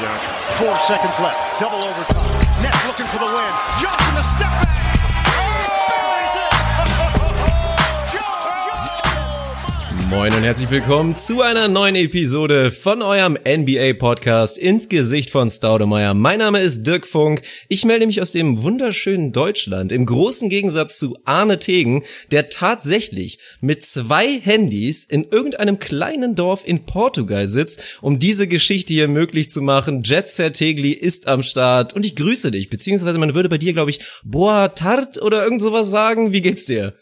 Johnson. 0.00 0.34
Four 0.60 0.78
seconds 0.80 1.18
left. 1.20 1.58
Double 1.58 1.82
overtime. 1.82 2.62
Nets 2.62 2.86
looking 2.86 3.06
for 3.06 3.18
the 3.18 3.26
win. 3.26 3.52
Johnson 3.80 4.14
the 4.14 4.22
step 4.22 4.52
back. 4.60 4.75
Moin 10.08 10.32
und 10.32 10.44
herzlich 10.44 10.70
willkommen 10.70 11.16
zu 11.16 11.42
einer 11.42 11.66
neuen 11.66 11.96
Episode 11.96 12.70
von 12.70 13.02
eurem 13.02 13.36
NBA 13.44 13.94
Podcast 13.94 14.56
ins 14.56 14.88
Gesicht 14.88 15.30
von 15.30 15.50
Staudemeyer. 15.50 16.14
Mein 16.14 16.38
Name 16.38 16.60
ist 16.60 16.86
Dirk 16.86 17.08
Funk. 17.08 17.42
Ich 17.68 17.84
melde 17.84 18.06
mich 18.06 18.22
aus 18.22 18.30
dem 18.30 18.62
wunderschönen 18.62 19.32
Deutschland 19.32 19.90
im 19.90 20.06
großen 20.06 20.48
Gegensatz 20.48 21.00
zu 21.00 21.18
Arne 21.24 21.58
Tegen, 21.58 22.04
der 22.30 22.50
tatsächlich 22.50 23.40
mit 23.60 23.84
zwei 23.84 24.38
Handys 24.38 25.04
in 25.04 25.24
irgendeinem 25.24 25.80
kleinen 25.80 26.36
Dorf 26.36 26.62
in 26.64 26.86
Portugal 26.86 27.48
sitzt, 27.48 27.98
um 28.00 28.20
diese 28.20 28.46
Geschichte 28.46 28.94
hier 28.94 29.08
möglich 29.08 29.50
zu 29.50 29.60
machen. 29.60 30.04
Jet 30.04 30.28
Set 30.28 30.54
Tegli 30.54 30.92
ist 30.92 31.26
am 31.26 31.42
Start 31.42 31.94
und 31.94 32.06
ich 32.06 32.14
grüße 32.14 32.52
dich, 32.52 32.70
beziehungsweise 32.70 33.18
man 33.18 33.34
würde 33.34 33.48
bei 33.48 33.58
dir, 33.58 33.72
glaube 33.72 33.90
ich, 33.90 34.00
Boa 34.22 34.68
Tart 34.68 35.20
oder 35.20 35.42
irgend 35.42 35.62
sowas 35.62 35.90
sagen. 35.90 36.32
Wie 36.32 36.42
geht's 36.42 36.64
dir? 36.64 36.94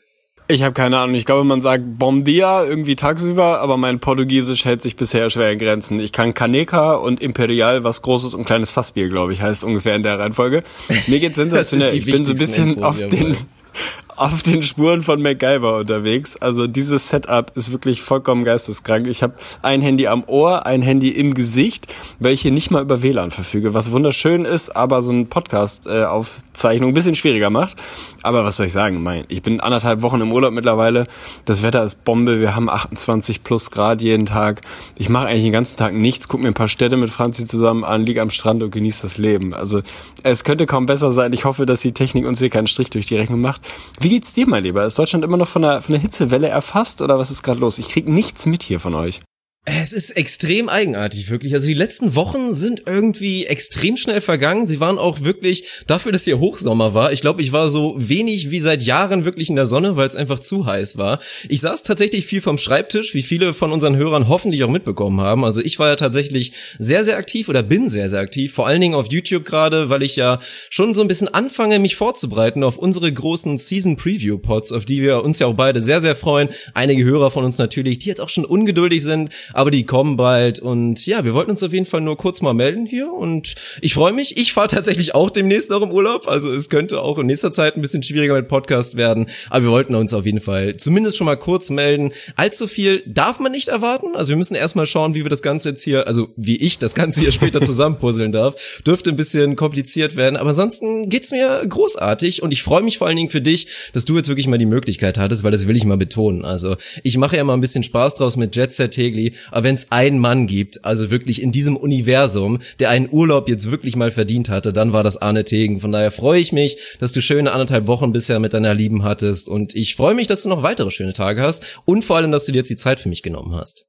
Ich 0.47 0.63
habe 0.63 0.75
keine 0.75 0.99
Ahnung. 0.99 1.15
Ich 1.15 1.25
glaube, 1.25 1.45
man 1.45 1.63
sagt 1.63 1.99
Bom 1.99 2.25
dia 2.25 2.65
irgendwie 2.65 2.97
tagsüber, 2.97 3.61
aber 3.61 3.79
mein 3.79 3.99
Portugiesisch 3.99 4.67
hält 4.67 4.83
sich 4.83 4.95
bisher 4.95 5.31
schwer 5.31 5.51
in 5.53 5.59
Grenzen. 5.59 6.01
Ich 6.01 6.13
kann 6.13 6.35
Caneca 6.35 6.95
und 6.95 7.21
Imperial, 7.21 7.83
was 7.83 8.03
großes 8.03 8.35
und 8.35 8.45
kleines 8.45 8.71
Fassbier, 8.71 9.09
glaube 9.09 9.33
ich, 9.33 9.41
heißt 9.41 9.65
ungefähr 9.65 9.97
in 9.97 10.03
der 10.03 10.19
Reihenfolge. 10.19 10.63
Mir 11.07 11.21
geht's 11.21 11.37
sensationell. 11.37 11.95
Ich 11.95 12.05
bin 12.05 12.27
so 12.27 12.33
ein 12.33 12.39
bisschen 12.39 12.83
auf 12.83 12.99
den 12.99 13.37
auf 14.17 14.43
den 14.43 14.63
Spuren 14.63 15.03
von 15.03 15.21
MacGyver 15.21 15.79
unterwegs. 15.79 16.37
Also 16.37 16.67
dieses 16.67 17.09
Setup 17.09 17.51
ist 17.55 17.73
wirklich 17.73 18.03
vollkommen 18.03 18.45
geisteskrank. 18.45 19.07
Ich 19.07 19.23
habe 19.23 19.35
ein 19.63 19.83
Handy 19.83 20.07
am 20.07 20.25
Ohr, 20.27 20.67
ein 20.67 20.83
Handy 20.83 21.11
im 21.11 21.35
Gesicht, 21.35 21.93
welche 22.19 22.51
nicht 22.51 22.71
mal 22.71 22.83
über 22.83 23.03
WLAN 23.03 23.31
verfüge, 23.31 23.75
was 23.75 23.91
wunderschön 23.91 24.45
ist, 24.45 24.75
aber 24.75 25.03
so 25.03 25.13
ein 25.13 25.29
Podcast-Aufzeichnung 25.29 26.91
ein 26.91 26.95
bisschen 26.95 27.15
schwieriger 27.15 27.51
macht. 27.51 27.77
Aber 28.23 28.45
was 28.45 28.57
soll 28.57 28.67
ich 28.67 28.73
sagen? 28.73 29.03
Mein, 29.03 29.25
ich 29.29 29.43
bin 29.43 29.61
anderthalb 29.61 30.03
Wochen 30.03 30.21
im 30.21 30.33
Urlaub 30.33 30.53
mittlerweile. 30.53 31.07
Das 31.45 31.63
Wetter 31.63 31.85
ist 31.85 32.05
Bombe. 32.05 32.41
Wir 32.41 32.57
haben 32.57 32.71
28 32.71 33.43
plus 33.43 33.71
Grad 33.71 34.01
jeden 34.01 34.27
Tag. 34.27 34.63
Ich 34.97 35.09
mache 35.09 35.27
eigentlich 35.27 35.43
den 35.43 35.53
ganzen 35.53 35.77
Tag 35.77 35.93
nichts, 35.95 36.29
gucke 36.29 36.43
mir 36.43 36.49
ein 36.49 36.55
paar 36.55 36.69
Städte 36.69 36.97
mit 36.97 37.11
Franzi 37.11 37.47
zusammen 37.47 37.85
an, 37.85 38.07
liege 38.07 38.23
am 38.23 38.31
Strand 38.31 38.63
und 38.63 38.71
genieße 38.71 39.03
das 39.03 39.19
Leben. 39.19 39.55
Also 39.55 39.83
es 40.23 40.45
könnte 40.45 40.67
kaum 40.67 40.87
besser 40.87 41.13
sein. 41.13 41.33
Ich 41.33 41.45
hoffe, 41.45 41.67
dass 41.67 41.81
die 41.81 41.93
Technik 41.93 42.27
uns 42.27 42.39
hier 42.39 42.51
keinen 42.51 42.67
Strich 42.67 42.91
durch 42.91 43.07
die 43.07 43.17
Rechnung 43.17 43.41
macht. 43.41 43.61
Wie 44.05 44.11
geht's 44.11 44.35
dir, 44.35 44.47
mein 44.47 44.65
Lieber? 44.65 44.85
Ist 44.85 44.99
Deutschland 44.99 45.25
immer 45.25 45.39
noch 45.39 45.49
von 45.49 45.63
der, 45.63 45.81
von 45.81 45.95
der 45.95 46.03
Hitzewelle 46.03 46.47
erfasst 46.47 47.01
oder 47.01 47.19
was 47.19 47.31
ist 47.31 47.43
gerade 47.43 47.61
los? 47.61 47.79
Ich 47.79 47.89
krieg 47.89 48.07
nichts 48.07 48.45
mit 48.45 48.63
hier 48.63 48.79
von 48.79 48.95
euch. 48.95 49.23
Es 49.67 49.95
ist 49.95 50.11
extrem 50.11 50.69
eigenartig, 50.69 51.31
wirklich. 51.31 51.55
Also 51.55 51.69
die 51.69 51.75
letzten 51.75 52.15
Wochen 52.15 52.55
sind 52.55 52.83
irgendwie 52.85 53.47
extrem 53.47 53.97
schnell 53.97 54.21
vergangen. 54.21 54.67
Sie 54.67 54.79
waren 54.79 54.99
auch 54.99 55.23
wirklich 55.23 55.65
dafür, 55.87 56.13
dass 56.13 56.25
hier 56.25 56.39
Hochsommer 56.39 56.93
war. 56.93 57.15
Ich 57.15 57.23
glaube, 57.23 57.41
ich 57.41 57.53
war 57.53 57.71
so 57.71 57.95
wenig 57.97 58.51
wie 58.51 58.61
seit 58.61 58.83
Jahren 58.83 59.25
wirklich 59.25 59.49
in 59.49 59.57
der 59.57 59.65
Sonne, 59.65 59.97
weil 59.97 60.07
es 60.07 60.17
einfach 60.17 60.39
zu 60.39 60.67
heiß 60.67 60.99
war. 60.99 61.19
Ich 61.49 61.63
saß 61.63 61.83
tatsächlich 61.83 62.27
viel 62.27 62.43
vom 62.43 62.59
Schreibtisch, 62.59 63.15
wie 63.15 63.23
viele 63.23 63.55
von 63.55 63.73
unseren 63.73 63.97
Hörern 63.97 64.29
hoffentlich 64.29 64.65
auch 64.65 64.69
mitbekommen 64.69 65.23
haben. 65.23 65.47
Also 65.47 65.63
ich 65.63 65.79
war 65.79 65.89
ja 65.89 65.97
tatsächlich 65.97 66.53
sehr, 66.79 67.03
sehr 67.03 67.17
aktiv 67.17 67.49
oder 67.49 67.63
bin 67.63 67.89
sehr, 67.89 68.11
sehr 68.11 68.21
aktiv. 68.21 68.53
Vor 68.53 68.67
allen 68.67 68.83
Dingen 68.83 68.95
auf 68.95 69.11
YouTube 69.11 69.47
gerade, 69.47 69.89
weil 69.89 70.03
ich 70.03 70.15
ja 70.15 70.41
schon 70.69 70.93
so 70.93 71.01
ein 71.01 71.09
bisschen 71.09 71.33
anfange, 71.33 71.79
mich 71.79 71.97
vorzubereiten 71.97 72.65
auf 72.65 72.77
unsere 72.77 73.11
großen 73.11 73.57
Season 73.57 73.97
Preview 73.97 74.37
Pods, 74.37 74.73
auf 74.73 74.85
die 74.85 75.01
wir 75.01 75.25
uns 75.25 75.39
ja 75.39 75.47
auch 75.47 75.55
beide 75.55 75.81
sehr, 75.81 76.03
sehr 76.03 76.15
freuen. 76.15 76.51
Einige 76.75 77.03
Hörer 77.03 77.31
von 77.31 77.47
uns 77.47 77.57
natürlich, 77.57 77.99
die 78.01 78.11
jetzt 78.11 78.21
auch 78.21 78.29
schon 78.29 78.45
ungeduldig 78.45 79.03
sind 79.03 79.31
aber 79.55 79.71
die 79.71 79.87
kommen 79.87 80.17
bald 80.17 80.59
und 80.59 81.07
ja, 81.07 81.25
wir 81.25 81.33
wollten 81.33 81.53
uns 81.53 81.63
auf 81.63 81.73
jeden 81.73 81.87
Fall 81.87 82.01
nur 82.01 82.17
kurz 82.17 82.43
mal 82.43 82.53
melden 82.55 82.87
hier 82.87 83.13
und 83.13 83.55
ich 83.81 83.95
freue 83.95 84.13
mich. 84.13 84.37
Ich 84.37 84.53
fahre 84.53 84.69
tatsächlich 84.69 85.15
auch 85.15 85.31
demnächst 85.31 85.71
noch 85.71 85.81
im 85.81 85.91
Urlaub, 85.91 86.29
also 86.29 86.53
es 86.53 86.69
könnte 86.69 87.01
auch 87.01 87.19
in 87.19 87.27
nächster 87.27 87.53
Zeit 87.53 87.77
ein 87.77 87.81
bisschen 87.81 88.03
schwieriger 88.03 88.35
mit 88.35 88.49
Podcast 88.49 88.97
werden, 88.97 89.27
aber 89.51 89.65
wir 89.65 89.71
wollten 89.71 89.95
uns 89.95 90.13
auf 90.13 90.27
jeden 90.27 90.41
Fall 90.41 90.77
zumindest 90.77 91.17
schon 91.17 91.27
mal 91.27 91.37
kurz 91.37 91.71
melden. 91.71 92.13
Allzu 92.37 92.67
viel 92.67 93.03
darf 93.07 93.39
man 93.39 93.53
nicht 93.53 93.69
erwarten, 93.69 94.17
also 94.17 94.31
wir 94.31 94.37
müssen 94.37 94.57
erstmal 94.57 94.87
schauen, 94.87 95.15
wie 95.15 95.25
wir 95.25 95.31
das 95.31 95.43
Ganze 95.43 95.71
jetzt 95.71 95.85
hier, 95.85 96.07
also 96.07 96.29
wie 96.37 96.57
ich 96.57 96.79
das 96.79 96.95
Ganze 96.95 97.21
hier 97.21 97.33
später 97.33 97.61
zusammenpuzzeln 97.65 98.33
darf. 98.33 98.81
Dürfte 98.85 99.11
ein 99.11 99.17
bisschen 99.17 99.55
kompliziert 99.55 100.17
werden, 100.17 100.37
aber 100.37 100.51
ansonsten 100.51 101.09
geht's 101.09 101.31
mir 101.31 101.65
großartig 101.69 102.43
und 102.43 102.53
ich 102.53 102.63
freue 102.63 102.83
mich 102.83 102.99
vor 102.99 103.07
allen 103.07 103.17
Dingen 103.17 103.31
für 103.31 103.41
dich, 103.41 103.69
dass 103.93 104.05
du 104.05 104.17
jetzt 104.17 104.29
wirklich 104.29 104.49
mal 104.49 104.59
die 104.59 104.67
Möglichkeit 104.67 105.19
hattest, 105.19 105.45
weil 105.45 105.53
das 105.53 105.69
will 105.69 105.77
ich 105.77 105.85
mal 105.85 105.97
betonen. 105.97 106.45
Also 106.45 106.77
ich 107.05 107.17
mache 107.17 107.37
ja 107.37 107.45
mal 107.45 107.55
ein 107.55 107.61
bisschen 107.61 107.85
Spaß 107.85 108.17
draus 108.17 108.37
mit 108.37 108.57
Jet 108.57 108.73
Set 108.73 108.93
Tegli, 108.93 109.35
aber 109.51 109.65
wenn 109.65 109.75
es 109.75 109.93
einen 109.93 110.19
Mann 110.19 110.47
gibt, 110.47 110.85
also 110.85 111.11
wirklich 111.11 111.43
in 111.43 111.53
diesem 111.53 111.77
Universum, 111.77 112.59
der 112.79 112.91
einen 112.91 113.09
Urlaub 113.11 113.49
jetzt 113.49 113.71
wirklich 113.71 113.97
mal 113.97 114.11
verdient 114.11 114.49
hatte, 114.49 114.73
dann 114.73 114.93
war 114.93 115.03
das 115.03 115.17
Arne 115.17 115.45
Tegen. 115.45 115.81
Von 115.81 115.93
daher 115.93 116.11
freue 116.11 116.41
ich 116.41 116.53
mich, 116.53 116.77
dass 117.01 117.13
du 117.13 117.21
schöne 117.21 117.53
anderthalb 117.53 117.87
Wochen 117.87 118.13
bisher 118.13 118.39
mit 118.39 118.55
deiner 118.55 118.75
Lieben 118.75 119.05
hattest 119.05 119.49
und 119.49 119.75
ich 119.75 119.95
freue 119.97 120.15
mich, 120.15 120.27
dass 120.27 120.43
du 120.43 120.49
noch 120.49 120.63
weitere 120.63 120.91
schöne 120.91 121.13
Tage 121.13 121.43
hast 121.43 121.81
und 121.85 122.05
vor 122.05 122.17
allem, 122.17 122.33
dass 122.33 122.47
du 122.47 122.53
dir 122.53 122.59
jetzt 122.59 122.71
die 122.71 122.77
Zeit 122.77 123.01
für 123.01 123.09
mich 123.09 123.23
genommen 123.23 123.55
hast. 123.55 123.87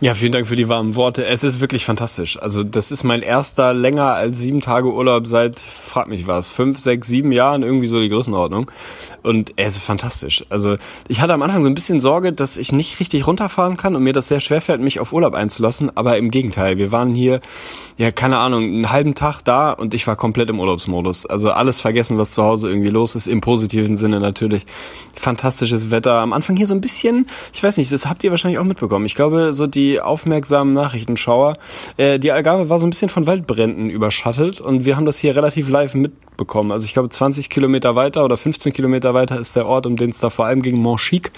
Ja, 0.00 0.14
vielen 0.14 0.30
Dank 0.30 0.46
für 0.46 0.54
die 0.54 0.68
warmen 0.68 0.94
Worte. 0.94 1.26
Es 1.26 1.42
ist 1.42 1.58
wirklich 1.58 1.84
fantastisch. 1.84 2.40
Also 2.40 2.62
das 2.62 2.92
ist 2.92 3.02
mein 3.02 3.20
erster 3.20 3.74
länger 3.74 4.14
als 4.14 4.38
sieben 4.38 4.60
Tage 4.60 4.92
Urlaub 4.92 5.26
seit, 5.26 5.58
frag 5.58 6.06
mich 6.06 6.28
was, 6.28 6.50
fünf, 6.50 6.78
sechs, 6.78 7.08
sieben 7.08 7.32
Jahren, 7.32 7.64
irgendwie 7.64 7.88
so 7.88 7.98
die 7.98 8.08
Größenordnung. 8.08 8.70
Und 9.24 9.54
es 9.56 9.78
ist 9.78 9.82
fantastisch. 9.82 10.44
Also 10.50 10.76
ich 11.08 11.20
hatte 11.20 11.34
am 11.34 11.42
Anfang 11.42 11.64
so 11.64 11.68
ein 11.68 11.74
bisschen 11.74 11.98
Sorge, 11.98 12.32
dass 12.32 12.58
ich 12.58 12.70
nicht 12.70 13.00
richtig 13.00 13.26
runterfahren 13.26 13.76
kann 13.76 13.96
und 13.96 14.04
mir 14.04 14.12
das 14.12 14.28
sehr 14.28 14.38
schwer 14.38 14.60
fällt, 14.60 14.80
mich 14.80 15.00
auf 15.00 15.12
Urlaub 15.12 15.34
einzulassen. 15.34 15.90
Aber 15.96 16.16
im 16.16 16.30
Gegenteil, 16.30 16.78
wir 16.78 16.92
waren 16.92 17.12
hier, 17.16 17.40
ja, 17.96 18.12
keine 18.12 18.38
Ahnung, 18.38 18.62
einen 18.62 18.92
halben 18.92 19.16
Tag 19.16 19.42
da 19.42 19.72
und 19.72 19.94
ich 19.94 20.06
war 20.06 20.14
komplett 20.14 20.48
im 20.48 20.60
Urlaubsmodus. 20.60 21.26
Also 21.26 21.50
alles 21.50 21.80
vergessen, 21.80 22.18
was 22.18 22.34
zu 22.34 22.44
Hause 22.44 22.68
irgendwie 22.68 22.90
los 22.90 23.16
ist, 23.16 23.26
im 23.26 23.40
positiven 23.40 23.96
Sinne 23.96 24.20
natürlich. 24.20 24.64
Fantastisches 25.16 25.90
Wetter. 25.90 26.14
Am 26.20 26.32
Anfang 26.32 26.56
hier 26.56 26.66
so 26.68 26.74
ein 26.74 26.80
bisschen, 26.80 27.26
ich 27.52 27.60
weiß 27.64 27.78
nicht, 27.78 27.90
das 27.90 28.06
habt 28.06 28.22
ihr 28.22 28.30
wahrscheinlich 28.30 28.60
auch 28.60 28.64
mitbekommen. 28.64 29.04
Ich 29.04 29.16
glaube, 29.16 29.52
so 29.52 29.66
die 29.66 29.87
aufmerksamen 30.00 30.72
Nachrichtenschauer. 30.72 31.56
Äh, 31.96 32.18
die 32.18 32.32
Algarve 32.32 32.68
war 32.68 32.78
so 32.78 32.86
ein 32.86 32.90
bisschen 32.90 33.08
von 33.08 33.26
Waldbränden 33.26 33.90
überschattet 33.90 34.60
und 34.60 34.84
wir 34.84 34.96
haben 34.96 35.06
das 35.06 35.18
hier 35.18 35.34
relativ 35.34 35.68
live 35.68 35.94
mitbekommen. 35.94 36.70
Also 36.70 36.86
ich 36.86 36.92
glaube 36.92 37.08
20 37.08 37.48
Kilometer 37.48 37.96
weiter 37.96 38.24
oder 38.24 38.36
15 38.36 38.72
Kilometer 38.72 39.14
weiter 39.14 39.38
ist 39.38 39.56
der 39.56 39.66
Ort, 39.66 39.86
um 39.86 39.96
den 39.96 40.10
es 40.10 40.20
da 40.20 40.30
vor 40.30 40.46
allem 40.46 40.62
ging, 40.62 40.76
Montchique. 40.76 41.32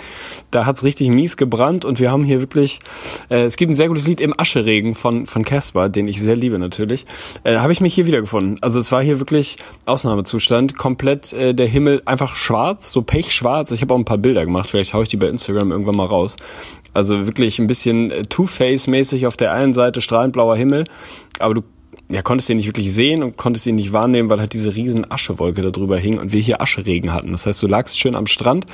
Da 0.50 0.66
hat's 0.66 0.84
richtig 0.84 1.08
mies 1.08 1.36
gebrannt 1.36 1.84
und 1.84 2.00
wir 2.00 2.10
haben 2.10 2.24
hier 2.24 2.40
wirklich, 2.40 2.80
äh, 3.30 3.44
es 3.44 3.56
gibt 3.56 3.70
ein 3.70 3.74
sehr 3.74 3.88
gutes 3.88 4.06
Lied 4.06 4.20
im 4.20 4.38
Ascheregen 4.38 4.94
von 4.94 5.26
von 5.26 5.44
Casper, 5.44 5.88
den 5.88 6.08
ich 6.08 6.20
sehr 6.20 6.36
liebe 6.36 6.58
natürlich. 6.58 7.06
Äh, 7.44 7.56
Habe 7.56 7.72
ich 7.72 7.80
mich 7.80 7.94
hier 7.94 8.06
wiedergefunden. 8.06 8.58
Also 8.60 8.80
es 8.80 8.92
war 8.92 9.02
hier 9.02 9.18
wirklich 9.18 9.56
Ausnahmezustand, 9.86 10.76
komplett 10.76 11.32
äh, 11.32 11.54
der 11.54 11.66
Himmel 11.66 12.02
einfach 12.04 12.36
schwarz, 12.36 12.92
so 12.92 13.02
pechschwarz. 13.02 13.70
Ich 13.70 13.82
habe 13.82 13.94
auch 13.94 13.98
ein 13.98 14.04
paar 14.04 14.18
Bilder 14.18 14.44
gemacht, 14.44 14.68
vielleicht 14.68 14.94
haue 14.94 15.04
ich 15.04 15.08
die 15.08 15.16
bei 15.16 15.28
Instagram 15.28 15.70
irgendwann 15.70 15.96
mal 15.96 16.06
raus. 16.06 16.36
Also 16.92 17.26
wirklich 17.26 17.58
ein 17.58 17.66
bisschen 17.66 18.10
äh, 18.10 18.22
Two-Face-mäßig 18.22 19.26
auf 19.26 19.36
der 19.36 19.52
einen 19.52 19.72
Seite 19.72 20.00
strahlend 20.00 20.32
blauer 20.32 20.56
Himmel, 20.56 20.84
aber 21.38 21.54
du 21.54 21.62
ja, 22.10 22.22
konntest 22.22 22.50
ihn 22.50 22.56
nicht 22.56 22.66
wirklich 22.66 22.92
sehen 22.92 23.22
und 23.22 23.36
konntest 23.36 23.66
ihn 23.68 23.76
nicht 23.76 23.92
wahrnehmen, 23.92 24.28
weil 24.30 24.40
halt 24.40 24.52
diese 24.52 24.74
riesen 24.74 25.10
Aschewolke 25.10 25.62
da 25.62 25.70
drüber 25.70 25.96
hing 25.96 26.18
und 26.18 26.32
wir 26.32 26.40
hier 26.40 26.60
Ascheregen 26.60 27.12
hatten. 27.12 27.30
Das 27.30 27.46
heißt, 27.46 27.62
du 27.62 27.68
lagst 27.68 27.98
schön 27.98 28.16
am 28.16 28.26
Strand, 28.26 28.66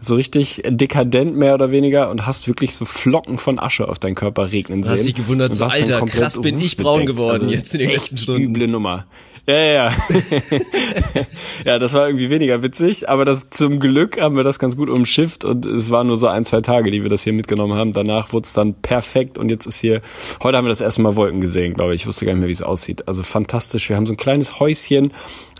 so 0.00 0.14
richtig 0.14 0.62
dekadent 0.64 1.36
mehr 1.36 1.54
oder 1.54 1.72
weniger 1.72 2.08
und 2.10 2.24
hast 2.24 2.46
wirklich 2.46 2.76
so 2.76 2.84
Flocken 2.84 3.38
von 3.38 3.58
Asche 3.58 3.88
auf 3.88 3.98
deinen 3.98 4.14
Körper 4.14 4.52
regnen 4.52 4.84
sehen. 4.84 4.92
Hast 4.92 5.06
dich 5.06 5.16
gewundert, 5.16 5.56
so 5.56 5.64
alter, 5.64 6.02
krass 6.06 6.40
bin 6.40 6.58
ich 6.58 6.76
braun 6.76 7.04
geworden 7.04 7.42
also 7.42 7.54
jetzt 7.54 7.74
in 7.74 7.80
den 7.80 7.90
letzten 7.90 8.16
Stunden. 8.16 8.54
Üble 8.54 8.68
Nummer. 8.68 9.06
Ja, 9.46 9.56
ja, 9.56 9.72
ja. 9.72 9.92
ja, 11.66 11.78
das 11.78 11.92
war 11.92 12.06
irgendwie 12.06 12.30
weniger 12.30 12.62
witzig, 12.62 13.10
aber 13.10 13.26
das 13.26 13.50
zum 13.50 13.78
Glück 13.78 14.18
haben 14.18 14.36
wir 14.36 14.44
das 14.44 14.58
ganz 14.58 14.74
gut 14.74 14.88
umschifft 14.88 15.44
und 15.44 15.66
es 15.66 15.90
waren 15.90 16.06
nur 16.06 16.16
so 16.16 16.28
ein, 16.28 16.46
zwei 16.46 16.62
Tage, 16.62 16.90
die 16.90 17.02
wir 17.02 17.10
das 17.10 17.24
hier 17.24 17.34
mitgenommen 17.34 17.74
haben. 17.74 17.92
Danach 17.92 18.32
wurde 18.32 18.46
es 18.46 18.54
dann 18.54 18.74
perfekt 18.74 19.36
und 19.36 19.50
jetzt 19.50 19.66
ist 19.66 19.80
hier, 19.80 20.00
heute 20.42 20.56
haben 20.56 20.64
wir 20.64 20.70
das 20.70 20.80
erste 20.80 21.02
Mal 21.02 21.16
Wolken 21.16 21.42
gesehen, 21.42 21.74
glaube 21.74 21.94
ich. 21.94 22.02
Ich 22.02 22.06
wusste 22.06 22.24
gar 22.24 22.32
nicht 22.32 22.40
mehr, 22.40 22.48
wie 22.48 22.54
es 22.54 22.62
aussieht. 22.62 23.06
Also 23.06 23.22
fantastisch. 23.22 23.90
Wir 23.90 23.96
haben 23.96 24.06
so 24.06 24.14
ein 24.14 24.16
kleines 24.16 24.60
Häuschen, 24.60 25.12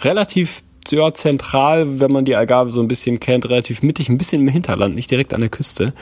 relativ 0.02 0.62
ja, 0.90 1.12
zentral, 1.14 2.00
wenn 2.00 2.12
man 2.12 2.24
die 2.24 2.36
Algarve 2.36 2.70
so 2.70 2.80
ein 2.80 2.88
bisschen 2.88 3.20
kennt, 3.20 3.48
relativ 3.48 3.82
mittig, 3.82 4.08
ein 4.08 4.18
bisschen 4.18 4.42
im 4.42 4.48
Hinterland, 4.48 4.94
nicht 4.94 5.10
direkt 5.10 5.34
an 5.34 5.40
der 5.40 5.50
Küste. 5.50 5.92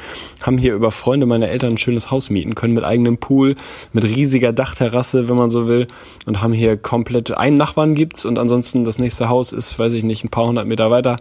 Haben 0.42 0.58
hier 0.58 0.74
über 0.74 0.90
Freunde 0.90 1.26
meiner 1.26 1.48
Eltern 1.48 1.74
ein 1.74 1.78
schönes 1.78 2.10
Haus 2.10 2.30
mieten 2.30 2.54
können 2.54 2.74
mit 2.74 2.84
eigenem 2.84 3.18
Pool, 3.18 3.54
mit 3.92 4.04
riesiger 4.04 4.52
Dachterrasse, 4.52 5.28
wenn 5.28 5.36
man 5.36 5.50
so 5.50 5.66
will. 5.66 5.88
Und 6.26 6.42
haben 6.42 6.52
hier 6.52 6.76
komplett, 6.76 7.32
einen 7.32 7.56
Nachbarn 7.56 7.94
gibt's 7.94 8.24
und 8.24 8.38
ansonsten 8.38 8.84
das 8.84 8.98
nächste 8.98 9.28
Haus 9.28 9.52
ist, 9.52 9.78
weiß 9.78 9.92
ich 9.94 10.04
nicht, 10.04 10.24
ein 10.24 10.30
paar 10.30 10.46
hundert 10.46 10.66
Meter 10.66 10.90
weiter 10.90 11.18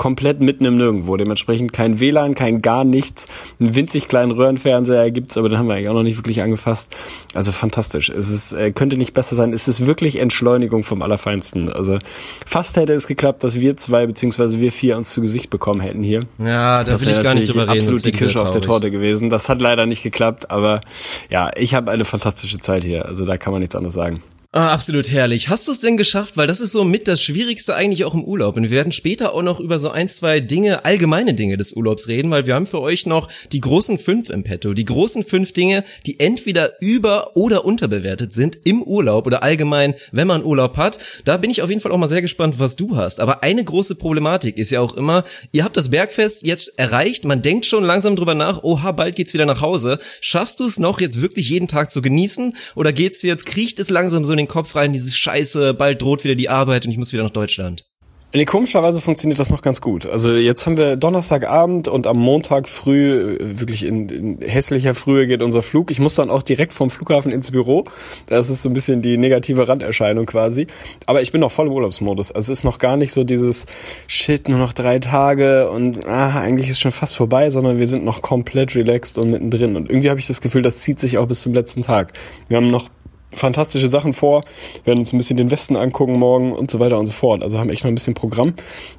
komplett 0.00 0.40
mitten 0.40 0.64
im 0.64 0.78
Nirgendwo. 0.78 1.18
Dementsprechend 1.18 1.74
kein 1.74 2.00
WLAN, 2.00 2.34
kein 2.34 2.62
gar 2.62 2.84
nichts. 2.84 3.28
Einen 3.60 3.74
winzig 3.74 4.08
kleinen 4.08 4.30
Röhrenfernseher 4.30 5.10
gibt's, 5.10 5.36
aber 5.36 5.50
den 5.50 5.58
haben 5.58 5.66
wir 5.66 5.74
eigentlich 5.74 5.90
auch 5.90 5.94
noch 5.94 6.02
nicht 6.02 6.16
wirklich 6.16 6.40
angefasst. 6.40 6.96
Also 7.34 7.52
fantastisch. 7.52 8.08
Es 8.08 8.30
ist, 8.30 8.54
äh, 8.54 8.72
könnte 8.72 8.96
nicht 8.96 9.12
besser 9.12 9.36
sein. 9.36 9.52
Es 9.52 9.68
ist 9.68 9.84
wirklich 9.84 10.18
Entschleunigung 10.18 10.84
vom 10.84 11.02
Allerfeinsten. 11.02 11.70
Also 11.70 11.98
fast 12.46 12.78
hätte 12.78 12.94
es 12.94 13.08
geklappt, 13.08 13.44
dass 13.44 13.60
wir 13.60 13.76
zwei 13.76 14.06
beziehungsweise 14.06 14.58
wir 14.58 14.72
vier 14.72 14.96
uns 14.96 15.10
zu 15.10 15.20
Gesicht 15.20 15.50
bekommen 15.50 15.80
hätten 15.80 16.02
hier. 16.02 16.20
Ja, 16.38 16.82
da 16.82 16.92
das 16.92 17.04
will 17.04 17.12
ich 17.12 17.22
gar 17.22 17.34
nicht 17.34 17.50
drüber 17.50 17.68
reden. 17.68 17.80
Absolut 17.80 18.02
die 18.06 18.12
Kirsche 18.12 18.40
auf 18.40 18.52
der 18.52 18.62
Torte 18.62 18.90
gewesen. 18.90 19.28
Das 19.28 19.50
hat 19.50 19.60
leider 19.60 19.84
nicht 19.84 20.02
geklappt, 20.02 20.50
aber 20.50 20.80
ja, 21.28 21.50
ich 21.56 21.74
habe 21.74 21.90
eine 21.90 22.06
fantastische 22.06 22.58
Zeit 22.58 22.84
hier. 22.84 23.04
Also 23.04 23.26
da 23.26 23.36
kann 23.36 23.52
man 23.52 23.60
nichts 23.60 23.76
anderes 23.76 23.96
sagen. 23.96 24.22
Ah, 24.52 24.72
absolut 24.72 25.08
herrlich. 25.12 25.48
Hast 25.48 25.68
du 25.68 25.72
es 25.72 25.78
denn 25.78 25.96
geschafft? 25.96 26.36
Weil 26.36 26.48
das 26.48 26.60
ist 26.60 26.72
so 26.72 26.82
mit 26.82 27.06
das 27.06 27.22
Schwierigste 27.22 27.76
eigentlich 27.76 28.04
auch 28.04 28.14
im 28.14 28.24
Urlaub. 28.24 28.56
Und 28.56 28.64
wir 28.64 28.72
werden 28.72 28.90
später 28.90 29.32
auch 29.32 29.42
noch 29.42 29.60
über 29.60 29.78
so 29.78 29.90
ein, 29.90 30.08
zwei 30.08 30.40
Dinge, 30.40 30.84
allgemeine 30.84 31.34
Dinge 31.34 31.56
des 31.56 31.74
Urlaubs 31.74 32.08
reden, 32.08 32.32
weil 32.32 32.46
wir 32.46 32.56
haben 32.56 32.66
für 32.66 32.80
euch 32.80 33.06
noch 33.06 33.28
die 33.52 33.60
großen 33.60 34.00
fünf 34.00 34.28
im 34.28 34.42
Petto. 34.42 34.74
Die 34.74 34.84
großen 34.84 35.22
fünf 35.22 35.52
Dinge, 35.52 35.84
die 36.04 36.18
entweder 36.18 36.82
über- 36.82 37.36
oder 37.36 37.64
unterbewertet 37.64 38.32
sind 38.32 38.58
im 38.64 38.82
Urlaub 38.82 39.28
oder 39.28 39.44
allgemein, 39.44 39.94
wenn 40.10 40.26
man 40.26 40.44
Urlaub 40.44 40.76
hat. 40.76 40.98
Da 41.24 41.36
bin 41.36 41.52
ich 41.52 41.62
auf 41.62 41.68
jeden 41.68 41.80
Fall 41.80 41.92
auch 41.92 41.98
mal 41.98 42.08
sehr 42.08 42.20
gespannt, 42.20 42.58
was 42.58 42.74
du 42.74 42.96
hast. 42.96 43.20
Aber 43.20 43.44
eine 43.44 43.62
große 43.62 43.94
Problematik 43.94 44.56
ist 44.56 44.72
ja 44.72 44.80
auch 44.80 44.94
immer, 44.94 45.22
ihr 45.52 45.62
habt 45.62 45.76
das 45.76 45.90
Bergfest 45.90 46.44
jetzt 46.44 46.76
erreicht, 46.76 47.24
man 47.24 47.40
denkt 47.40 47.66
schon 47.66 47.84
langsam 47.84 48.16
drüber 48.16 48.34
nach, 48.34 48.64
oha, 48.64 48.90
bald 48.90 49.14
geht's 49.14 49.32
wieder 49.32 49.46
nach 49.46 49.60
Hause. 49.60 50.00
Schaffst 50.20 50.58
du 50.58 50.64
es 50.64 50.80
noch 50.80 51.00
jetzt 51.00 51.20
wirklich 51.20 51.48
jeden 51.48 51.68
Tag 51.68 51.92
zu 51.92 52.02
genießen? 52.02 52.56
Oder 52.74 52.92
geht's 52.92 53.22
jetzt, 53.22 53.46
kriecht 53.46 53.78
es 53.78 53.90
langsam 53.90 54.24
so 54.24 54.39
den 54.40 54.48
Kopf 54.48 54.74
rein, 54.76 54.92
dieses 54.92 55.16
Scheiße, 55.16 55.74
bald 55.74 56.02
droht 56.02 56.24
wieder 56.24 56.34
die 56.34 56.48
Arbeit 56.48 56.84
und 56.84 56.90
ich 56.90 56.98
muss 56.98 57.12
wieder 57.12 57.22
nach 57.22 57.30
Deutschland. 57.30 57.84
Nee, 58.32 58.44
komischerweise 58.44 59.00
funktioniert 59.00 59.40
das 59.40 59.50
noch 59.50 59.60
ganz 59.60 59.80
gut. 59.80 60.06
Also 60.06 60.32
jetzt 60.34 60.64
haben 60.64 60.76
wir 60.76 60.94
Donnerstagabend 60.94 61.88
und 61.88 62.06
am 62.06 62.16
Montag 62.16 62.68
früh, 62.68 63.36
äh, 63.40 63.58
wirklich 63.58 63.84
in, 63.84 64.08
in 64.08 64.40
hässlicher 64.40 64.94
Frühe 64.94 65.26
geht 65.26 65.42
unser 65.42 65.62
Flug. 65.62 65.90
Ich 65.90 65.98
muss 65.98 66.14
dann 66.14 66.30
auch 66.30 66.44
direkt 66.44 66.72
vom 66.72 66.90
Flughafen 66.90 67.32
ins 67.32 67.50
Büro. 67.50 67.86
Das 68.26 68.48
ist 68.48 68.62
so 68.62 68.68
ein 68.68 68.72
bisschen 68.72 69.02
die 69.02 69.16
negative 69.16 69.66
Randerscheinung 69.66 70.26
quasi. 70.26 70.68
Aber 71.06 71.22
ich 71.22 71.32
bin 71.32 71.40
noch 71.40 71.50
voll 71.50 71.66
im 71.66 71.72
Urlaubsmodus. 71.72 72.30
Also 72.30 72.52
es 72.52 72.60
ist 72.60 72.64
noch 72.64 72.78
gar 72.78 72.96
nicht 72.96 73.12
so 73.12 73.24
dieses 73.24 73.66
Shit, 74.06 74.48
nur 74.48 74.60
noch 74.60 74.74
drei 74.74 75.00
Tage 75.00 75.68
und 75.68 76.06
ah, 76.06 76.40
eigentlich 76.40 76.68
ist 76.68 76.78
schon 76.78 76.92
fast 76.92 77.16
vorbei, 77.16 77.50
sondern 77.50 77.80
wir 77.80 77.88
sind 77.88 78.04
noch 78.04 78.22
komplett 78.22 78.76
relaxed 78.76 79.18
und 79.18 79.32
mittendrin. 79.32 79.74
Und 79.74 79.90
irgendwie 79.90 80.08
habe 80.08 80.20
ich 80.20 80.28
das 80.28 80.40
Gefühl, 80.40 80.62
das 80.62 80.78
zieht 80.78 81.00
sich 81.00 81.18
auch 81.18 81.26
bis 81.26 81.40
zum 81.40 81.52
letzten 81.52 81.82
Tag. 81.82 82.12
Wir 82.48 82.58
haben 82.58 82.70
noch 82.70 82.90
fantastische 83.32 83.88
Sachen 83.88 84.12
vor, 84.12 84.44
werden 84.84 85.00
uns 85.00 85.12
ein 85.12 85.18
bisschen 85.18 85.36
den 85.36 85.50
Westen 85.50 85.76
angucken 85.76 86.18
morgen 86.18 86.52
und 86.52 86.70
so 86.70 86.80
weiter 86.80 86.98
und 86.98 87.06
so 87.06 87.12
fort. 87.12 87.42
Also 87.42 87.58
haben 87.58 87.70
echt 87.70 87.84
noch 87.84 87.90
ein 87.90 87.94
bisschen 87.94 88.14
Programm. 88.14 88.54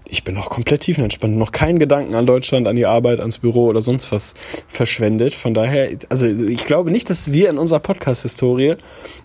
Ich 0.08 0.24
bin 0.24 0.36
noch 0.36 0.50
komplett 0.50 0.82
tiefenentspannt, 0.82 1.38
noch 1.38 1.52
keinen 1.52 1.80
Gedanken 1.80 2.16
an 2.16 2.26
Deutschland, 2.26 2.68
an 2.68 2.76
die 2.76 2.86
Arbeit, 2.86 3.20
ans 3.20 3.38
Büro 3.38 3.68
oder 3.68 3.82
sonst 3.82 4.12
was 4.12 4.34
verschwendet. 4.68 5.34
Von 5.34 5.54
daher, 5.54 5.90
also 6.10 6.28
ich 6.28 6.66
glaube 6.66 6.92
nicht, 6.92 7.10
dass 7.10 7.32
wir 7.32 7.50
in 7.50 7.58
unserer 7.58 7.80
Podcast-Historie, 7.80 8.76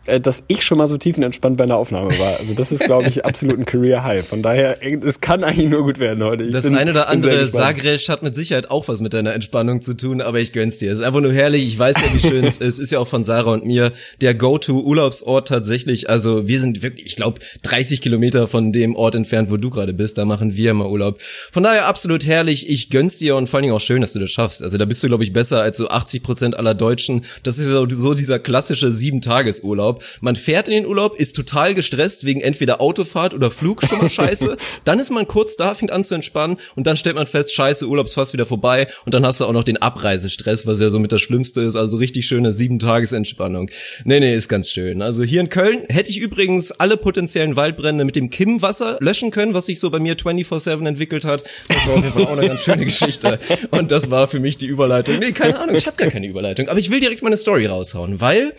äh, 0.06 0.20
dass 0.20 0.44
ich 0.48 0.64
schon 0.64 0.78
mal 0.78 0.86
so 0.86 0.96
tiefenentspannt 0.96 1.56
bei 1.56 1.64
einer 1.64 1.76
Aufnahme 1.76 2.10
war. 2.18 2.38
Also 2.38 2.54
das 2.54 2.72
ist, 2.72 2.84
glaube 2.84 3.08
ich, 3.08 3.24
absolut 3.24 3.58
ein 3.58 3.64
Career 3.64 4.04
High. 4.04 4.26
Von 4.26 4.42
daher, 4.42 4.76
es 4.82 5.20
kann 5.20 5.42
eigentlich 5.44 5.68
nur 5.68 5.82
gut 5.82 5.98
werden 5.98 6.22
heute. 6.22 6.44
Ich 6.44 6.52
das 6.52 6.64
bin, 6.64 6.76
eine 6.76 6.92
oder 6.92 7.08
andere 7.08 7.46
Sagres 7.46 8.08
hat 8.08 8.22
mit 8.22 8.36
Sicherheit 8.36 8.70
auch 8.70 8.88
was 8.88 9.00
mit 9.00 9.14
deiner 9.14 9.34
Entspannung 9.34 9.82
zu 9.82 9.94
tun, 9.96 10.20
aber 10.20 10.40
ich 10.40 10.52
gönn's 10.52 10.78
dir. 10.78 10.92
Es 10.92 11.00
ist 11.00 11.04
einfach 11.04 11.20
nur 11.20 11.32
herrlich. 11.32 11.66
Ich 11.66 11.78
weiß 11.78 11.96
ja, 11.96 12.14
wie 12.14 12.20
schön 12.20 12.44
es 12.44 12.58
ist. 12.58 12.78
Ist 12.78 12.92
ja 12.92 12.98
auch 12.98 13.08
von 13.08 13.24
Sarah 13.24 13.52
und 13.52 13.64
mir 13.64 13.92
der 14.20 14.34
Go-To 14.34 14.78
Urlaubsort 14.96 15.48
tatsächlich. 15.48 16.08
Also 16.08 16.48
wir 16.48 16.58
sind 16.58 16.80
wirklich, 16.80 17.06
ich 17.06 17.16
glaube, 17.16 17.40
30 17.64 18.00
Kilometer 18.00 18.46
von 18.46 18.72
dem 18.72 18.96
Ort 18.96 19.14
entfernt, 19.14 19.50
wo 19.50 19.58
du 19.58 19.68
gerade 19.68 19.92
bist. 19.92 20.16
Da 20.16 20.24
machen 20.24 20.56
wir 20.56 20.70
immer 20.70 20.88
Urlaub. 20.88 21.20
Von 21.52 21.62
daher 21.62 21.86
absolut 21.86 22.24
herrlich. 22.24 22.70
Ich 22.70 22.88
gönn's 22.88 23.18
dir 23.18 23.36
und 23.36 23.50
vor 23.50 23.58
allen 23.58 23.64
Dingen 23.64 23.74
auch 23.74 23.80
schön, 23.80 24.00
dass 24.00 24.14
du 24.14 24.20
das 24.20 24.30
schaffst. 24.30 24.62
Also 24.62 24.78
da 24.78 24.86
bist 24.86 25.02
du, 25.02 25.08
glaube 25.08 25.22
ich, 25.22 25.34
besser 25.34 25.60
als 25.60 25.76
so 25.76 25.88
80 25.88 26.22
Prozent 26.22 26.56
aller 26.56 26.72
Deutschen. 26.74 27.26
Das 27.42 27.58
ist 27.58 27.66
so, 27.66 27.86
so 27.90 28.14
dieser 28.14 28.38
klassische 28.38 28.90
Sieben-Tages-Urlaub. 28.90 30.02
Man 30.22 30.34
fährt 30.34 30.66
in 30.66 30.72
den 30.72 30.86
Urlaub, 30.86 31.14
ist 31.20 31.36
total 31.36 31.74
gestresst 31.74 32.24
wegen 32.24 32.40
entweder 32.40 32.80
Autofahrt 32.80 33.34
oder 33.34 33.50
Flug, 33.50 33.82
schon 33.84 33.98
mal 33.98 34.08
scheiße. 34.08 34.56
dann 34.84 34.98
ist 34.98 35.10
man 35.10 35.28
kurz 35.28 35.56
da, 35.56 35.74
fängt 35.74 35.90
an 35.90 36.04
zu 36.04 36.14
entspannen 36.14 36.56
und 36.74 36.86
dann 36.86 36.96
stellt 36.96 37.16
man 37.16 37.26
fest, 37.26 37.52
scheiße, 37.52 37.86
Urlaub 37.86 38.06
ist 38.06 38.14
fast 38.14 38.32
wieder 38.32 38.46
vorbei 38.46 38.86
und 39.04 39.12
dann 39.12 39.26
hast 39.26 39.40
du 39.40 39.44
auch 39.44 39.52
noch 39.52 39.64
den 39.64 39.76
Abreisestress, 39.76 40.66
was 40.66 40.80
ja 40.80 40.88
so 40.88 40.98
mit 40.98 41.12
das 41.12 41.20
Schlimmste 41.20 41.60
ist. 41.60 41.76
Also 41.76 41.98
richtig 41.98 42.26
schöne 42.26 42.50
Sieben-Tages-Entspannung. 42.50 43.70
Nee, 44.04 44.20
nee, 44.20 44.34
ist 44.34 44.48
ganz 44.48 44.70
schön. 44.70 44.85
Also 45.00 45.22
hier 45.24 45.40
in 45.40 45.48
Köln 45.48 45.84
hätte 45.88 46.10
ich 46.10 46.18
übrigens 46.18 46.72
alle 46.72 46.96
potenziellen 46.96 47.56
Waldbrände 47.56 48.04
mit 48.04 48.16
dem 48.16 48.30
Kim-Wasser 48.30 48.98
löschen 49.00 49.30
können, 49.30 49.54
was 49.54 49.66
sich 49.66 49.80
so 49.80 49.90
bei 49.90 49.98
mir 49.98 50.16
24-7 50.16 50.86
entwickelt 50.86 51.24
hat. 51.24 51.44
Das 51.68 51.86
war 51.86 51.94
auf 51.94 52.02
jeden 52.02 52.12
Fall 52.12 52.24
auch 52.24 52.36
eine 52.36 52.46
ganz 52.46 52.62
schöne 52.62 52.84
Geschichte. 52.84 53.38
Und 53.70 53.90
das 53.90 54.10
war 54.10 54.28
für 54.28 54.40
mich 54.40 54.56
die 54.56 54.66
Überleitung. 54.66 55.18
Nee, 55.18 55.32
keine 55.32 55.58
Ahnung, 55.58 55.74
ich 55.74 55.86
habe 55.86 55.96
gar 55.96 56.08
keine 56.08 56.26
Überleitung. 56.26 56.68
Aber 56.68 56.78
ich 56.78 56.90
will 56.90 57.00
direkt 57.00 57.22
meine 57.22 57.36
Story 57.36 57.66
raushauen, 57.66 58.20
weil 58.20 58.52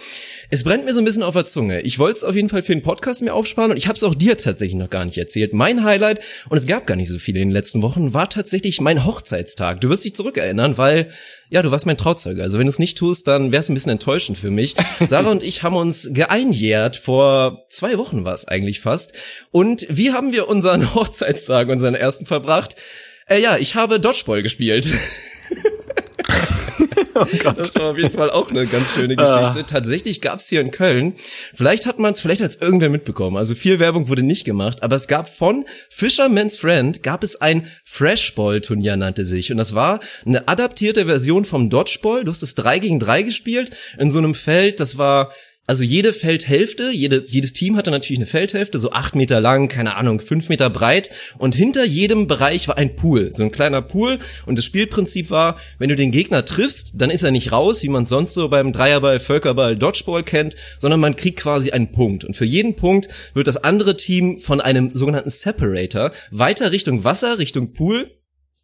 es 0.50 0.64
brennt 0.64 0.86
mir 0.86 0.94
so 0.94 1.00
ein 1.00 1.06
bisschen 1.06 1.24
auf 1.24 1.34
der 1.34 1.46
Zunge. 1.46 1.82
Ich 1.82 2.00
wollte 2.00 2.18
es 2.18 2.24
auf 2.24 2.36
jeden 2.36 2.48
Fall 2.48 2.64
für 2.64 2.74
den 2.74 2.82
Podcast 2.82 3.22
mir 3.22 3.34
aufsparen 3.34 3.72
und 3.72 3.78
ich 3.78 3.88
habe 3.88 3.98
es 3.98 4.04
auch 4.04 4.16
dir 4.16 4.38
tatsächlich 4.38 4.78
noch 4.78 4.90
gar 4.90 5.04
nicht 5.04 5.18
erzählt. 5.18 5.54
Mein 5.54 5.84
Highlight, 5.84 6.22
und 6.50 6.58
es 6.58 6.68
gab 6.68 6.88
gar 6.88 6.96
nicht 6.96 7.10
so 7.10 7.20
viele 7.20 7.42
in 7.42 7.50
den 7.50 7.54
letzten 7.54 7.82
Wochen, 7.82 8.14
war 8.14 8.30
tatsächlich 8.30 8.80
mein 8.80 9.04
Hochzeitstag. 9.04 9.82
Du 9.82 9.90
wirst 9.90 10.06
dich 10.06 10.16
zurückerinnern, 10.16 10.78
weil 10.78 11.10
ja, 11.50 11.62
du 11.62 11.72
warst 11.72 11.86
mein 11.86 11.98
Trauzeuge. 11.98 12.42
Also 12.44 12.60
wenn 12.60 12.66
du 12.66 12.72
es 12.72 12.80
nicht 12.80 12.98
tust, 12.98 13.28
dann 13.28 13.52
wär's 13.52 13.70
ein 13.70 13.74
bisschen 13.74 13.92
enttäuschend 13.92 14.38
für 14.38 14.52
mich. 14.52 14.76
Sarah 15.06 15.32
und 15.32 15.44
ich 15.44 15.64
haben 15.64 15.76
uns 15.76 16.10
geeinjährt. 16.12 16.96
Vor 16.96 17.66
zwei 17.70 17.98
Wochen 17.98 18.24
war 18.24 18.34
es 18.34 18.48
eigentlich 18.48 18.80
fast. 18.80 19.14
Und 19.52 19.86
wie 19.90 20.12
haben 20.12 20.32
wir 20.32 20.48
unseren 20.48 20.94
Hochzeitstag, 20.96 21.68
unseren 21.68 21.96
ersten 21.96 22.26
verbracht? 22.26 22.76
Äh, 23.28 23.42
ja, 23.42 23.58
ich 23.58 23.76
habe 23.76 24.00
Dodgeball 24.00 24.44
gespielt. 24.44 24.88
Oh 27.20 27.52
das 27.52 27.76
war 27.76 27.92
auf 27.92 27.98
jeden 27.98 28.12
Fall 28.12 28.30
auch 28.30 28.50
eine 28.50 28.68
ganz 28.68 28.94
schöne 28.94 29.16
Geschichte. 29.16 29.60
Ah. 29.60 29.64
Tatsächlich 29.64 30.22
gab's 30.22 30.48
hier 30.50 30.62
in 30.62 30.72
Köln, 30.72 31.14
vielleicht 31.54 31.86
hat 31.86 32.00
man 32.00 32.14
es, 32.14 32.22
vielleicht 32.22 32.42
hat 32.42 32.62
irgendwer 32.62 32.90
mitbekommen, 32.90 33.38
also 33.38 33.56
viel 33.56 33.80
Werbung 33.80 34.08
wurde 34.10 34.24
nicht 34.24 34.46
gemacht, 34.46 34.84
aber 34.84 34.96
es 34.96 35.08
gab 35.08 35.30
von 35.30 35.66
Fisherman's 35.90 36.58
Friend, 36.58 37.02
gab 37.04 37.24
es 37.24 37.42
ein 37.42 37.68
Freshball-Turnier, 37.84 38.96
nannte 38.96 39.26
sich. 39.26 39.52
Und 39.52 39.58
das 39.58 39.74
war 39.74 40.00
eine 40.26 40.48
adaptierte 40.48 41.06
Version 41.06 41.46
vom 41.46 41.70
Dodgeball. 41.70 42.24
Du 42.24 42.32
hast 42.32 42.44
es 42.44 42.56
drei 42.56 42.80
gegen 42.80 43.00
drei 43.00 43.24
gespielt 43.24 43.76
in 43.98 44.12
so 44.12 44.18
einem 44.18 44.36
Feld, 44.36 44.80
das 44.80 44.98
war 44.98 45.32
also 45.70 45.84
jede 45.84 46.14
Feldhälfte, 46.14 46.92
jede, 46.92 47.26
jedes 47.28 47.52
Team 47.52 47.76
hatte 47.76 47.92
natürlich 47.92 48.20
eine 48.20 48.26
Feldhälfte, 48.26 48.80
so 48.80 48.92
acht 48.94 49.16
Meter 49.16 49.42
lang, 49.42 49.68
keine 49.68 49.96
Ahnung, 49.96 50.22
fünf 50.22 50.48
Meter 50.48 50.70
breit. 50.70 51.12
Und 51.38 51.56
hinter 51.56 51.84
jedem 51.84 52.26
Bereich 52.28 52.70
war 52.70 52.78
ein 52.78 52.96
Pool, 52.96 53.34
so 53.34 53.44
ein 53.44 53.52
kleiner 53.52 53.82
Pool. 53.82 54.18
Und 54.46 54.58
das 54.58 54.64
Spielprinzip 54.64 55.30
war, 55.30 55.60
wenn 55.78 55.90
du 55.90 55.98
den 55.98 56.12
Gegner 56.12 56.46
triffst, 56.46 56.94
dann 56.96 57.10
ist 57.10 57.24
er 57.24 57.32
nicht 57.32 57.52
raus, 57.52 57.84
wie 57.84 57.90
man 57.90 58.06
sonst 58.06 58.34
so 58.34 58.48
beim 58.48 58.72
Dreierball, 58.72 59.20
Völkerball, 59.20 59.76
Dodgeball 59.76 60.24
kennt, 60.24 60.56
sondern 60.80 61.02
man 61.02 61.18
kriegt 61.18 61.42
quasi 61.42 61.72
einen 61.72 61.92
Punkt. 61.92 62.24
Und 62.24 62.36
für 62.36 62.46
jeden 62.46 62.78
Punkt 62.78 63.10
wird 63.34 63.48
das 63.48 63.62
andere 63.62 63.98
Team 63.98 64.40
von 64.40 64.62
einem 64.62 64.90
sogenannten 64.90 65.30
Separator 65.30 66.12
weiter 66.32 66.72
Richtung 66.72 67.04
Wasser, 67.04 67.40
Richtung 67.40 67.74
Pool 67.74 68.10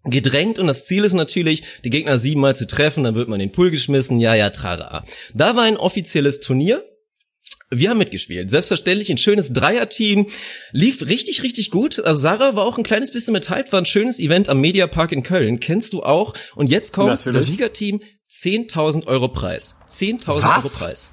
gedrängt 0.05 0.59
und 0.59 0.67
das 0.67 0.85
Ziel 0.85 1.03
ist 1.05 1.13
natürlich, 1.13 1.63
die 1.83 1.89
Gegner 1.89 2.17
siebenmal 2.17 2.55
zu 2.55 2.67
treffen, 2.67 3.03
dann 3.03 3.15
wird 3.15 3.29
man 3.29 3.39
in 3.39 3.47
den 3.47 3.53
Pool 3.53 3.71
geschmissen, 3.71 4.19
ja, 4.19 4.35
ja, 4.35 4.49
trara. 4.49 5.05
Da 5.33 5.55
war 5.55 5.63
ein 5.63 5.77
offizielles 5.77 6.41
Turnier, 6.41 6.83
wir 7.79 7.89
haben 7.89 7.97
mitgespielt. 7.97 8.49
Selbstverständlich 8.49 9.09
ein 9.09 9.17
schönes 9.17 9.53
Dreierteam. 9.53 10.27
Lief 10.71 11.05
richtig, 11.05 11.43
richtig 11.43 11.71
gut. 11.71 11.99
Also 11.99 12.21
Sarah 12.21 12.55
war 12.55 12.65
auch 12.65 12.77
ein 12.77 12.83
kleines 12.83 13.11
bisschen 13.11 13.33
mit 13.33 13.49
Hype. 13.49 13.71
War 13.71 13.81
ein 13.81 13.85
schönes 13.85 14.19
Event 14.19 14.49
am 14.49 14.61
Mediapark 14.61 15.11
in 15.11 15.23
Köln. 15.23 15.59
Kennst 15.59 15.93
du 15.93 16.03
auch. 16.03 16.33
Und 16.55 16.67
jetzt 16.67 16.93
kommt 16.93 17.09
das 17.09 17.23
das 17.23 17.47
Siegerteam. 17.47 17.99
10.000 18.31 19.07
Euro 19.07 19.27
Preis. 19.27 19.75
10.000 19.89 20.27
Euro 20.27 20.69
Preis. 20.69 21.11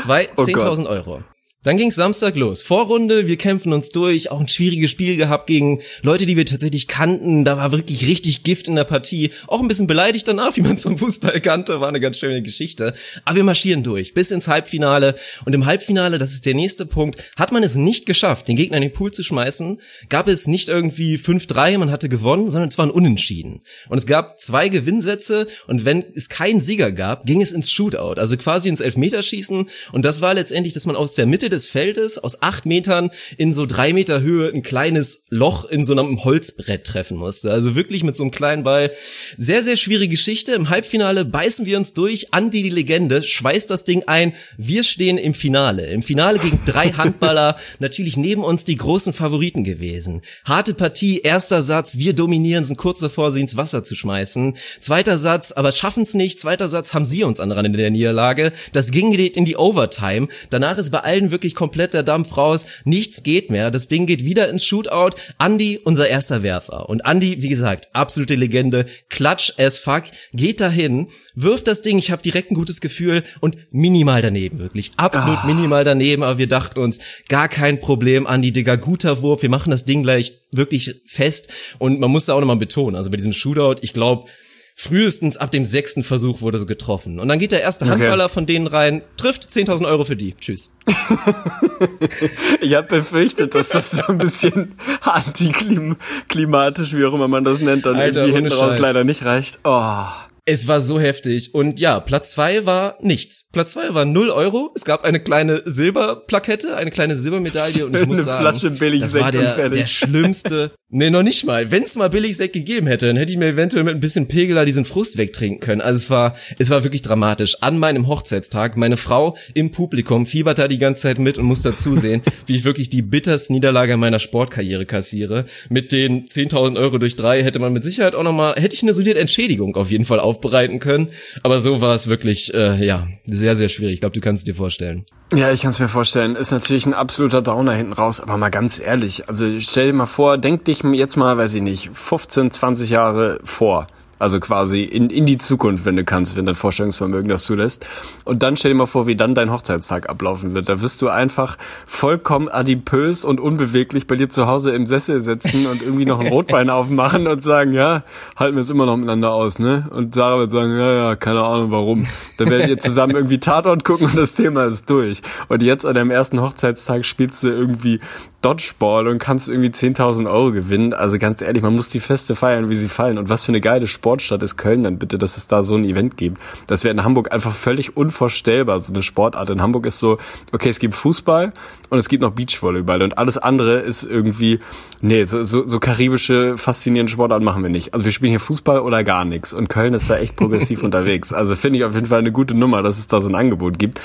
Zwei, 0.00 0.28
10.000 0.32 0.84
oh 0.84 0.88
Euro. 0.88 1.24
Dann 1.64 1.78
ging's 1.78 1.94
Samstag 1.94 2.36
los. 2.36 2.62
Vorrunde, 2.62 3.26
wir 3.26 3.38
kämpfen 3.38 3.72
uns 3.72 3.88
durch, 3.88 4.30
auch 4.30 4.38
ein 4.38 4.48
schwieriges 4.48 4.90
Spiel 4.90 5.16
gehabt 5.16 5.46
gegen 5.46 5.80
Leute, 6.02 6.26
die 6.26 6.36
wir 6.36 6.44
tatsächlich 6.44 6.88
kannten. 6.88 7.46
Da 7.46 7.56
war 7.56 7.72
wirklich 7.72 8.06
richtig 8.06 8.42
Gift 8.42 8.68
in 8.68 8.74
der 8.74 8.84
Partie. 8.84 9.30
Auch 9.46 9.62
ein 9.62 9.68
bisschen 9.68 9.86
beleidigt 9.86 10.28
danach, 10.28 10.56
wie 10.56 10.60
man 10.60 10.76
zum 10.84 10.98
Fußball 10.98 11.40
kannte, 11.40 11.80
war 11.80 11.88
eine 11.88 12.00
ganz 12.00 12.18
schöne 12.18 12.42
Geschichte. 12.42 12.92
Aber 13.24 13.36
wir 13.36 13.44
marschieren 13.44 13.82
durch 13.82 14.12
bis 14.12 14.30
ins 14.30 14.46
Halbfinale. 14.46 15.14
Und 15.46 15.54
im 15.54 15.64
Halbfinale, 15.64 16.18
das 16.18 16.32
ist 16.32 16.44
der 16.44 16.52
nächste 16.52 16.84
Punkt, 16.84 17.32
hat 17.38 17.50
man 17.50 17.62
es 17.62 17.76
nicht 17.76 18.04
geschafft, 18.04 18.46
den 18.48 18.56
Gegner 18.56 18.76
in 18.76 18.82
den 18.82 18.92
Pool 18.92 19.12
zu 19.12 19.22
schmeißen. 19.22 19.80
Gab 20.10 20.28
es 20.28 20.46
nicht 20.46 20.68
irgendwie 20.68 21.16
5-3, 21.16 21.78
man 21.78 21.90
hatte 21.90 22.10
gewonnen, 22.10 22.50
sondern 22.50 22.68
es 22.68 22.76
war 22.76 22.84
ein 22.84 22.90
Unentschieden. 22.90 23.62
Und 23.88 23.96
es 23.96 24.04
gab 24.04 24.38
zwei 24.38 24.68
Gewinnsätze 24.68 25.46
und 25.66 25.86
wenn 25.86 26.04
es 26.14 26.28
keinen 26.28 26.60
Sieger 26.60 26.92
gab, 26.92 27.24
ging 27.24 27.40
es 27.40 27.54
ins 27.54 27.72
Shootout, 27.72 28.20
also 28.20 28.36
quasi 28.36 28.68
ins 28.68 28.80
Elfmeterschießen. 28.80 29.66
Und 29.92 30.04
das 30.04 30.20
war 30.20 30.34
letztendlich, 30.34 30.74
dass 30.74 30.84
man 30.84 30.96
aus 30.96 31.14
der 31.14 31.24
Mitte 31.24 31.53
des 31.54 31.68
Feldes 31.68 32.18
aus 32.18 32.42
acht 32.42 32.66
Metern 32.66 33.10
in 33.38 33.52
so 33.52 33.64
drei 33.64 33.92
Meter 33.92 34.20
Höhe 34.20 34.52
ein 34.52 34.62
kleines 34.62 35.26
Loch 35.30 35.64
in 35.64 35.84
so 35.84 35.92
einem 35.92 36.24
Holzbrett 36.24 36.84
treffen 36.84 37.16
musste. 37.16 37.50
Also 37.50 37.74
wirklich 37.74 38.04
mit 38.04 38.16
so 38.16 38.24
einem 38.24 38.30
kleinen 38.30 38.64
Ball. 38.64 38.90
Sehr, 39.38 39.62
sehr 39.62 39.76
schwierige 39.76 40.10
Geschichte. 40.10 40.52
Im 40.52 40.68
Halbfinale 40.68 41.24
beißen 41.24 41.64
wir 41.64 41.78
uns 41.78 41.94
durch. 41.94 42.34
Andi 42.34 42.62
die 42.62 42.70
Legende 42.70 43.22
schweißt 43.22 43.70
das 43.70 43.84
Ding 43.84 44.02
ein. 44.06 44.34
Wir 44.58 44.82
stehen 44.84 45.16
im 45.16 45.34
Finale. 45.34 45.86
Im 45.86 46.02
Finale 46.02 46.38
gegen 46.38 46.60
drei 46.66 46.90
Handballer. 46.96 47.56
Natürlich 47.78 48.16
neben 48.16 48.44
uns 48.44 48.64
die 48.64 48.76
großen 48.76 49.12
Favoriten 49.12 49.64
gewesen. 49.64 50.22
Harte 50.44 50.74
Partie, 50.74 51.20
erster 51.20 51.62
Satz. 51.62 51.96
Wir 51.98 52.12
dominieren, 52.12 52.64
sind 52.64 52.76
kurz 52.76 53.00
davor, 53.00 53.32
sie 53.32 53.40
ins 53.40 53.56
Wasser 53.56 53.84
zu 53.84 53.94
schmeißen. 53.94 54.56
Zweiter 54.80 55.16
Satz, 55.16 55.52
aber 55.52 55.72
schaffen 55.72 56.02
es 56.02 56.14
nicht. 56.14 56.40
Zweiter 56.40 56.68
Satz 56.68 56.94
haben 56.94 57.06
sie 57.06 57.24
uns 57.24 57.40
an 57.40 57.52
in 57.64 57.72
der 57.72 57.90
Niederlage. 57.90 58.52
Das 58.72 58.90
ging 58.90 59.12
in 59.12 59.44
die 59.44 59.56
Overtime. 59.56 60.28
Danach 60.50 60.78
ist 60.78 60.90
bei 60.90 61.00
allen 61.00 61.30
wirklich 61.30 61.43
wirklich 61.44 61.54
komplett 61.54 61.92
der 61.92 62.02
Dampf 62.02 62.36
raus. 62.38 62.64
Nichts 62.84 63.22
geht 63.22 63.50
mehr. 63.50 63.70
Das 63.70 63.88
Ding 63.88 64.06
geht 64.06 64.24
wieder 64.24 64.48
ins 64.48 64.64
Shootout. 64.64 65.10
Andy, 65.38 65.78
unser 65.84 66.08
erster 66.08 66.42
Werfer. 66.42 66.88
Und 66.88 67.02
Andy, 67.04 67.42
wie 67.42 67.50
gesagt, 67.50 67.88
absolute 67.92 68.34
Legende. 68.34 68.86
Klatsch 69.10 69.52
as 69.58 69.78
fuck. 69.78 70.04
Geht 70.32 70.62
dahin, 70.62 71.08
wirft 71.34 71.66
das 71.66 71.82
Ding. 71.82 71.98
Ich 71.98 72.10
habe 72.10 72.22
direkt 72.22 72.50
ein 72.50 72.54
gutes 72.54 72.80
Gefühl 72.80 73.22
und 73.40 73.56
minimal 73.70 74.22
daneben, 74.22 74.58
wirklich. 74.58 74.92
Absolut 74.96 75.38
ah. 75.42 75.46
minimal 75.46 75.84
daneben. 75.84 76.22
Aber 76.22 76.38
wir 76.38 76.48
dachten 76.48 76.80
uns, 76.80 76.98
gar 77.28 77.48
kein 77.48 77.78
Problem, 77.80 78.26
Andy, 78.26 78.50
Digga, 78.50 78.76
guter 78.76 79.20
Wurf. 79.20 79.42
Wir 79.42 79.50
machen 79.50 79.70
das 79.70 79.84
Ding 79.84 80.02
gleich 80.02 80.32
wirklich 80.52 81.02
fest. 81.04 81.52
Und 81.78 82.00
man 82.00 82.10
muss 82.10 82.24
da 82.24 82.34
auch 82.34 82.40
nochmal 82.40 82.56
betonen, 82.56 82.96
also 82.96 83.10
bei 83.10 83.16
diesem 83.16 83.34
Shootout, 83.34 83.82
ich 83.82 83.92
glaube, 83.92 84.30
frühestens 84.74 85.36
ab 85.36 85.50
dem 85.52 85.64
sechsten 85.64 86.02
Versuch 86.02 86.40
wurde 86.40 86.58
so 86.58 86.66
getroffen. 86.66 87.20
Und 87.20 87.28
dann 87.28 87.38
geht 87.38 87.52
der 87.52 87.62
erste 87.62 87.86
Handballer 87.86 88.24
okay. 88.24 88.34
von 88.34 88.46
denen 88.46 88.66
rein, 88.66 89.02
trifft 89.16 89.44
10.000 89.44 89.86
Euro 89.86 90.04
für 90.04 90.16
die. 90.16 90.34
Tschüss. 90.34 90.76
ich 92.60 92.74
habe 92.74 92.88
befürchtet, 92.88 93.54
dass 93.54 93.70
das 93.70 93.92
so 93.92 94.02
ein 94.08 94.18
bisschen 94.18 94.74
antiklimatisch, 95.02 96.94
wie 96.94 97.04
auch 97.04 97.14
immer 97.14 97.28
man 97.28 97.44
das 97.44 97.60
nennt, 97.60 97.86
dann 97.86 97.96
Alter, 97.96 98.22
irgendwie 98.22 98.42
hinten 98.42 98.52
raus 98.52 98.78
leider 98.78 99.04
nicht 99.04 99.24
reicht. 99.24 99.60
Oh. 99.64 100.04
Es 100.46 100.68
war 100.68 100.82
so 100.82 101.00
heftig. 101.00 101.54
Und 101.54 101.80
ja, 101.80 102.00
Platz 102.00 102.32
zwei 102.32 102.66
war 102.66 102.98
nichts. 103.00 103.48
Platz 103.50 103.70
zwei 103.70 103.94
war 103.94 104.04
null 104.04 104.28
Euro. 104.28 104.72
Es 104.74 104.84
gab 104.84 105.04
eine 105.04 105.18
kleine 105.18 105.62
Silberplakette, 105.64 106.76
eine 106.76 106.90
kleine 106.90 107.16
Silbermedaille. 107.16 107.86
Und 107.86 107.96
ich 107.96 108.06
muss 108.06 108.24
sagen, 108.24 108.42
Flasche 108.42 108.70
das 108.70 109.14
war 109.14 109.30
der, 109.30 109.70
der 109.70 109.86
schlimmste, 109.86 110.72
Nee, 110.96 111.10
noch 111.10 111.24
nicht 111.24 111.44
mal. 111.44 111.72
Wenn 111.72 111.82
es 111.82 111.96
mal 111.96 112.08
Billigsekt 112.08 112.52
gegeben 112.52 112.86
hätte, 112.86 113.08
dann 113.08 113.16
hätte 113.16 113.32
ich 113.32 113.36
mir 113.36 113.48
eventuell 113.48 113.82
mit 113.82 113.96
ein 113.96 114.00
bisschen 114.00 114.28
Pegela 114.28 114.64
diesen 114.64 114.84
Frust 114.84 115.16
wegtrinken 115.16 115.58
können. 115.58 115.80
Also 115.80 115.96
es 115.96 116.08
war, 116.08 116.36
es 116.60 116.70
war 116.70 116.84
wirklich 116.84 117.02
dramatisch. 117.02 117.56
An 117.62 117.80
meinem 117.80 118.06
Hochzeitstag, 118.06 118.76
meine 118.76 118.96
Frau 118.96 119.36
im 119.54 119.72
Publikum 119.72 120.24
fiebert 120.24 120.60
da 120.60 120.68
die 120.68 120.78
ganze 120.78 121.02
Zeit 121.02 121.18
mit 121.18 121.36
und 121.36 121.46
muss 121.46 121.62
dazusehen, 121.62 122.22
wie 122.46 122.54
ich 122.54 122.62
wirklich 122.62 122.90
die 122.90 123.02
bitterste 123.02 123.52
Niederlage 123.52 123.96
meiner 123.96 124.20
Sportkarriere 124.20 124.86
kassiere. 124.86 125.46
Mit 125.68 125.90
den 125.90 126.26
10.000 126.26 126.78
Euro 126.78 126.98
durch 126.98 127.16
drei 127.16 127.42
hätte 127.42 127.58
man 127.58 127.72
mit 127.72 127.82
Sicherheit 127.82 128.14
auch 128.14 128.22
noch 128.22 128.32
mal, 128.32 128.54
hätte 128.54 128.76
ich 128.76 128.84
eine 128.84 128.94
solide 128.94 129.18
Entschädigung 129.18 129.74
auf 129.74 129.90
jeden 129.90 130.04
Fall 130.04 130.20
aufbereiten 130.20 130.78
können. 130.78 131.08
Aber 131.42 131.58
so 131.58 131.80
war 131.80 131.96
es 131.96 132.06
wirklich, 132.06 132.54
äh, 132.54 132.86
ja, 132.86 133.08
sehr, 133.26 133.56
sehr 133.56 133.68
schwierig. 133.68 133.94
Ich 133.94 134.00
glaube, 134.00 134.14
du 134.14 134.20
kannst 134.20 134.42
es 134.42 134.44
dir 134.44 134.54
vorstellen. 134.54 135.04
Ja, 135.34 135.50
ich 135.50 135.62
kann 135.62 135.70
es 135.70 135.80
mir 135.80 135.88
vorstellen. 135.88 136.36
Ist 136.36 136.52
natürlich 136.52 136.86
ein 136.86 136.94
absoluter 136.94 137.42
Downer 137.42 137.72
hinten 137.72 137.94
raus, 137.94 138.20
aber 138.20 138.36
mal 138.36 138.50
ganz 138.50 138.78
ehrlich, 138.78 139.28
also 139.28 139.46
stell 139.58 139.86
dir 139.86 139.92
mal 139.92 140.06
vor, 140.06 140.38
denk 140.38 140.64
dich 140.66 140.83
jetzt 140.92 141.16
mal, 141.16 141.38
weiß 141.38 141.54
ich 141.54 141.62
nicht, 141.62 141.90
15, 141.94 142.50
20 142.50 142.90
Jahre 142.90 143.38
vor. 143.44 143.86
Also 144.18 144.40
quasi 144.40 144.82
in, 144.82 145.10
in 145.10 145.26
die 145.26 145.38
Zukunft, 145.38 145.84
wenn 145.84 145.96
du 145.96 146.04
kannst, 146.04 146.36
wenn 146.36 146.46
dein 146.46 146.54
Vorstellungsvermögen 146.54 147.28
das 147.28 147.44
zulässt. 147.44 147.86
Und 148.24 148.42
dann 148.42 148.56
stell 148.56 148.72
dir 148.72 148.78
mal 148.78 148.86
vor, 148.86 149.06
wie 149.06 149.16
dann 149.16 149.34
dein 149.34 149.50
Hochzeitstag 149.50 150.08
ablaufen 150.08 150.54
wird. 150.54 150.68
Da 150.68 150.80
wirst 150.80 151.00
du 151.02 151.08
einfach 151.08 151.58
vollkommen 151.86 152.48
adipös 152.48 153.24
und 153.24 153.40
unbeweglich 153.40 154.06
bei 154.06 154.16
dir 154.16 154.28
zu 154.28 154.46
Hause 154.46 154.74
im 154.74 154.86
Sessel 154.86 155.20
sitzen 155.20 155.66
und 155.66 155.82
irgendwie 155.82 156.06
noch 156.06 156.20
einen 156.20 156.28
Rotwein 156.32 156.70
aufmachen 156.70 157.26
und 157.26 157.42
sagen, 157.42 157.72
ja, 157.72 158.02
halten 158.36 158.56
wir 158.56 158.62
es 158.62 158.70
immer 158.70 158.86
noch 158.86 158.96
miteinander 158.96 159.32
aus, 159.32 159.58
ne? 159.58 159.88
Und 159.90 160.14
Sarah 160.14 160.38
wird 160.38 160.50
sagen, 160.50 160.76
ja, 160.76 160.92
ja, 160.92 161.16
keine 161.16 161.42
Ahnung 161.42 161.70
warum. 161.70 162.06
Dann 162.38 162.50
werdet 162.50 162.68
ihr 162.68 162.78
zusammen 162.78 163.14
irgendwie 163.14 163.38
Tatort 163.38 163.84
gucken 163.84 164.06
und 164.06 164.16
das 164.16 164.34
Thema 164.34 164.64
ist 164.64 164.88
durch. 164.90 165.22
Und 165.48 165.62
jetzt 165.62 165.84
an 165.84 165.94
deinem 165.94 166.10
ersten 166.10 166.40
Hochzeitstag 166.40 167.04
spielst 167.04 167.42
du 167.42 167.48
irgendwie 167.48 168.00
Dodgeball 168.44 169.08
und 169.08 169.18
kannst 169.18 169.48
irgendwie 169.48 169.70
10.000 169.70 170.30
Euro 170.30 170.52
gewinnen. 170.52 170.92
Also 170.92 171.18
ganz 171.18 171.40
ehrlich, 171.40 171.62
man 171.62 171.74
muss 171.74 171.88
die 171.88 172.00
Feste 172.00 172.36
feiern, 172.36 172.68
wie 172.68 172.76
sie 172.76 172.88
fallen. 172.88 173.16
Und 173.16 173.30
was 173.30 173.44
für 173.44 173.52
eine 173.52 173.60
geile 173.60 173.88
Sportstadt 174.04 174.42
ist 174.42 174.58
Köln 174.58 174.82
dann 174.82 174.98
bitte, 174.98 175.16
dass 175.16 175.38
es 175.38 175.48
da 175.48 175.64
so 175.64 175.76
ein 175.76 175.84
Event 175.84 176.18
gibt. 176.18 176.38
Das 176.66 176.84
wäre 176.84 176.92
in 176.92 177.04
Hamburg 177.04 177.32
einfach 177.32 177.54
völlig 177.54 177.96
unvorstellbar, 177.96 178.78
so 178.82 178.92
eine 178.92 179.02
Sportart. 179.02 179.48
In 179.48 179.62
Hamburg 179.62 179.86
ist 179.86 179.98
so, 179.98 180.18
okay, 180.52 180.68
es 180.68 180.78
gibt 180.78 180.94
Fußball 180.94 181.54
und 181.88 181.98
es 181.98 182.10
gibt 182.10 182.22
noch 182.22 182.32
Beachvolleyball 182.32 183.00
und 183.00 183.16
alles 183.16 183.38
andere 183.38 183.78
ist 183.78 184.04
irgendwie, 184.04 184.58
nee, 185.00 185.24
so, 185.24 185.42
so, 185.44 185.66
so 185.66 185.80
karibische, 185.80 186.58
faszinierende 186.58 187.10
Sportarten 187.10 187.46
machen 187.46 187.62
wir 187.62 187.70
nicht. 187.70 187.94
Also 187.94 188.04
wir 188.04 188.12
spielen 188.12 188.28
hier 188.28 188.40
Fußball 188.40 188.80
oder 188.80 189.04
gar 189.04 189.24
nichts. 189.24 189.54
Und 189.54 189.70
Köln 189.70 189.94
ist 189.94 190.10
da 190.10 190.18
echt 190.18 190.36
progressiv 190.36 190.82
unterwegs. 190.82 191.32
Also 191.32 191.56
finde 191.56 191.78
ich 191.78 191.84
auf 191.86 191.94
jeden 191.94 192.06
Fall 192.06 192.18
eine 192.18 192.30
gute 192.32 192.54
Nummer, 192.54 192.82
dass 192.82 192.98
es 192.98 193.06
da 193.06 193.22
so 193.22 193.30
ein 193.30 193.34
Angebot 193.34 193.78
gibt. 193.78 194.02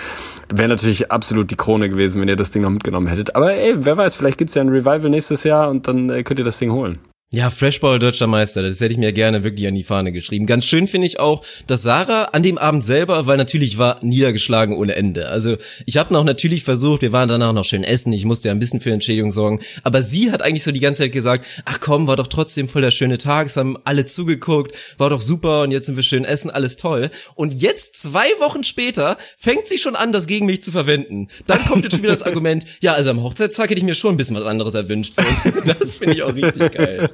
Wäre 0.48 0.70
natürlich 0.70 1.12
absolut 1.12 1.52
die 1.52 1.58
Krone 1.58 1.90
gewesen, 1.90 2.22
wenn 2.22 2.30
ihr 2.30 2.38
das 2.38 2.52
Ding 2.52 2.62
noch 2.62 2.70
mitgenommen 2.70 3.08
hättet. 3.08 3.36
Aber 3.36 3.52
ey, 3.52 3.76
wer 3.80 3.98
weiß, 3.98 4.16
vielleicht 4.16 4.38
gibt's 4.38 4.56
ja 4.56 4.62
ein 4.62 4.70
Revival 4.70 5.10
nächstes 5.10 5.44
Jahr 5.44 5.70
und 5.70 5.90
dann 5.90 6.10
äh, 6.10 6.24
könnt 6.24 6.40
ihr 6.40 6.46
das 6.46 6.58
Ding 6.58 6.72
holen. 6.72 7.00
Ja, 7.32 7.52
Freshball 7.52 8.00
deutscher 8.00 8.26
Meister, 8.26 8.64
das 8.64 8.82
hätte 8.82 8.92
ich 8.92 8.98
mir 8.98 9.14
gerne 9.14 9.44
wirklich 9.44 9.68
an 9.68 9.76
die 9.76 9.84
Fahne 9.84 10.12
geschrieben. 10.12 10.48
Ganz 10.48 10.66
schön 10.66 10.88
finde 10.88 11.06
ich 11.06 11.20
auch, 11.20 11.46
dass 11.68 11.84
Sarah 11.84 12.24
an 12.24 12.42
dem 12.42 12.58
Abend 12.58 12.84
selber, 12.84 13.28
weil 13.28 13.38
natürlich 13.38 13.78
war 13.78 14.04
niedergeschlagen 14.04 14.76
ohne 14.76 14.96
Ende. 14.96 15.30
Also 15.30 15.56
ich 15.86 15.98
habe 15.98 16.12
noch 16.12 16.24
natürlich 16.24 16.64
versucht, 16.64 17.04
wir 17.04 17.12
waren 17.12 17.30
danach 17.30 17.54
noch 17.54 17.66
schön 17.66 17.84
essen, 17.84 18.14
ich 18.14 18.26
musste 18.26 18.48
ja 18.48 18.52
ein 18.52 18.60
bisschen 18.60 18.82
für 18.82 18.92
Entschädigung 18.92 19.32
sorgen, 19.32 19.60
aber 19.84 20.02
sie 20.02 20.32
hat 20.32 20.42
eigentlich 20.42 20.64
so 20.64 20.72
die 20.72 20.80
ganze 20.80 21.04
Zeit 21.04 21.12
gesagt, 21.12 21.46
ach 21.66 21.80
komm, 21.80 22.08
war 22.08 22.16
doch 22.16 22.26
trotzdem 22.26 22.68
voll 22.68 22.82
der 22.82 22.90
schöne 22.90 23.20
Tag, 23.20 23.46
es 23.46 23.58
haben 23.58 23.78
alle 23.84 24.08
zugeguckt, 24.08 24.76
war 24.98 25.12
doch 25.12 25.22
super 25.22 25.62
und 25.62 25.70
jetzt 25.70 25.86
sind 25.86 25.98
wir 25.98 26.04
schön 26.04 26.26
essen, 26.26 26.50
alles 26.50 26.78
toll. 26.78 27.12
Und 27.36 27.54
jetzt, 27.54 28.02
zwei 28.02 28.28
Wochen 28.40 28.64
später, 28.64 29.18
fängt 29.38 29.68
sie 29.68 29.78
schon 29.78 29.96
an, 29.96 30.12
das 30.12 30.26
gegen 30.26 30.48
mich 30.48 30.64
zu 30.64 30.72
verwenden. 30.72 31.28
Dann 31.46 31.64
kommt 31.66 31.84
jetzt 31.84 31.94
schon 31.94 32.02
wieder 32.02 32.14
das 32.14 32.24
Argument, 32.24 32.66
ja, 32.82 32.94
also 32.94 33.12
am 33.12 33.22
Hochzeitstag 33.22 33.70
hätte 33.70 33.82
ich 33.82 33.86
mir 33.86 33.94
schon 33.94 34.16
ein 34.16 34.18
bisschen 34.18 34.36
was 34.36 34.48
anderes 34.48 34.74
erwünscht. 34.74 35.14
So, 35.14 35.22
das 35.80 35.98
finde 35.98 36.16
ich 36.16 36.24
auch 36.24 36.34
richtig 36.34 36.72
geil. 36.72 37.12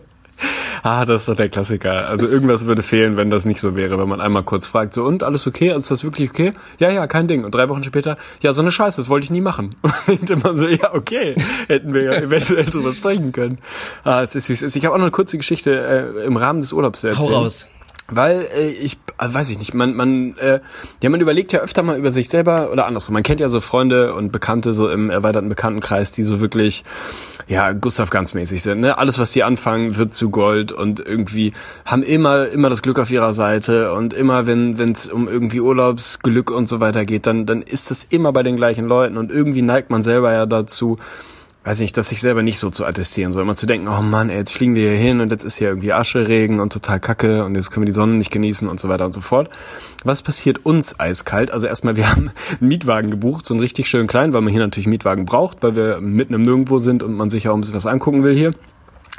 Ah, 0.83 1.05
das 1.05 1.21
ist 1.21 1.29
doch 1.29 1.35
der 1.35 1.49
Klassiker. 1.49 2.07
Also 2.07 2.27
irgendwas 2.27 2.65
würde 2.65 2.83
fehlen, 2.83 3.17
wenn 3.17 3.29
das 3.29 3.45
nicht 3.45 3.59
so 3.59 3.75
wäre, 3.75 3.97
wenn 3.97 4.07
man 4.07 4.21
einmal 4.21 4.43
kurz 4.43 4.67
fragt, 4.67 4.93
so 4.93 5.03
und 5.03 5.23
alles 5.23 5.47
okay? 5.47 5.75
Ist 5.75 5.89
das 5.89 6.03
wirklich 6.03 6.29
okay? 6.29 6.53
Ja, 6.77 6.91
ja, 6.91 7.07
kein 7.07 7.27
Ding. 7.27 7.43
Und 7.43 7.55
drei 7.55 7.69
Wochen 7.69 7.83
später, 7.83 8.17
ja, 8.41 8.53
so 8.53 8.61
eine 8.61 8.71
Scheiße, 8.71 9.01
das 9.01 9.09
wollte 9.09 9.23
ich 9.23 9.31
nie 9.31 9.41
machen. 9.41 9.75
Und 10.07 10.29
immer 10.29 10.55
so, 10.55 10.67
ja, 10.67 10.93
okay, 10.93 11.35
hätten 11.67 11.93
wir 11.93 12.03
ja 12.03 12.13
eventuell 12.21 12.65
drüber 12.65 12.93
sprechen 12.93 13.31
können. 13.31 13.57
Ah, 14.03 14.21
es 14.21 14.35
ist 14.35 14.47
wie 14.49 14.53
es 14.53 14.61
ist. 14.61 14.75
Ich 14.75 14.85
habe 14.85 14.93
auch 14.93 14.99
noch 14.99 15.05
eine 15.05 15.11
kurze 15.11 15.37
Geschichte 15.37 16.13
äh, 16.15 16.25
im 16.25 16.37
Rahmen 16.37 16.59
des 16.59 16.71
Urlaubs 16.71 17.01
zu 17.01 17.07
erzählen. 17.07 17.29
Hau 17.29 17.41
raus. 17.41 17.67
Weil 18.07 18.45
äh, 18.55 18.69
ich 18.69 18.97
äh, 19.17 19.33
weiß 19.33 19.49
ich 19.49 19.57
nicht, 19.57 19.73
man 19.73 19.95
man 19.95 20.37
äh, 20.37 20.59
ja 21.01 21.09
man 21.09 21.21
überlegt 21.21 21.51
ja 21.53 21.61
öfter 21.61 21.81
mal 21.81 21.97
über 21.97 22.11
sich 22.11 22.29
selber 22.29 22.71
oder 22.71 22.85
andersrum. 22.85 23.13
Man 23.13 23.23
kennt 23.23 23.39
ja 23.39 23.49
so 23.49 23.59
Freunde 23.59 24.13
und 24.13 24.31
Bekannte 24.31 24.73
so 24.73 24.89
im 24.89 25.09
erweiterten 25.09 25.49
Bekanntenkreis, 25.49 26.11
die 26.11 26.23
so 26.23 26.39
wirklich 26.39 26.83
ja 27.47 27.71
Gustav 27.73 28.11
ganz 28.11 28.33
mäßig 28.33 28.61
sind. 28.61 28.81
Ne? 28.81 28.97
Alles 28.97 29.17
was 29.17 29.33
sie 29.33 29.43
anfangen 29.43 29.95
wird 29.97 30.13
zu 30.13 30.29
Gold 30.29 30.71
und 30.71 30.99
irgendwie 30.99 31.53
haben 31.85 32.03
immer 32.03 32.47
immer 32.49 32.69
das 32.69 32.83
Glück 32.83 32.99
auf 32.99 33.09
ihrer 33.09 33.33
Seite 33.33 33.93
und 33.93 34.13
immer 34.13 34.45
wenn 34.45 34.77
wenn 34.77 34.91
es 34.91 35.07
um 35.07 35.27
irgendwie 35.27 35.61
Urlaubsglück 35.61 36.51
und 36.51 36.69
so 36.69 36.79
weiter 36.79 37.05
geht, 37.05 37.25
dann 37.25 37.47
dann 37.47 37.63
ist 37.63 37.89
das 37.89 38.03
immer 38.03 38.31
bei 38.33 38.43
den 38.43 38.55
gleichen 38.55 38.85
Leuten 38.85 39.17
und 39.17 39.31
irgendwie 39.31 39.63
neigt 39.63 39.89
man 39.89 40.03
selber 40.03 40.31
ja 40.31 40.45
dazu 40.45 40.99
weiß 41.65 41.79
nicht, 41.79 41.97
dass 41.97 42.09
sich 42.09 42.21
selber 42.21 42.43
nicht 42.43 42.59
so 42.59 42.69
zu 42.69 42.85
attestieren, 42.85 43.31
so 43.31 43.41
immer 43.41 43.55
zu 43.55 43.65
denken, 43.65 43.87
oh 43.87 44.01
Mann, 44.01 44.29
ey, 44.29 44.37
jetzt 44.37 44.53
fliegen 44.53 44.75
wir 44.75 44.91
hier 44.91 44.99
hin 44.99 45.19
und 45.19 45.31
jetzt 45.31 45.43
ist 45.43 45.57
hier 45.57 45.69
irgendwie 45.69 45.93
Ascheregen 45.93 46.59
und 46.59 46.71
total 46.71 46.99
kacke 46.99 47.43
und 47.43 47.55
jetzt 47.55 47.71
können 47.71 47.83
wir 47.83 47.91
die 47.91 47.95
Sonne 47.95 48.13
nicht 48.13 48.31
genießen 48.31 48.69
und 48.69 48.79
so 48.79 48.87
weiter 48.87 49.05
und 49.05 49.13
so 49.13 49.21
fort. 49.21 49.49
Was 50.03 50.21
passiert 50.21 50.63
uns 50.63 50.99
eiskalt? 50.99 51.49
Also 51.49 51.65
erstmal, 51.65 51.95
wir 51.95 52.09
haben 52.11 52.29
einen 52.61 52.69
Mietwagen 52.69 53.09
gebucht, 53.09 53.45
so 53.45 53.55
einen 53.55 53.61
richtig 53.61 53.87
schönen 53.87 54.07
kleinen, 54.07 54.33
weil 54.33 54.41
man 54.41 54.51
hier 54.51 54.61
natürlich 54.61 54.87
Mietwagen 54.87 55.25
braucht, 55.25 55.63
weil 55.63 55.75
wir 55.75 55.99
mitten 55.99 56.35
im 56.35 56.43
Nirgendwo 56.43 56.77
sind 56.77 57.01
und 57.01 57.13
man 57.13 57.31
sich 57.31 57.49
auch 57.49 57.55
ein 57.55 57.61
bisschen 57.61 57.75
was 57.75 57.87
angucken 57.87 58.23
will 58.23 58.35
hier 58.35 58.53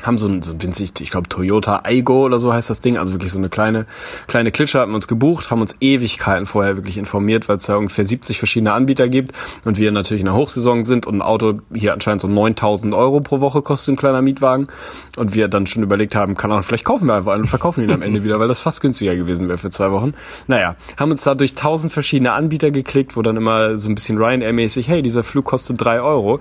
haben 0.02 0.18
so 0.18 0.28
ein, 0.28 0.42
so 0.42 0.52
ein 0.52 0.62
winzig, 0.62 0.92
ich 1.00 1.10
glaube 1.10 1.28
Toyota 1.28 1.80
Aigo 1.84 2.24
oder 2.24 2.38
so 2.38 2.52
heißt 2.52 2.68
das 2.68 2.80
Ding, 2.80 2.96
also 2.96 3.12
wirklich 3.12 3.32
so 3.32 3.38
eine 3.38 3.48
kleine 3.48 3.86
kleine 4.26 4.50
Klitsche 4.50 4.80
haben 4.80 4.92
wir 4.92 4.96
uns 4.96 5.08
gebucht, 5.08 5.50
haben 5.50 5.60
uns 5.60 5.76
Ewigkeiten 5.80 6.46
vorher 6.46 6.76
wirklich 6.76 6.98
informiert, 6.98 7.48
weil 7.48 7.56
es 7.56 7.66
da 7.66 7.76
ungefähr 7.76 8.04
70 8.04 8.38
verschiedene 8.38 8.72
Anbieter 8.72 9.08
gibt 9.08 9.32
und 9.64 9.78
wir 9.78 9.92
natürlich 9.92 10.20
in 10.20 10.26
der 10.26 10.34
Hochsaison 10.34 10.84
sind 10.84 11.06
und 11.06 11.16
ein 11.16 11.22
Auto 11.22 11.60
hier 11.72 11.92
anscheinend 11.92 12.20
so 12.20 12.28
9000 12.28 12.94
Euro 12.94 13.20
pro 13.20 13.40
Woche 13.40 13.62
kostet 13.62 13.94
ein 13.94 13.96
kleiner 13.96 14.22
Mietwagen. 14.22 14.68
Und 15.16 15.34
wir 15.34 15.48
dann 15.48 15.66
schon 15.66 15.82
überlegt 15.82 16.14
haben, 16.14 16.36
kann 16.36 16.52
auch 16.52 16.62
vielleicht 16.62 16.84
kaufen 16.84 17.06
wir 17.06 17.14
einfach 17.14 17.32
einen 17.32 17.42
und 17.42 17.48
verkaufen 17.48 17.82
ihn 17.82 17.90
am 17.90 18.02
Ende 18.02 18.22
wieder, 18.22 18.38
weil 18.38 18.48
das 18.48 18.58
fast 18.58 18.80
günstiger 18.80 19.14
gewesen 19.14 19.48
wäre 19.48 19.58
für 19.58 19.70
zwei 19.70 19.90
Wochen. 19.90 20.14
Naja, 20.46 20.76
haben 20.98 21.10
uns 21.10 21.24
da 21.24 21.34
durch 21.34 21.54
tausend 21.54 21.92
verschiedene 21.92 22.32
Anbieter 22.32 22.70
geklickt, 22.70 23.16
wo 23.16 23.22
dann 23.22 23.36
immer 23.36 23.78
so 23.78 23.88
ein 23.88 23.94
bisschen 23.94 24.18
Ryanair-mäßig, 24.18 24.88
hey, 24.88 25.02
dieser 25.02 25.22
Flug 25.22 25.44
kostet 25.44 25.82
drei 25.82 26.00
Euro 26.00 26.40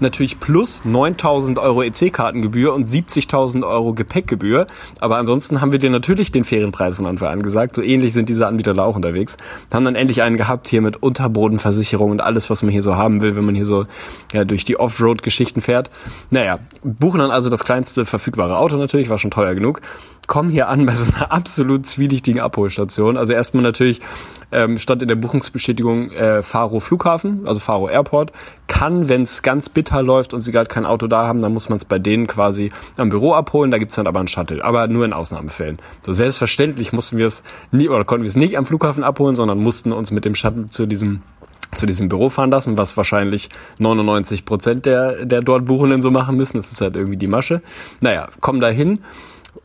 natürlich 0.00 0.40
plus 0.40 0.80
9000 0.84 1.58
Euro 1.58 1.82
EC-Kartengebühr 1.82 2.72
und 2.72 2.86
70.000 2.86 3.66
Euro 3.66 3.92
Gepäckgebühr. 3.92 4.66
Aber 5.00 5.16
ansonsten 5.16 5.60
haben 5.60 5.72
wir 5.72 5.78
dir 5.78 5.90
natürlich 5.90 6.32
den 6.32 6.44
Ferienpreis 6.44 6.96
von 6.96 7.06
Anfang 7.06 7.28
an 7.28 7.42
gesagt. 7.42 7.76
So 7.76 7.82
ähnlich 7.82 8.12
sind 8.12 8.28
diese 8.28 8.46
Anbieter 8.46 8.74
da 8.74 8.84
auch 8.84 8.96
unterwegs. 8.96 9.36
Haben 9.72 9.84
dann 9.84 9.94
endlich 9.94 10.22
einen 10.22 10.36
gehabt 10.36 10.68
hier 10.68 10.80
mit 10.80 11.02
Unterbodenversicherung 11.02 12.10
und 12.10 12.20
alles, 12.20 12.50
was 12.50 12.62
man 12.62 12.72
hier 12.72 12.82
so 12.82 12.96
haben 12.96 13.20
will, 13.20 13.36
wenn 13.36 13.44
man 13.44 13.54
hier 13.54 13.66
so 13.66 13.86
ja, 14.32 14.44
durch 14.44 14.64
die 14.64 14.78
Offroad-Geschichten 14.78 15.60
fährt. 15.60 15.90
Naja, 16.30 16.58
buchen 16.82 17.20
dann 17.20 17.30
also 17.30 17.50
das 17.50 17.64
kleinste 17.64 18.04
verfügbare 18.04 18.56
Auto 18.58 18.76
natürlich, 18.76 19.08
war 19.08 19.18
schon 19.18 19.30
teuer 19.30 19.54
genug 19.54 19.80
kommen 20.26 20.50
hier 20.50 20.68
an 20.68 20.86
bei 20.86 20.94
so 20.94 21.10
einer 21.12 21.32
absolut 21.32 21.86
zwielichtigen 21.86 22.40
Abholstation. 22.40 23.16
Also 23.16 23.32
erstmal 23.32 23.62
natürlich 23.62 24.00
ähm, 24.52 24.78
stand 24.78 25.02
in 25.02 25.08
der 25.08 25.16
Buchungsbestätigung 25.16 26.10
äh, 26.10 26.42
Faro 26.42 26.80
Flughafen, 26.80 27.46
also 27.46 27.60
Faro 27.60 27.88
Airport. 27.88 28.32
Kann, 28.66 29.08
wenn 29.08 29.22
es 29.22 29.42
ganz 29.42 29.68
bitter 29.68 30.02
läuft 30.02 30.32
und 30.32 30.40
sie 30.40 30.52
gerade 30.52 30.68
kein 30.68 30.86
Auto 30.86 31.06
da 31.06 31.26
haben, 31.26 31.40
dann 31.40 31.52
muss 31.52 31.68
man 31.68 31.76
es 31.76 31.84
bei 31.84 31.98
denen 31.98 32.26
quasi 32.26 32.72
am 32.96 33.08
Büro 33.08 33.34
abholen. 33.34 33.70
Da 33.70 33.78
gibt's 33.78 33.94
dann 33.96 34.06
aber 34.06 34.20
einen 34.20 34.28
Shuttle, 34.28 34.64
aber 34.64 34.86
nur 34.88 35.04
in 35.04 35.12
Ausnahmefällen. 35.12 35.78
So 36.02 36.12
selbstverständlich 36.12 36.92
mussten 36.92 37.18
wir 37.18 37.26
es 37.26 37.42
nie 37.72 37.88
oder 37.88 38.04
konnten 38.04 38.22
wir 38.22 38.28
es 38.28 38.36
nicht 38.36 38.56
am 38.56 38.66
Flughafen 38.66 39.04
abholen, 39.04 39.36
sondern 39.36 39.58
mussten 39.58 39.92
uns 39.92 40.10
mit 40.10 40.24
dem 40.24 40.34
Shuttle 40.34 40.66
zu 40.66 40.86
diesem 40.86 41.22
zu 41.74 41.86
diesem 41.86 42.08
Büro 42.08 42.28
fahren 42.28 42.52
lassen, 42.52 42.78
was 42.78 42.96
wahrscheinlich 42.96 43.48
99 43.78 44.44
Prozent 44.44 44.86
der, 44.86 45.24
der 45.26 45.40
dort 45.40 45.64
Buchenden 45.64 46.02
so 46.02 46.12
machen 46.12 46.36
müssen. 46.36 46.56
Das 46.58 46.70
ist 46.70 46.80
halt 46.80 46.94
irgendwie 46.94 47.16
die 47.16 47.26
Masche. 47.26 47.62
Naja, 48.00 48.28
kommen 48.40 48.60
da 48.60 48.68
hin 48.68 49.00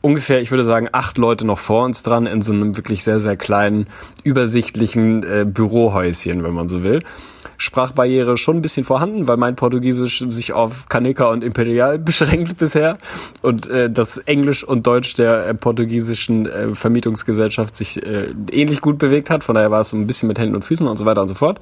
ungefähr, 0.01 0.41
ich 0.41 0.51
würde 0.51 0.65
sagen, 0.65 0.87
acht 0.91 1.17
Leute 1.17 1.45
noch 1.45 1.59
vor 1.59 1.85
uns 1.85 2.03
dran 2.03 2.25
in 2.25 2.41
so 2.41 2.53
einem 2.53 2.77
wirklich 2.77 3.03
sehr, 3.03 3.19
sehr 3.19 3.37
kleinen, 3.37 3.87
übersichtlichen 4.23 5.23
äh, 5.23 5.45
Bürohäuschen, 5.45 6.43
wenn 6.43 6.53
man 6.53 6.67
so 6.67 6.83
will. 6.83 7.03
Sprachbarriere 7.59 8.37
schon 8.37 8.57
ein 8.57 8.61
bisschen 8.61 8.85
vorhanden, 8.85 9.27
weil 9.27 9.37
mein 9.37 9.55
Portugiesisch 9.55 10.25
sich 10.29 10.53
auf 10.53 10.87
Kaneka 10.87 11.25
und 11.25 11.43
Imperial 11.43 11.99
beschränkt 11.99 12.57
bisher 12.57 12.97
und 13.41 13.69
äh, 13.69 13.89
das 13.89 14.17
Englisch 14.17 14.63
und 14.63 14.87
Deutsch 14.87 15.13
der 15.15 15.45
äh, 15.45 15.53
portugiesischen 15.53 16.47
äh, 16.47 16.73
Vermietungsgesellschaft 16.73 17.75
sich 17.75 18.01
äh, 18.03 18.33
ähnlich 18.51 18.81
gut 18.81 18.97
bewegt 18.97 19.29
hat. 19.29 19.43
Von 19.43 19.55
daher 19.55 19.71
war 19.71 19.81
es 19.81 19.89
so 19.89 19.97
ein 19.97 20.07
bisschen 20.07 20.27
mit 20.27 20.39
Händen 20.39 20.55
und 20.55 20.63
Füßen 20.63 20.87
und 20.87 20.97
so 20.97 21.05
weiter 21.05 21.21
und 21.21 21.27
so 21.27 21.35
fort. 21.35 21.59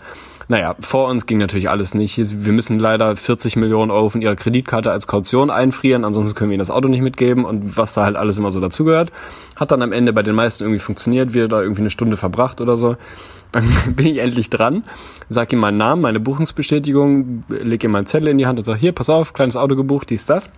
Naja, 0.49 0.75
vor 0.79 1.09
uns 1.09 1.25
ging 1.25 1.39
natürlich 1.39 1.69
alles 1.69 1.93
nicht. 1.93 2.17
Wir 2.17 2.53
müssen 2.53 2.79
leider 2.79 3.15
40 3.15 3.57
Millionen 3.57 3.91
Euro 3.91 4.09
von 4.09 4.21
ihrer 4.21 4.35
Kreditkarte 4.35 4.91
als 4.91 5.07
Kaution 5.07 5.49
einfrieren, 5.49 6.05
ansonsten 6.05 6.35
können 6.35 6.51
wir 6.51 6.53
ihnen 6.53 6.59
das 6.59 6.71
Auto 6.71 6.87
nicht 6.87 7.01
mitgeben 7.01 7.43
und 7.43 7.75
was 7.75 7.95
da 7.95 8.05
halt 8.05 8.15
alles 8.15 8.37
immer 8.37 8.51
so 8.51 8.61
dazugehört. 8.61 9.11
Hat 9.57 9.71
dann 9.71 9.81
am 9.81 9.91
Ende 9.91 10.13
bei 10.13 10.21
den 10.21 10.35
meisten 10.35 10.63
irgendwie 10.63 10.79
funktioniert, 10.79 11.33
wir 11.33 11.47
da 11.49 11.61
irgendwie 11.61 11.81
eine 11.81 11.89
Stunde 11.89 12.15
verbracht 12.15 12.61
oder 12.61 12.77
so. 12.77 12.95
Dann 13.51 13.67
bin 13.95 14.07
ich 14.07 14.17
endlich 14.17 14.49
dran, 14.49 14.83
sag 15.29 15.51
ihm 15.53 15.59
meinen 15.59 15.77
Namen, 15.77 16.01
meine 16.01 16.19
Buchungsbestätigung, 16.19 17.43
leg 17.49 17.83
ihm 17.83 17.91
meinen 17.91 18.05
Zettel 18.05 18.29
in 18.29 18.37
die 18.37 18.45
Hand 18.45 18.59
und 18.59 18.65
sag, 18.65 18.77
hier, 18.77 18.91
pass 18.91 19.09
auf, 19.09 19.33
kleines 19.33 19.55
Auto 19.55 19.75
gebucht, 19.75 20.09
dies, 20.09 20.25
das. 20.25 20.51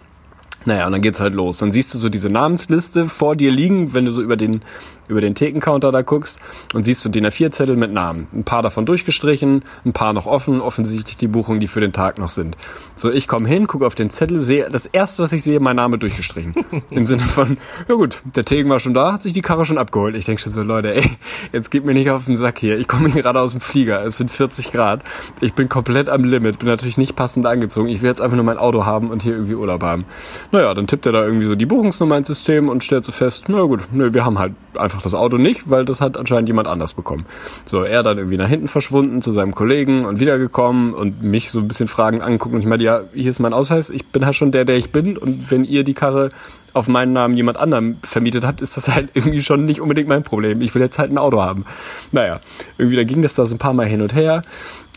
Naja, 0.66 0.86
und 0.86 0.92
dann 0.92 1.02
geht's 1.02 1.20
halt 1.20 1.34
los. 1.34 1.58
Dann 1.58 1.72
siehst 1.72 1.94
du 1.94 1.98
so 1.98 2.10
diese 2.10 2.30
Namensliste 2.30 3.08
vor 3.08 3.36
dir 3.36 3.52
liegen, 3.52 3.94
wenn 3.94 4.06
du 4.06 4.12
so 4.12 4.22
über 4.22 4.38
den 4.38 4.62
über 5.10 5.22
den 5.22 5.36
Thekencounter 5.36 5.92
da 5.92 6.04
guckst 6.04 6.40
und 6.74 6.84
siehst 6.84 7.04
du 7.04 7.10
DIN 7.10 7.26
A4-Zettel 7.26 7.76
mit 7.76 7.92
Namen. 7.92 8.28
Ein 8.32 8.44
paar 8.44 8.62
davon 8.62 8.86
durchgestrichen, 8.86 9.64
ein 9.84 9.92
paar 9.92 10.14
noch 10.14 10.28
offen, 10.28 10.62
offensichtlich 10.62 11.18
die 11.18 11.28
Buchungen, 11.28 11.60
die 11.60 11.68
für 11.68 11.82
den 11.82 11.92
Tag 11.92 12.20
noch 12.20 12.30
sind. 12.30 12.56
So, 12.96 13.12
ich 13.12 13.28
komme 13.28 13.50
hin, 13.50 13.68
gucke 13.68 13.86
auf 13.86 13.96
den 13.96 14.10
Zettel, 14.12 14.40
sehe, 14.40 14.70
das 14.70 14.86
erste, 14.86 15.24
was 15.24 15.34
ich 15.34 15.44
sehe, 15.44 15.60
mein 15.60 15.76
Name 15.76 15.98
durchgestrichen. 15.98 16.54
Im 16.92 17.06
Sinne 17.06 17.24
von, 17.24 17.58
ja 17.88 17.96
gut, 17.96 18.22
der 18.24 18.46
Tegen 18.46 18.70
war 18.70 18.80
schon 18.80 18.94
da, 18.94 19.14
hat 19.14 19.24
sich 19.24 19.34
die 19.34 19.42
Karre 19.42 19.66
schon 19.66 19.80
abgeholt. 19.80 20.16
Ich 20.16 20.26
denke 20.26 20.42
schon 20.42 20.52
so, 20.52 20.62
Leute, 20.62 20.94
ey, 20.96 21.10
jetzt 21.52 21.72
geht 21.72 21.86
mir 21.86 21.94
nicht 21.94 22.12
auf 22.12 22.26
den 22.26 22.38
Sack 22.38 22.60
hier. 22.60 22.78
Ich 22.78 22.88
komme 22.88 23.10
gerade 23.10 23.42
aus 23.42 23.52
dem 23.52 23.62
Flieger, 23.62 24.06
es 24.06 24.18
sind 24.18 24.30
40 24.30 24.72
Grad. 24.72 25.02
Ich 25.42 25.56
bin 25.56 25.70
komplett 25.70 26.10
am 26.10 26.24
Limit, 26.24 26.60
bin 26.60 26.68
natürlich 26.68 26.98
nicht 26.98 27.16
passend 27.16 27.48
angezogen. 27.48 27.90
Ich 27.90 28.04
will 28.04 28.10
jetzt 28.10 28.22
einfach 28.22 28.36
nur 28.36 28.46
mein 28.46 28.60
Auto 28.60 28.86
haben 28.86 29.10
und 29.10 29.24
hier 29.24 29.34
irgendwie 29.34 29.56
Urlaub 29.56 29.82
haben. 29.82 30.06
Naja, 30.52 30.74
dann 30.74 30.88
tippt 30.88 31.06
er 31.06 31.12
da 31.12 31.24
irgendwie 31.24 31.46
so 31.46 31.54
die 31.54 31.68
Buchungsnummer 31.68 32.18
ins 32.18 32.28
System 32.28 32.70
und 32.70 32.84
stellt 32.84 33.04
so 33.04 33.12
fest, 33.12 33.46
na 33.50 33.62
gut, 33.64 33.82
nö, 33.92 34.14
wir 34.14 34.26
haben 34.26 34.40
halt 34.40 34.54
einfach 34.76 35.00
das 35.02 35.14
Auto 35.14 35.38
nicht, 35.38 35.70
weil 35.70 35.86
das 35.86 36.02
hat 36.02 36.18
anscheinend 36.18 36.50
jemand 36.50 36.68
anders 36.68 36.96
bekommen. 36.96 37.28
So, 37.66 37.84
er 37.84 38.02
dann 38.02 38.18
irgendwie 38.18 38.38
nach 38.38 38.50
hinten 38.50 38.68
verschwunden 38.68 39.22
zu 39.22 39.32
seinem 39.32 39.54
Kollegen 39.54 40.06
und 40.06 40.20
wiedergekommen 40.20 40.96
und 40.96 41.22
mich 41.22 41.52
so 41.52 41.60
ein 41.60 41.68
bisschen 41.68 41.88
Fragen 41.88 42.22
angeguckt 42.22 42.56
und 42.56 42.62
ich 42.62 42.68
meinte, 42.68 42.84
ja, 42.84 43.02
hier 43.14 43.30
ist 43.30 43.40
mein 43.40 43.54
Ausweis, 43.54 43.92
ich 43.92 44.08
bin 44.08 44.26
halt 44.26 44.36
schon 44.36 44.52
der, 44.52 44.66
der 44.66 44.76
ich 44.76 44.92
bin 44.92 45.18
und 45.18 45.52
wenn 45.52 45.66
ihr 45.66 45.84
die 45.84 45.94
Karre 45.94 46.32
auf 46.74 46.88
meinen 46.88 47.14
Namen 47.14 47.36
jemand 47.36 47.58
anderem 47.58 47.98
vermietet 48.04 48.46
habt, 48.46 48.62
ist 48.62 48.78
das 48.78 48.88
halt 48.88 49.10
irgendwie 49.14 49.42
schon 49.42 49.66
nicht 49.66 49.82
unbedingt 49.82 50.08
mein 50.08 50.24
Problem. 50.24 50.62
Ich 50.62 50.74
will 50.76 50.82
jetzt 50.82 51.00
halt 51.00 51.12
ein 51.12 51.18
Auto 51.18 51.42
haben. 51.42 51.66
Naja, 52.12 52.40
irgendwie 52.78 52.98
da 52.98 53.04
ging 53.04 53.22
das 53.22 53.36
da 53.36 53.46
so 53.46 53.56
ein 53.56 53.60
paar 53.60 53.74
Mal 53.74 53.86
hin 53.86 54.02
und 54.02 54.14
her 54.14 54.44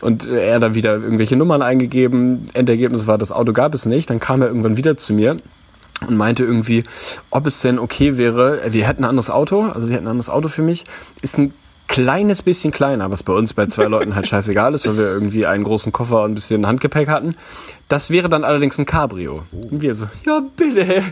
und 0.01 0.27
er 0.27 0.59
dann 0.59 0.75
wieder 0.75 0.93
irgendwelche 0.93 1.35
Nummern 1.35 1.61
eingegeben. 1.61 2.47
Endergebnis 2.53 3.07
war, 3.07 3.17
das 3.17 3.31
Auto 3.31 3.53
gab 3.53 3.73
es 3.73 3.85
nicht. 3.85 4.09
Dann 4.09 4.19
kam 4.19 4.41
er 4.41 4.47
irgendwann 4.47 4.77
wieder 4.77 4.97
zu 4.97 5.13
mir 5.13 5.37
und 6.07 6.17
meinte 6.17 6.43
irgendwie, 6.43 6.83
ob 7.29 7.47
es 7.47 7.61
denn 7.61 7.79
okay 7.79 8.17
wäre, 8.17 8.61
wir 8.69 8.87
hätten 8.87 9.03
ein 9.03 9.09
anderes 9.09 9.29
Auto, 9.29 9.63
also 9.63 9.87
sie 9.87 9.93
hätten 9.93 10.05
ein 10.05 10.11
anderes 10.11 10.29
Auto 10.29 10.49
für 10.49 10.61
mich, 10.61 10.83
ist 11.21 11.37
ein 11.37 11.53
kleines 11.87 12.41
bisschen 12.41 12.71
kleiner, 12.71 13.11
was 13.11 13.23
bei 13.23 13.33
uns 13.33 13.53
bei 13.53 13.67
zwei 13.67 13.85
Leuten 13.85 14.15
halt 14.15 14.27
scheißegal 14.27 14.73
ist, 14.73 14.87
weil 14.87 14.97
wir 14.97 15.05
irgendwie 15.05 15.45
einen 15.45 15.63
großen 15.63 15.91
Koffer 15.91 16.23
und 16.23 16.31
ein 16.31 16.35
bisschen 16.35 16.65
Handgepäck 16.65 17.07
hatten. 17.07 17.35
Das 17.87 18.09
wäre 18.09 18.29
dann 18.29 18.43
allerdings 18.43 18.79
ein 18.79 18.85
Cabrio. 18.85 19.43
Und 19.51 19.81
wir 19.81 19.93
so, 19.93 20.07
ja 20.25 20.41
bitte, 20.55 21.03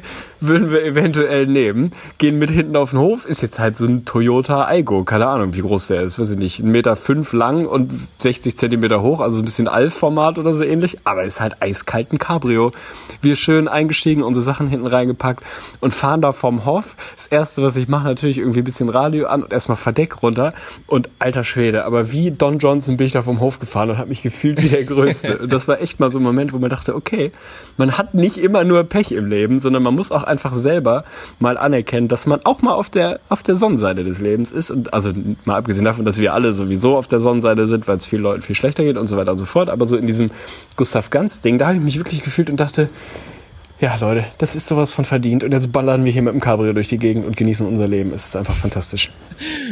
würden 0.41 0.71
wir 0.71 0.83
eventuell 0.83 1.47
nehmen. 1.47 1.91
Gehen 2.17 2.39
mit 2.39 2.49
hinten 2.49 2.75
auf 2.75 2.91
den 2.91 2.99
Hof, 2.99 3.25
ist 3.25 3.41
jetzt 3.41 3.59
halt 3.59 3.77
so 3.77 3.85
ein 3.85 4.05
Toyota 4.05 4.65
Aigo, 4.67 5.03
keine 5.03 5.27
Ahnung, 5.27 5.55
wie 5.55 5.61
groß 5.61 5.87
der 5.87 6.01
ist, 6.01 6.19
weiß 6.19 6.31
ich 6.31 6.37
nicht, 6.37 6.59
1,5 6.59 6.65
Meter 6.65 6.95
fünf 6.95 7.33
lang 7.33 7.65
und 7.65 7.91
60 8.17 8.57
Zentimeter 8.57 9.01
hoch, 9.01 9.19
also 9.19 9.39
ein 9.41 9.45
bisschen 9.45 9.67
Alf-Format 9.67 10.37
oder 10.37 10.53
so 10.53 10.63
ähnlich, 10.63 10.97
aber 11.03 11.23
ist 11.23 11.39
halt 11.39 11.61
eiskalt 11.61 12.11
ein 12.11 12.17
Cabrio. 12.17 12.71
Wir 13.21 13.35
schön 13.35 13.67
eingestiegen, 13.67 14.23
unsere 14.23 14.43
Sachen 14.43 14.67
hinten 14.67 14.87
reingepackt 14.87 15.43
und 15.79 15.93
fahren 15.93 16.21
da 16.21 16.31
vom 16.31 16.65
Hof. 16.65 16.95
Das 17.15 17.27
erste, 17.27 17.61
was 17.61 17.75
ich 17.75 17.87
mache, 17.87 18.05
natürlich 18.05 18.39
irgendwie 18.39 18.59
ein 18.59 18.65
bisschen 18.65 18.89
Radio 18.89 19.27
an 19.27 19.43
und 19.43 19.53
erstmal 19.53 19.77
Verdeck 19.77 20.23
runter 20.23 20.53
und 20.87 21.09
alter 21.19 21.43
Schwede, 21.43 21.85
aber 21.85 22.11
wie 22.11 22.31
Don 22.31 22.57
Johnson 22.57 22.97
bin 22.97 23.07
ich 23.07 23.13
da 23.13 23.21
vom 23.21 23.39
Hof 23.39 23.59
gefahren 23.59 23.91
und 23.91 23.97
habe 23.97 24.09
mich 24.09 24.23
gefühlt 24.23 24.61
wie 24.63 24.69
der 24.69 24.83
Größte. 24.83 25.37
Und 25.37 25.53
das 25.53 25.67
war 25.67 25.81
echt 25.81 25.99
mal 25.99 26.11
so 26.11 26.19
ein 26.19 26.23
Moment, 26.23 26.53
wo 26.53 26.57
man 26.57 26.69
dachte, 26.69 26.95
okay, 26.95 27.31
man 27.77 27.97
hat 27.97 28.13
nicht 28.13 28.37
immer 28.37 28.63
nur 28.63 28.83
Pech 28.83 29.11
im 29.11 29.27
Leben, 29.27 29.59
sondern 29.59 29.83
man 29.83 29.95
muss 29.95 30.11
auch 30.11 30.23
einfach 30.31 30.53
selber 30.55 31.03
mal 31.39 31.57
anerkennen, 31.57 32.07
dass 32.07 32.25
man 32.25 32.41
auch 32.43 32.61
mal 32.61 32.73
auf 32.73 32.89
der, 32.89 33.19
auf 33.29 33.43
der 33.43 33.55
Sonnenseite 33.55 34.03
des 34.03 34.19
Lebens 34.19 34.51
ist. 34.51 34.71
Und 34.71 34.93
also 34.93 35.11
mal 35.45 35.57
abgesehen 35.57 35.85
davon, 35.85 36.05
dass 36.05 36.17
wir 36.17 36.33
alle 36.33 36.51
sowieso 36.53 36.97
auf 36.97 37.07
der 37.07 37.19
Sonnenseite 37.19 37.67
sind, 37.67 37.87
weil 37.87 37.97
es 37.97 38.05
vielen 38.05 38.23
Leuten 38.23 38.41
viel 38.41 38.55
schlechter 38.55 38.83
geht 38.83 38.97
und 38.97 39.07
so 39.07 39.17
weiter 39.17 39.31
und 39.31 39.37
so 39.37 39.45
fort. 39.45 39.69
Aber 39.69 39.85
so 39.85 39.95
in 39.95 40.07
diesem 40.07 40.31
Gustav 40.75 41.09
Ganz-Ding, 41.09 41.59
da 41.59 41.67
habe 41.67 41.77
ich 41.77 41.83
mich 41.83 41.97
wirklich 41.97 42.23
gefühlt 42.23 42.49
und 42.49 42.57
dachte, 42.57 42.89
ja, 43.81 43.97
Leute, 43.99 44.25
das 44.37 44.55
ist 44.55 44.67
sowas 44.67 44.93
von 44.93 45.05
verdient. 45.05 45.43
Und 45.43 45.51
jetzt 45.51 45.71
ballern 45.71 46.05
wir 46.05 46.11
hier 46.11 46.21
mit 46.21 46.33
dem 46.33 46.39
Cabrio 46.39 46.71
durch 46.71 46.89
die 46.89 46.99
Gegend 46.99 47.25
und 47.25 47.35
genießen 47.35 47.65
unser 47.65 47.87
Leben. 47.87 48.13
Es 48.13 48.27
ist 48.27 48.35
einfach 48.35 48.55
fantastisch. 48.55 49.09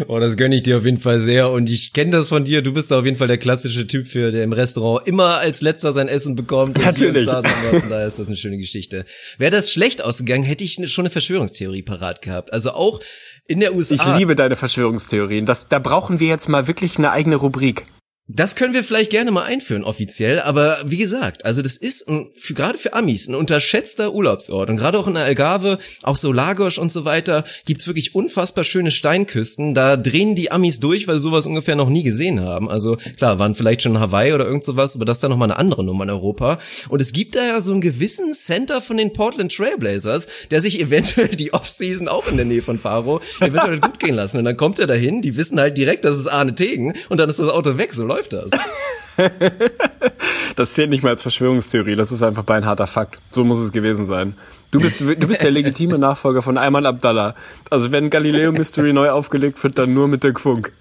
Oh, 0.07 0.17
das 0.19 0.35
gönne 0.35 0.55
ich 0.55 0.63
dir 0.63 0.79
auf 0.79 0.85
jeden 0.85 0.97
Fall 0.97 1.19
sehr. 1.19 1.51
Und 1.51 1.69
ich 1.69 1.93
kenne 1.93 2.09
das 2.09 2.27
von 2.27 2.43
dir. 2.43 2.63
Du 2.63 2.73
bist 2.73 2.91
auf 2.91 3.05
jeden 3.05 3.17
Fall 3.17 3.27
der 3.27 3.37
klassische 3.37 3.85
Typ 3.85 4.07
für, 4.07 4.31
der 4.31 4.43
im 4.43 4.51
Restaurant 4.51 5.07
immer 5.07 5.37
als 5.37 5.61
letzter 5.61 5.91
sein 5.91 6.07
Essen 6.07 6.35
bekommt. 6.35 6.79
Und 6.79 6.85
Natürlich. 6.85 7.27
Daher 7.27 8.07
ist 8.07 8.17
das 8.17 8.27
eine 8.27 8.35
schöne 8.35 8.57
Geschichte. 8.57 9.05
Wäre 9.37 9.51
das 9.51 9.71
schlecht 9.71 10.03
ausgegangen, 10.03 10.43
hätte 10.43 10.63
ich 10.63 10.79
schon 10.91 11.03
eine 11.03 11.11
Verschwörungstheorie 11.11 11.83
parat 11.83 12.23
gehabt. 12.23 12.51
Also 12.51 12.71
auch 12.71 12.99
in 13.45 13.59
der 13.59 13.75
USA. 13.75 13.93
Ich 13.93 14.19
liebe 14.19 14.35
deine 14.35 14.55
Verschwörungstheorien. 14.55 15.45
Das, 15.45 15.67
da 15.67 15.77
brauchen 15.77 16.19
wir 16.19 16.29
jetzt 16.29 16.49
mal 16.49 16.65
wirklich 16.65 16.97
eine 16.97 17.11
eigene 17.11 17.35
Rubrik. 17.35 17.85
Das 18.31 18.55
können 18.55 18.75
wir 18.75 18.83
vielleicht 18.83 19.09
gerne 19.09 19.31
mal 19.31 19.41
einführen 19.41 19.83
offiziell, 19.83 20.39
aber 20.39 20.77
wie 20.85 20.99
gesagt, 20.99 21.45
also 21.45 21.63
das 21.63 21.77
ist 21.77 22.07
ein, 22.07 22.27
für, 22.35 22.53
gerade 22.53 22.77
für 22.77 22.93
Amis 22.93 23.27
ein 23.27 23.33
unterschätzter 23.33 24.13
Urlaubsort 24.13 24.69
und 24.69 24.77
gerade 24.77 24.99
auch 24.99 25.07
in 25.07 25.15
der 25.15 25.23
Algarve, 25.23 25.79
auch 26.03 26.15
so 26.15 26.31
Lagos 26.31 26.77
und 26.77 26.91
so 26.91 27.05
weiter, 27.05 27.43
gibt's 27.65 27.87
wirklich 27.87 28.13
unfassbar 28.13 28.63
schöne 28.63 28.91
Steinküsten. 28.91 29.73
Da 29.73 29.97
drehen 29.97 30.35
die 30.35 30.51
Amis 30.51 30.79
durch, 30.79 31.07
weil 31.07 31.15
sie 31.15 31.23
sowas 31.23 31.47
ungefähr 31.47 31.75
noch 31.75 31.89
nie 31.89 32.03
gesehen 32.03 32.41
haben. 32.41 32.69
Also 32.69 32.97
klar, 33.17 33.39
waren 33.39 33.55
vielleicht 33.55 33.81
schon 33.81 33.99
Hawaii 33.99 34.31
oder 34.31 34.45
irgend 34.45 34.63
sowas, 34.63 34.95
aber 34.95 35.05
das 35.05 35.17
ist 35.17 35.23
dann 35.23 35.31
nochmal 35.31 35.49
eine 35.49 35.57
andere 35.57 35.83
Nummer 35.83 36.03
in 36.03 36.11
Europa. 36.11 36.59
Und 36.87 37.01
es 37.01 37.13
gibt 37.13 37.33
da 37.33 37.43
ja 37.43 37.61
so 37.61 37.71
einen 37.71 37.81
gewissen 37.81 38.33
Center 38.33 38.79
von 38.79 38.97
den 38.97 39.11
Portland 39.11 39.55
Trailblazers, 39.55 40.27
der 40.51 40.61
sich 40.61 40.79
eventuell 40.79 41.29
die 41.29 41.55
Offseason 41.55 42.07
auch 42.07 42.27
in 42.27 42.37
der 42.37 42.45
Nähe 42.45 42.61
von 42.61 42.77
Faro 42.77 43.21
eventuell 43.39 43.79
gut 43.79 43.99
gehen 43.99 44.13
lassen. 44.13 44.37
Und 44.37 44.45
dann 44.45 44.55
kommt 44.55 44.77
er 44.77 44.85
dahin, 44.85 45.23
die 45.23 45.35
wissen 45.35 45.59
halt 45.59 45.79
direkt, 45.79 46.05
das 46.05 46.15
ist 46.15 46.27
Arne 46.27 46.53
Tegen 46.53 46.93
und 47.09 47.19
dann 47.19 47.27
ist 47.27 47.39
das 47.39 47.49
Auto 47.49 47.79
weg, 47.79 47.91
so 47.91 48.05
läuft 48.05 48.18
läuft 48.19 48.33
das? 48.33 48.49
das 50.55 50.73
zählt 50.73 50.89
nicht 50.89 51.03
mal 51.03 51.09
als 51.09 51.21
Verschwörungstheorie, 51.21 51.95
das 51.95 52.11
ist 52.11 52.23
einfach 52.23 52.43
beinharter 52.43 52.87
Fakt. 52.87 53.19
So 53.31 53.43
muss 53.43 53.59
es 53.59 53.71
gewesen 53.71 54.05
sein. 54.05 54.33
Du 54.71 54.79
bist, 54.79 55.01
du 55.01 55.27
bist 55.27 55.41
der 55.41 55.51
legitime 55.51 55.97
Nachfolger 55.97 56.41
von 56.41 56.57
Ayman 56.57 56.85
Abdallah. 56.85 57.35
Also 57.69 57.91
wenn 57.91 58.09
Galileo 58.09 58.51
Mystery 58.51 58.93
neu 58.93 59.09
aufgelegt 59.09 59.61
wird, 59.63 59.77
dann 59.77 59.93
nur 59.93 60.07
mit 60.07 60.23
Dirk 60.23 60.39
Funk. 60.39 60.71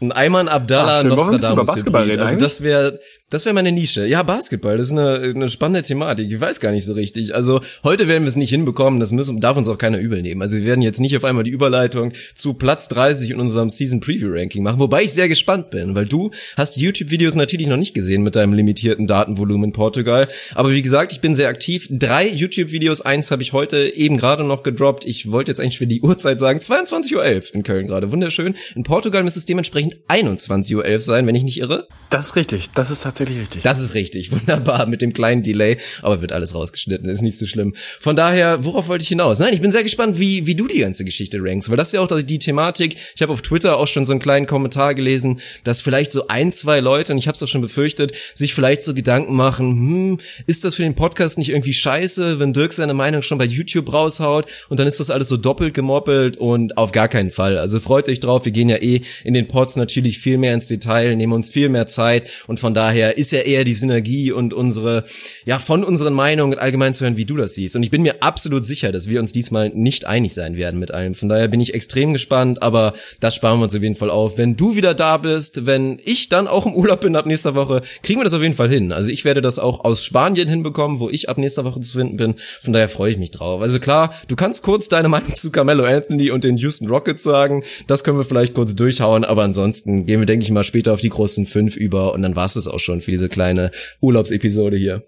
Ein 0.00 0.12
Ayman 0.12 0.48
Abdallah 0.48 1.00
Ach, 1.00 1.04
Nostradamus. 1.04 1.50
Über 1.50 1.64
Basketball 1.64 2.02
reden 2.04 2.22
also 2.22 2.36
das 2.36 2.62
wäre 2.62 2.98
das 3.30 3.44
wäre 3.44 3.54
meine 3.54 3.72
Nische. 3.72 4.06
Ja, 4.06 4.22
Basketball, 4.22 4.78
das 4.78 4.86
ist 4.86 4.92
eine, 4.92 5.34
eine 5.34 5.50
spannende 5.50 5.82
Thematik. 5.82 6.32
Ich 6.32 6.40
weiß 6.40 6.60
gar 6.60 6.72
nicht 6.72 6.86
so 6.86 6.94
richtig. 6.94 7.34
Also 7.34 7.60
heute 7.84 8.08
werden 8.08 8.22
wir 8.22 8.28
es 8.28 8.36
nicht 8.36 8.48
hinbekommen, 8.48 9.00
das 9.00 9.12
müssen, 9.12 9.38
darf 9.40 9.58
uns 9.58 9.68
auch 9.68 9.76
keiner 9.76 9.98
übel 9.98 10.22
nehmen. 10.22 10.40
Also 10.40 10.56
wir 10.56 10.64
werden 10.64 10.80
jetzt 10.80 10.98
nicht 10.98 11.14
auf 11.14 11.24
einmal 11.24 11.44
die 11.44 11.50
Überleitung 11.50 12.12
zu 12.34 12.54
Platz 12.54 12.88
30 12.88 13.32
in 13.32 13.40
unserem 13.40 13.68
Season 13.68 14.00
Preview 14.00 14.30
Ranking 14.32 14.62
machen, 14.62 14.80
wobei 14.80 15.02
ich 15.02 15.12
sehr 15.12 15.28
gespannt 15.28 15.68
bin, 15.68 15.94
weil 15.94 16.06
du 16.06 16.30
hast 16.56 16.78
YouTube-Videos 16.78 17.34
natürlich 17.34 17.66
noch 17.66 17.76
nicht 17.76 17.92
gesehen 17.92 18.22
mit 18.22 18.34
deinem 18.34 18.54
limitierten 18.54 19.06
Datenvolumen 19.06 19.64
in 19.64 19.72
Portugal. 19.74 20.28
Aber 20.54 20.72
wie 20.72 20.82
gesagt, 20.82 21.12
ich 21.12 21.20
bin 21.20 21.34
sehr 21.34 21.48
aktiv. 21.48 21.86
Drei 21.90 22.26
YouTube-Videos, 22.26 23.02
eins 23.02 23.30
habe 23.30 23.42
ich 23.42 23.52
heute 23.52 23.94
eben 23.94 24.16
gerade 24.16 24.42
noch 24.42 24.62
gedroppt. 24.62 25.04
Ich 25.04 25.30
wollte 25.30 25.50
jetzt 25.50 25.60
eigentlich 25.60 25.78
für 25.78 25.86
die 25.86 26.00
Uhrzeit 26.00 26.40
sagen, 26.40 26.60
22.11 26.60 27.14
Uhr 27.14 27.54
in 27.54 27.62
Köln 27.62 27.86
gerade. 27.88 28.10
Wunderschön. 28.10 28.54
In 28.74 28.84
Portugal 28.84 29.22
müsste 29.22 29.38
es 29.38 29.44
dementsprechend 29.44 29.96
21.11 30.08 30.74
Uhr 30.74 31.00
sein, 31.00 31.26
wenn 31.26 31.34
ich 31.34 31.42
nicht 31.42 31.58
irre. 31.58 31.86
Das 32.08 32.28
ist 32.28 32.36
richtig. 32.36 32.70
Das 32.74 32.90
ist 32.90 33.02
tatsächlich 33.02 33.17
tatsächlich 33.18 33.42
richtig. 33.42 33.62
Das 33.62 33.80
ist 33.80 33.94
richtig. 33.94 34.32
Wunderbar. 34.38 34.86
Mit 34.86 35.02
dem 35.02 35.12
kleinen 35.12 35.42
Delay. 35.42 35.76
Aber 36.02 36.20
wird 36.20 36.32
alles 36.32 36.54
rausgeschnitten. 36.54 37.08
Ist 37.08 37.22
nicht 37.22 37.38
so 37.38 37.46
schlimm. 37.46 37.74
Von 38.00 38.16
daher, 38.16 38.64
worauf 38.64 38.88
wollte 38.88 39.02
ich 39.02 39.08
hinaus? 39.08 39.38
Nein, 39.38 39.54
ich 39.54 39.60
bin 39.60 39.72
sehr 39.72 39.82
gespannt, 39.82 40.18
wie, 40.18 40.46
wie 40.46 40.54
du 40.54 40.66
die 40.66 40.78
ganze 40.78 41.04
Geschichte 41.04 41.38
rankst. 41.40 41.70
Weil 41.70 41.76
das 41.76 41.88
ist 41.88 41.92
ja 41.94 42.00
auch 42.00 42.08
die 42.08 42.38
Thematik. 42.38 42.96
Ich 43.14 43.22
habe 43.22 43.32
auf 43.32 43.42
Twitter 43.42 43.76
auch 43.76 43.86
schon 43.86 44.06
so 44.06 44.12
einen 44.12 44.20
kleinen 44.20 44.46
Kommentar 44.46 44.94
gelesen, 44.94 45.40
dass 45.64 45.80
vielleicht 45.80 46.12
so 46.12 46.28
ein, 46.28 46.52
zwei 46.52 46.80
Leute, 46.80 47.12
und 47.12 47.18
ich 47.18 47.28
habe 47.28 47.34
es 47.34 47.42
auch 47.42 47.48
schon 47.48 47.60
befürchtet, 47.60 48.12
sich 48.34 48.54
vielleicht 48.54 48.82
so 48.82 48.94
Gedanken 48.94 49.34
machen, 49.34 49.70
hm, 49.70 50.18
ist 50.46 50.64
das 50.64 50.74
für 50.74 50.82
den 50.82 50.94
Podcast 50.94 51.38
nicht 51.38 51.50
irgendwie 51.50 51.74
scheiße, 51.74 52.38
wenn 52.38 52.52
Dirk 52.52 52.72
seine 52.72 52.94
Meinung 52.94 53.22
schon 53.22 53.38
bei 53.38 53.44
YouTube 53.44 53.92
raushaut 53.92 54.46
und 54.68 54.80
dann 54.80 54.86
ist 54.86 55.00
das 55.00 55.10
alles 55.10 55.28
so 55.28 55.36
doppelt 55.36 55.74
gemoppelt 55.74 56.36
und 56.36 56.76
auf 56.76 56.92
gar 56.92 57.08
keinen 57.08 57.30
Fall. 57.30 57.58
Also 57.58 57.80
freut 57.80 58.08
euch 58.08 58.20
drauf. 58.20 58.44
Wir 58.44 58.52
gehen 58.52 58.68
ja 58.68 58.76
eh 58.76 59.00
in 59.24 59.34
den 59.34 59.48
Pods 59.48 59.76
natürlich 59.76 60.18
viel 60.18 60.38
mehr 60.38 60.54
ins 60.54 60.68
Detail, 60.68 61.16
nehmen 61.16 61.32
uns 61.32 61.50
viel 61.50 61.68
mehr 61.68 61.86
Zeit 61.86 62.28
und 62.46 62.60
von 62.60 62.74
daher 62.74 63.07
ist 63.10 63.32
ja 63.32 63.40
eher 63.40 63.64
die 63.64 63.74
Synergie 63.74 64.32
und 64.32 64.54
unsere, 64.54 65.04
ja, 65.46 65.58
von 65.58 65.84
unseren 65.84 66.14
Meinungen 66.14 66.58
allgemein 66.58 66.94
zu 66.94 67.04
hören, 67.04 67.16
wie 67.16 67.24
du 67.24 67.36
das 67.36 67.54
siehst. 67.54 67.76
Und 67.76 67.82
ich 67.82 67.90
bin 67.90 68.02
mir 68.02 68.22
absolut 68.22 68.66
sicher, 68.66 68.92
dass 68.92 69.08
wir 69.08 69.20
uns 69.20 69.32
diesmal 69.32 69.70
nicht 69.70 70.04
einig 70.04 70.34
sein 70.34 70.56
werden 70.56 70.78
mit 70.78 70.92
allem. 70.92 71.14
Von 71.14 71.28
daher 71.28 71.48
bin 71.48 71.60
ich 71.60 71.74
extrem 71.74 72.12
gespannt, 72.12 72.62
aber 72.62 72.92
das 73.20 73.34
sparen 73.34 73.58
wir 73.58 73.64
uns 73.64 73.74
auf 73.74 73.82
jeden 73.82 73.96
Fall 73.96 74.10
auf. 74.10 74.38
Wenn 74.38 74.56
du 74.56 74.76
wieder 74.76 74.94
da 74.94 75.16
bist, 75.16 75.66
wenn 75.66 75.98
ich 76.04 76.28
dann 76.28 76.46
auch 76.46 76.66
im 76.66 76.74
Urlaub 76.74 77.00
bin 77.00 77.16
ab 77.16 77.26
nächster 77.26 77.54
Woche, 77.54 77.80
kriegen 78.02 78.20
wir 78.20 78.24
das 78.24 78.34
auf 78.34 78.42
jeden 78.42 78.54
Fall 78.54 78.68
hin. 78.68 78.92
Also 78.92 79.10
ich 79.10 79.24
werde 79.24 79.40
das 79.40 79.58
auch 79.58 79.84
aus 79.84 80.04
Spanien 80.04 80.48
hinbekommen, 80.48 80.98
wo 80.98 81.08
ich 81.08 81.28
ab 81.28 81.38
nächster 81.38 81.64
Woche 81.64 81.80
zu 81.80 81.98
finden 81.98 82.16
bin. 82.16 82.34
Von 82.62 82.72
daher 82.72 82.88
freue 82.88 83.12
ich 83.12 83.18
mich 83.18 83.30
drauf. 83.30 83.62
Also 83.62 83.80
klar, 83.80 84.14
du 84.28 84.36
kannst 84.36 84.62
kurz 84.62 84.88
deine 84.88 85.08
Meinung 85.18 85.34
zu 85.34 85.50
Carmelo 85.50 85.84
Anthony 85.84 86.30
und 86.30 86.44
den 86.44 86.56
Houston 86.58 86.88
Rockets 86.88 87.22
sagen. 87.22 87.64
Das 87.86 88.04
können 88.04 88.18
wir 88.18 88.24
vielleicht 88.24 88.54
kurz 88.54 88.74
durchhauen, 88.74 89.24
aber 89.24 89.42
ansonsten 89.42 90.06
gehen 90.06 90.20
wir, 90.20 90.26
denke 90.26 90.44
ich 90.44 90.50
mal, 90.50 90.64
später 90.64 90.92
auf 90.92 91.00
die 91.00 91.08
großen 91.08 91.46
fünf 91.46 91.76
über 91.76 92.12
und 92.12 92.22
dann 92.22 92.36
war 92.36 92.44
es 92.44 92.58
es 92.58 92.68
auch 92.68 92.80
schon 92.80 92.97
für 93.00 93.10
diese 93.10 93.28
kleine 93.28 93.70
Urlaubsepisode 94.00 94.76
hier. 94.76 95.02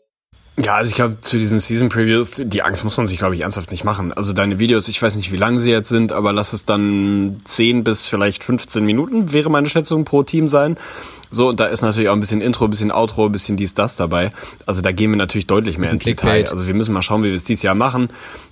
Ja, 0.62 0.76
also 0.76 0.90
ich 0.90 0.94
glaube, 0.94 1.18
zu 1.20 1.38
diesen 1.38 1.58
Season 1.58 1.88
Previews, 1.88 2.42
die 2.44 2.62
Angst 2.62 2.84
muss 2.84 2.96
man 2.96 3.06
sich, 3.06 3.18
glaube 3.18 3.34
ich, 3.34 3.42
ernsthaft 3.42 3.70
nicht 3.70 3.84
machen. 3.84 4.12
Also 4.12 4.32
deine 4.32 4.58
Videos, 4.58 4.88
ich 4.88 5.00
weiß 5.00 5.16
nicht, 5.16 5.32
wie 5.32 5.36
lang 5.36 5.58
sie 5.58 5.70
jetzt 5.70 5.88
sind, 5.88 6.12
aber 6.12 6.32
lass 6.32 6.52
es 6.52 6.64
dann 6.66 7.40
10 7.44 7.82
bis 7.82 8.08
vielleicht 8.08 8.44
15 8.44 8.84
Minuten, 8.84 9.32
wäre 9.32 9.48
meine 9.48 9.68
Schätzung 9.68 10.04
pro 10.04 10.22
Team 10.22 10.48
sein. 10.48 10.76
So, 11.30 11.48
und 11.48 11.60
da 11.60 11.66
ist 11.66 11.82
natürlich 11.82 12.08
auch 12.08 12.14
ein 12.14 12.20
bisschen 12.20 12.40
Intro, 12.40 12.64
ein 12.64 12.70
bisschen 12.70 12.90
Outro, 12.90 13.26
ein 13.26 13.32
bisschen 13.32 13.56
dies, 13.56 13.74
das 13.74 13.94
dabei. 13.94 14.32
Also 14.66 14.82
da 14.82 14.90
gehen 14.90 15.10
wir 15.10 15.16
natürlich 15.16 15.46
deutlich 15.46 15.78
mehr 15.78 15.90
ins 15.90 16.04
Detail. 16.04 16.48
Also 16.50 16.66
wir 16.66 16.74
müssen 16.74 16.92
mal 16.92 17.02
schauen, 17.02 17.22
wie 17.22 17.28
wir 17.28 17.34
es 17.34 17.44
dieses 17.44 17.62
Jahr 17.62 17.76
machen. 17.76 18.08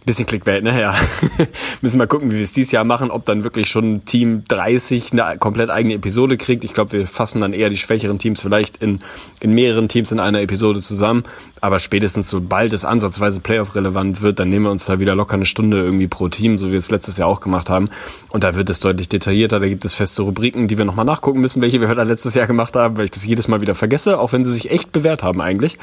Bisschen 0.06 0.26
Clickbait, 0.26 0.62
ne? 0.62 0.80
Ja. 0.80 0.94
müssen 1.82 1.98
mal 1.98 2.06
gucken, 2.06 2.30
wie 2.30 2.36
wir 2.36 2.42
es 2.42 2.52
dieses 2.52 2.72
Jahr 2.72 2.84
machen, 2.84 3.10
ob 3.10 3.24
dann 3.24 3.44
wirklich 3.44 3.68
schon 3.68 4.04
Team 4.04 4.44
30 4.46 5.12
eine 5.12 5.38
komplett 5.38 5.70
eigene 5.70 5.94
Episode 5.94 6.36
kriegt. 6.36 6.64
Ich 6.64 6.72
glaube, 6.72 6.92
wir 6.92 7.06
fassen 7.06 7.40
dann 7.40 7.52
eher 7.52 7.68
die 7.68 7.76
schwächeren 7.76 8.18
Teams 8.18 8.40
vielleicht 8.40 8.78
in, 8.78 9.00
in 9.40 9.54
mehreren 9.54 9.88
Teams 9.88 10.12
in 10.12 10.20
einer 10.20 10.40
Episode 10.40 10.80
zusammen. 10.80 11.24
Aber 11.60 11.78
spätestens 11.80 12.30
sobald 12.30 12.72
es 12.72 12.84
ansatzweise 12.84 13.40
Playoff-relevant 13.40 14.22
wird, 14.22 14.38
dann 14.38 14.48
nehmen 14.48 14.66
wir 14.66 14.70
uns 14.70 14.86
da 14.86 15.00
wieder 15.00 15.14
locker 15.14 15.34
eine 15.34 15.46
Stunde 15.46 15.78
irgendwie 15.78 16.06
pro 16.06 16.28
Team, 16.28 16.56
so 16.56 16.68
wie 16.68 16.72
wir 16.72 16.78
es 16.78 16.90
letztes 16.90 17.18
Jahr 17.18 17.28
auch 17.28 17.40
gemacht 17.40 17.68
haben. 17.68 17.90
Und 18.28 18.44
da 18.44 18.54
wird 18.54 18.70
es 18.70 18.80
deutlich 18.80 19.08
detaillierter. 19.08 19.58
Da 19.58 19.68
gibt 19.68 19.84
es 19.84 19.94
feste 19.94 20.22
Rubriken, 20.22 20.68
die 20.68 20.78
wir 20.78 20.84
nochmal 20.84 21.04
nachgucken 21.04 21.40
müssen, 21.40 21.60
welche 21.60 21.80
wir 21.80 21.88
heute 21.88 22.04
letztes 22.04 22.34
Jahr 22.34 22.46
gemacht 22.46 22.67
haben, 22.76 22.96
weil 22.96 23.06
ich 23.06 23.10
das 23.10 23.24
jedes 23.24 23.48
Mal 23.48 23.60
wieder 23.60 23.74
vergesse, 23.74 24.18
auch 24.18 24.32
wenn 24.32 24.44
sie 24.44 24.52
sich 24.52 24.70
echt 24.70 24.92
bewährt 24.92 25.22
haben 25.22 25.40
eigentlich. 25.40 25.78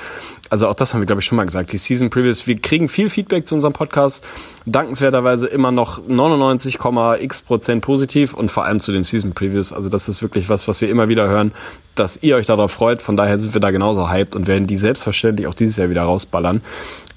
Also 0.50 0.68
auch 0.68 0.74
das 0.74 0.94
haben 0.94 1.02
wir, 1.02 1.06
glaube 1.06 1.22
ich, 1.22 1.26
schon 1.26 1.36
mal 1.36 1.46
gesagt. 1.46 1.72
Die 1.72 1.78
Season 1.78 2.10
Previews, 2.10 2.48
wir 2.48 2.60
kriegen 2.60 2.88
viel 2.88 3.10
Feedback 3.10 3.48
zu 3.48 3.56
unserem 3.56 3.74
Podcast. 3.74 4.24
Dankenswerterweise 4.66 5.48
immer 5.48 5.72
noch 5.72 6.00
99,x 6.00 7.42
Prozent 7.44 7.82
positiv 7.84 8.34
und 8.34 8.52
vor 8.52 8.66
allem 8.66 8.80
zu 8.80 8.92
den 8.92 9.04
Season 9.04 9.34
Previews. 9.34 9.74
Also 9.74 9.90
das 9.90 10.10
ist 10.10 10.22
wirklich 10.22 10.50
was, 10.50 10.68
was 10.68 10.82
wir 10.82 10.90
immer 10.90 11.08
wieder 11.08 11.28
hören, 11.28 11.52
dass 11.96 12.22
ihr 12.22 12.36
euch 12.36 12.46
darauf 12.46 12.72
freut. 12.72 13.02
Von 13.02 13.18
daher 13.18 13.40
sind 13.40 13.54
wir 13.54 13.62
da 13.62 13.72
genauso 13.72 14.10
hyped 14.10 14.36
und 14.36 14.48
werden 14.48 14.68
die 14.68 14.78
selbstverständlich 14.78 15.48
auch 15.48 15.54
dieses 15.54 15.78
Jahr 15.78 15.90
wieder 15.90 16.04
rausballern. 16.04 16.62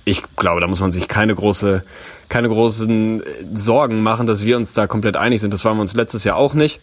Ich 0.04 0.22
glaube, 0.36 0.60
da 0.60 0.66
muss 0.66 0.80
man 0.80 0.92
sich 0.92 1.08
keine 1.08 1.34
große 1.34 1.82
keine 2.28 2.48
großen 2.48 3.22
Sorgen 3.54 4.02
machen, 4.02 4.26
dass 4.26 4.44
wir 4.44 4.56
uns 4.56 4.74
da 4.74 4.86
komplett 4.86 5.16
einig 5.16 5.40
sind. 5.40 5.52
Das 5.52 5.64
waren 5.64 5.76
wir 5.76 5.80
uns 5.80 5.94
letztes 5.94 6.24
Jahr 6.24 6.36
auch 6.36 6.54
nicht. 6.54 6.80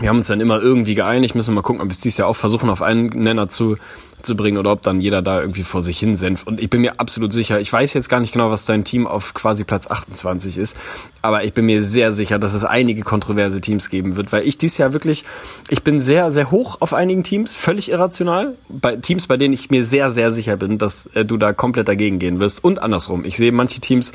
Wir 0.00 0.08
haben 0.08 0.18
uns 0.18 0.28
dann 0.28 0.40
immer 0.40 0.60
irgendwie 0.60 0.94
geeinigt, 0.94 1.34
müssen 1.34 1.50
wir 1.50 1.56
mal 1.56 1.62
gucken, 1.62 1.82
ob 1.82 1.88
wir 1.88 1.92
es 1.92 1.98
dieses 1.98 2.18
Jahr 2.18 2.28
auch 2.28 2.36
versuchen, 2.36 2.70
auf 2.70 2.80
einen 2.82 3.08
Nenner 3.08 3.48
zu, 3.48 3.76
zu 4.22 4.36
bringen 4.36 4.56
oder 4.56 4.72
ob 4.72 4.82
dann 4.82 5.00
jeder 5.00 5.20
da 5.20 5.40
irgendwie 5.40 5.62
vor 5.62 5.82
sich 5.82 5.98
hin 5.98 6.16
senft. 6.16 6.46
Und 6.46 6.60
ich 6.60 6.70
bin 6.70 6.80
mir 6.80 6.98
absolut 6.98 7.32
sicher, 7.32 7.60
ich 7.60 7.72
weiß 7.72 7.92
jetzt 7.94 8.08
gar 8.08 8.20
nicht 8.20 8.32
genau, 8.32 8.50
was 8.50 8.64
dein 8.64 8.84
Team 8.84 9.06
auf 9.06 9.34
quasi 9.34 9.64
Platz 9.64 9.86
28 9.88 10.58
ist, 10.58 10.76
aber 11.20 11.44
ich 11.44 11.52
bin 11.52 11.66
mir 11.66 11.82
sehr 11.82 12.12
sicher, 12.12 12.38
dass 12.38 12.54
es 12.54 12.64
einige 12.64 13.02
kontroverse 13.02 13.60
Teams 13.60 13.90
geben 13.90 14.16
wird, 14.16 14.32
weil 14.32 14.46
ich 14.46 14.58
dieses 14.58 14.78
Jahr 14.78 14.92
wirklich, 14.92 15.24
ich 15.68 15.82
bin 15.82 16.00
sehr, 16.00 16.32
sehr 16.32 16.50
hoch 16.50 16.80
auf 16.80 16.94
einigen 16.94 17.22
Teams, 17.22 17.54
völlig 17.54 17.90
irrational, 17.90 18.54
bei 18.68 18.96
Teams, 18.96 19.26
bei 19.26 19.36
denen 19.36 19.54
ich 19.54 19.70
mir 19.70 19.84
sehr, 19.84 20.10
sehr 20.10 20.32
sicher 20.32 20.56
bin, 20.56 20.78
dass 20.78 21.06
äh, 21.14 21.24
du 21.24 21.36
da 21.36 21.52
komplett 21.52 21.88
dagegen 21.88 22.18
gehen 22.18 22.40
wirst 22.40 22.64
und 22.64 22.80
andersrum. 22.80 23.24
Ich 23.24 23.36
sehe 23.36 23.52
manche 23.52 23.80
Teams 23.80 24.12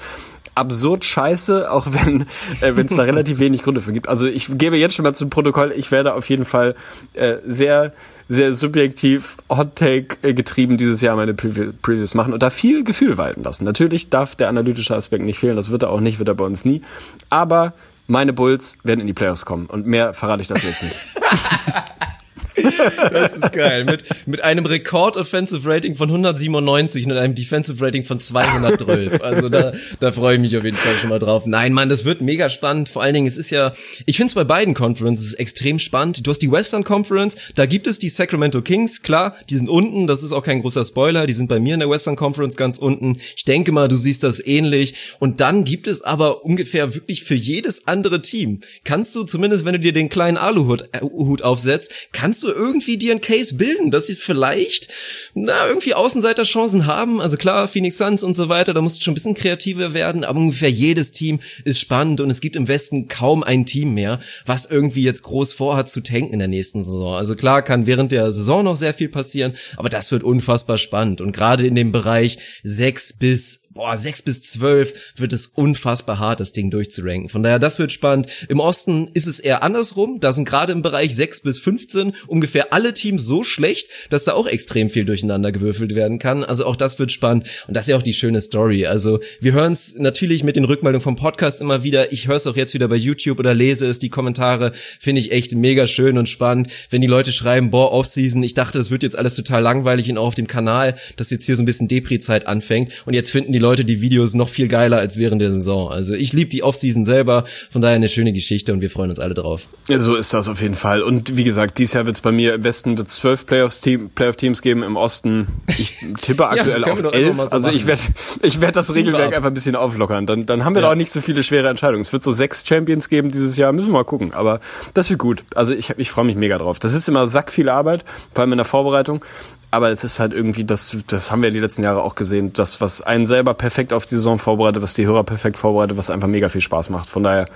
absurd 0.58 1.06
scheiße, 1.06 1.72
auch 1.72 1.88
wenn 1.90 2.26
äh, 2.62 2.72
es 2.72 2.96
da 2.96 3.04
relativ 3.04 3.40
wenig 3.40 3.64
Gründe 3.64 3.82
für 3.82 3.94
gibt. 3.94 4.10
Also 4.10 4.28
ich 4.28 4.50
gebe 4.58 4.78
jetzt 4.78 4.96
schon 4.96 5.04
mal 5.04 5.14
zum 5.14 5.30
Protokoll, 5.30 5.74
ich 5.76 5.92
werde 5.92 6.14
auf 6.14 6.30
jeden 6.30 6.46
Fall 6.46 6.76
äh, 7.14 7.36
sehr 7.46 7.94
sehr 8.30 8.54
subjektiv 8.54 9.38
Hot 9.50 9.76
Take 9.76 10.18
äh, 10.22 10.34
getrieben 10.34 10.78
dieses 10.78 11.00
Jahr 11.02 11.16
meine 11.16 11.34
Previews 11.34 12.14
machen 12.14 12.34
und 12.34 12.44
da 12.44 12.50
viel 12.50 12.84
Gefühl 12.84 13.18
walten 13.18 13.44
lassen. 13.44 13.64
Natürlich 13.64 14.10
darf 14.10 14.36
der 14.36 14.50
analytische 14.50 14.96
Aspekt 14.96 15.24
nicht 15.24 15.40
fehlen, 15.40 15.56
das 15.56 15.70
wird 15.70 15.84
er 15.84 15.90
auch 15.92 16.02
nicht, 16.02 16.20
wird 16.20 16.28
er 16.28 16.36
bei 16.36 16.44
uns 16.44 16.66
nie. 16.66 16.82
Aber 17.30 17.74
meine 18.08 18.34
Bulls 18.34 18.78
werden 18.84 19.00
in 19.02 19.08
die 19.08 19.14
Playoffs 19.14 19.46
kommen 19.46 19.68
und 19.68 19.86
mehr 19.86 20.14
verrate 20.14 20.42
ich 20.42 20.48
das 20.48 20.64
jetzt 20.64 20.84
nicht. 20.84 20.96
Das 23.12 23.36
ist 23.36 23.52
geil. 23.54 23.86
Mit, 23.86 24.04
mit 24.26 24.44
einem 24.44 24.66
Rekord-Offensive 24.66 25.68
Rating 25.68 25.96
von 25.96 26.10
197 26.10 27.06
und 27.06 27.14
einem 27.14 27.36
Defensive 27.36 27.84
Rating 27.84 28.04
von 28.04 28.20
212. 28.20 29.22
Also 29.22 29.50
da, 29.50 29.74
da 30.00 30.12
freue 30.12 30.36
ich 30.36 30.42
mich 30.42 30.58
auf 30.58 30.64
jeden 30.64 30.78
Fall 30.78 30.94
schon 31.00 31.10
mal 31.10 31.20
drauf. 31.20 31.46
Nein, 31.46 31.74
Mann, 31.74 31.90
das 31.90 32.06
wird 32.06 32.22
mega 32.22 32.50
spannend. 32.50 32.90
Vor 32.90 33.02
allen 33.02 33.14
Dingen, 33.14 33.28
es 33.28 33.38
ist 33.38 33.50
ja, 33.50 33.74
ich 34.06 34.18
finde 34.18 34.32
es 34.32 34.36
bei 34.36 34.44
beiden 34.44 34.74
Conferences 34.74 35.34
extrem 35.34 35.80
spannend. 35.80 36.26
Du 36.26 36.30
hast 36.30 36.40
die 36.40 36.52
Western 36.52 36.84
Conference, 36.84 37.36
da 37.56 37.66
gibt 37.66 37.88
es 37.88 38.00
die 38.00 38.10
Sacramento 38.10 38.62
Kings, 38.62 39.02
klar, 39.02 39.36
die 39.50 39.56
sind 39.56 39.70
unten, 39.70 40.08
das 40.08 40.24
ist 40.24 40.32
auch 40.32 40.44
kein 40.44 40.62
großer 40.62 40.86
Spoiler, 40.86 41.28
die 41.28 41.34
sind 41.34 41.48
bei 41.48 41.60
mir 41.60 41.74
in 41.74 41.80
der 41.80 41.90
Western 41.90 42.16
Conference 42.16 42.56
ganz 42.58 42.78
unten. 42.78 43.18
Ich 43.36 43.46
denke 43.46 43.72
mal, 43.72 43.88
du 43.88 43.98
siehst 43.98 44.24
das 44.24 44.46
ähnlich. 44.46 44.96
Und 45.20 45.40
dann 45.42 45.64
gibt 45.64 45.88
es 45.88 46.02
aber 46.02 46.46
ungefähr 46.46 46.94
wirklich 46.94 47.24
für 47.24 47.36
jedes 47.36 47.88
andere 47.88 48.22
Team, 48.22 48.60
kannst 48.84 49.16
du 49.16 49.24
zumindest, 49.24 49.66
wenn 49.66 49.74
du 49.74 49.80
dir 49.80 49.94
den 49.94 50.10
kleinen 50.10 50.38
Aluhut 50.38 50.90
äh, 50.94 51.02
Hut 51.02 51.42
aufsetzt, 51.42 51.94
kannst 52.12 52.44
du 52.44 52.47
irgendwie 52.52 52.98
dir 52.98 53.12
einen 53.12 53.22
Case 53.22 53.56
bilden, 53.56 53.92
dass 53.92 54.08
sie 54.08 54.14
es 54.14 54.22
vielleicht, 54.22 54.90
na, 55.34 55.68
irgendwie 55.68 55.94
Außenseiterchancen 55.94 56.86
haben. 56.86 57.22
Also 57.22 57.38
klar, 57.38 57.68
Phoenix 57.68 57.98
Suns 57.98 58.24
und 58.24 58.36
so 58.36 58.50
weiter, 58.50 58.74
da 58.74 58.82
musst 58.82 59.00
du 59.00 59.04
schon 59.04 59.12
ein 59.12 59.16
bisschen 59.16 59.36
kreativer 59.36 59.94
werden, 59.94 60.24
aber 60.24 60.40
ungefähr 60.40 60.72
jedes 60.72 61.12
Team 61.12 61.40
ist 61.64 61.80
spannend 61.80 62.22
und 62.22 62.30
es 62.30 62.42
gibt 62.42 62.56
im 62.56 62.68
Westen 62.68 63.08
kaum 63.08 63.44
ein 63.44 63.66
Team 63.66 63.94
mehr, 63.94 64.20
was 64.46 64.66
irgendwie 64.66 65.04
jetzt 65.04 65.24
groß 65.24 65.54
vorhat 65.54 65.90
zu 65.90 66.02
tanken 66.02 66.34
in 66.34 66.40
der 66.40 66.48
nächsten 66.48 66.84
Saison. 66.84 67.16
Also 67.16 67.36
klar 67.36 67.62
kann 67.62 67.86
während 67.86 68.12
der 68.12 68.32
Saison 68.32 68.64
noch 68.64 68.76
sehr 68.76 68.94
viel 68.94 69.10
passieren, 69.10 69.54
aber 69.76 69.90
das 69.90 70.12
wird 70.12 70.24
unfassbar 70.24 70.78
spannend 70.78 71.22
und 71.22 71.32
gerade 71.32 71.66
in 71.68 71.76
dem 71.76 71.92
Bereich 71.92 72.38
sechs 72.64 73.14
bis 73.14 73.67
boah, 73.78 73.96
sechs 73.96 74.22
bis 74.22 74.42
zwölf 74.42 75.14
wird 75.16 75.32
es 75.34 75.48
unfassbar 75.48 76.20
hart, 76.20 76.40
das 76.40 76.52
Ding 76.52 76.70
durchzuranken. 76.72 77.30
Von 77.30 77.44
daher, 77.44 77.60
das 77.60 77.80
wird 77.80 77.92
spannend. 77.92 78.28
Im 78.50 78.60
Osten 78.60 79.10
ist 79.14 79.28
es 79.28 79.40
eher 79.40 79.64
andersrum. 79.64 80.20
Da 80.20 80.34
sind 80.34 80.46
gerade 80.46 80.74
im 80.74 80.82
Bereich 80.82 81.16
sechs 81.16 81.42
bis 81.42 81.60
15 81.60 82.14
ungefähr 82.26 82.74
alle 82.74 82.94
Teams 82.94 83.26
so 83.26 83.44
schlecht, 83.44 83.90
dass 84.10 84.26
da 84.26 84.34
auch 84.34 84.48
extrem 84.48 84.90
viel 84.90 85.06
durcheinander 85.06 85.52
gewürfelt 85.52 85.96
werden 85.96 86.20
kann. 86.20 86.44
Also 86.44 86.66
auch 86.66 86.76
das 86.76 87.00
wird 87.00 87.12
spannend. 87.12 87.48
Und 87.68 87.78
das 87.78 87.86
ist 87.86 87.90
ja 87.90 87.98
auch 87.98 88.04
die 88.04 88.14
schöne 88.14 88.42
Story. 88.42 88.88
Also 88.88 89.20
wir 89.40 89.54
hören 89.54 89.74
es 89.74 89.98
natürlich 89.98 90.44
mit 90.44 90.56
den 90.56 90.66
Rückmeldungen 90.66 91.04
vom 91.04 91.16
Podcast 91.16 91.62
immer 91.62 91.84
wieder. 91.84 92.12
Ich 92.12 92.28
höre 92.28 92.36
es 92.36 92.48
auch 92.48 92.56
jetzt 92.56 92.74
wieder 92.74 92.88
bei 92.88 92.96
YouTube 92.96 93.40
oder 93.40 93.54
lese 93.54 93.86
es. 93.86 94.00
Die 94.00 94.10
Kommentare 94.10 94.72
finde 95.00 95.22
ich 95.22 95.32
echt 95.32 95.54
mega 95.54 95.86
schön 95.86 96.18
und 96.18 96.28
spannend. 96.28 96.72
Wenn 96.90 97.02
die 97.02 97.08
Leute 97.08 97.32
schreiben, 97.32 97.70
boah, 97.70 97.92
Offseason, 97.92 98.42
ich 98.42 98.56
dachte, 98.56 98.80
das 98.80 98.90
wird 98.90 99.04
jetzt 99.04 99.18
alles 99.18 99.36
total 99.36 99.62
langweilig 99.62 100.10
und 100.10 100.18
auch 100.18 100.28
auf 100.28 100.36
dem 100.36 100.48
Kanal, 100.48 100.96
dass 101.16 101.30
jetzt 101.30 101.46
hier 101.46 101.56
so 101.56 101.62
ein 101.62 101.68
bisschen 101.68 101.88
Depri-Zeit 101.88 102.48
anfängt. 102.48 102.92
Und 103.06 103.14
jetzt 103.14 103.30
finden 103.30 103.52
die 103.52 103.60
Leute 103.60 103.67
Leute 103.68 103.84
die 103.84 104.00
Videos 104.00 104.34
noch 104.34 104.48
viel 104.48 104.70
geiler 104.70 104.98
als 104.98 105.18
während 105.18 105.42
der 105.42 105.52
Saison. 105.52 105.92
Also 105.92 106.14
ich 106.14 106.32
liebe 106.32 106.50
die 106.50 106.64
Offseason 106.64 107.04
selber, 107.04 107.44
von 107.70 107.82
daher 107.82 107.98
eine 107.98 108.08
schöne 108.08 108.32
Geschichte 108.32 108.72
und 108.72 108.80
wir 108.80 108.90
freuen 108.90 109.10
uns 109.10 109.20
alle 109.20 109.34
drauf. 109.34 109.68
Ja, 109.90 110.00
so 110.00 110.16
ist 110.16 110.34
das 110.34 110.48
auf 110.48 110.62
jeden 110.62 110.76
Fall. 110.76 111.02
Und 111.02 111.36
wie 111.36 111.44
gesagt, 111.44 111.78
dieses 111.78 111.94
Jahr 111.94 112.06
wird 112.06 112.16
es 112.16 112.22
bei 112.22 112.32
mir 112.32 112.54
im 112.54 112.64
Westen 112.64 112.98
wird 112.98 113.10
zwölf 113.10 113.46
Playoff-Teams 113.46 114.12
Playoff 114.16 114.38
geben, 114.62 114.84
im 114.84 114.96
Osten 114.96 115.48
ich 115.68 115.98
tippe 116.22 116.48
aktuell 116.50 116.82
ja, 116.82 116.94
auf 116.94 117.14
elf. 117.14 117.36
So 117.36 117.44
also 117.44 117.70
ich 117.70 117.86
werde 117.88 118.02
ich 118.42 118.62
werd 118.62 118.78
das 118.78 118.96
Regelwerk 118.96 119.36
einfach 119.36 119.50
ein 119.50 119.54
bisschen 119.54 119.76
auflockern. 119.76 120.26
Dann, 120.26 120.46
dann 120.46 120.64
haben 120.64 120.74
wir 120.74 120.82
ja. 120.82 120.88
da 120.88 120.94
auch 120.94 120.98
nicht 120.98 121.12
so 121.12 121.20
viele 121.20 121.44
schwere 121.44 121.68
Entscheidungen. 121.68 122.02
Es 122.02 122.14
wird 122.14 122.24
so 122.24 122.32
sechs 122.32 122.66
Champions 122.66 123.10
geben 123.10 123.32
dieses 123.32 123.58
Jahr, 123.58 123.74
müssen 123.74 123.90
wir 123.90 123.94
mal 123.94 124.06
gucken. 124.06 124.34
Aber 124.34 124.62
das 124.94 125.10
wird 125.10 125.20
gut. 125.20 125.44
Also 125.56 125.74
ich, 125.74 125.94
ich 125.98 126.10
freue 126.10 126.24
mich 126.24 126.38
mega 126.38 126.58
drauf. 126.58 126.80
Das 126.80 126.94
ist 126.94 127.10
immer 127.10 127.28
sack 127.28 127.52
viel 127.52 127.68
Arbeit, 127.68 128.06
vor 128.34 128.44
allem 128.44 128.54
in 128.54 128.60
der 128.60 128.66
Vorbereitung. 128.66 129.24
Aber 129.70 129.90
es 129.90 130.04
ist 130.04 130.20
halt 130.20 130.32
irgendwie, 130.32 130.64
das, 130.64 130.96
das 131.08 131.30
haben 131.30 131.44
wir 131.44 131.52
die 131.52 131.60
letzten 131.60 131.84
Jahre 131.84 132.02
auch 132.02 132.16
gesehen, 132.16 132.54
das, 132.54 132.80
was 132.80 133.02
einen 133.02 133.26
selber 133.26 133.54
perfekt 133.54 133.92
auf 133.92 134.06
die 134.06 134.16
Saison 134.16 134.40
vorbereitet, 134.40 134.82
was 134.82 134.94
die 134.94 135.06
Hörer 135.06 135.24
perfekt 135.24 135.58
vorbereitet, 135.58 135.98
was 135.98 136.10
einfach 136.10 136.30
mega 136.30 136.48
viel 136.48 136.62
Spaß 136.62 136.90
macht. 136.90 137.10
Von 137.10 137.24
daher 137.24 137.48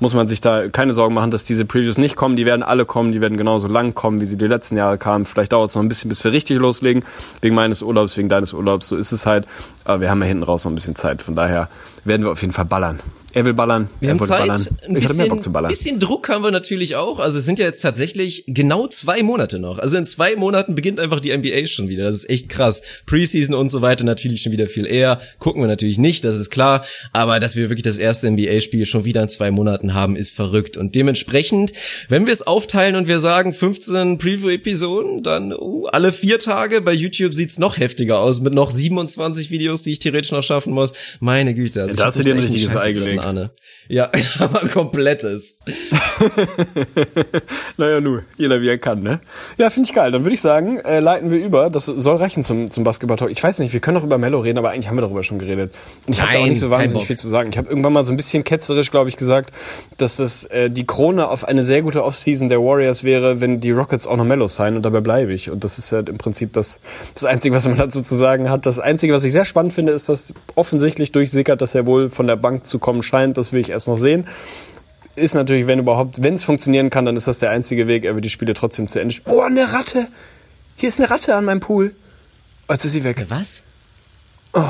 muss 0.00 0.12
man 0.12 0.26
sich 0.26 0.40
da 0.40 0.68
keine 0.68 0.92
Sorgen 0.92 1.14
machen, 1.14 1.30
dass 1.30 1.44
diese 1.44 1.64
Previews 1.64 1.98
nicht 1.98 2.16
kommen. 2.16 2.34
Die 2.34 2.46
werden 2.46 2.64
alle 2.64 2.84
kommen, 2.84 3.12
die 3.12 3.20
werden 3.20 3.38
genauso 3.38 3.68
lang 3.68 3.94
kommen, 3.94 4.20
wie 4.20 4.24
sie 4.24 4.36
die 4.36 4.48
letzten 4.48 4.76
Jahre 4.76 4.98
kamen. 4.98 5.24
Vielleicht 5.24 5.52
dauert 5.52 5.70
es 5.70 5.76
noch 5.76 5.82
ein 5.82 5.88
bisschen, 5.88 6.08
bis 6.08 6.24
wir 6.24 6.32
richtig 6.32 6.58
loslegen. 6.58 7.04
Wegen 7.40 7.54
meines 7.54 7.82
Urlaubs, 7.82 8.16
wegen 8.16 8.28
deines 8.28 8.52
Urlaubs, 8.52 8.88
so 8.88 8.96
ist 8.96 9.12
es 9.12 9.24
halt. 9.24 9.46
Aber 9.84 10.00
wir 10.00 10.10
haben 10.10 10.20
ja 10.20 10.26
hinten 10.26 10.42
raus 10.42 10.64
noch 10.64 10.72
ein 10.72 10.74
bisschen 10.74 10.96
Zeit. 10.96 11.22
Von 11.22 11.36
daher 11.36 11.68
werden 12.04 12.24
wir 12.24 12.32
auf 12.32 12.40
jeden 12.40 12.52
Fall 12.52 12.64
ballern. 12.64 12.98
Er 13.34 13.44
will 13.44 13.54
ballern. 13.54 13.88
Wir 14.00 14.10
er 14.10 14.14
haben 14.14 14.26
Zeit. 14.26 14.48
ballern. 14.48 14.66
Ein 14.86 14.94
bisschen, 14.94 15.28
Bock 15.28 15.42
zu 15.42 15.52
ballern. 15.52 15.70
bisschen 15.70 15.98
Druck 15.98 16.28
haben 16.28 16.44
wir 16.44 16.50
natürlich 16.50 16.96
auch. 16.96 17.18
Also 17.18 17.38
es 17.38 17.46
sind 17.46 17.58
ja 17.58 17.64
jetzt 17.64 17.80
tatsächlich 17.80 18.44
genau 18.46 18.86
zwei 18.88 19.22
Monate 19.22 19.58
noch. 19.58 19.78
Also 19.78 19.96
in 19.96 20.04
zwei 20.04 20.36
Monaten 20.36 20.74
beginnt 20.74 21.00
einfach 21.00 21.20
die 21.20 21.36
NBA 21.36 21.66
schon 21.66 21.88
wieder. 21.88 22.04
Das 22.04 22.16
ist 22.16 22.30
echt 22.30 22.48
krass. 22.48 22.82
Preseason 23.06 23.54
und 23.54 23.70
so 23.70 23.80
weiter 23.80 24.04
natürlich 24.04 24.42
schon 24.42 24.52
wieder 24.52 24.66
viel 24.66 24.86
eher. 24.86 25.20
Gucken 25.38 25.62
wir 25.62 25.66
natürlich 25.66 25.98
nicht, 25.98 26.24
das 26.24 26.36
ist 26.36 26.50
klar. 26.50 26.84
Aber 27.12 27.40
dass 27.40 27.56
wir 27.56 27.70
wirklich 27.70 27.82
das 27.82 27.98
erste 27.98 28.30
NBA-Spiel 28.30 28.84
schon 28.86 29.04
wieder 29.04 29.22
in 29.22 29.28
zwei 29.28 29.50
Monaten 29.50 29.94
haben, 29.94 30.14
ist 30.16 30.30
verrückt. 30.30 30.76
Und 30.76 30.94
dementsprechend, 30.94 31.72
wenn 32.08 32.26
wir 32.26 32.32
es 32.32 32.46
aufteilen 32.46 32.96
und 32.96 33.08
wir 33.08 33.18
sagen 33.18 33.52
15 33.52 34.18
Preview-Episoden, 34.18 35.22
dann 35.22 35.52
uh, 35.52 35.86
alle 35.86 36.12
vier 36.12 36.38
Tage. 36.38 36.82
Bei 36.82 36.92
YouTube 36.92 37.32
sieht's 37.32 37.58
noch 37.58 37.78
heftiger 37.78 38.18
aus 38.18 38.40
mit 38.40 38.52
noch 38.52 38.70
27 38.70 39.50
Videos, 39.50 39.82
die 39.82 39.92
ich 39.92 39.98
theoretisch 40.00 40.32
noch 40.32 40.42
schaffen 40.42 40.72
muss. 40.72 40.92
Meine 41.20 41.54
Güte. 41.54 41.82
Also 41.82 41.96
Da 41.96 42.06
hast 42.06 42.18
du 42.18 42.22
dir 42.22 42.34
ein 42.34 42.40
richtiges 42.40 42.76
Ei 42.76 42.92
gelegt. 42.92 43.21
Arne. 43.22 43.50
Ja, 43.88 44.10
aber 44.38 44.62
ein 44.62 44.70
komplettes. 44.70 45.58
Naja, 47.78 48.00
nu, 48.00 48.20
jeder 48.36 48.60
wie 48.60 48.68
er 48.68 48.78
kann, 48.78 49.02
ne? 49.02 49.20
Ja, 49.56 49.70
finde 49.70 49.88
ich 49.88 49.94
geil. 49.94 50.10
Dann 50.12 50.24
würde 50.24 50.34
ich 50.34 50.40
sagen, 50.40 50.78
äh, 50.80 51.00
leiten 51.00 51.30
wir 51.30 51.38
über. 51.38 51.70
Das 51.70 51.86
soll 51.86 52.16
reichen 52.16 52.42
zum, 52.42 52.70
zum 52.70 52.84
Basketball-Talk. 52.84 53.30
Ich 53.30 53.42
weiß 53.42 53.58
nicht, 53.58 53.72
wir 53.72 53.80
können 53.80 53.96
noch 53.96 54.04
über 54.04 54.18
Mello 54.18 54.40
reden, 54.40 54.58
aber 54.58 54.70
eigentlich 54.70 54.88
haben 54.88 54.96
wir 54.96 55.02
darüber 55.02 55.24
schon 55.24 55.38
geredet. 55.38 55.72
Und 56.06 56.12
ich 56.12 56.20
habe 56.20 56.32
da 56.32 56.38
auch 56.40 56.46
nicht 56.46 56.60
so 56.60 56.70
wahnsinnig 56.70 57.06
viel 57.06 57.16
zu 57.16 57.28
sagen. 57.28 57.50
Ich 57.50 57.58
habe 57.58 57.68
irgendwann 57.68 57.92
mal 57.92 58.04
so 58.04 58.12
ein 58.12 58.16
bisschen 58.16 58.44
ketzerisch, 58.44 58.90
glaube 58.90 59.08
ich, 59.08 59.16
gesagt, 59.16 59.52
dass 59.98 60.16
das 60.16 60.44
äh, 60.46 60.70
die 60.70 60.84
Krone 60.84 61.28
auf 61.28 61.44
eine 61.44 61.64
sehr 61.64 61.82
gute 61.82 62.04
Offseason 62.04 62.48
der 62.48 62.60
Warriors 62.60 63.04
wäre, 63.04 63.40
wenn 63.40 63.60
die 63.60 63.70
Rockets 63.70 64.06
auch 64.06 64.16
noch 64.16 64.24
Mello 64.24 64.46
sein 64.48 64.76
und 64.76 64.82
dabei 64.82 65.00
bleibe 65.00 65.32
ich. 65.32 65.50
Und 65.50 65.64
das 65.64 65.78
ist 65.78 65.92
halt 65.92 66.08
im 66.08 66.18
Prinzip 66.18 66.52
das, 66.52 66.80
das 67.14 67.24
Einzige, 67.24 67.54
was 67.54 67.66
man 67.66 67.76
dazu 67.78 68.02
zu 68.02 68.14
sagen 68.14 68.50
hat. 68.50 68.66
Das 68.66 68.78
Einzige, 68.78 69.14
was 69.14 69.24
ich 69.24 69.32
sehr 69.32 69.44
spannend 69.44 69.72
finde, 69.72 69.92
ist, 69.92 70.08
dass 70.08 70.34
offensichtlich 70.54 71.12
durchsickert, 71.12 71.60
dass 71.60 71.74
er 71.74 71.86
wohl 71.86 72.10
von 72.10 72.26
der 72.26 72.36
Bank 72.36 72.66
zu 72.66 72.78
kommen 72.78 73.02
scheint. 73.12 73.36
Das 73.36 73.52
will 73.52 73.60
ich 73.60 73.70
erst 73.70 73.88
noch 73.88 73.98
sehen 73.98 74.26
ist 75.14 75.34
natürlich, 75.34 75.66
wenn 75.66 75.78
überhaupt, 75.78 76.22
wenn 76.22 76.34
es 76.34 76.44
funktionieren 76.44 76.90
kann, 76.90 77.04
dann 77.04 77.16
ist 77.16 77.26
das 77.26 77.38
der 77.38 77.50
einzige 77.50 77.86
Weg. 77.86 78.04
Er 78.04 78.14
wird 78.14 78.24
die 78.24 78.30
Spiele 78.30 78.54
trotzdem 78.54 78.88
zu 78.88 78.98
Ende 78.98 79.14
spielen. 79.14 79.36
Oh, 79.36 79.42
eine 79.42 79.72
Ratte! 79.72 80.08
Hier 80.76 80.88
ist 80.88 80.98
eine 80.98 81.10
Ratte 81.10 81.34
an 81.34 81.44
meinem 81.44 81.60
Pool. 81.60 81.94
Oh, 82.68 82.72
jetzt 82.72 82.84
ist 82.84 82.92
sie 82.92 83.04
weg. 83.04 83.26
Was? 83.28 83.64
Eine 84.52 84.64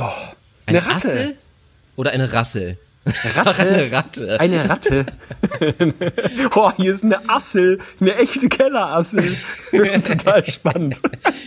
Eine 0.67 0.79
Ratte. 0.87 0.95
Rasse? 0.95 1.35
Oder 1.97 2.11
eine 2.11 2.33
Rasse? 2.33 2.77
Ratte. 3.05 3.63
eine 3.63 3.93
Ratte. 3.93 4.41
Eine 4.41 4.69
Ratte. 4.69 5.07
oh, 6.55 6.71
hier 6.77 6.93
ist 6.93 7.05
eine 7.05 7.29
Assel. 7.29 7.79
Eine 8.01 8.17
echte 8.17 8.49
Kellerassel. 8.49 9.23
Total 10.03 10.47
spannend. 10.47 11.01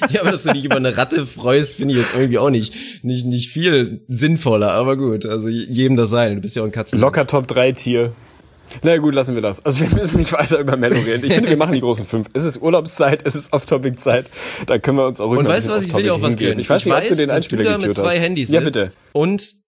Ja, 0.09 0.21
aber 0.21 0.31
dass 0.31 0.43
du 0.43 0.53
dich 0.53 0.65
über 0.65 0.75
eine 0.75 0.97
Ratte 0.97 1.25
freust, 1.25 1.77
finde 1.77 1.93
ich 1.93 2.01
jetzt 2.01 2.13
irgendwie 2.13 2.39
auch 2.39 2.49
nicht, 2.49 3.03
nicht, 3.03 3.25
nicht 3.25 3.49
viel 3.49 4.01
sinnvoller. 4.09 4.71
Aber 4.73 4.97
gut, 4.97 5.25
also 5.25 5.47
jedem 5.47 5.95
das 5.95 6.09
sein. 6.09 6.35
Du 6.35 6.41
bist 6.41 6.55
ja 6.55 6.61
auch 6.61 6.67
ein 6.67 6.71
Katzen. 6.73 6.99
Locker 6.99 7.25
Top 7.25 7.47
3 7.47 7.71
Tier. 7.71 8.11
Na 8.81 8.97
gut, 8.97 9.13
lassen 9.13 9.35
wir 9.35 9.41
das. 9.41 9.63
Also 9.63 9.81
wir 9.81 9.89
müssen 9.95 10.17
nicht 10.17 10.33
weiter 10.33 10.59
über 10.59 10.75
Mello 10.75 10.97
reden. 11.05 11.23
Ich 11.23 11.33
finde, 11.33 11.49
wir 11.49 11.57
machen 11.57 11.73
die 11.73 11.81
großen 11.81 12.05
fünf. 12.05 12.27
Es 12.33 12.45
ist 12.45 12.61
Urlaubszeit, 12.61 13.21
es 13.25 13.35
ist 13.35 13.53
Off-Topic-Zeit. 13.53 14.25
Da 14.65 14.79
können 14.79 14.97
wir 14.97 15.05
uns 15.05 15.21
auch 15.21 15.27
ruhig 15.27 15.39
Und 15.39 15.47
weißt 15.47 15.67
du 15.67 15.71
was, 15.71 15.83
ich 15.83 15.93
will 15.93 16.03
dir 16.03 16.13
auch 16.13 16.21
was 16.21 16.29
hingeben. 16.31 16.59
Ich 16.59 16.69
weiß 16.69 16.85
nicht, 16.85 16.93
ob 16.93 17.07
du 17.07 17.15
den 17.15 17.27
dass 17.27 17.35
Einspieler 17.37 17.63
du 17.63 17.69
da 17.69 17.77
mit 17.77 17.93
zwei. 17.93 18.19
Handys 18.19 18.51
Ja, 18.51 18.61
sitzt 18.61 18.73
bitte. 18.73 18.91
Und 19.13 19.64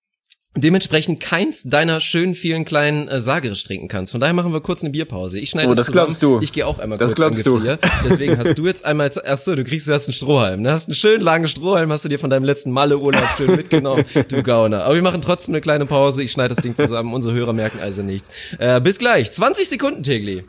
dementsprechend 0.56 1.20
keins 1.20 1.64
deiner 1.64 2.00
schönen 2.00 2.34
vielen 2.34 2.66
kleinen 2.66 3.08
äh, 3.08 3.20
Sagerisch 3.20 3.64
trinken 3.64 3.88
kannst. 3.88 4.12
Von 4.12 4.22
daher 4.22 4.34
machen 4.34 4.54
wir 4.54 4.62
kurz 4.62 4.82
eine 4.84 4.90
Bierpause. 4.92 5.40
Ich 5.40 5.52
schneide 5.52 5.68
Oh, 5.70 5.76
das, 5.76 5.86
das 5.88 5.92
glaubst 5.94 6.20
zusammen. 6.20 6.40
du. 6.40 6.44
Ich 6.44 6.52
gehe 6.54 6.66
auch 6.66 6.80
einmal 6.80 6.98
Das 6.98 7.16
kurz 7.16 7.44
glaubst 7.44 7.46
du. 7.46 7.78
Deswegen 8.10 8.38
hast 8.40 8.58
du 8.58 8.66
jetzt 8.66 8.84
einmal, 8.86 9.12
ach 9.26 9.38
so, 9.38 9.56
du 9.56 9.64
kriegst, 9.64 9.88
du 9.88 9.94
hast 9.94 10.08
einen 10.08 10.14
Strohhalm. 10.14 10.62
Ne? 10.64 10.72
Hast 10.72 10.88
einen 10.88 10.96
schönen 10.96 11.22
langen 11.22 11.48
Strohhalm, 11.48 11.92
hast 11.92 12.06
du 12.06 12.10
dir 12.10 12.18
von 12.18 12.30
deinem 12.30 12.44
letzten 12.46 12.72
Malle-Urlaub 12.72 13.24
schön 13.38 13.56
mitgenommen. 13.56 14.04
Du 14.30 14.42
Gauner. 14.42 14.84
Aber 14.86 14.96
wir 14.96 15.02
machen 15.04 15.22
trotzdem 15.22 15.54
eine 15.54 15.62
kleine 15.62 15.86
Pause. 15.86 16.24
Ich 16.24 16.32
schneide 16.32 16.56
das 16.56 16.64
Ding 16.64 16.76
zusammen. 16.76 17.14
Unsere 17.14 17.36
Hörer 17.36 17.54
merken 17.54 17.80
also 17.80 18.02
nichts. 18.02 18.30
Äh, 18.58 18.82
bis 18.82 18.98
gleich. 18.98 19.32
20 19.32 19.70
Sekunden, 19.70 20.02
Tegli. 20.04 20.44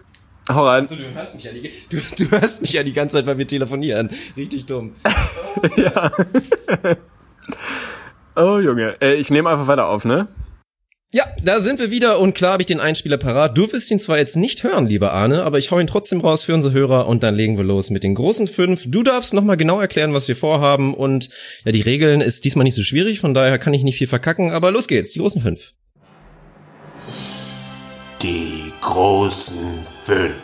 Hau 0.49 0.67
rein. 0.67 0.87
Du 0.89 0.97
hörst 1.15 1.35
mich 1.35 1.45
ja 1.45 1.51
die, 1.53 1.71
du, 1.91 1.99
du 2.25 2.31
hörst 2.31 2.63
mich 2.63 2.73
ja 2.73 2.83
die 2.83 2.95
ganze 2.95 3.19
Zeit, 3.19 3.27
weil 3.27 3.37
wir 3.37 3.47
telefonieren. 3.47 4.09
Richtig 4.35 4.65
dumm. 4.65 4.93
Oh, 8.39 8.61
Junge. 8.61 8.95
Äh, 9.01 9.15
ich 9.15 9.31
nehme 9.31 9.51
einfach 9.51 9.67
weiter 9.67 9.89
auf, 9.89 10.05
ne? 10.05 10.29
Ja, 11.11 11.25
da 11.43 11.59
sind 11.59 11.81
wir 11.81 11.91
wieder 11.91 12.21
und 12.21 12.35
klar 12.35 12.53
habe 12.53 12.63
ich 12.63 12.67
den 12.67 12.79
Einspieler 12.79 13.17
parat. 13.17 13.59
Du 13.59 13.73
wirst 13.73 13.91
ihn 13.91 13.99
zwar 13.99 14.19
jetzt 14.19 14.37
nicht 14.37 14.63
hören, 14.63 14.87
lieber 14.87 15.13
Arne, 15.13 15.43
aber 15.43 15.59
ich 15.59 15.73
hau 15.73 15.81
ihn 15.81 15.89
trotzdem 15.89 16.21
raus 16.21 16.45
für 16.45 16.55
unsere 16.55 16.73
Hörer 16.75 17.09
und 17.09 17.23
dann 17.25 17.35
legen 17.35 17.57
wir 17.57 17.65
los 17.65 17.91
mit 17.91 18.05
den 18.05 18.15
großen 18.15 18.47
fünf. 18.47 18.85
Du 18.87 19.03
darfst 19.03 19.35
nochmal 19.35 19.57
genau 19.57 19.81
erklären, 19.81 20.15
was 20.15 20.29
wir 20.29 20.37
vorhaben 20.37 20.95
und 20.95 21.31
ja, 21.65 21.73
die 21.73 21.81
Regeln 21.81 22.21
ist 22.21 22.45
diesmal 22.45 22.65
nicht 22.65 22.77
so 22.77 22.83
schwierig, 22.83 23.21
von 23.21 23.35
daher 23.35 23.59
kann 23.59 23.75
ich 23.75 23.83
nicht 23.83 23.97
viel 23.97 24.07
verkacken, 24.07 24.53
aber 24.53 24.71
los 24.71 24.87
geht's, 24.87 25.13
die 25.13 25.21
großen 25.21 25.41
fünf. 25.41 25.73
Die 28.23 28.71
großen 28.83 29.87
fünf 30.05 30.35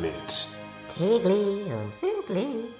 mit 0.00 0.48
Tegli 0.94 1.32
und 1.32 2.26
grüezi. 2.26 2.70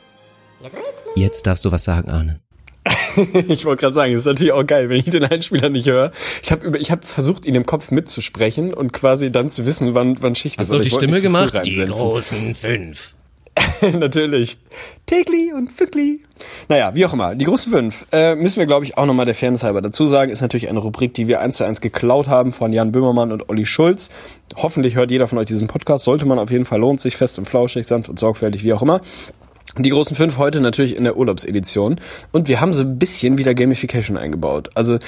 Jetzt 1.17 1.47
darfst 1.47 1.65
du 1.65 1.73
was 1.73 1.85
sagen, 1.85 2.11
Arne. 2.11 2.44
Ich 3.49 3.65
wollte 3.65 3.81
gerade 3.81 3.95
sagen, 3.95 4.13
das 4.13 4.23
ist 4.23 4.27
natürlich 4.27 4.53
auch 4.53 4.67
geil, 4.67 4.89
wenn 4.89 4.99
ich 4.99 5.05
den 5.05 5.25
Einspieler 5.25 5.69
nicht 5.69 5.89
höre. 5.89 6.13
Ich 6.43 6.51
habe 6.51 6.77
ich 6.79 6.91
hab 6.91 7.05
versucht, 7.05 7.47
ihn 7.47 7.55
im 7.55 7.67
Kopf 7.67 7.91
mitzusprechen 7.91 8.75
und 8.75 8.93
quasi 8.93 9.31
dann 9.31 9.51
zu 9.51 9.67
wissen, 9.67 9.95
wann, 9.95 10.17
wann 10.21 10.35
Schicht 10.35 10.59
Hast 10.59 10.67
ist. 10.67 10.71
du 10.73 10.77
auch 10.77 10.81
Aber 10.81 10.85
die 10.85 10.91
Stimme 10.91 11.21
gemacht? 11.21 11.61
Die 11.65 11.85
großen 11.85 12.55
fünf. 12.55 13.15
Natürlich. 13.99 14.59
Tegli 15.07 15.53
und 15.53 15.71
Fückli. 15.71 16.21
Naja, 16.69 16.95
wie 16.95 17.07
auch 17.07 17.13
immer. 17.13 17.35
Die 17.35 17.45
großen 17.45 17.71
fünf 17.73 18.07
äh, 18.11 18.35
müssen 18.35 18.59
wir, 18.59 18.67
glaube 18.67 18.85
ich, 18.85 18.99
auch 18.99 19.07
nochmal 19.07 19.27
der 19.27 19.35
Fairness 19.35 19.63
halber 19.63 19.81
dazu 19.81 20.07
sagen, 20.07 20.33
ist 20.33 20.41
natürlich 20.41 20.69
eine 20.69 20.81
Rubrik, 20.81 21.15
die 21.15 21.29
wir 21.29 21.41
eins 21.41 21.59
zu 21.59 21.65
eins 21.65 21.81
geklaut 21.81 22.27
haben 22.27 22.53
von 22.53 22.73
Jan 22.73 22.91
Böhmermann 22.91 23.31
und 23.31 23.49
Olli 23.49 23.67
Schulz. 23.67 24.11
Hoffentlich 24.57 24.97
hört 24.97 25.11
jeder 25.11 25.29
von 25.29 25.39
euch 25.39 25.47
diesen 25.47 25.69
Podcast. 25.69 26.05
Sollte 26.05 26.27
man 26.27 26.39
auf 26.39 26.51
jeden 26.51 26.65
Fall, 26.65 26.81
lohnt 26.81 27.01
sich 27.01 27.17
fest 27.17 27.39
und 27.39 27.49
flauschig, 27.49 27.87
sanft 27.87 28.09
und 28.09 28.19
sorgfältig, 28.19 28.65
wie 28.65 28.73
auch 28.73 28.83
immer. 28.83 29.01
Die 29.77 29.91
großen 29.91 30.17
fünf 30.17 30.39
heute 30.39 30.61
natürlich 30.61 30.97
in 30.97 31.03
der 31.03 31.17
Urlaubsedition. 31.17 32.01
Und 32.31 32.47
wir 32.47 32.61
haben 32.61 32.73
so 32.73 32.83
ein 32.83 32.97
bisschen 32.97 33.39
wieder 33.39 33.55
Gamification 33.55 34.17
eingebaut. 34.17 34.71
Also 34.75 34.99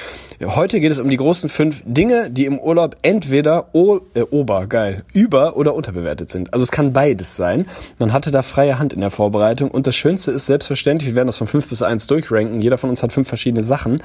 heute 0.42 0.80
geht 0.80 0.90
es 0.90 0.98
um 0.98 1.08
die 1.08 1.16
großen 1.16 1.48
fünf 1.48 1.82
Dinge, 1.84 2.30
die 2.30 2.46
im 2.46 2.58
Urlaub 2.58 2.96
entweder 3.02 3.68
äh, 3.74 4.22
ober, 4.22 4.66
geil, 4.66 5.04
über- 5.12 5.56
oder 5.56 5.74
unterbewertet 5.74 6.30
sind. 6.30 6.52
Also 6.52 6.64
es 6.64 6.72
kann 6.72 6.92
beides 6.92 7.36
sein. 7.36 7.66
Man 8.00 8.12
hatte 8.12 8.32
da 8.32 8.42
freie 8.42 8.80
Hand 8.80 8.92
in 8.92 9.00
der 9.00 9.12
Vorbereitung. 9.12 9.70
Und 9.70 9.86
das 9.86 9.94
Schönste 9.94 10.32
ist 10.32 10.46
selbstverständlich, 10.46 11.10
wir 11.10 11.14
werden 11.16 11.28
das 11.28 11.38
von 11.38 11.46
fünf 11.46 11.68
bis 11.68 11.82
eins 11.82 12.08
durchranken. 12.08 12.60
Jeder 12.60 12.76
von 12.76 12.90
uns 12.90 13.04
hat 13.04 13.12
fünf 13.12 13.28
verschiedene 13.28 13.62
Sachen. 13.62 14.02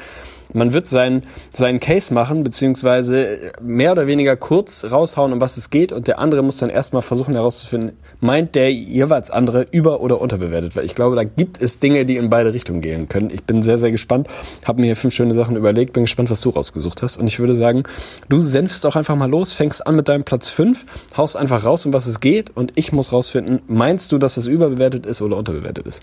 Man 0.54 0.74
wird 0.74 0.88
seinen, 0.88 1.24
seinen 1.54 1.80
Case 1.80 2.14
machen, 2.14 2.44
beziehungsweise 2.44 3.52
mehr 3.62 3.92
oder 3.92 4.08
weniger 4.08 4.36
kurz 4.36 4.86
raushauen, 4.92 5.34
um 5.34 5.42
was 5.42 5.58
es 5.58 5.70
geht. 5.70 5.92
Und 5.92 6.08
der 6.08 6.20
andere 6.20 6.42
muss 6.42 6.58
dann 6.58 6.70
erstmal 6.70 7.02
versuchen 7.02 7.34
herauszufinden, 7.34 7.98
meint 8.20 8.56
der 8.56 8.74
jeweils 8.74 9.32
andere 9.32 9.68
über- 9.72 10.02
oder 10.02 10.22
unterbewertet? 10.22 10.76
Weil 10.76 10.86
ich 10.86 10.96
glaube, 10.96 11.16
da 11.16 11.24
gibt 11.24 11.62
es 11.62 11.80
Dinge, 11.80 12.06
die 12.06 12.18
in 12.18 12.30
beide 12.30 12.54
Richtungen 12.54 12.82
gehen 12.82 13.08
können. 13.08 13.30
Ich 13.30 13.44
bin 13.44 13.64
sehr, 13.64 13.80
sehr 13.80 13.92
gespannt. 13.92 14.28
Habe 14.66 14.82
mir 14.82 14.88
hier 14.88 14.96
fünf 14.96 15.14
schöne 15.14 15.34
Sachen 15.34 15.56
überlegt. 15.56 15.94
Bin 15.94 16.04
gespannt, 16.04 16.30
was 16.30 16.42
du 16.42 16.50
rausgesucht 16.50 17.02
hast. 17.02 17.18
Und 17.18 17.28
ich 17.28 17.40
würde 17.40 17.56
sagen, 17.56 17.84
du 18.30 18.42
senfst 18.42 18.86
auch 18.86 18.96
einfach 18.96 19.16
mal 19.16 19.30
los, 19.30 19.54
fängst 19.54 19.86
an 19.86 19.96
mit 19.96 20.08
deinem 20.08 20.24
Platz 20.24 20.50
fünf, 20.50 20.86
haust 21.16 21.38
einfach 21.38 21.66
raus, 21.66 21.86
um 21.86 21.94
was 21.94 22.08
es 22.08 22.20
geht. 22.20 22.56
Und 22.56 22.74
ich 22.76 22.92
muss 22.92 23.12
rausfinden, 23.12 23.62
meinst 23.68 24.12
du, 24.12 24.18
dass 24.18 24.38
es 24.38 24.48
überbewertet 24.48 25.06
ist 25.06 25.22
oder 25.22 25.38
unterbewertet 25.38 25.88
ist? 25.88 26.02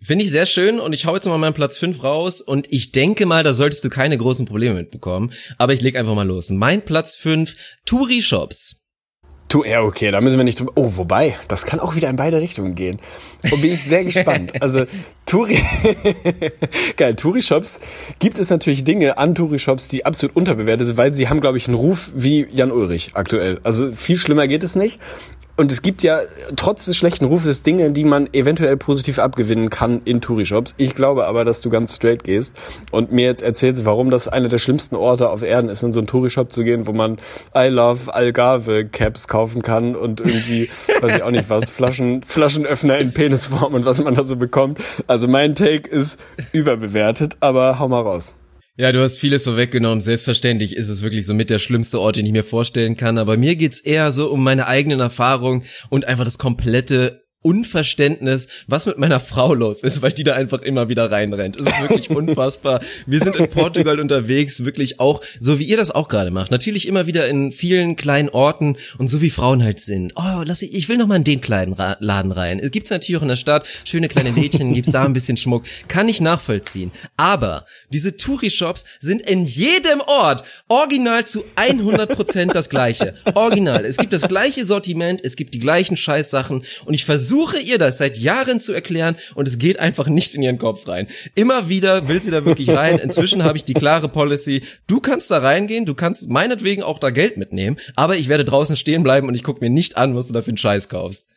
Finde 0.00 0.24
ich 0.24 0.30
sehr 0.30 0.46
schön 0.46 0.78
und 0.78 0.92
ich 0.92 1.06
hau 1.06 1.16
jetzt 1.16 1.26
mal 1.26 1.38
meinen 1.38 1.54
Platz 1.54 1.76
5 1.76 2.04
raus 2.04 2.40
und 2.40 2.72
ich 2.72 2.92
denke 2.92 3.26
mal, 3.26 3.42
da 3.42 3.52
solltest 3.52 3.84
du 3.84 3.88
keine 3.88 4.16
großen 4.16 4.46
Probleme 4.46 4.76
mitbekommen. 4.76 5.32
Aber 5.58 5.72
ich 5.72 5.80
leg 5.80 5.96
einfach 5.96 6.14
mal 6.14 6.26
los. 6.26 6.50
Mein 6.50 6.84
Platz 6.84 7.16
5, 7.16 7.56
Touri-Shops. 7.84 8.86
Tu, 9.48 9.64
ja, 9.64 9.82
okay, 9.82 10.10
da 10.12 10.20
müssen 10.20 10.36
wir 10.36 10.44
nicht 10.44 10.60
drüber. 10.60 10.72
Oh, 10.76 10.92
wobei, 10.96 11.36
das 11.48 11.64
kann 11.64 11.80
auch 11.80 11.96
wieder 11.96 12.10
in 12.10 12.16
beide 12.16 12.40
Richtungen 12.40 12.76
gehen. 12.76 13.00
Und 13.42 13.60
bin 13.60 13.72
ich 13.72 13.82
sehr 13.82 14.04
gespannt. 14.04 14.52
Also, 14.60 14.84
Touri, 15.26 15.58
geil, 16.96 17.16
Touri-Shops 17.16 17.80
gibt 18.18 18.38
es 18.38 18.50
natürlich 18.50 18.84
Dinge 18.84 19.18
an 19.18 19.34
Touri-Shops, 19.34 19.88
die 19.88 20.06
absolut 20.06 20.36
unterbewertet 20.36 20.86
sind, 20.86 20.96
weil 20.96 21.12
sie 21.12 21.28
haben, 21.28 21.40
glaube 21.40 21.58
ich, 21.58 21.66
einen 21.66 21.76
Ruf 21.76 22.12
wie 22.14 22.46
Jan 22.52 22.70
Ulrich 22.70 23.12
aktuell. 23.14 23.58
Also, 23.64 23.92
viel 23.92 24.16
schlimmer 24.16 24.46
geht 24.46 24.62
es 24.62 24.76
nicht. 24.76 25.00
Und 25.58 25.72
es 25.72 25.82
gibt 25.82 26.04
ja 26.04 26.20
trotz 26.54 26.84
des 26.84 26.96
schlechten 26.96 27.24
Rufes 27.24 27.62
Dinge, 27.62 27.90
die 27.90 28.04
man 28.04 28.32
eventuell 28.32 28.76
positiv 28.76 29.18
abgewinnen 29.18 29.70
kann 29.70 30.02
in 30.04 30.20
Touri-Shops. 30.20 30.76
Ich 30.76 30.94
glaube 30.94 31.26
aber, 31.26 31.44
dass 31.44 31.60
du 31.60 31.68
ganz 31.68 31.96
straight 31.96 32.22
gehst 32.22 32.56
und 32.92 33.10
mir 33.10 33.24
jetzt 33.24 33.42
erzählst, 33.42 33.84
warum 33.84 34.10
das 34.10 34.28
einer 34.28 34.46
der 34.46 34.58
schlimmsten 34.58 34.94
Orte 34.94 35.30
auf 35.30 35.42
Erden 35.42 35.68
ist, 35.68 35.82
in 35.82 35.92
so 35.92 35.98
einen 35.98 36.06
Touri-Shop 36.06 36.52
zu 36.52 36.62
gehen, 36.62 36.86
wo 36.86 36.92
man 36.92 37.18
I 37.56 37.66
Love 37.66 38.14
Algarve 38.14 38.84
Caps 38.84 39.26
kaufen 39.26 39.62
kann 39.62 39.96
und 39.96 40.20
irgendwie, 40.20 40.70
weiß 41.00 41.16
ich 41.16 41.22
auch 41.24 41.32
nicht 41.32 41.50
was, 41.50 41.70
Flaschen, 41.70 42.22
Flaschenöffner 42.22 42.96
in 42.98 43.12
Penisform 43.12 43.74
und 43.74 43.84
was 43.84 44.00
man 44.00 44.14
da 44.14 44.22
so 44.22 44.36
bekommt. 44.36 44.78
Also 45.08 45.26
mein 45.26 45.56
Take 45.56 45.90
ist 45.90 46.20
überbewertet, 46.52 47.36
aber 47.40 47.80
hau 47.80 47.88
mal 47.88 48.02
raus. 48.02 48.36
Ja, 48.80 48.92
du 48.92 49.02
hast 49.02 49.18
vieles 49.18 49.42
so 49.42 49.56
weggenommen. 49.56 50.00
Selbstverständlich 50.00 50.76
ist 50.76 50.88
es 50.88 51.02
wirklich 51.02 51.26
so 51.26 51.34
mit 51.34 51.50
der 51.50 51.58
schlimmste 51.58 52.00
Ort, 52.00 52.14
den 52.14 52.26
ich 52.26 52.30
mir 52.30 52.44
vorstellen 52.44 52.96
kann. 52.96 53.18
Aber 53.18 53.36
mir 53.36 53.56
geht's 53.56 53.80
eher 53.80 54.12
so 54.12 54.30
um 54.30 54.44
meine 54.44 54.68
eigenen 54.68 55.00
Erfahrungen 55.00 55.64
und 55.88 56.04
einfach 56.04 56.24
das 56.24 56.38
komplette 56.38 57.27
Unverständnis, 57.42 58.48
was 58.66 58.86
mit 58.86 58.98
meiner 58.98 59.20
Frau 59.20 59.54
los 59.54 59.84
ist, 59.84 60.02
weil 60.02 60.10
die 60.10 60.24
da 60.24 60.34
einfach 60.34 60.60
immer 60.60 60.88
wieder 60.88 61.10
reinrennt. 61.10 61.54
Es 61.56 61.66
ist 61.66 61.80
wirklich 61.80 62.10
unfassbar. 62.10 62.80
Wir 63.06 63.20
sind 63.20 63.36
in 63.36 63.48
Portugal 63.48 64.00
unterwegs, 64.00 64.64
wirklich 64.64 64.98
auch, 64.98 65.22
so 65.38 65.60
wie 65.60 65.64
ihr 65.64 65.76
das 65.76 65.92
auch 65.92 66.08
gerade 66.08 66.32
macht. 66.32 66.50
Natürlich 66.50 66.88
immer 66.88 67.06
wieder 67.06 67.28
in 67.28 67.52
vielen 67.52 67.94
kleinen 67.94 68.28
Orten 68.28 68.76
und 68.98 69.06
so 69.06 69.22
wie 69.22 69.30
Frauen 69.30 69.62
halt 69.62 69.78
sind. 69.78 70.14
Oh, 70.16 70.42
lass 70.44 70.62
ich, 70.62 70.74
ich 70.74 70.88
will 70.88 70.96
noch 70.96 71.06
mal 71.06 71.14
in 71.14 71.24
den 71.24 71.40
kleinen 71.40 71.74
Ra 71.74 71.96
Laden 72.00 72.32
rein. 72.32 72.58
Es 72.58 72.72
gibt's 72.72 72.90
natürlich 72.90 73.18
auch 73.18 73.22
in 73.22 73.28
der 73.28 73.36
Stadt, 73.36 73.68
schöne 73.84 74.08
kleine 74.08 74.30
Lädchen, 74.32 74.74
gibt's 74.74 74.90
da 74.90 75.04
ein 75.04 75.12
bisschen 75.12 75.36
Schmuck. 75.36 75.62
Kann 75.86 76.08
ich 76.08 76.20
nachvollziehen. 76.20 76.90
Aber 77.16 77.66
diese 77.92 78.16
Touri-Shops 78.16 78.84
sind 78.98 79.22
in 79.22 79.44
jedem 79.44 80.00
Ort 80.00 80.42
original 80.66 81.24
zu 81.24 81.44
100% 81.54 82.52
das 82.52 82.68
gleiche. 82.68 83.14
Original. 83.34 83.84
Es 83.84 83.96
gibt 83.96 84.12
das 84.12 84.26
gleiche 84.26 84.64
Sortiment, 84.64 85.24
es 85.24 85.36
gibt 85.36 85.54
die 85.54 85.60
gleichen 85.60 85.96
Scheißsachen 85.96 86.64
und 86.84 86.94
ich 86.94 87.04
versuche 87.04 87.27
versuche 87.28 87.58
ihr 87.58 87.76
das 87.76 87.98
seit 87.98 88.16
Jahren 88.16 88.58
zu 88.58 88.72
erklären 88.72 89.14
und 89.34 89.46
es 89.46 89.58
geht 89.58 89.78
einfach 89.78 90.06
nicht 90.08 90.34
in 90.34 90.40
ihren 90.40 90.56
Kopf 90.56 90.88
rein. 90.88 91.08
Immer 91.34 91.68
wieder 91.68 92.08
will 92.08 92.22
sie 92.22 92.30
da 92.30 92.46
wirklich 92.46 92.70
rein. 92.70 92.96
Inzwischen 92.98 93.44
habe 93.44 93.58
ich 93.58 93.64
die 93.64 93.74
klare 93.74 94.08
Policy, 94.08 94.62
du 94.86 95.00
kannst 95.00 95.30
da 95.30 95.36
reingehen, 95.38 95.84
du 95.84 95.94
kannst 95.94 96.30
meinetwegen 96.30 96.82
auch 96.82 96.98
da 96.98 97.10
Geld 97.10 97.36
mitnehmen, 97.36 97.76
aber 97.96 98.16
ich 98.16 98.30
werde 98.30 98.46
draußen 98.46 98.76
stehen 98.76 99.02
bleiben 99.02 99.28
und 99.28 99.34
ich 99.34 99.42
gucke 99.42 99.62
mir 99.62 99.68
nicht 99.68 99.98
an, 99.98 100.16
was 100.16 100.28
du 100.28 100.32
da 100.32 100.40
für 100.40 100.48
einen 100.48 100.56
Scheiß 100.56 100.88
kaufst. 100.88 101.28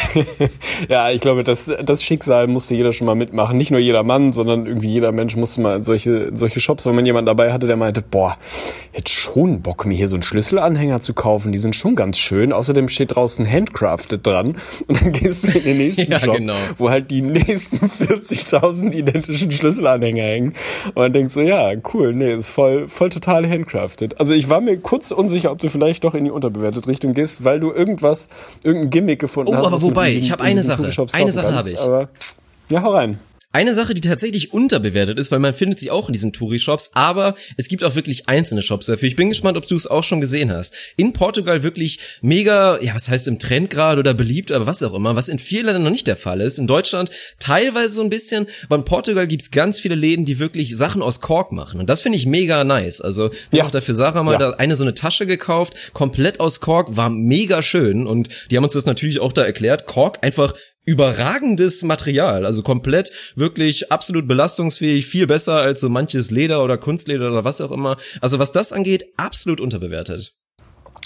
ja, 0.88 1.10
ich 1.10 1.20
glaube, 1.20 1.44
das, 1.44 1.70
das 1.82 2.02
Schicksal 2.02 2.46
musste 2.46 2.74
jeder 2.74 2.92
schon 2.92 3.06
mal 3.06 3.14
mitmachen. 3.14 3.56
Nicht 3.56 3.70
nur 3.70 3.80
jeder 3.80 4.02
Mann, 4.02 4.32
sondern 4.32 4.66
irgendwie 4.66 4.88
jeder 4.88 5.12
Mensch 5.12 5.36
musste 5.36 5.60
mal 5.60 5.76
in 5.76 5.82
solche, 5.82 6.10
in 6.10 6.36
solche 6.36 6.60
Shops, 6.60 6.86
wenn 6.86 6.94
man 6.94 7.06
jemanden 7.06 7.26
dabei 7.26 7.52
hatte, 7.52 7.66
der 7.66 7.76
meinte, 7.76 8.02
boah, 8.02 8.36
hätte 8.92 9.10
schon 9.10 9.62
Bock, 9.62 9.86
mir 9.86 9.94
hier 9.94 10.08
so 10.08 10.16
einen 10.16 10.22
Schlüsselanhänger 10.22 11.00
zu 11.00 11.14
kaufen. 11.14 11.52
Die 11.52 11.58
sind 11.58 11.74
schon 11.74 11.94
ganz 11.94 12.18
schön. 12.18 12.52
Außerdem 12.52 12.88
steht 12.88 13.14
draußen 13.14 13.50
Handcrafted 13.50 14.26
dran. 14.26 14.56
Und 14.86 15.00
dann 15.00 15.12
gehst 15.12 15.44
du 15.44 15.58
in 15.58 15.64
den 15.64 15.78
nächsten 15.78 16.02
ja, 16.12 16.18
Shop, 16.18 16.36
genau. 16.36 16.54
wo 16.78 16.90
halt 16.90 17.10
die 17.10 17.22
nächsten 17.22 17.76
40.000 17.86 18.94
identischen 18.94 19.50
Schlüsselanhänger 19.50 20.22
hängen. 20.22 20.54
Und 20.86 20.96
man 20.96 21.12
denkt 21.12 21.32
so, 21.32 21.40
ja, 21.40 21.72
cool, 21.94 22.14
nee, 22.14 22.32
ist 22.34 22.48
voll, 22.48 22.88
voll 22.88 23.08
total 23.10 23.48
handcrafted. 23.48 24.20
Also 24.20 24.34
ich 24.34 24.48
war 24.48 24.60
mir 24.60 24.76
kurz 24.78 25.10
unsicher, 25.10 25.50
ob 25.50 25.58
du 25.58 25.68
vielleicht 25.68 26.04
doch 26.04 26.14
in 26.14 26.24
die 26.24 26.30
unterbewertet 26.30 26.86
Richtung 26.86 27.14
gehst, 27.14 27.44
weil 27.44 27.60
du 27.60 27.72
irgendwas, 27.72 28.28
irgendein 28.62 28.90
Gimmick 28.90 29.20
gefunden 29.20 29.52
oh, 29.52 29.56
hast. 29.56 29.66
Wobei, 29.82 30.12
ich 30.12 30.30
habe 30.30 30.42
eine 30.44 30.62
Sache. 30.62 30.90
Eine 31.12 31.32
Sache 31.32 31.54
habe 31.54 31.70
ich. 31.70 31.80
Aber, 31.80 32.08
ja, 32.68 32.82
hau 32.82 32.92
rein. 32.92 33.18
Eine 33.54 33.74
Sache, 33.74 33.92
die 33.92 34.00
tatsächlich 34.00 34.54
unterbewertet 34.54 35.18
ist, 35.18 35.30
weil 35.30 35.38
man 35.38 35.52
findet 35.52 35.78
sie 35.78 35.90
auch 35.90 36.08
in 36.08 36.14
diesen 36.14 36.32
Touri-Shops, 36.32 36.92
aber 36.94 37.34
es 37.58 37.68
gibt 37.68 37.84
auch 37.84 37.94
wirklich 37.94 38.26
einzelne 38.26 38.62
Shops 38.62 38.86
dafür. 38.86 39.08
Ich 39.08 39.16
bin 39.16 39.28
gespannt, 39.28 39.58
ob 39.58 39.68
du 39.68 39.76
es 39.76 39.86
auch 39.86 40.04
schon 40.04 40.22
gesehen 40.22 40.50
hast. 40.50 40.74
In 40.96 41.12
Portugal 41.12 41.62
wirklich 41.62 41.98
mega, 42.22 42.80
ja, 42.80 42.94
was 42.94 43.10
heißt 43.10 43.28
im 43.28 43.38
Trend 43.38 43.68
gerade 43.68 44.00
oder 44.00 44.14
beliebt, 44.14 44.52
aber 44.52 44.66
was 44.66 44.82
auch 44.82 44.94
immer, 44.94 45.16
was 45.16 45.28
in 45.28 45.38
vielen 45.38 45.66
Ländern 45.66 45.82
noch 45.82 45.90
nicht 45.90 46.06
der 46.06 46.16
Fall 46.16 46.40
ist. 46.40 46.58
In 46.58 46.66
Deutschland 46.66 47.10
teilweise 47.40 47.92
so 47.92 48.02
ein 48.02 48.08
bisschen, 48.08 48.46
aber 48.64 48.76
in 48.76 48.86
Portugal 48.86 49.26
gibt's 49.26 49.50
ganz 49.50 49.78
viele 49.78 49.96
Läden, 49.96 50.24
die 50.24 50.38
wirklich 50.38 50.74
Sachen 50.74 51.02
aus 51.02 51.20
Kork 51.20 51.52
machen. 51.52 51.78
Und 51.78 51.90
das 51.90 52.00
finde 52.00 52.16
ich 52.16 52.24
mega 52.24 52.64
nice. 52.64 53.02
Also, 53.02 53.28
wir 53.28 53.58
ja. 53.58 53.58
haben 53.60 53.68
auch 53.68 53.72
dafür 53.72 53.94
Sarah 53.94 54.22
mal 54.22 54.32
ja. 54.32 54.38
da 54.38 54.50
eine 54.52 54.76
so 54.76 54.84
eine 54.84 54.94
Tasche 54.94 55.26
gekauft, 55.26 55.92
komplett 55.92 56.40
aus 56.40 56.60
Kork, 56.60 56.96
war 56.96 57.10
mega 57.10 57.60
schön. 57.60 58.06
Und 58.06 58.30
die 58.50 58.56
haben 58.56 58.64
uns 58.64 58.72
das 58.72 58.86
natürlich 58.86 59.20
auch 59.20 59.34
da 59.34 59.44
erklärt. 59.44 59.84
Kork 59.86 60.18
einfach 60.22 60.54
überragendes 60.84 61.82
Material, 61.82 62.44
also 62.44 62.62
komplett 62.62 63.12
wirklich 63.36 63.92
absolut 63.92 64.26
belastungsfähig, 64.26 65.06
viel 65.06 65.26
besser 65.26 65.56
als 65.56 65.80
so 65.80 65.88
manches 65.88 66.30
Leder 66.30 66.64
oder 66.64 66.78
Kunstleder 66.78 67.30
oder 67.30 67.44
was 67.44 67.60
auch 67.60 67.70
immer. 67.70 67.96
Also 68.20 68.38
was 68.38 68.52
das 68.52 68.72
angeht, 68.72 69.06
absolut 69.16 69.60
unterbewertet 69.60 70.34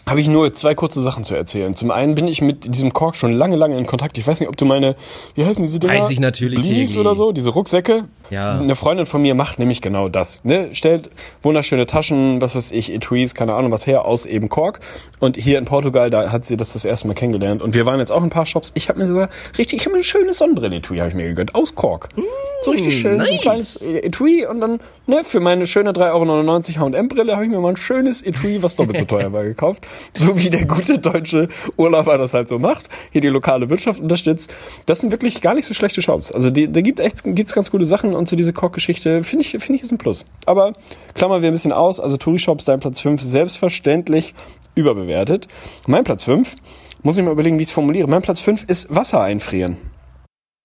habe 0.09 0.21
ich 0.21 0.29
nur 0.29 0.53
zwei 0.53 0.75
kurze 0.75 1.03
Sachen 1.03 1.25
zu 1.25 1.35
erzählen. 1.35 1.75
Zum 1.75 1.91
einen 1.91 2.15
bin 2.15 2.29
ich 2.29 2.41
mit 2.41 2.73
diesem 2.73 2.93
Kork 2.93 3.17
schon 3.17 3.33
lange, 3.33 3.57
lange 3.57 3.77
in 3.77 3.87
Kontakt. 3.87 4.17
Ich 4.19 4.27
weiß 4.27 4.39
nicht, 4.39 4.49
ob 4.49 4.57
du 4.57 4.65
meine, 4.65 4.95
wie 5.35 5.45
heißen 5.45 5.65
diese 5.65 5.81
Dinger? 5.81 5.95
Weiß 5.95 6.11
ich 6.11 6.21
natürlich, 6.21 6.63
Bleeds 6.63 6.97
oder 6.97 7.17
so, 7.17 7.33
diese 7.33 7.51
Rucksäcke. 7.51 8.05
Ja. 8.31 8.59
Eine 8.59 8.77
Freundin 8.77 9.07
von 9.07 9.23
mir 9.23 9.35
macht 9.35 9.59
nämlich 9.59 9.81
genau 9.81 10.09
das. 10.09 10.45
Ne? 10.45 10.69
Stellt 10.73 11.11
wunderschöne 11.43 11.87
Taschen, 11.87 12.41
was 12.41 12.57
weiß 12.57 12.71
ich, 12.73 12.93
Etuis, 12.93 13.35
keine 13.35 13.55
Ahnung 13.55 13.73
was 13.73 13.87
her, 13.87 14.05
aus 14.05 14.27
eben 14.27 14.49
Kork. 14.49 14.81
Und 15.21 15.37
hier 15.37 15.59
in 15.59 15.65
Portugal, 15.65 16.11
da 16.11 16.31
hat 16.31 16.45
sie 16.45 16.57
das 16.57 16.73
das 16.73 16.85
erste 16.85 17.07
Mal 17.07 17.15
kennengelernt. 17.15 17.63
Und 17.63 17.75
wir 17.75 17.87
waren 17.87 18.01
jetzt 18.01 18.13
auch 18.13 18.19
in 18.19 18.25
ein 18.25 18.31
paar 18.31 18.47
Shops. 18.47 18.73
Ich 18.75 18.89
habe 18.89 18.99
mir 18.99 19.07
sogar 19.07 19.29
richtig, 19.59 19.81
ich 19.81 19.87
habe 19.87 19.95
mir 19.95 20.01
ein 20.01 20.05
schönes 20.05 20.39
Sonnenbrillen-Etui 20.39 20.99
habe 20.99 21.09
ich 21.11 21.15
mir 21.15 21.29
gegönnt, 21.29 21.55
aus 21.55 21.75
Kork. 21.75 22.09
Mm, 22.17 22.23
so 22.63 22.71
richtig 22.73 22.97
schön, 22.97 23.17
nice. 23.17 23.31
ein 23.31 23.39
kleines 23.39 23.83
Etui. 23.83 24.47
Und 24.47 24.61
dann, 24.61 24.81
ne, 25.07 25.23
für 25.25 25.41
meine 25.41 25.67
schöne 25.67 25.93
3,99 25.93 26.81
Euro 26.81 26.93
H&M-Brille 26.93 27.33
habe 27.33 27.45
ich 27.45 27.51
mir 27.51 27.61
mal 27.61 27.71
ein 27.71 27.77
schönes 27.77 28.23
Etui, 28.23 28.63
was 28.63 28.77
doppelt 28.77 28.99
so 28.99 29.05
teuer 29.07 29.33
war, 29.33 29.45
gekauft. 29.45 29.87
So 30.13 30.39
wie 30.39 30.51
der 30.51 30.67
gute 30.67 30.99
deutsche 30.99 31.49
Urlauber 31.77 32.19
das 32.19 32.35
halt 32.35 32.49
so 32.49 32.59
macht, 32.59 32.89
hier 33.11 33.21
die 33.21 33.29
lokale 33.29 33.71
Wirtschaft 33.71 34.01
unterstützt. 34.01 34.53
Das 34.87 35.01
sind 35.01 35.13
wirklich 35.13 35.41
gar 35.41 35.55
nicht 35.55 35.67
so 35.67 35.75
schlechte 35.75 36.03
Shops. 36.03 36.33
Also 36.33 36.51
die, 36.51 36.71
da 36.71 36.81
gibt 36.81 37.01
echt 37.01 37.23
gibt's 37.25 37.53
ganz 37.53 37.71
gute 37.71 37.85
Sachen 37.85 38.15
und 38.17 38.29
so 38.29 38.37
diese 38.37 38.53
Koch-Geschichte 38.53 39.23
finde 39.23 39.45
ich 39.45 39.51
finde 39.51 39.75
ich 39.75 39.83
ist 39.83 39.93
ein 39.93 39.99
Plus. 39.99 40.25
Aber 40.45 40.73
klammern 41.15 41.43
wir 41.43 41.51
ein 41.51 41.55
bisschen 41.55 41.73
aus. 41.73 42.01
Also 42.01 42.17
Touri 42.17 42.39
Shops, 42.39 42.65
dein 42.65 42.81
Platz 42.81 43.01
5 43.01 43.23
selbstverständlich 43.23 44.35
überbewertet. 44.75 45.49
Mein 45.87 46.05
Platz 46.05 46.25
5 46.25 46.57
muss 47.03 47.19
ich 47.19 47.25
mal 47.25 47.33
überlegen, 47.33 47.59
wie 47.59 47.63
ich 47.63 47.69
es 47.69 47.75
formuliere. 47.75 48.09
Mein 48.09 48.23
Platz 48.23 48.41
5 48.41 48.65
ist 48.65 48.95
Wasser 48.95 49.21
einfrieren. 49.21 49.79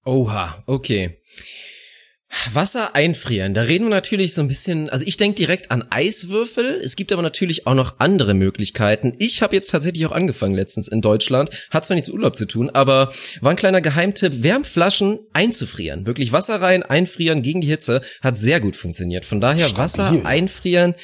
Oha, 0.05 0.55
okay. 0.65 1.20
Wasser 2.53 2.95
einfrieren, 2.95 3.53
da 3.53 3.63
reden 3.63 3.85
wir 3.85 3.89
natürlich 3.89 4.33
so 4.33 4.41
ein 4.41 4.47
bisschen, 4.47 4.89
also 4.89 5.05
ich 5.05 5.17
denke 5.17 5.35
direkt 5.35 5.69
an 5.69 5.85
Eiswürfel, 5.89 6.79
es 6.83 6.95
gibt 6.95 7.11
aber 7.11 7.21
natürlich 7.21 7.67
auch 7.67 7.75
noch 7.75 7.95
andere 7.99 8.33
Möglichkeiten. 8.33 9.13
Ich 9.19 9.41
habe 9.41 9.55
jetzt 9.55 9.69
tatsächlich 9.69 10.05
auch 10.05 10.11
angefangen 10.11 10.55
letztens 10.55 10.87
in 10.87 11.01
Deutschland, 11.01 11.49
hat 11.69 11.85
zwar 11.85 11.95
nichts 11.95 12.07
mit 12.07 12.15
Urlaub 12.15 12.37
zu 12.37 12.45
tun, 12.45 12.69
aber 12.69 13.11
war 13.41 13.51
ein 13.51 13.57
kleiner 13.57 13.81
Geheimtipp, 13.81 14.43
Wärmflaschen 14.43 15.19
einzufrieren. 15.33 16.05
Wirklich 16.05 16.31
Wasser 16.31 16.61
rein, 16.61 16.83
einfrieren 16.83 17.41
gegen 17.41 17.61
die 17.61 17.67
Hitze, 17.67 18.01
hat 18.21 18.37
sehr 18.37 18.59
gut 18.59 18.75
funktioniert. 18.75 19.25
Von 19.25 19.41
daher 19.41 19.67
Stabil. 19.67 19.83
Wasser 19.83 20.25
einfrieren 20.25 20.95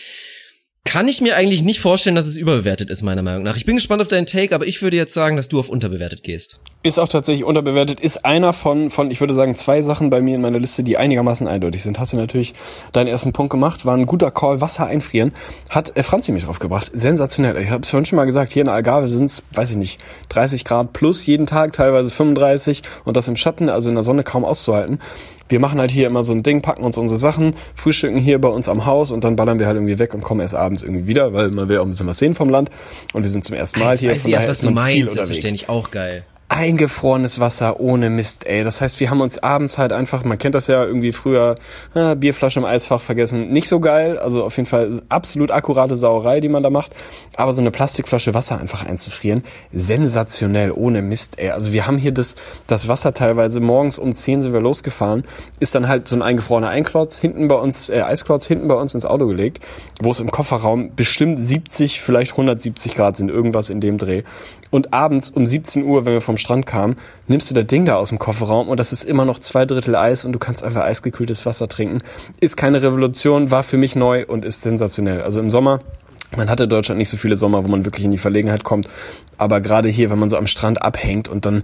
kann 0.86 1.10
ich 1.10 1.20
mir 1.20 1.36
eigentlich 1.36 1.63
nicht 1.63 1.82
vorstellen, 1.82 2.16
dass 2.16 2.28
es 2.28 2.38
überbewertet 2.38 2.90
ist, 2.90 3.04
meiner 3.04 3.22
Meinung 3.22 3.44
nach. 3.44 3.58
Ich 3.58 3.66
bin 3.66 3.76
gespannt 3.76 4.02
auf 4.02 4.08
deinen 4.08 4.26
Take, 4.26 4.56
aber 4.56 4.66
ich 4.66 4.82
würde 4.82 4.96
jetzt 4.96 5.13
sagen, 5.13 5.36
dass 5.36 5.50
du 5.50 5.60
auf 5.60 5.68
unterbewertet 5.68 6.24
gehst. 6.24 6.62
Ist 6.88 7.00
auch 7.00 7.10
tatsächlich 7.10 7.43
unterbewertet, 7.43 8.00
ist 8.00 8.23
einer 8.23 8.54
von, 8.54 8.89
von, 8.89 9.12
ich 9.12 9.19
würde 9.19 9.34
sagen, 9.34 9.58
zwei 9.58 9.82
Sachen 9.82 10.10
bei 10.10 10.21
mir 10.21 10.36
in 10.36 10.41
meiner 10.41 10.58
Liste, 10.58 10.84
die 10.84 10.95
einigermaßen 10.95 11.45
eindeutig 11.45 11.84
sind. 11.84 12.00
Hast 12.00 12.13
du 12.13 12.17
natürlich 12.17 12.54
deinen 12.93 13.08
ersten 13.08 13.34
Punkt 13.34 13.52
gemacht, 13.52 13.86
war 13.86 13.93
ein 13.93 14.06
guter 14.06 14.32
Call, 14.32 14.62
Wasser 14.62 14.86
einfrieren, 14.86 15.34
hat 15.69 15.97
äh, 15.97 16.04
Franzi 16.04 16.32
mich 16.32 16.45
drauf 16.45 16.60
gebracht. 16.60 16.89
Sensationell. 16.93 17.58
Ich 17.62 17.71
habe 17.71 17.84
es 17.84 17.89
vorhin 17.89 18.06
schon 18.06 18.15
mal 18.15 18.23
gesagt, 18.23 18.54
hier 18.54 18.62
in 18.62 18.69
Algarve 18.69 19.10
sind 19.10 19.26
es, 19.26 19.43
weiß 19.52 19.71
ich 19.71 19.76
nicht, 19.76 20.00
30 20.30 20.63
Grad 20.63 20.93
plus 20.93 21.26
jeden 21.26 21.45
Tag, 21.45 21.73
teilweise 21.73 22.10
35 22.10 22.84
und 23.04 23.17
das 23.17 23.28
im 23.28 23.36
Schatten, 23.36 23.67
also 23.67 23.89
in 23.89 23.95
der 23.95 24.06
Sonne 24.06 24.23
kaum 24.23 24.45
auszuhalten 24.45 25.00
wir 25.50 25.62
machen 25.62 25.80
halt 25.80 25.91
hier 25.91 26.08
immer 26.08 26.23
so 26.23 26.34
ein 26.34 26.43
Ding, 26.43 26.62
packen 26.62 26.84
uns 26.84 26.97
unsere 26.97 27.17
Sachen, 27.17 27.56
frühstücken 27.73 28.17
hier 28.17 28.41
bei 28.41 28.50
uns 28.50 28.67
am 28.67 28.86
Haus 28.86 29.12
und 29.12 29.23
dann 29.23 29.38
ballern 29.38 29.60
wir 29.60 29.67
halt 29.67 29.78
irgendwie 29.78 29.97
weg 29.97 30.13
und 30.13 30.21
kommen 30.21 30.41
erst 30.41 30.56
abends 30.56 30.84
irgendwie 30.84 31.08
wieder, 31.08 31.32
weil 31.32 31.52
man 31.52 31.69
will 31.69 31.78
auch 31.78 31.86
ein 31.86 31.89
bisschen 31.89 32.08
was 32.08 32.17
sehen 32.17 32.34
vom 32.34 32.50
Land. 32.50 32.69
Und 33.13 33.23
wir 33.23 33.30
sind 33.30 33.45
zum 33.45 33.56
ersten 33.56 33.80
Mal 33.80 33.91
Jetzt 33.91 34.00
hier. 34.02 34.12
Weiß 34.12 34.26
ich 34.26 34.34
erst, 34.34 34.50
was 34.50 34.60
du 34.60 34.71
meinst, 34.71 35.15
das 35.15 35.28
verstehe 35.28 35.54
ich 35.54 35.69
auch 35.69 35.89
geil 35.89 36.26
eingefrorenes 36.49 37.39
Wasser 37.39 37.79
ohne 37.79 38.10
Mist, 38.10 38.47
ey. 38.47 38.63
Das 38.63 38.79
heißt, 38.79 38.99
wir 38.99 39.10
haben 39.10 39.19
uns 39.19 39.38
abends 39.39 39.77
halt 39.77 39.91
einfach, 39.91 40.23
man 40.23 40.38
kennt 40.38 40.55
das 40.55 40.67
ja 40.67 40.83
irgendwie 40.86 41.12
früher, 41.12 41.57
äh, 41.93 42.15
Bierflasche 42.15 42.60
im 42.60 42.65
Eisfach 42.65 43.01
vergessen. 43.01 43.49
Nicht 43.51 43.67
so 43.67 43.81
geil, 43.81 44.17
also 44.17 44.45
auf 44.45 44.55
jeden 44.55 44.67
Fall 44.67 45.01
absolut 45.10 45.51
akkurate 45.51 45.97
Sauerei, 45.97 46.39
die 46.39 46.47
man 46.47 46.63
da 46.63 46.69
macht. 46.69 46.95
Aber 47.36 47.51
so 47.51 47.62
eine 47.62 47.71
Plastikflasche 47.71 48.33
Wasser 48.33 48.60
einfach 48.60 48.86
einzufrieren, 48.86 49.43
sensationell, 49.73 50.71
ohne 50.71 51.01
Mist, 51.01 51.38
ey. 51.38 51.49
Also 51.49 51.73
wir 51.73 51.86
haben 51.86 51.97
hier 51.97 52.13
das, 52.13 52.36
das 52.65 52.88
Wasser 52.88 53.13
teilweise, 53.13 53.60
morgens 53.60 53.99
um 53.99 54.15
10 54.15 54.41
sind 54.41 54.53
wir 54.53 54.62
losgefahren, 54.62 55.25
ist 55.60 55.75
dann 55.75 55.89
halt 55.89 56.07
so 56.07 56.15
ein 56.15 56.21
eingefrorener 56.21 56.69
Einklotz, 56.69 57.17
hinten 57.17 57.49
bei 57.49 57.55
uns, 57.55 57.89
äh, 57.89 58.01
Eisklotz, 58.01 58.47
hinten 58.47 58.69
bei 58.69 58.75
uns 58.75 58.93
ins 58.93 59.05
Auto 59.05 59.27
gelegt, 59.27 59.60
wo 60.01 60.12
es 60.12 60.21
im 60.21 60.31
Kofferraum 60.31 60.95
bestimmt 60.95 61.39
70, 61.39 61.99
vielleicht 61.99 62.31
170 62.31 62.95
Grad 62.95 63.17
sind, 63.17 63.29
irgendwas 63.29 63.69
in 63.69 63.81
dem 63.81 63.97
Dreh. 63.97 64.23
Und 64.69 64.93
abends 64.93 65.30
um 65.30 65.45
17 65.45 65.84
Uhr, 65.84 66.06
wenn 66.06 66.13
wir 66.13 66.21
vom 66.21 66.38
Strand 66.38 66.65
kamen, 66.65 66.97
nimmst 67.27 67.49
du 67.49 67.53
das 67.53 67.67
Ding 67.67 67.86
da 67.86 67.95
aus 67.95 68.10
dem 68.10 68.19
Kofferraum 68.19 68.67
und 68.69 68.80
das 68.80 68.93
ist 68.93 69.03
immer 69.03 69.25
noch 69.25 69.39
zwei 69.39 69.65
Drittel 69.65 69.95
Eis 69.95 70.25
und 70.25 70.34
du 70.34 70.39
kannst 70.39 70.63
einfach 70.63 70.82
eisgekühltes 70.82 71.45
Wasser 71.45 71.67
trinken. 71.67 71.99
Ist 72.39 72.58
keine 72.58 72.82
Revolution, 72.82 73.51
war 73.51 73.63
für 73.63 73.77
mich 73.77 73.95
neu 73.95 74.25
und 74.25 74.45
ist 74.45 74.62
sensationell. 74.62 75.21
Also 75.21 75.39
im 75.39 75.49
Sommer 75.49 75.80
Man 76.36 76.49
hat 76.49 76.60
in 76.60 76.69
Deutschland 76.69 76.97
nicht 76.97 77.10
so 77.10 77.15
viele 77.15 77.38
Sommer, 77.38 77.63
wo 77.63 77.69
man 77.69 77.86
wirklich 77.86 78.03
in 78.03 78.12
die 78.12 78.17
Verlegenheit 78.17 78.65
kommt. 78.65 78.89
Aber 79.38 79.62
gerade 79.62 79.88
hier, 79.88 80.10
wenn 80.10 80.19
man 80.19 80.30
so 80.30 80.36
am 80.36 80.47
Strand 80.47 80.82
abhängt 80.82 81.30
und 81.30 81.45
dann 81.45 81.63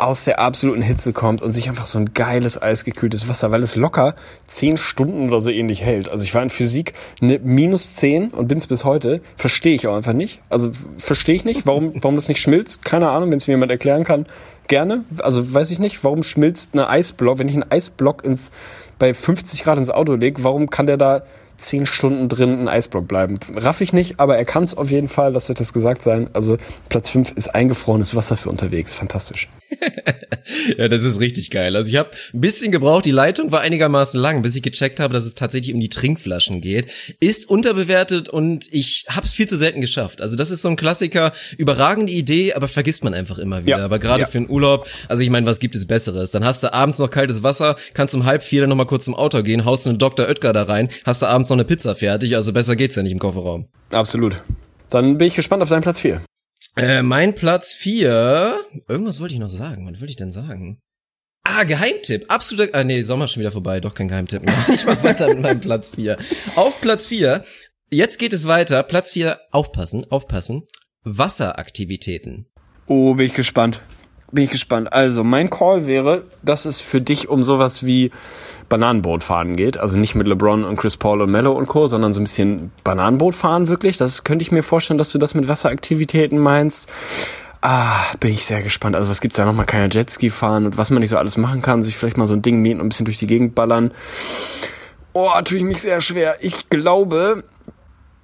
aus 0.00 0.24
der 0.24 0.40
absoluten 0.40 0.82
Hitze 0.82 1.12
kommt 1.12 1.42
und 1.42 1.52
sich 1.52 1.68
einfach 1.68 1.86
so 1.86 1.98
ein 1.98 2.14
geiles, 2.14 2.60
eisgekühltes 2.60 3.28
Wasser, 3.28 3.50
weil 3.50 3.62
es 3.62 3.76
locker 3.76 4.14
zehn 4.46 4.76
Stunden 4.76 5.28
oder 5.28 5.40
so 5.40 5.50
ähnlich 5.50 5.82
hält. 5.82 6.08
Also 6.08 6.24
ich 6.24 6.34
war 6.34 6.42
in 6.42 6.50
Physik 6.50 6.94
eine 7.20 7.38
minus 7.38 7.96
zehn 7.96 8.28
und 8.28 8.48
bin 8.48 8.58
es 8.58 8.66
bis 8.66 8.84
heute. 8.84 9.20
Verstehe 9.36 9.74
ich 9.74 9.86
auch 9.86 9.96
einfach 9.96 10.14
nicht. 10.14 10.40
Also 10.48 10.70
verstehe 10.96 11.34
ich 11.34 11.44
nicht, 11.44 11.66
warum, 11.66 11.92
warum 11.96 12.14
das 12.14 12.28
nicht 12.28 12.40
schmilzt. 12.40 12.84
Keine 12.84 13.10
Ahnung, 13.10 13.30
wenn 13.30 13.36
es 13.36 13.46
mir 13.46 13.54
jemand 13.54 13.72
erklären 13.72 14.04
kann. 14.04 14.26
Gerne. 14.68 15.04
Also 15.22 15.52
weiß 15.52 15.70
ich 15.70 15.78
nicht, 15.78 16.02
warum 16.02 16.22
schmilzt 16.22 16.70
eine 16.72 16.88
Eisblock, 16.88 17.38
wenn 17.38 17.48
ich 17.48 17.54
einen 17.54 17.70
Eisblock 17.70 18.24
ins, 18.24 18.52
bei 18.98 19.12
50 19.12 19.64
Grad 19.64 19.78
ins 19.78 19.90
Auto 19.90 20.14
lege, 20.14 20.42
warum 20.44 20.70
kann 20.70 20.86
der 20.86 20.96
da 20.96 21.22
zehn 21.60 21.86
Stunden 21.86 22.28
drin 22.28 22.60
ein 22.60 22.68
Eisblock 22.68 23.06
bleiben. 23.08 23.38
Raff 23.56 23.80
ich 23.80 23.92
nicht, 23.92 24.18
aber 24.20 24.36
er 24.36 24.44
kann 24.44 24.62
es 24.62 24.76
auf 24.76 24.90
jeden 24.90 25.08
Fall, 25.08 25.32
das 25.32 25.48
wird 25.48 25.60
das 25.60 25.72
gesagt 25.72 26.02
sein. 26.02 26.28
Also 26.32 26.56
Platz 26.88 27.10
fünf 27.10 27.32
ist 27.32 27.54
eingefrorenes 27.54 28.14
Wasser 28.14 28.36
für 28.36 28.50
unterwegs. 28.50 28.92
Fantastisch. 28.92 29.48
ja, 30.78 30.88
das 30.88 31.04
ist 31.04 31.20
richtig 31.20 31.50
geil. 31.50 31.76
Also 31.76 31.90
ich 31.90 31.96
habe 31.96 32.10
ein 32.34 32.40
bisschen 32.40 32.72
gebraucht, 32.72 33.04
die 33.04 33.10
Leitung 33.10 33.52
war 33.52 33.60
einigermaßen 33.60 34.20
lang, 34.20 34.42
bis 34.42 34.56
ich 34.56 34.62
gecheckt 34.62 35.00
habe, 35.00 35.14
dass 35.14 35.24
es 35.24 35.34
tatsächlich 35.34 35.74
um 35.74 35.80
die 35.80 35.88
Trinkflaschen 35.88 36.60
geht. 36.60 36.90
Ist 37.20 37.48
unterbewertet 37.48 38.28
und 38.28 38.66
ich 38.72 39.06
habe 39.08 39.26
es 39.26 39.32
viel 39.32 39.48
zu 39.48 39.56
selten 39.56 39.80
geschafft. 39.80 40.20
Also 40.20 40.36
das 40.36 40.50
ist 40.50 40.62
so 40.62 40.68
ein 40.68 40.76
Klassiker, 40.76 41.32
überragende 41.58 42.12
Idee, 42.12 42.54
aber 42.54 42.68
vergisst 42.68 43.04
man 43.04 43.14
einfach 43.14 43.38
immer 43.38 43.64
wieder. 43.64 43.78
Ja. 43.78 43.84
Aber 43.84 43.98
gerade 43.98 44.22
Ja. 44.22 44.26
für 44.26 44.38
einen 44.38 44.50
Urlaub, 44.50 44.86
also 45.08 45.22
ich 45.22 45.30
meine, 45.30 45.46
was 45.46 45.60
gibt 45.60 45.74
es 45.74 45.86
Besseres? 45.86 46.30
Dann 46.30 46.44
hast 46.44 46.62
du 46.62 46.72
abends 46.72 46.98
noch 46.98 47.10
kaltes 47.10 47.42
Wasser, 47.42 47.76
kannst 47.94 48.14
um 48.14 48.24
halb 48.24 48.42
vier 48.42 48.62
dann 48.62 48.70
noch 48.70 48.76
mal 48.76 48.86
kurz 48.86 49.04
zum 49.04 49.14
Auto 49.14 49.42
gehen, 49.42 49.64
haust 49.64 49.86
einen 49.86 49.98
Dr. 49.98 50.26
Oetker 50.28 50.52
da 50.52 50.64
rein, 50.64 50.88
hast 51.04 51.22
du 51.22 51.26
abends 51.26 51.49
noch 51.50 51.56
eine 51.56 51.64
Pizza 51.64 51.94
fertig, 51.94 52.36
also 52.36 52.52
besser 52.52 52.76
geht's 52.76 52.96
ja 52.96 53.02
nicht 53.02 53.12
im 53.12 53.18
Kofferraum. 53.18 53.68
Absolut. 53.90 54.42
Dann 54.88 55.18
bin 55.18 55.26
ich 55.26 55.34
gespannt 55.34 55.62
auf 55.62 55.68
deinen 55.68 55.82
Platz 55.82 56.00
vier. 56.00 56.22
Äh, 56.76 57.02
mein 57.02 57.34
Platz 57.34 57.72
vier. 57.72 58.58
Irgendwas 58.88 59.20
wollte 59.20 59.34
ich 59.34 59.40
noch 59.40 59.50
sagen. 59.50 59.86
Was 59.86 60.00
wollte 60.00 60.10
ich 60.10 60.16
denn 60.16 60.32
sagen? 60.32 60.78
Ah, 61.44 61.64
Geheimtipp. 61.64 62.26
Absoluter. 62.28 62.70
Ah, 62.72 62.84
nee, 62.84 63.02
Sommer 63.02 63.26
schon 63.26 63.40
wieder 63.40 63.52
vorbei. 63.52 63.80
Doch 63.80 63.94
kein 63.94 64.08
Geheimtipp 64.08 64.44
mehr. 64.44 64.54
Ich 64.72 64.86
mach 64.86 65.02
weiter 65.02 65.28
mit 65.28 65.40
meinem 65.40 65.60
Platz 65.60 65.90
vier. 65.90 66.16
Auf 66.54 66.80
Platz 66.80 67.06
vier. 67.06 67.42
Jetzt 67.90 68.18
geht 68.18 68.32
es 68.32 68.46
weiter. 68.46 68.82
Platz 68.82 69.10
vier. 69.10 69.40
Aufpassen, 69.50 70.06
aufpassen. 70.10 70.62
Wasseraktivitäten. 71.02 72.46
Oh, 72.86 73.14
bin 73.14 73.26
ich 73.26 73.34
gespannt. 73.34 73.80
Bin 74.32 74.44
ich 74.44 74.50
gespannt. 74.50 74.92
Also, 74.92 75.24
mein 75.24 75.50
Call 75.50 75.86
wäre, 75.86 76.22
dass 76.42 76.64
es 76.64 76.80
für 76.80 77.00
dich 77.00 77.28
um 77.28 77.42
sowas 77.42 77.84
wie 77.84 78.12
Bananenbootfahren 78.70 79.56
geht. 79.56 79.76
Also 79.76 79.98
nicht 79.98 80.14
mit 80.14 80.26
LeBron 80.26 80.64
und 80.64 80.76
Chris 80.76 80.96
Paul 80.96 81.20
und 81.20 81.30
Mello 81.30 81.52
und 81.52 81.66
Co., 81.66 81.88
sondern 81.88 82.14
so 82.14 82.20
ein 82.20 82.24
bisschen 82.24 82.72
Bananenbootfahren 82.84 83.68
wirklich. 83.68 83.98
Das 83.98 84.24
könnte 84.24 84.42
ich 84.42 84.52
mir 84.52 84.62
vorstellen, 84.62 84.96
dass 84.96 85.10
du 85.10 85.18
das 85.18 85.34
mit 85.34 85.48
Wasseraktivitäten 85.48 86.38
meinst. 86.38 86.88
Ah, 87.60 88.00
bin 88.20 88.32
ich 88.32 88.46
sehr 88.46 88.62
gespannt. 88.62 88.96
Also 88.96 89.10
was 89.10 89.20
gibt's 89.20 89.36
da 89.36 89.44
nochmal? 89.44 89.66
Keine 89.66 89.92
Jetski 89.92 90.30
fahren 90.30 90.64
und 90.64 90.78
was 90.78 90.90
man 90.90 91.00
nicht 91.00 91.10
so 91.10 91.18
alles 91.18 91.36
machen 91.36 91.60
kann. 91.60 91.82
Sich 91.82 91.96
vielleicht 91.96 92.16
mal 92.16 92.26
so 92.26 92.34
ein 92.34 92.42
Ding 92.42 92.62
mieten 92.62 92.80
und 92.80 92.86
ein 92.86 92.88
bisschen 92.88 93.04
durch 93.04 93.18
die 93.18 93.26
Gegend 93.26 93.54
ballern. 93.54 93.90
Oh, 95.12 95.28
tue 95.44 95.58
ich 95.58 95.64
mich 95.64 95.82
sehr 95.82 96.00
schwer. 96.00 96.36
Ich 96.40 96.70
glaube, 96.70 97.42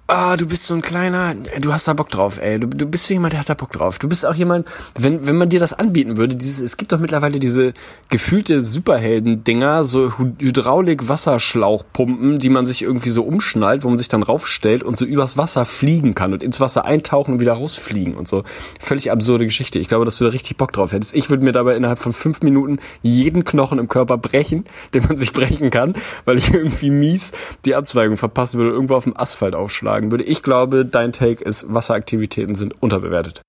Ah, 0.08 0.36
du 0.36 0.46
bist 0.46 0.66
so 0.66 0.74
ein 0.74 0.82
kleiner, 0.82 1.34
du 1.34 1.72
hast 1.72 1.88
da 1.88 1.92
Bock 1.92 2.10
drauf, 2.10 2.40
ey. 2.40 2.60
Du, 2.60 2.68
du 2.68 2.86
bist 2.86 3.08
so 3.08 3.14
jemand, 3.14 3.32
der 3.32 3.40
hat 3.40 3.48
da 3.48 3.54
Bock 3.54 3.72
drauf. 3.72 3.98
Du 3.98 4.08
bist 4.08 4.24
auch 4.24 4.36
jemand, 4.36 4.68
wenn, 4.96 5.26
wenn 5.26 5.36
man 5.36 5.48
dir 5.48 5.58
das 5.58 5.72
anbieten 5.72 6.16
würde, 6.16 6.36
dieses, 6.36 6.60
es 6.60 6.76
gibt 6.76 6.92
doch 6.92 7.00
mittlerweile 7.00 7.40
diese 7.40 7.72
gefühlte 8.08 8.62
Superhelden-Dinger, 8.62 9.84
so 9.84 10.12
Hydraulik-Wasserschlauchpumpen, 10.38 12.38
die 12.38 12.50
man 12.50 12.66
sich 12.66 12.82
irgendwie 12.82 13.10
so 13.10 13.24
umschnallt, 13.24 13.82
wo 13.82 13.88
man 13.88 13.98
sich 13.98 14.06
dann 14.06 14.22
raufstellt 14.22 14.84
und 14.84 14.96
so 14.96 15.04
übers 15.04 15.36
Wasser 15.36 15.64
fliegen 15.64 16.14
kann 16.14 16.32
und 16.32 16.40
ins 16.40 16.60
Wasser 16.60 16.84
eintauchen 16.84 17.34
und 17.34 17.40
wieder 17.40 17.54
rausfliegen 17.54 18.14
und 18.14 18.28
so. 18.28 18.44
Völlig 18.78 19.10
absurde 19.10 19.44
Geschichte. 19.44 19.80
Ich 19.80 19.88
glaube, 19.88 20.04
dass 20.04 20.18
du 20.18 20.24
da 20.24 20.30
richtig 20.30 20.56
Bock 20.56 20.70
drauf 20.70 20.92
hättest. 20.92 21.16
Ich 21.16 21.30
würde 21.30 21.42
mir 21.42 21.50
dabei 21.50 21.74
innerhalb 21.74 21.98
von 21.98 22.12
fünf 22.12 22.42
Minuten 22.42 22.78
jeden 23.02 23.42
Knochen 23.42 23.80
im 23.80 23.88
Körper 23.88 24.18
brechen, 24.18 24.66
den 24.94 25.02
man 25.02 25.18
sich 25.18 25.32
brechen 25.32 25.72
kann, 25.72 25.94
weil 26.24 26.38
ich 26.38 26.54
irgendwie 26.54 26.90
mies 26.90 27.32
die 27.64 27.74
Abzweigung 27.74 28.16
verpassen 28.16 28.60
würde, 28.60 28.70
irgendwo 28.70 28.94
auf 28.94 29.02
dem 29.02 29.16
Asphalt 29.16 29.56
aufschlagen 29.56 29.95
würde. 30.04 30.24
Ich 30.24 30.42
glaube, 30.42 30.84
dein 30.84 31.12
Take 31.12 31.44
ist, 31.44 31.66
Wasseraktivitäten 31.68 32.54
sind 32.54 32.82
unterbewertet. 32.82 33.42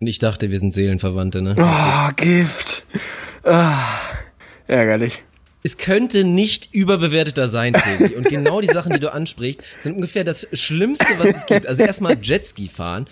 Und 0.00 0.06
ich 0.06 0.18
dachte, 0.18 0.50
wir 0.50 0.58
sind 0.58 0.74
Seelenverwandte, 0.74 1.42
ne? 1.42 1.54
Oh, 1.58 2.10
Gift. 2.16 2.84
Ah, 3.44 3.78
ärgerlich. 4.66 5.22
Es 5.64 5.78
könnte 5.78 6.24
nicht 6.24 6.74
überbewerteter 6.74 7.46
sein, 7.46 7.74
Tobi. 7.74 8.16
Und 8.16 8.28
genau 8.28 8.60
die 8.60 8.66
Sachen, 8.66 8.92
die 8.92 8.98
du 8.98 9.12
ansprichst, 9.12 9.62
sind 9.80 9.94
ungefähr 9.94 10.24
das 10.24 10.48
Schlimmste, 10.52 11.06
was 11.18 11.28
es 11.28 11.46
gibt. 11.46 11.68
Also 11.68 11.84
erstmal 11.84 12.18
Jetski 12.20 12.66
fahren. 12.68 13.06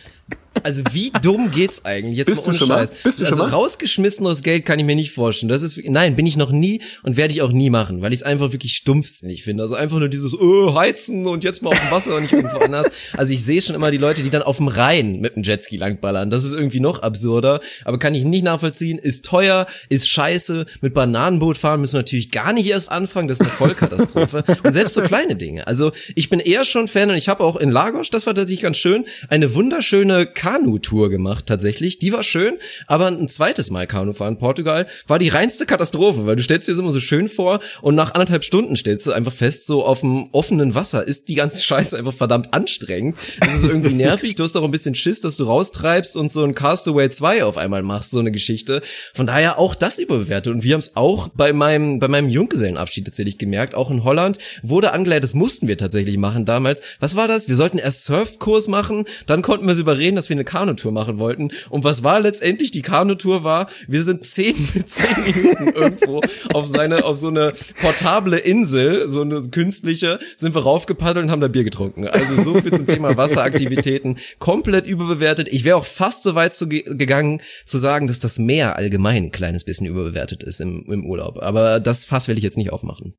Also 0.62 0.82
wie 0.92 1.10
dumm 1.22 1.50
geht's 1.50 1.84
eigentlich? 1.84 2.18
Jetzt 2.18 2.28
Bist 2.28 2.42
mal 2.42 2.48
ohne 2.48 2.52
du 2.52 2.58
schon 2.58 2.68
mal? 2.68 2.78
Scheiß. 2.80 3.02
Bist 3.02 3.20
du 3.20 3.24
also 3.24 3.36
schon 3.36 3.46
mal? 3.46 3.54
rausgeschmissenes 3.54 4.42
Geld 4.42 4.66
kann 4.66 4.78
ich 4.78 4.84
mir 4.84 4.96
nicht 4.96 5.12
vorstellen. 5.12 5.48
Das 5.48 5.62
ist 5.62 5.80
nein, 5.84 6.16
bin 6.16 6.26
ich 6.26 6.36
noch 6.36 6.50
nie 6.50 6.82
und 7.02 7.16
werde 7.16 7.32
ich 7.32 7.42
auch 7.42 7.52
nie 7.52 7.70
machen, 7.70 8.02
weil 8.02 8.12
ich 8.12 8.20
es 8.20 8.22
einfach 8.22 8.52
wirklich 8.52 8.74
stumpfsinnig 8.74 9.42
finde. 9.42 9.62
Also 9.62 9.74
einfach 9.74 9.98
nur 9.98 10.08
dieses 10.08 10.38
oh, 10.38 10.74
heizen 10.74 11.26
und 11.26 11.44
jetzt 11.44 11.62
mal 11.62 11.70
auf 11.70 11.80
dem 11.80 11.90
Wasser 11.90 12.16
und 12.16 12.22
nicht 12.22 12.32
irgendwo 12.32 12.58
anders. 12.64 12.90
Also 13.16 13.32
ich 13.32 13.44
sehe 13.44 13.62
schon 13.62 13.74
immer 13.74 13.90
die 13.90 13.96
Leute, 13.96 14.22
die 14.22 14.30
dann 14.30 14.42
auf 14.42 14.58
dem 14.58 14.68
Rhein 14.68 15.20
mit 15.20 15.36
dem 15.36 15.42
Jetski 15.42 15.76
langballern. 15.76 16.30
Das 16.30 16.44
ist 16.44 16.54
irgendwie 16.54 16.80
noch 16.80 17.00
absurder, 17.00 17.60
aber 17.84 17.98
kann 17.98 18.14
ich 18.14 18.24
nicht 18.24 18.44
nachvollziehen. 18.44 18.98
Ist 18.98 19.24
teuer, 19.24 19.66
ist 19.88 20.08
scheiße. 20.08 20.66
Mit 20.80 20.94
Bananenboot 20.94 21.56
fahren 21.56 21.80
müssen 21.80 21.94
wir 21.94 22.00
natürlich 22.00 22.30
gar 22.30 22.52
nicht 22.52 22.68
erst 22.68 22.90
anfangen. 22.90 23.28
Das 23.28 23.40
ist 23.40 23.46
eine 23.46 23.50
Vollkatastrophe. 23.50 24.44
und 24.62 24.72
selbst 24.72 24.94
so 24.94 25.02
kleine 25.02 25.36
Dinge. 25.36 25.66
Also 25.66 25.92
ich 26.14 26.28
bin 26.28 26.40
eher 26.40 26.64
schon 26.64 26.88
Fan 26.88 27.10
und 27.10 27.16
ich 27.16 27.28
habe 27.28 27.44
auch 27.44 27.56
in 27.56 27.70
Lagos, 27.70 28.10
das 28.10 28.26
war 28.26 28.34
tatsächlich 28.34 28.62
ganz 28.62 28.76
schön, 28.76 29.06
eine 29.28 29.54
wunderschöne 29.54 30.19
Kanu-Tour 30.26 31.10
gemacht 31.10 31.46
tatsächlich. 31.46 31.98
Die 31.98 32.12
war 32.12 32.22
schön, 32.22 32.58
aber 32.86 33.06
ein 33.06 33.28
zweites 33.28 33.70
Mal 33.70 33.86
Kanufahren 33.86 34.38
Portugal 34.38 34.86
war 35.06 35.18
die 35.18 35.28
reinste 35.28 35.66
Katastrophe, 35.66 36.26
weil 36.26 36.36
du 36.36 36.42
stellst 36.42 36.68
dir 36.68 36.72
das 36.72 36.80
immer 36.80 36.92
so 36.92 37.00
schön 37.00 37.28
vor 37.28 37.60
und 37.82 37.94
nach 37.94 38.14
anderthalb 38.14 38.44
Stunden 38.44 38.76
stellst 38.76 39.06
du 39.06 39.12
einfach 39.12 39.32
fest, 39.32 39.66
so 39.66 39.84
auf 39.84 40.00
dem 40.00 40.28
offenen 40.32 40.74
Wasser 40.74 41.06
ist 41.06 41.28
die 41.28 41.34
ganze 41.34 41.62
Scheiße 41.62 41.96
einfach 41.96 42.14
verdammt 42.14 42.54
anstrengend. 42.54 43.16
Es 43.40 43.56
ist 43.56 43.64
irgendwie 43.64 43.94
nervig, 43.94 44.34
du 44.34 44.42
hast 44.42 44.56
auch 44.56 44.64
ein 44.64 44.70
bisschen 44.70 44.94
Schiss, 44.94 45.20
dass 45.20 45.36
du 45.36 45.44
raustreibst 45.44 46.16
und 46.16 46.30
so 46.30 46.42
ein 46.44 46.54
Castaway 46.54 47.08
2 47.08 47.44
auf 47.44 47.56
einmal 47.56 47.82
machst, 47.82 48.10
so 48.10 48.18
eine 48.18 48.32
Geschichte. 48.32 48.80
Von 49.14 49.26
daher 49.26 49.58
auch 49.58 49.74
das 49.74 49.98
überbewertet 49.98 50.54
und 50.54 50.64
wir 50.64 50.74
haben 50.74 50.80
es 50.80 50.96
auch 50.96 51.28
bei 51.28 51.52
meinem 51.52 51.98
bei 51.98 52.08
meinem 52.08 52.28
Junggesellenabschied 52.28 53.04
tatsächlich 53.04 53.38
gemerkt, 53.38 53.74
auch 53.74 53.90
in 53.90 54.04
Holland 54.04 54.38
wurde 54.62 54.92
angeleitet, 54.92 55.24
das 55.24 55.34
mussten 55.34 55.68
wir 55.68 55.78
tatsächlich 55.78 56.16
machen 56.16 56.44
damals. 56.44 56.82
Was 56.98 57.16
war 57.16 57.28
das? 57.28 57.48
Wir 57.48 57.56
sollten 57.56 57.78
erst 57.78 58.04
Surfkurs 58.04 58.68
machen, 58.68 59.04
dann 59.26 59.42
konnten 59.42 59.66
wir 59.66 59.74
sie 59.74 59.82
überreden, 59.82 60.09
dass 60.16 60.28
wir 60.28 60.36
eine 60.36 60.44
Kanutour 60.44 60.92
machen 60.92 61.18
wollten. 61.18 61.50
Und 61.68 61.84
was 61.84 62.02
war 62.02 62.20
letztendlich 62.20 62.70
die 62.70 62.82
Kanutour 62.82 63.44
war? 63.44 63.68
Wir 63.88 64.02
sind 64.02 64.24
zehn 64.24 64.54
mit 64.74 64.90
zehn 64.90 65.24
Minuten 65.24 65.68
irgendwo 65.68 66.20
auf 66.52 66.66
seine, 66.66 67.04
auf 67.04 67.16
so 67.16 67.28
eine 67.28 67.52
portable 67.80 68.36
Insel, 68.36 69.10
so 69.10 69.22
eine 69.22 69.40
künstliche, 69.50 70.18
sind 70.36 70.54
wir 70.54 70.62
raufgepaddelt 70.62 71.24
und 71.24 71.30
haben 71.30 71.40
da 71.40 71.48
Bier 71.48 71.64
getrunken. 71.64 72.06
Also 72.06 72.42
so 72.42 72.54
viel 72.54 72.72
zum 72.72 72.86
Thema 72.86 73.16
Wasseraktivitäten. 73.16 74.18
Komplett 74.38 74.86
überbewertet. 74.86 75.48
Ich 75.50 75.64
wäre 75.64 75.76
auch 75.76 75.84
fast 75.84 76.22
so 76.22 76.34
weit 76.34 76.54
zu 76.54 76.68
ge 76.68 76.82
gegangen, 76.82 77.40
zu 77.66 77.78
sagen, 77.78 78.06
dass 78.06 78.18
das 78.18 78.38
Meer 78.38 78.76
allgemein 78.76 79.24
ein 79.24 79.30
kleines 79.32 79.64
bisschen 79.64 79.86
überbewertet 79.86 80.42
ist 80.42 80.60
im, 80.60 80.84
im 80.90 81.04
Urlaub. 81.04 81.42
Aber 81.42 81.80
das 81.80 82.04
Fass 82.04 82.28
will 82.28 82.38
ich 82.38 82.44
jetzt 82.44 82.56
nicht 82.56 82.72
aufmachen. 82.72 83.14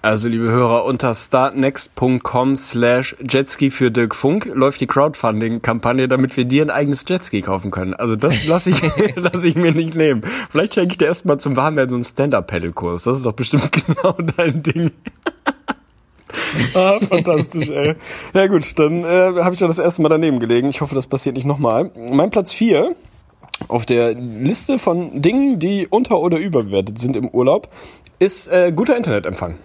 Also, 0.00 0.28
liebe 0.28 0.48
Hörer, 0.50 0.84
unter 0.84 1.12
startnext.com 1.14 2.54
slash 2.54 3.16
Jetski 3.28 3.70
für 3.70 3.90
Dirk 3.90 4.14
Funk 4.14 4.48
läuft 4.54 4.80
die 4.80 4.86
Crowdfunding-Kampagne, 4.86 6.06
damit 6.06 6.36
wir 6.36 6.44
dir 6.44 6.62
ein 6.62 6.70
eigenes 6.70 7.04
Jetski 7.08 7.42
kaufen 7.42 7.72
können. 7.72 7.94
Also 7.94 8.14
das 8.14 8.46
lasse 8.46 8.70
ich, 8.70 8.80
lass 9.16 9.42
ich 9.42 9.56
mir 9.56 9.72
nicht 9.72 9.96
nehmen. 9.96 10.22
Vielleicht 10.50 10.74
schenke 10.74 10.92
ich 10.92 10.98
dir 10.98 11.06
erstmal 11.06 11.38
zum 11.38 11.56
Warmwerden 11.56 11.90
so 11.90 11.96
einen 11.96 12.04
Stand-Up-Pedal-Kurs. 12.04 13.02
Das 13.02 13.16
ist 13.16 13.26
doch 13.26 13.32
bestimmt 13.32 13.70
genau 13.86 14.12
dein 14.36 14.62
Ding. 14.62 14.92
ah, 16.74 16.98
fantastisch, 17.00 17.68
ey. 17.70 17.96
Ja 18.34 18.46
gut, 18.46 18.78
dann 18.78 19.00
äh, 19.00 19.42
habe 19.42 19.54
ich 19.54 19.58
doch 19.60 19.66
das 19.66 19.80
erste 19.80 20.02
Mal 20.02 20.10
daneben 20.10 20.38
gelegen. 20.38 20.68
Ich 20.68 20.80
hoffe, 20.80 20.94
das 20.94 21.08
passiert 21.08 21.34
nicht 21.34 21.46
nochmal. 21.46 21.90
Mein 21.96 22.30
Platz 22.30 22.52
vier 22.52 22.94
auf 23.66 23.84
der 23.84 24.14
Liste 24.14 24.78
von 24.78 25.20
Dingen, 25.20 25.58
die 25.58 25.88
unter- 25.88 26.20
oder 26.20 26.38
überbewertet 26.38 27.00
sind 27.00 27.16
im 27.16 27.28
Urlaub, 27.28 27.68
ist 28.20 28.46
äh, 28.46 28.72
guter 28.74 28.96
Internetempfang. 28.96 29.56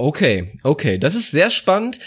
Okay, 0.00 0.52
okay, 0.62 0.96
das 0.96 1.16
ist 1.16 1.32
sehr 1.32 1.50
spannend, 1.50 1.98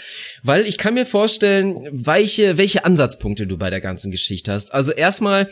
weil 0.42 0.64
ich 0.64 0.78
kann 0.78 0.94
mir 0.94 1.04
vorstellen, 1.04 1.86
welche, 1.92 2.56
welche 2.56 2.86
Ansatzpunkte 2.86 3.46
du 3.46 3.58
bei 3.58 3.68
der 3.68 3.82
ganzen 3.82 4.10
Geschichte 4.10 4.50
hast. 4.50 4.72
Also 4.72 4.92
erstmal, 4.92 5.50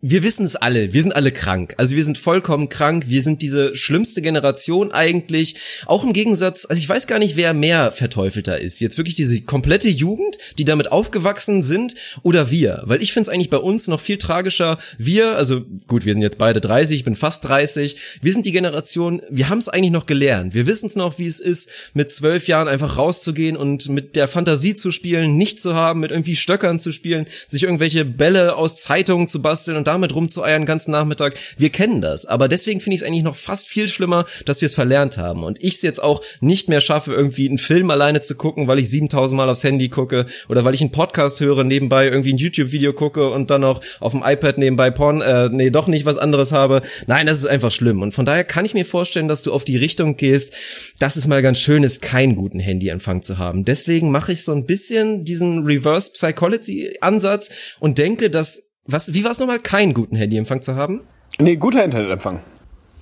wir 0.00 0.22
wissen 0.22 0.46
es 0.46 0.54
alle, 0.54 0.92
wir 0.92 1.02
sind 1.02 1.16
alle 1.16 1.32
krank. 1.32 1.74
Also 1.76 1.96
wir 1.96 2.04
sind 2.04 2.18
vollkommen 2.18 2.68
krank, 2.68 3.06
wir 3.08 3.20
sind 3.20 3.42
diese 3.42 3.74
schlimmste 3.74 4.22
Generation 4.22 4.92
eigentlich. 4.92 5.56
Auch 5.86 6.04
im 6.04 6.12
Gegensatz, 6.12 6.66
also 6.68 6.78
ich 6.78 6.88
weiß 6.88 7.08
gar 7.08 7.18
nicht, 7.18 7.36
wer 7.36 7.52
mehr 7.52 7.90
verteufelter 7.90 8.60
ist. 8.60 8.80
Jetzt 8.80 8.96
wirklich 8.96 9.16
diese 9.16 9.40
komplette 9.40 9.88
Jugend, 9.88 10.38
die 10.56 10.64
damit 10.64 10.92
aufgewachsen 10.92 11.64
sind, 11.64 11.96
oder 12.22 12.48
wir. 12.48 12.82
Weil 12.84 13.02
ich 13.02 13.12
finde 13.12 13.28
es 13.28 13.34
eigentlich 13.34 13.50
bei 13.50 13.56
uns 13.56 13.88
noch 13.88 14.00
viel 14.00 14.18
tragischer. 14.18 14.78
Wir, 14.98 15.34
also 15.34 15.62
gut, 15.88 16.04
wir 16.04 16.12
sind 16.12 16.22
jetzt 16.22 16.38
beide 16.38 16.60
30, 16.60 16.98
ich 16.98 17.04
bin 17.04 17.16
fast 17.16 17.44
30. 17.44 17.96
Wir 18.22 18.32
sind 18.32 18.46
die 18.46 18.52
Generation, 18.52 19.20
wir 19.30 19.48
haben 19.48 19.58
es 19.58 19.68
eigentlich 19.68 19.90
noch 19.90 20.06
gelernt. 20.06 20.54
Wir 20.54 20.68
wissen 20.68 20.86
es 20.86 20.94
noch, 20.94 21.18
wie 21.18 21.26
es 21.26 21.40
ist, 21.40 21.70
mit 21.94 22.14
zwölf 22.14 22.46
Jahren 22.46 22.68
einfach 22.68 22.98
rauszugehen 22.98 23.56
und 23.56 23.88
mit 23.88 24.14
der 24.14 24.28
Fantasie 24.28 24.76
zu 24.76 24.92
spielen, 24.92 25.36
nicht 25.36 25.60
zu 25.60 25.74
haben, 25.74 25.98
mit 25.98 26.12
irgendwie 26.12 26.36
Stöckern 26.36 26.78
zu 26.78 26.92
spielen, 26.92 27.26
sich 27.48 27.64
irgendwelche 27.64 28.04
Bälle 28.04 28.54
aus 28.54 28.80
Zeitungen 28.80 29.26
zu 29.26 29.42
basteln 29.42 29.76
und 29.76 29.87
damit 29.88 30.14
rumzueiern 30.14 30.66
ganzen 30.66 30.92
Nachmittag. 30.92 31.34
Wir 31.56 31.70
kennen 31.70 32.00
das. 32.00 32.26
Aber 32.26 32.46
deswegen 32.46 32.80
finde 32.80 32.94
ich 32.94 33.00
es 33.00 33.06
eigentlich 33.06 33.24
noch 33.24 33.34
fast 33.34 33.68
viel 33.68 33.88
schlimmer, 33.88 34.26
dass 34.44 34.60
wir 34.60 34.66
es 34.66 34.74
verlernt 34.74 35.16
haben. 35.16 35.42
Und 35.44 35.62
ich 35.62 35.74
es 35.76 35.82
jetzt 35.82 36.02
auch 36.02 36.22
nicht 36.40 36.68
mehr 36.68 36.80
schaffe, 36.80 37.14
irgendwie 37.14 37.48
einen 37.48 37.58
Film 37.58 37.90
alleine 37.90 38.20
zu 38.20 38.36
gucken, 38.36 38.68
weil 38.68 38.78
ich 38.78 38.90
7000 38.90 39.36
Mal 39.36 39.48
aufs 39.48 39.64
Handy 39.64 39.88
gucke 39.88 40.26
oder 40.48 40.64
weil 40.64 40.74
ich 40.74 40.82
einen 40.82 40.92
Podcast 40.92 41.40
höre, 41.40 41.64
nebenbei 41.64 42.06
irgendwie 42.06 42.34
ein 42.34 42.38
YouTube-Video 42.38 42.92
gucke 42.92 43.30
und 43.30 43.50
dann 43.50 43.64
auch 43.64 43.80
auf 44.00 44.12
dem 44.12 44.22
iPad 44.24 44.58
nebenbei 44.58 44.90
Porn, 44.90 45.22
äh, 45.22 45.48
nee, 45.50 45.70
doch 45.70 45.86
nicht 45.86 46.04
was 46.04 46.18
anderes 46.18 46.52
habe. 46.52 46.82
Nein, 47.06 47.26
das 47.26 47.38
ist 47.38 47.46
einfach 47.46 47.70
schlimm. 47.70 48.02
Und 48.02 48.12
von 48.12 48.26
daher 48.26 48.44
kann 48.44 48.64
ich 48.64 48.74
mir 48.74 48.84
vorstellen, 48.84 49.28
dass 49.28 49.42
du 49.42 49.52
auf 49.52 49.64
die 49.64 49.76
Richtung 49.76 50.16
gehst, 50.16 50.54
dass 50.98 51.16
es 51.16 51.26
mal 51.26 51.40
ganz 51.42 51.58
schön 51.58 51.82
ist, 51.82 52.02
keinen 52.02 52.36
guten 52.36 52.60
Handyempfang 52.60 53.22
zu 53.22 53.38
haben. 53.38 53.64
Deswegen 53.64 54.10
mache 54.10 54.32
ich 54.32 54.44
so 54.44 54.52
ein 54.52 54.66
bisschen 54.66 55.24
diesen 55.24 55.64
Reverse 55.64 56.12
Psychology 56.12 56.96
Ansatz 57.00 57.48
und 57.80 57.98
denke, 57.98 58.28
dass 58.28 58.67
was, 58.88 59.12
wie 59.14 59.22
war 59.24 59.30
es 59.30 59.38
nochmal, 59.38 59.60
keinen 59.60 59.94
guten 59.94 60.16
Handyempfang 60.16 60.62
zu 60.62 60.74
haben? 60.74 61.02
Nee, 61.38 61.56
guter 61.56 61.84
Internetempfang. 61.84 62.40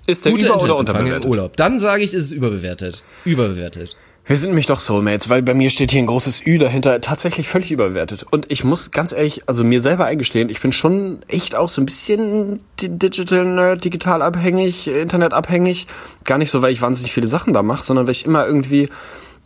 Ist 0.07 0.25
der 0.25 0.33
Guter 0.33 0.47
über- 0.49 0.55
oder 0.57 0.63
Internetempfang 0.65 0.97
unterbewertet? 1.01 1.25
im 1.25 1.31
Urlaub. 1.31 1.57
Dann 1.57 1.81
sage 1.81 2.03
ich, 2.03 2.13
ist 2.13 2.25
es 2.25 2.33
überbewertet. 2.33 3.05
Überbewertet. 3.25 3.97
Wir 4.29 4.37
sind 4.37 4.49
nämlich 4.49 4.67
doch 4.67 4.81
Soulmates, 4.81 5.29
weil 5.29 5.41
bei 5.43 5.55
mir 5.55 5.71
steht 5.71 5.93
hier 5.93 6.01
ein 6.03 6.07
großes 6.07 6.45
Ü 6.45 6.59
dahinter, 6.59 7.01
tatsächlich 7.01 7.47
völlig 7.47 7.71
überbewertet. 7.71 8.25
Und 8.29 8.51
ich 8.51 8.65
muss 8.65 8.91
ganz 8.91 9.13
ehrlich, 9.13 9.43
also 9.47 9.63
mir 9.63 9.81
selber 9.81 10.07
eingestehen, 10.07 10.49
ich 10.49 10.61
bin 10.61 10.73
schon 10.73 11.21
echt 11.29 11.55
auch 11.55 11.69
so 11.69 11.81
ein 11.81 11.87
bisschen 11.87 12.59
di- 12.81 12.89
digital 12.89 13.45
nerd, 13.45 13.85
digital 13.85 14.23
abhängig, 14.23 14.89
Internet 14.89 15.33
abhängig. 15.33 15.87
Gar 16.25 16.39
nicht 16.39 16.51
so, 16.51 16.61
weil 16.61 16.73
ich 16.73 16.83
wahnsinnig 16.83 17.13
viele 17.13 17.29
Sachen 17.29 17.53
da 17.53 17.63
mache, 17.63 17.85
sondern 17.85 18.07
weil 18.09 18.13
ich 18.13 18.25
immer 18.27 18.45
irgendwie, 18.45 18.89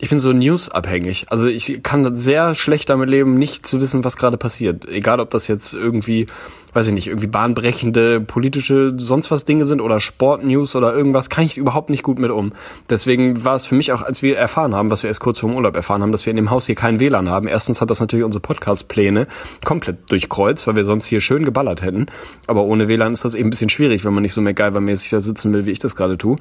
ich 0.01 0.09
bin 0.09 0.19
so 0.19 0.33
News-abhängig. 0.33 1.27
Also 1.29 1.47
ich 1.47 1.83
kann 1.83 2.15
sehr 2.15 2.55
schlecht 2.55 2.89
damit 2.89 3.07
leben, 3.07 3.35
nicht 3.35 3.67
zu 3.67 3.79
wissen, 3.79 4.03
was 4.03 4.17
gerade 4.17 4.35
passiert. 4.35 4.89
Egal, 4.89 5.19
ob 5.19 5.29
das 5.29 5.47
jetzt 5.47 5.75
irgendwie, 5.75 6.25
weiß 6.73 6.87
ich 6.87 6.93
nicht, 6.93 7.07
irgendwie 7.07 7.27
bahnbrechende 7.27 8.21
politische 8.21 8.93
sonst 8.97 9.31
was 9.31 9.45
Dinge 9.45 9.65
sind 9.65 9.81
oder 9.81 9.99
Sportnews 9.99 10.75
oder 10.75 10.93
irgendwas, 10.93 11.29
kann 11.29 11.43
ich 11.43 11.57
überhaupt 11.57 11.89
nicht 11.89 12.03
gut 12.03 12.19
mit 12.19 12.31
um. 12.31 12.53
Deswegen 12.89 13.43
war 13.43 13.55
es 13.55 13.65
für 13.65 13.75
mich 13.75 13.91
auch, 13.91 14.01
als 14.01 14.21
wir 14.21 14.37
erfahren 14.37 14.75
haben, 14.75 14.89
was 14.89 15.03
wir 15.03 15.09
erst 15.09 15.19
kurz 15.19 15.39
vor 15.39 15.49
dem 15.49 15.55
Urlaub 15.55 15.75
erfahren 15.75 16.01
haben, 16.01 16.11
dass 16.11 16.25
wir 16.25 16.31
in 16.31 16.37
dem 16.37 16.49
Haus 16.49 16.65
hier 16.65 16.75
kein 16.75 16.99
WLAN 16.99 17.29
haben. 17.29 17.47
Erstens 17.47 17.81
hat 17.81 17.89
das 17.89 17.99
natürlich 17.99 18.25
unsere 18.25 18.41
Podcast-Pläne 18.41 19.27
komplett 19.65 20.09
durchkreuzt, 20.11 20.67
weil 20.67 20.75
wir 20.75 20.85
sonst 20.85 21.07
hier 21.07 21.21
schön 21.21 21.45
geballert 21.45 21.81
hätten. 21.81 22.07
Aber 22.47 22.63
ohne 22.63 22.87
WLAN 22.87 23.13
ist 23.13 23.25
das 23.25 23.35
eben 23.35 23.47
ein 23.47 23.49
bisschen 23.51 23.69
schwierig, 23.69 24.05
wenn 24.05 24.13
man 24.13 24.23
nicht 24.23 24.33
so 24.33 24.41
MacGyver-mäßig 24.41 25.09
da 25.11 25.21
sitzen 25.21 25.53
will, 25.53 25.65
wie 25.65 25.71
ich 25.71 25.79
das 25.79 25.95
gerade 25.95 26.17
tue. 26.17 26.37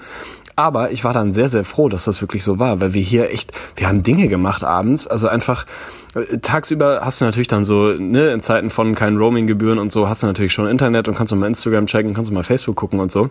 Aber 0.56 0.90
ich 0.90 1.04
war 1.04 1.12
dann 1.12 1.32
sehr, 1.32 1.48
sehr 1.48 1.64
froh, 1.64 1.88
dass 1.88 2.04
das 2.04 2.20
wirklich 2.20 2.44
so 2.44 2.58
war, 2.58 2.80
weil 2.80 2.94
wir 2.94 3.02
hier 3.02 3.30
echt, 3.30 3.52
wir 3.76 3.88
haben 3.88 4.02
Dinge 4.02 4.28
gemacht 4.28 4.64
abends, 4.64 5.06
also 5.06 5.28
einfach 5.28 5.64
tagsüber 6.42 7.00
hast 7.02 7.20
du 7.20 7.24
natürlich 7.24 7.48
dann 7.48 7.64
so, 7.64 7.92
ne, 7.92 8.30
in 8.30 8.40
Zeiten 8.42 8.70
von 8.70 8.94
keinen 8.94 9.16
Roaming-Gebühren 9.16 9.78
und 9.78 9.92
so, 9.92 10.08
hast 10.08 10.22
du 10.22 10.26
natürlich 10.26 10.52
schon 10.52 10.66
Internet 10.66 11.08
und 11.08 11.16
kannst 11.16 11.32
du 11.32 11.36
mal 11.36 11.46
Instagram 11.46 11.86
checken, 11.86 12.14
kannst 12.14 12.30
du 12.30 12.34
mal 12.34 12.42
Facebook 12.42 12.76
gucken 12.76 13.00
und 13.00 13.12
so. 13.12 13.30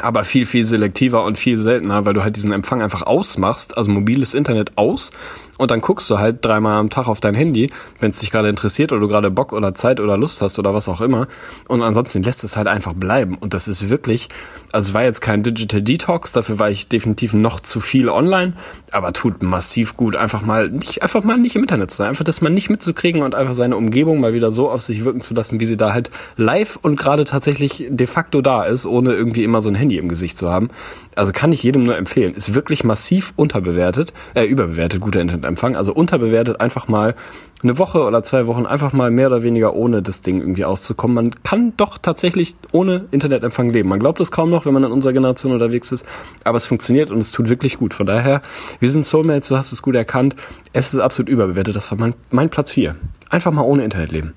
Aber 0.00 0.24
viel, 0.24 0.46
viel 0.46 0.64
selektiver 0.64 1.24
und 1.24 1.38
viel 1.38 1.56
seltener, 1.56 2.06
weil 2.06 2.14
du 2.14 2.22
halt 2.22 2.36
diesen 2.36 2.52
Empfang 2.52 2.82
einfach 2.82 3.02
ausmachst, 3.02 3.76
also 3.76 3.90
mobiles 3.90 4.34
Internet 4.34 4.72
aus 4.76 5.12
und 5.58 5.70
dann 5.70 5.80
guckst 5.80 6.08
du 6.08 6.18
halt 6.18 6.44
dreimal 6.44 6.78
am 6.78 6.88
Tag 6.88 7.08
auf 7.08 7.20
dein 7.20 7.34
Handy, 7.34 7.70
wenn 8.00 8.10
es 8.10 8.20
dich 8.20 8.30
gerade 8.30 8.48
interessiert 8.48 8.92
oder 8.92 9.02
du 9.02 9.08
gerade 9.08 9.30
Bock 9.30 9.52
oder 9.52 9.74
Zeit 9.74 10.00
oder 10.00 10.16
Lust 10.16 10.40
hast 10.40 10.58
oder 10.58 10.72
was 10.72 10.88
auch 10.88 11.02
immer. 11.02 11.28
Und 11.66 11.82
ansonsten 11.82 12.22
lässt 12.22 12.44
es 12.44 12.56
halt 12.56 12.68
einfach 12.68 12.94
bleiben. 12.94 13.36
Und 13.36 13.52
das 13.52 13.68
ist 13.68 13.90
wirklich, 13.90 14.28
also 14.72 14.94
war 14.94 15.02
jetzt 15.02 15.20
kein 15.20 15.42
Digital 15.42 15.82
Detox, 15.82 16.32
dafür 16.32 16.58
war 16.58 16.70
ich 16.70 16.88
definitiv 16.88 17.34
noch 17.34 17.60
zu 17.60 17.80
viel 17.80 18.08
online, 18.08 18.54
aber 18.92 19.12
tut 19.12 19.42
massiv 19.42 19.96
gut, 19.96 20.16
einfach 20.16 20.42
mal 20.42 20.70
nicht, 20.70 21.02
einfach 21.02 21.24
mal 21.24 21.36
nicht 21.36 21.56
im 21.56 21.62
Internet 21.62 21.90
zu 21.90 21.98
sein, 21.98 22.08
einfach 22.08 22.24
das 22.24 22.40
mal 22.40 22.50
nicht 22.50 22.70
mitzukriegen 22.70 23.22
und 23.22 23.34
einfach 23.34 23.54
seine 23.54 23.76
Umgebung 23.76 24.20
mal 24.20 24.32
wieder 24.32 24.52
so 24.52 24.70
auf 24.70 24.80
sich 24.80 25.04
wirken 25.04 25.20
zu 25.20 25.34
lassen, 25.34 25.60
wie 25.60 25.66
sie 25.66 25.76
da 25.76 25.92
halt 25.92 26.10
live 26.36 26.78
und 26.80 26.96
gerade 26.96 27.24
tatsächlich 27.24 27.86
de 27.88 28.06
facto 28.06 28.40
da 28.40 28.64
ist, 28.64 28.86
ohne 28.86 29.12
irgendwie 29.12 29.42
immer 29.42 29.60
so 29.60 29.68
ein 29.68 29.74
Handy 29.74 29.98
im 29.98 30.08
Gesicht 30.08 30.38
zu 30.38 30.48
haben. 30.48 30.70
Also 31.18 31.32
kann 31.32 31.52
ich 31.52 31.62
jedem 31.62 31.82
nur 31.82 31.96
empfehlen. 31.96 32.34
Ist 32.34 32.54
wirklich 32.54 32.84
massiv 32.84 33.32
unterbewertet, 33.36 34.12
äh, 34.34 34.44
überbewertet, 34.44 35.00
guter 35.00 35.20
Internetempfang. 35.20 35.74
Also 35.74 35.92
unterbewertet 35.92 36.60
einfach 36.60 36.86
mal 36.86 37.14
eine 37.62 37.76
Woche 37.76 38.04
oder 38.04 38.22
zwei 38.22 38.46
Wochen 38.46 38.66
einfach 38.66 38.92
mal 38.92 39.10
mehr 39.10 39.26
oder 39.26 39.42
weniger 39.42 39.74
ohne 39.74 40.00
das 40.00 40.22
Ding 40.22 40.40
irgendwie 40.40 40.64
auszukommen. 40.64 41.14
Man 41.16 41.42
kann 41.42 41.76
doch 41.76 41.98
tatsächlich 41.98 42.54
ohne 42.70 43.06
Internetempfang 43.10 43.68
leben. 43.70 43.88
Man 43.88 43.98
glaubt 43.98 44.20
es 44.20 44.30
kaum 44.30 44.48
noch, 44.48 44.64
wenn 44.64 44.72
man 44.72 44.84
in 44.84 44.92
unserer 44.92 45.12
Generation 45.12 45.52
unterwegs 45.52 45.90
ist, 45.90 46.06
aber 46.44 46.56
es 46.56 46.66
funktioniert 46.66 47.10
und 47.10 47.18
es 47.18 47.32
tut 47.32 47.48
wirklich 47.48 47.78
gut. 47.78 47.94
Von 47.94 48.06
daher, 48.06 48.40
wir 48.78 48.90
sind 48.90 49.04
Soulmates, 49.04 49.48
du 49.48 49.56
hast 49.56 49.72
es 49.72 49.82
gut 49.82 49.96
erkannt. 49.96 50.36
Es 50.72 50.94
ist 50.94 51.00
absolut 51.00 51.28
überbewertet. 51.28 51.74
Das 51.74 51.90
war 51.90 51.98
mein, 51.98 52.14
mein 52.30 52.48
Platz 52.48 52.70
vier. 52.70 52.94
Einfach 53.28 53.50
mal 53.50 53.62
ohne 53.62 53.82
Internet 53.82 54.12
leben. 54.12 54.34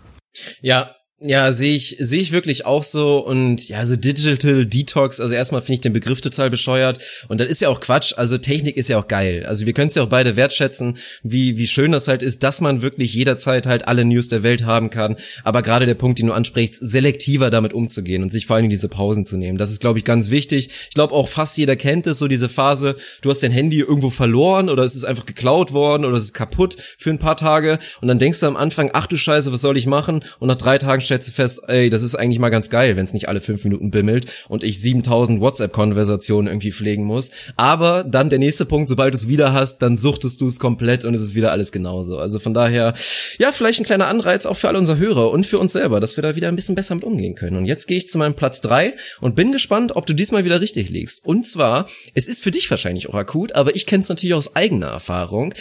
Ja, 0.62 0.96
ja, 1.24 1.52
sehe 1.52 1.76
ich, 1.76 1.98
sehe 2.00 2.20
ich 2.20 2.32
wirklich 2.32 2.66
auch 2.66 2.84
so 2.84 3.20
und 3.20 3.70
ja, 3.70 3.86
so 3.86 3.96
Digital 3.96 4.66
Detox, 4.66 5.20
also 5.20 5.36
erstmal 5.36 5.62
finde 5.62 5.74
ich 5.76 5.82
den 5.82 5.94
Begriff 5.94 6.20
total 6.20 6.50
bescheuert 6.50 6.98
und 7.28 7.40
das 7.40 7.48
ist 7.48 7.62
ja 7.62 7.70
auch 7.70 7.80
Quatsch, 7.80 8.14
also 8.18 8.40
Technik 8.40 8.76
ist 8.76 8.90
ja 8.90 8.98
auch 8.98 9.08
geil. 9.08 9.46
Also 9.48 9.68
wir 9.68 9.74
können 9.74 9.90
es 9.90 9.96
ja 9.96 10.02
auch 10.02 10.10
beide 10.10 10.36
wertschätzen, 10.36 10.98
wie, 11.22 11.60
wie 11.60 11.68
schön 11.68 11.92
das 11.92 12.08
halt 12.08 12.24
ist, 12.24 12.42
dass 12.42 12.60
man 12.60 12.82
wirklich 12.82 13.14
jederzeit 13.14 13.68
halt 13.68 13.88
alle 13.88 14.04
News 14.04 14.30
der 14.30 14.42
Welt 14.42 14.66
haben 14.66 14.90
kann, 14.90 15.16
aber 15.44 15.62
gerade 15.62 15.86
der 15.86 15.94
Punkt, 15.94 16.18
den 16.18 16.26
du 16.26 16.34
ansprichst, 16.34 16.80
selektiver 16.82 17.52
damit 17.52 17.74
umzugehen 17.74 18.24
und 18.24 18.32
sich 18.32 18.48
vor 18.48 18.56
allem 18.56 18.72
diese 18.72 18.90
Pausen 18.90 19.24
zu 19.24 19.38
nehmen, 19.38 19.60
das 19.60 19.70
ist, 19.70 19.80
glaube 19.80 20.00
ich, 20.00 20.06
ganz 20.06 20.32
wichtig. 20.32 20.70
Ich 20.90 20.96
glaube 20.96 21.14
auch 21.14 21.28
fast 21.28 21.56
jeder 21.60 21.76
kennt 21.76 22.08
es, 22.08 22.18
so 22.18 22.28
diese 22.28 22.50
Phase, 22.50 22.96
du 23.22 23.30
hast 23.30 23.44
dein 23.44 23.52
Handy 23.52 23.80
irgendwo 23.80 24.10
verloren 24.10 24.70
oder 24.70 24.82
es 24.82 24.96
ist 24.96 25.04
einfach 25.04 25.28
geklaut 25.28 25.72
worden 25.72 26.04
oder 26.04 26.18
es 26.18 26.24
ist 26.24 26.34
kaputt 26.34 26.78
für 26.98 27.12
ein 27.12 27.20
paar 27.20 27.38
Tage 27.38 27.78
und 28.02 28.08
dann 28.08 28.18
denkst 28.18 28.40
du 28.40 28.48
am 28.48 28.58
Anfang, 28.58 28.90
ach 28.94 29.06
du 29.06 29.18
Scheiße, 29.18 29.54
was 29.54 29.62
soll 29.62 29.78
ich 29.78 29.86
machen? 29.86 30.24
Und 30.40 30.48
nach 30.48 30.56
drei 30.56 30.80
Tagen 30.80 31.11
stellst 31.12 31.32
fest, 31.32 31.62
ey, 31.68 31.90
das 31.90 32.04
ist 32.04 32.16
eigentlich 32.16 32.40
mal 32.40 32.50
ganz 32.50 32.70
geil, 32.70 32.96
wenn 32.96 33.04
es 33.04 33.14
nicht 33.14 33.28
alle 33.28 33.42
fünf 33.42 33.64
Minuten 33.64 33.92
bimmelt 33.92 34.32
und 34.48 34.64
ich 34.64 34.80
7000 34.80 35.42
WhatsApp-Konversationen 35.42 36.48
irgendwie 36.48 36.72
pflegen 36.72 37.04
muss. 37.04 37.32
Aber 37.58 38.04
dann 38.04 38.30
der 38.30 38.40
nächste 38.40 38.66
Punkt, 38.66 38.88
sobald 38.88 39.14
du 39.14 39.18
es 39.18 39.28
wieder 39.28 39.52
hast, 39.52 39.80
dann 39.80 39.98
suchtest 39.98 40.40
du 40.40 40.48
es 40.48 40.60
komplett 40.60 41.04
und 41.04 41.14
es 41.14 41.22
ist 41.22 41.36
wieder 41.36 41.52
alles 41.52 41.72
genauso. 41.72 42.18
Also 42.18 42.40
von 42.40 42.54
daher, 42.54 42.94
ja, 43.38 43.52
vielleicht 43.52 43.82
ein 43.82 43.86
kleiner 43.86 44.08
Anreiz 44.08 44.46
auch 44.46 44.56
für 44.56 44.70
alle 44.70 44.78
unsere 44.78 44.98
Hörer 44.98 45.32
und 45.32 45.46
für 45.46 45.60
uns 45.60 45.74
selber, 45.74 46.00
dass 46.00 46.16
wir 46.16 46.22
da 46.22 46.36
wieder 46.36 46.48
ein 46.48 46.56
bisschen 46.56 46.76
besser 46.76 46.96
mit 46.96 47.04
umgehen 47.04 47.36
können. 47.36 47.58
Und 47.58 47.66
jetzt 47.66 47.88
gehe 47.88 47.98
ich 47.98 48.08
zu 48.08 48.18
meinem 48.18 48.36
Platz 48.36 48.62
drei 48.62 48.94
und 49.20 49.36
bin 49.36 49.52
gespannt, 49.52 49.96
ob 49.96 50.06
du 50.06 50.14
diesmal 50.14 50.46
wieder 50.46 50.62
richtig 50.62 50.90
liegst. 50.90 51.26
Und 51.26 51.46
zwar, 51.46 51.88
es 52.14 52.28
ist 52.28 52.42
für 52.42 52.52
dich 52.52 52.70
wahrscheinlich 52.70 53.10
auch 53.10 53.16
akut, 53.16 53.54
aber 53.54 53.76
ich 53.76 53.86
kenne 53.86 54.02
es 54.04 54.10
natürlich 54.10 54.36
aus 54.36 54.56
eigener 54.56 54.88
Erfahrung. 54.88 55.54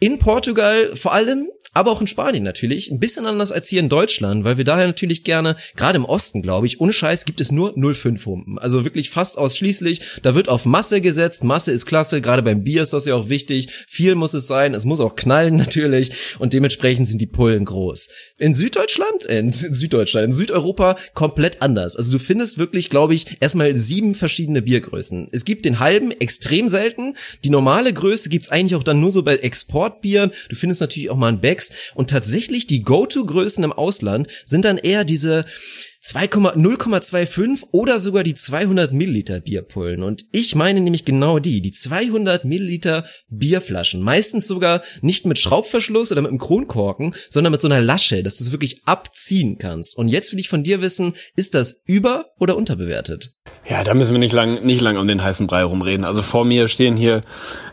In 0.00 0.18
Portugal 0.18 0.94
vor 0.94 1.14
allem 1.14 1.48
aber 1.78 1.92
auch 1.92 2.00
in 2.00 2.08
Spanien 2.08 2.42
natürlich, 2.42 2.90
ein 2.90 2.98
bisschen 2.98 3.24
anders 3.24 3.52
als 3.52 3.68
hier 3.68 3.78
in 3.78 3.88
Deutschland, 3.88 4.42
weil 4.42 4.56
wir 4.56 4.64
daher 4.64 4.86
natürlich 4.86 5.22
gerne, 5.22 5.54
gerade 5.76 5.96
im 5.96 6.04
Osten, 6.04 6.42
glaube 6.42 6.66
ich, 6.66 6.80
ohne 6.80 6.92
Scheiß 6.92 7.24
gibt 7.24 7.40
es 7.40 7.52
nur 7.52 7.72
05 7.76 8.26
Humpen. 8.26 8.58
Also 8.58 8.84
wirklich 8.84 9.10
fast 9.10 9.38
ausschließlich, 9.38 10.00
da 10.22 10.34
wird 10.34 10.48
auf 10.48 10.64
Masse 10.64 11.00
gesetzt, 11.00 11.44
Masse 11.44 11.70
ist 11.70 11.86
klasse, 11.86 12.20
gerade 12.20 12.42
beim 12.42 12.64
Bier 12.64 12.82
ist 12.82 12.92
das 12.92 13.06
ja 13.06 13.14
auch 13.14 13.28
wichtig, 13.28 13.68
viel 13.86 14.16
muss 14.16 14.34
es 14.34 14.48
sein, 14.48 14.74
es 14.74 14.84
muss 14.84 14.98
auch 14.98 15.14
knallen 15.14 15.56
natürlich. 15.68 16.10
Und 16.40 16.52
dementsprechend 16.52 17.06
sind 17.06 17.20
die 17.20 17.26
Pullen 17.26 17.64
groß. 17.64 18.08
In 18.40 18.54
Süddeutschland, 18.54 19.26
äh, 19.26 19.40
in 19.40 19.50
Süddeutschland, 19.50 20.26
in 20.26 20.32
Südeuropa 20.32 20.96
komplett 21.12 21.60
anders. 21.60 21.96
Also 21.96 22.12
du 22.12 22.18
findest 22.18 22.56
wirklich, 22.58 22.88
glaube 22.88 23.14
ich, 23.14 23.26
erstmal 23.40 23.74
sieben 23.74 24.14
verschiedene 24.14 24.62
Biergrößen. 24.62 25.28
Es 25.32 25.44
gibt 25.44 25.64
den 25.64 25.80
halben, 25.80 26.12
extrem 26.12 26.68
selten, 26.68 27.16
die 27.44 27.50
normale 27.50 27.92
Größe 27.92 28.28
gibt's 28.28 28.50
eigentlich 28.50 28.76
auch 28.76 28.84
dann 28.84 29.00
nur 29.00 29.10
so 29.10 29.24
bei 29.24 29.36
Exportbieren, 29.36 30.30
du 30.48 30.54
findest 30.54 30.80
natürlich 30.80 31.10
auch 31.10 31.16
mal 31.16 31.32
ein 31.32 31.40
Becks 31.40 31.72
und 31.96 32.10
tatsächlich 32.10 32.68
die 32.68 32.82
Go-To-Größen 32.82 33.64
im 33.64 33.72
Ausland 33.72 34.28
sind 34.46 34.64
dann 34.64 34.78
eher 34.78 35.04
diese 35.04 35.44
2,0,25 36.04 37.64
oder 37.72 37.98
sogar 37.98 38.22
die 38.22 38.34
200 38.34 38.92
Milliliter 38.92 39.40
Bierpullen. 39.40 40.02
Und 40.02 40.24
ich 40.32 40.54
meine 40.54 40.80
nämlich 40.80 41.04
genau 41.04 41.38
die, 41.38 41.60
die 41.60 41.72
200 41.72 42.44
Milliliter 42.44 43.04
Bierflaschen. 43.28 44.02
Meistens 44.02 44.46
sogar 44.46 44.82
nicht 45.02 45.26
mit 45.26 45.38
Schraubverschluss 45.38 46.12
oder 46.12 46.22
mit 46.22 46.30
einem 46.30 46.38
Kronkorken, 46.38 47.14
sondern 47.30 47.50
mit 47.50 47.60
so 47.60 47.68
einer 47.68 47.80
Lasche, 47.80 48.22
dass 48.22 48.36
du 48.36 48.44
es 48.44 48.52
wirklich 48.52 48.82
abziehen 48.86 49.58
kannst. 49.58 49.96
Und 49.96 50.08
jetzt 50.08 50.32
will 50.32 50.38
ich 50.38 50.48
von 50.48 50.62
dir 50.62 50.80
wissen, 50.80 51.14
ist 51.36 51.54
das 51.54 51.82
über- 51.86 52.26
oder 52.38 52.56
unterbewertet? 52.56 53.34
Ja, 53.68 53.82
da 53.82 53.94
müssen 53.94 54.12
wir 54.12 54.18
nicht 54.18 54.32
lang, 54.32 54.64
nicht 54.64 54.80
lang 54.80 54.96
um 54.96 55.08
den 55.08 55.22
heißen 55.22 55.46
Brei 55.46 55.64
rumreden. 55.64 56.04
Also 56.04 56.22
vor 56.22 56.44
mir 56.44 56.68
stehen 56.68 56.96
hier 56.96 57.22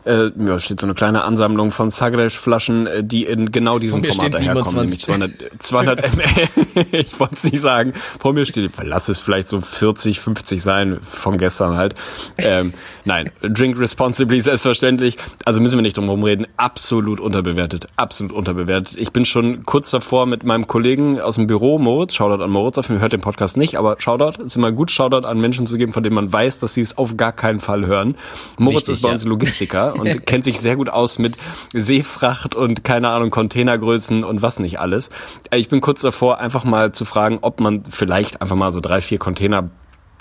Äh, 0.05 0.31
ja, 0.37 0.59
steht 0.59 0.79
so 0.79 0.85
eine 0.85 0.93
kleine 0.93 1.23
Ansammlung 1.23 1.71
von 1.71 1.89
Sagres-Flaschen, 1.89 2.85
äh, 2.85 3.03
die 3.03 3.25
in 3.25 3.51
genau 3.51 3.79
diesem 3.79 4.03
Format 4.03 4.35
daherkommen, 4.35 4.89
27. 4.89 5.07
nämlich 5.07 5.59
200, 5.59 5.63
200 5.63 6.15
ml. 6.15 6.47
ich 6.91 7.19
wollte 7.19 7.33
es 7.33 7.43
nicht 7.43 7.59
sagen. 7.59 7.93
Vor 8.19 8.33
mir 8.33 8.45
steht, 8.45 8.71
lass 8.83 9.09
es 9.09 9.19
vielleicht 9.19 9.47
so 9.47 9.61
40, 9.61 10.19
50 10.19 10.61
sein, 10.61 10.99
von 11.01 11.37
gestern 11.37 11.75
halt. 11.75 11.95
Ähm, 12.37 12.73
nein, 13.03 13.31
drink 13.41 13.79
responsibly, 13.79 14.41
selbstverständlich. 14.41 15.17
Also 15.43 15.59
müssen 15.59 15.77
wir 15.77 15.81
nicht 15.81 15.97
drum 15.97 16.23
reden. 16.23 16.45
Absolut 16.55 17.19
unterbewertet. 17.19 17.87
Absolut 17.95 18.31
unterbewertet. 18.31 18.99
Ich 18.99 19.11
bin 19.11 19.25
schon 19.25 19.65
kurz 19.65 19.89
davor 19.89 20.27
mit 20.27 20.43
meinem 20.43 20.67
Kollegen 20.67 21.19
aus 21.19 21.35
dem 21.35 21.47
Büro, 21.47 21.79
Moritz, 21.79 22.13
Shoutout 22.13 22.43
an 22.43 22.51
Moritz, 22.51 22.77
auf 22.77 22.85
Fall 22.85 22.99
hört 22.99 23.13
den 23.13 23.21
Podcast 23.21 23.57
nicht, 23.57 23.77
aber 23.77 23.95
Shoutout, 23.97 24.43
ist 24.43 24.55
immer 24.55 24.71
gut, 24.71 24.91
Shoutout 24.91 25.25
an 25.27 25.39
Menschen 25.39 25.65
zu 25.65 25.77
geben, 25.77 25.93
von 25.93 26.03
denen 26.03 26.15
man 26.15 26.31
weiß, 26.31 26.59
dass 26.59 26.75
sie 26.75 26.81
es 26.81 26.97
auf 26.97 27.17
gar 27.17 27.31
keinen 27.31 27.59
Fall 27.59 27.87
hören. 27.87 28.15
Moritz 28.59 28.81
Wichtig, 28.81 28.95
ist 28.97 29.01
bei 29.01 29.09
ja. 29.09 29.13
uns 29.13 29.25
Logistiker 29.25 29.94
und 29.99 30.25
kennt 30.25 30.43
sich 30.43 30.59
sehr 30.59 30.75
gut 30.75 30.89
aus 30.89 31.19
mit 31.19 31.35
Seefracht 31.73 32.55
und 32.55 32.83
keine 32.83 33.09
Ahnung, 33.09 33.29
Containergrößen 33.31 34.23
und 34.23 34.41
was 34.41 34.59
nicht 34.59 34.79
alles. 34.79 35.09
Äh, 35.51 35.57
Ich 35.57 35.69
bin 35.69 35.81
kurz 35.81 36.01
davor, 36.01 36.39
einfach 36.39 36.63
mal 36.63 36.91
zu 36.91 37.05
fragen, 37.05 37.39
ob 37.41 37.59
man 37.59 37.83
vielleicht 37.89 38.41
einfach 38.41 38.55
mal 38.55 38.71
so 38.71 38.79
drei, 38.79 39.01
vier 39.01 39.17
Container 39.17 39.69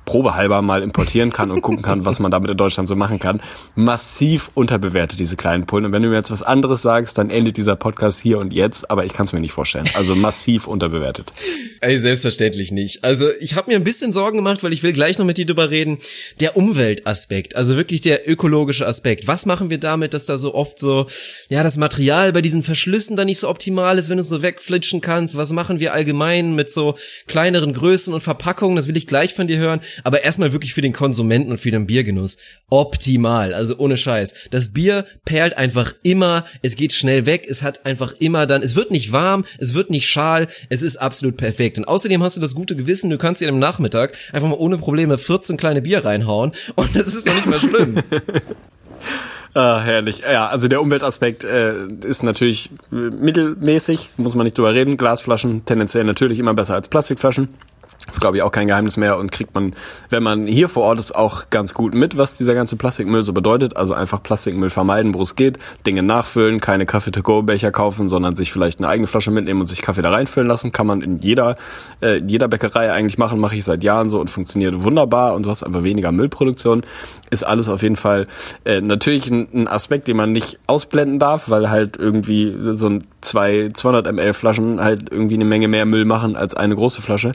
probehalber 0.04 0.62
mal 0.62 0.82
importieren 0.82 1.32
kann 1.32 1.50
und 1.50 1.62
gucken 1.62 1.82
kann, 1.82 2.04
was 2.04 2.18
man 2.18 2.30
damit 2.30 2.50
in 2.50 2.56
Deutschland 2.56 2.88
so 2.88 2.96
machen 2.96 3.18
kann. 3.18 3.40
Massiv 3.74 4.50
unterbewertet, 4.54 5.18
diese 5.18 5.36
kleinen 5.36 5.66
Pullen. 5.66 5.86
Und 5.86 5.92
wenn 5.92 6.02
du 6.02 6.08
mir 6.08 6.16
jetzt 6.16 6.30
was 6.30 6.42
anderes 6.42 6.82
sagst, 6.82 7.18
dann 7.18 7.30
endet 7.30 7.56
dieser 7.56 7.76
Podcast 7.76 8.20
hier 8.20 8.38
und 8.38 8.52
jetzt, 8.52 8.90
aber 8.90 9.04
ich 9.04 9.12
kann 9.12 9.26
es 9.26 9.32
mir 9.32 9.40
nicht 9.40 9.52
vorstellen. 9.52 9.88
Also 9.94 10.14
massiv 10.14 10.66
unterbewertet. 10.66 11.30
Ey, 11.80 11.98
selbstverständlich 11.98 12.72
nicht. 12.72 13.04
Also 13.04 13.28
ich 13.40 13.56
habe 13.56 13.70
mir 13.70 13.76
ein 13.76 13.84
bisschen 13.84 14.12
Sorgen 14.12 14.38
gemacht, 14.38 14.62
weil 14.62 14.72
ich 14.72 14.82
will 14.82 14.92
gleich 14.92 15.18
noch 15.18 15.26
mit 15.26 15.38
dir 15.38 15.46
drüber 15.46 15.70
reden. 15.70 15.98
Der 16.40 16.56
Umweltaspekt, 16.56 17.56
also 17.56 17.76
wirklich 17.76 18.00
der 18.00 18.28
ökologische 18.28 18.86
Aspekt. 18.86 19.26
Was 19.26 19.46
machen 19.46 19.70
wir 19.70 19.78
damit, 19.78 20.14
dass 20.14 20.26
da 20.26 20.36
so 20.36 20.54
oft 20.54 20.78
so, 20.78 21.06
ja, 21.48 21.62
das 21.62 21.76
Material 21.76 22.32
bei 22.32 22.42
diesen 22.42 22.62
Verschlüssen 22.62 23.16
dann 23.16 23.26
nicht 23.26 23.38
so 23.38 23.48
optimal 23.48 23.98
ist, 23.98 24.08
wenn 24.08 24.16
du 24.16 24.22
es 24.22 24.28
so 24.28 24.42
wegflitschen 24.42 25.00
kannst? 25.00 25.36
Was 25.36 25.52
machen 25.52 25.80
wir 25.80 25.92
allgemein 25.92 26.54
mit 26.54 26.70
so 26.70 26.96
kleineren 27.26 27.72
Größen 27.72 28.14
und 28.14 28.20
Verpackungen? 28.20 28.76
Das 28.76 28.88
will 28.88 28.96
ich 28.96 29.06
gleich 29.06 29.34
von 29.34 29.46
dir 29.46 29.58
hören. 29.58 29.80
Aber 30.02 30.24
erstmal 30.24 30.52
wirklich 30.52 30.74
für 30.74 30.80
den 30.80 30.92
Konsumenten 30.92 31.50
und 31.50 31.58
für 31.58 31.70
den 31.70 31.86
Biergenuss. 31.86 32.38
Optimal, 32.68 33.54
also 33.54 33.76
ohne 33.78 33.96
Scheiß. 33.96 34.34
Das 34.50 34.72
Bier 34.72 35.04
perlt 35.24 35.56
einfach 35.56 35.94
immer, 36.02 36.44
es 36.62 36.76
geht 36.76 36.92
schnell 36.92 37.26
weg, 37.26 37.46
es 37.48 37.62
hat 37.62 37.86
einfach 37.86 38.14
immer 38.18 38.46
dann, 38.46 38.62
es 38.62 38.74
wird 38.74 38.90
nicht 38.90 39.12
warm, 39.12 39.44
es 39.58 39.74
wird 39.74 39.90
nicht 39.90 40.08
schal, 40.08 40.48
es 40.68 40.82
ist 40.82 40.96
absolut 40.96 41.36
perfekt. 41.36 41.78
Und 41.78 41.86
außerdem 41.86 42.22
hast 42.22 42.36
du 42.36 42.40
das 42.40 42.54
gute 42.54 42.76
Gewissen, 42.76 43.10
du 43.10 43.18
kannst 43.18 43.40
dir 43.40 43.48
am 43.48 43.58
Nachmittag 43.58 44.16
einfach 44.32 44.48
mal 44.48 44.58
ohne 44.58 44.78
Probleme 44.78 45.18
14 45.18 45.56
kleine 45.56 45.82
Bier 45.82 46.04
reinhauen 46.04 46.52
und 46.74 46.96
das 46.96 47.06
ist 47.06 47.26
doch 47.26 47.34
nicht 47.34 47.46
mal 47.46 47.60
schlimm. 47.60 48.02
Ah, 49.54 49.80
herrlich. 49.82 50.18
Ja, 50.18 50.48
also 50.48 50.66
der 50.66 50.82
Umweltaspekt 50.82 51.44
äh, 51.44 51.86
ist 52.04 52.24
natürlich 52.24 52.70
mittelmäßig, 52.90 54.10
muss 54.16 54.34
man 54.34 54.44
nicht 54.44 54.58
drüber 54.58 54.74
reden. 54.74 54.96
Glasflaschen 54.96 55.64
tendenziell 55.64 56.02
natürlich 56.02 56.40
immer 56.40 56.54
besser 56.54 56.74
als 56.74 56.88
Plastikflaschen. 56.88 57.50
Ist, 58.14 58.20
glaube 58.20 58.36
ich, 58.36 58.42
auch 58.42 58.52
kein 58.52 58.68
Geheimnis 58.68 58.96
mehr 58.96 59.18
und 59.18 59.30
kriegt 59.30 59.54
man, 59.54 59.74
wenn 60.08 60.22
man 60.22 60.46
hier 60.46 60.68
vor 60.68 60.84
Ort 60.84 60.98
ist, 60.98 61.14
auch 61.14 61.50
ganz 61.50 61.74
gut 61.74 61.94
mit, 61.94 62.16
was 62.16 62.38
dieser 62.38 62.54
ganze 62.54 62.76
Plastikmüll 62.76 63.22
so 63.22 63.32
bedeutet. 63.32 63.76
Also 63.76 63.94
einfach 63.94 64.22
Plastikmüll 64.22 64.70
vermeiden, 64.70 65.14
wo 65.14 65.22
es 65.22 65.36
geht, 65.36 65.58
Dinge 65.86 66.02
nachfüllen, 66.02 66.60
keine 66.60 66.86
Kaffee-to-go-Becher 66.86 67.72
kaufen, 67.72 68.08
sondern 68.08 68.36
sich 68.36 68.52
vielleicht 68.52 68.78
eine 68.78 68.88
eigene 68.88 69.06
Flasche 69.06 69.30
mitnehmen 69.30 69.60
und 69.60 69.66
sich 69.66 69.82
Kaffee 69.82 70.02
da 70.02 70.10
reinfüllen 70.10 70.48
lassen. 70.48 70.72
Kann 70.72 70.86
man 70.86 71.02
in 71.02 71.18
jeder, 71.18 71.56
äh, 72.00 72.20
jeder 72.24 72.48
Bäckerei 72.48 72.92
eigentlich 72.92 73.18
machen, 73.18 73.40
mache 73.40 73.56
ich 73.56 73.64
seit 73.64 73.82
Jahren 73.82 74.08
so 74.08 74.20
und 74.20 74.30
funktioniert 74.30 74.82
wunderbar 74.82 75.34
und 75.34 75.42
du 75.44 75.50
hast 75.50 75.64
einfach 75.64 75.82
weniger 75.82 76.12
Müllproduktion. 76.12 76.82
Ist 77.30 77.44
alles 77.44 77.68
auf 77.68 77.82
jeden 77.82 77.96
Fall 77.96 78.28
äh, 78.64 78.80
natürlich 78.80 79.28
ein, 79.28 79.48
ein 79.52 79.68
Aspekt, 79.68 80.08
den 80.08 80.16
man 80.16 80.32
nicht 80.32 80.60
ausblenden 80.66 81.18
darf, 81.18 81.50
weil 81.50 81.70
halt 81.70 81.96
irgendwie 81.96 82.54
so 82.74 82.88
ein 82.88 83.04
zwei 83.20 83.68
200 83.72 84.12
ml 84.12 84.32
Flaschen 84.34 84.80
halt 84.80 85.10
irgendwie 85.10 85.34
eine 85.34 85.44
Menge 85.44 85.66
mehr 85.68 85.86
Müll 85.86 86.04
machen 86.04 86.36
als 86.36 86.54
eine 86.54 86.76
große 86.76 87.02
Flasche. 87.02 87.32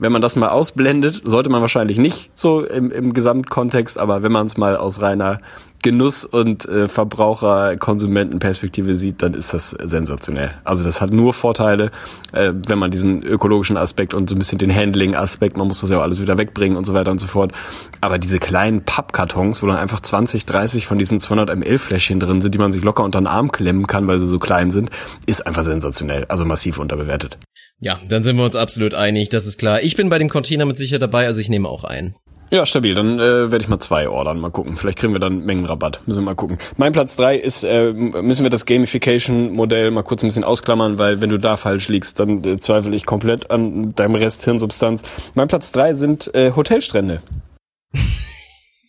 Wenn 0.00 0.10
man 0.12 0.22
das 0.22 0.34
mal 0.34 0.48
ausblendet, 0.48 1.20
sollte 1.24 1.50
man 1.50 1.60
wahrscheinlich 1.60 1.98
nicht 1.98 2.36
so 2.36 2.64
im, 2.64 2.90
im 2.90 3.12
Gesamtkontext, 3.12 3.98
aber 3.98 4.22
wenn 4.22 4.32
man 4.32 4.46
es 4.46 4.56
mal 4.56 4.78
aus 4.78 5.02
reiner 5.02 5.40
Genuss- 5.82 6.24
und 6.24 6.66
äh, 6.66 6.88
Verbraucher-Konsumentenperspektive 6.88 8.96
sieht, 8.96 9.22
dann 9.22 9.34
ist 9.34 9.52
das 9.52 9.70
sensationell. 9.70 10.52
Also 10.64 10.84
das 10.84 11.02
hat 11.02 11.12
nur 11.12 11.34
Vorteile, 11.34 11.90
äh, 12.32 12.52
wenn 12.66 12.78
man 12.78 12.90
diesen 12.90 13.22
ökologischen 13.22 13.76
Aspekt 13.76 14.14
und 14.14 14.30
so 14.30 14.34
ein 14.34 14.38
bisschen 14.38 14.58
den 14.58 14.74
Handling-Aspekt, 14.74 15.58
man 15.58 15.68
muss 15.68 15.82
das 15.82 15.90
ja 15.90 15.98
auch 15.98 16.02
alles 16.02 16.18
wieder 16.20 16.38
wegbringen 16.38 16.78
und 16.78 16.86
so 16.86 16.94
weiter 16.94 17.10
und 17.10 17.18
so 17.18 17.26
fort. 17.26 17.52
Aber 18.00 18.18
diese 18.18 18.38
kleinen 18.38 18.82
Pappkartons, 18.82 19.62
wo 19.62 19.66
dann 19.66 19.76
einfach 19.76 20.00
20, 20.00 20.46
30 20.46 20.86
von 20.86 20.96
diesen 20.98 21.18
200 21.18 21.54
ml 21.54 21.76
Fläschchen 21.78 22.20
drin 22.20 22.40
sind, 22.40 22.54
die 22.54 22.58
man 22.58 22.72
sich 22.72 22.82
locker 22.82 23.04
unter 23.04 23.20
den 23.20 23.26
Arm 23.26 23.52
klemmen 23.52 23.86
kann, 23.86 24.06
weil 24.06 24.18
sie 24.18 24.28
so 24.28 24.38
klein 24.38 24.70
sind, 24.70 24.88
ist 25.26 25.46
einfach 25.46 25.62
sensationell. 25.62 26.24
Also 26.28 26.46
massiv 26.46 26.78
unterbewertet. 26.78 27.36
Ja, 27.80 27.98
dann 28.08 28.22
sind 28.22 28.36
wir 28.36 28.44
uns 28.44 28.56
absolut 28.56 28.92
einig, 28.94 29.30
das 29.30 29.46
ist 29.46 29.58
klar. 29.58 29.82
Ich 29.82 29.96
bin 29.96 30.10
bei 30.10 30.18
dem 30.18 30.28
Container 30.28 30.66
mit 30.66 30.76
Sicherheit 30.76 31.02
dabei, 31.02 31.26
also 31.26 31.40
ich 31.40 31.48
nehme 31.48 31.68
auch 31.68 31.84
einen. 31.84 32.14
Ja, 32.50 32.66
stabil. 32.66 32.94
Dann 32.96 33.20
äh, 33.20 33.50
werde 33.52 33.62
ich 33.62 33.68
mal 33.68 33.78
zwei 33.78 34.08
ordern. 34.08 34.40
Mal 34.40 34.50
gucken. 34.50 34.76
Vielleicht 34.76 34.98
kriegen 34.98 35.12
wir 35.12 35.20
dann 35.20 35.44
Mengenrabatt. 35.44 36.00
Müssen 36.06 36.22
wir 36.22 36.24
mal 36.24 36.34
gucken. 36.34 36.58
Mein 36.76 36.92
Platz 36.92 37.14
drei 37.14 37.36
ist, 37.36 37.62
äh, 37.62 37.92
müssen 37.92 38.42
wir 38.42 38.50
das 38.50 38.66
Gamification-Modell 38.66 39.92
mal 39.92 40.02
kurz 40.02 40.24
ein 40.24 40.26
bisschen 40.26 40.42
ausklammern, 40.42 40.98
weil 40.98 41.20
wenn 41.20 41.30
du 41.30 41.38
da 41.38 41.56
falsch 41.56 41.86
liegst, 41.86 42.18
dann 42.18 42.42
äh, 42.44 42.58
zweifle 42.58 42.94
ich 42.96 43.06
komplett 43.06 43.52
an 43.52 43.94
deinem 43.94 44.16
Rest 44.16 44.44
Hirnsubstanz. 44.44 45.02
Mein 45.34 45.46
Platz 45.46 45.70
drei 45.70 45.94
sind 45.94 46.34
äh, 46.34 46.50
Hotelstrände. 46.56 47.22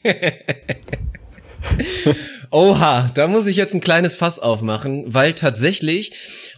Oha, 2.50 3.12
da 3.14 3.28
muss 3.28 3.46
ich 3.46 3.58
jetzt 3.58 3.76
ein 3.76 3.82
kleines 3.82 4.16
Fass 4.16 4.40
aufmachen, 4.40 5.04
weil 5.06 5.34
tatsächlich, 5.34 6.14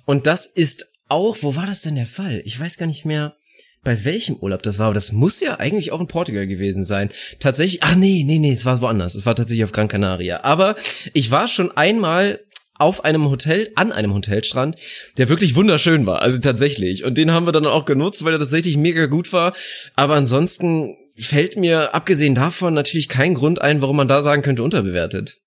und 0.06 0.26
das 0.26 0.48
ist 0.48 0.93
auch, 1.14 1.38
wo 1.42 1.56
war 1.56 1.66
das 1.66 1.82
denn 1.82 1.96
der 1.96 2.08
Fall? 2.08 2.42
Ich 2.44 2.60
weiß 2.60 2.78
gar 2.78 2.88
nicht 2.88 3.06
mehr, 3.06 3.36
bei 3.84 4.04
welchem 4.04 4.38
Urlaub 4.38 4.64
das 4.64 4.80
war, 4.80 4.88
aber 4.88 4.94
das 4.94 5.12
muss 5.12 5.40
ja 5.40 5.60
eigentlich 5.60 5.92
auch 5.92 6.00
in 6.00 6.08
Portugal 6.08 6.48
gewesen 6.48 6.84
sein. 6.84 7.10
Tatsächlich, 7.40 7.84
ach 7.84 7.96
nee, 7.96 8.24
nee, 8.26 8.40
nee, 8.40 8.52
es 8.52 8.66
war 8.66 8.82
woanders. 8.82 9.16
Es 9.16 9.26
war 9.26 9.36
tatsächlich 9.36 9.64
auf 9.64 9.72
Gran 9.72 9.88
Canaria. 9.88 10.44
Aber 10.44 10.76
ich 11.14 11.32
war 11.32 11.48
schon 11.48 11.72
einmal 11.78 12.40
auf 12.76 13.06
einem 13.06 13.30
Hotel, 13.30 13.72
an 13.76 13.92
einem 13.92 14.14
Hotelstrand, 14.14 14.78
der 15.18 15.30
wirklich 15.30 15.56
wunderschön 15.56 16.08
war. 16.08 16.22
Also 16.22 16.40
tatsächlich. 16.40 17.04
Und 17.04 17.18
den 17.18 17.32
haben 17.32 17.46
wir 17.46 17.52
dann 17.52 17.68
auch 17.68 17.86
genutzt, 17.86 18.24
weil 18.24 18.34
er 18.34 18.40
tatsächlich 18.40 18.78
mega 18.78 19.06
gut 19.06 19.32
war. 19.32 19.54
Aber 19.96 20.16
ansonsten 20.16 20.96
fällt 21.18 21.58
mir, 21.58 21.94
abgesehen 21.94 22.36
davon, 22.36 22.74
natürlich 22.74 23.10
kein 23.10 23.36
Grund 23.36 23.62
ein, 23.62 23.82
warum 23.82 23.98
man 23.98 24.08
da 24.08 24.22
sagen 24.22 24.42
könnte, 24.42 24.64
unterbewertet. 24.64 25.43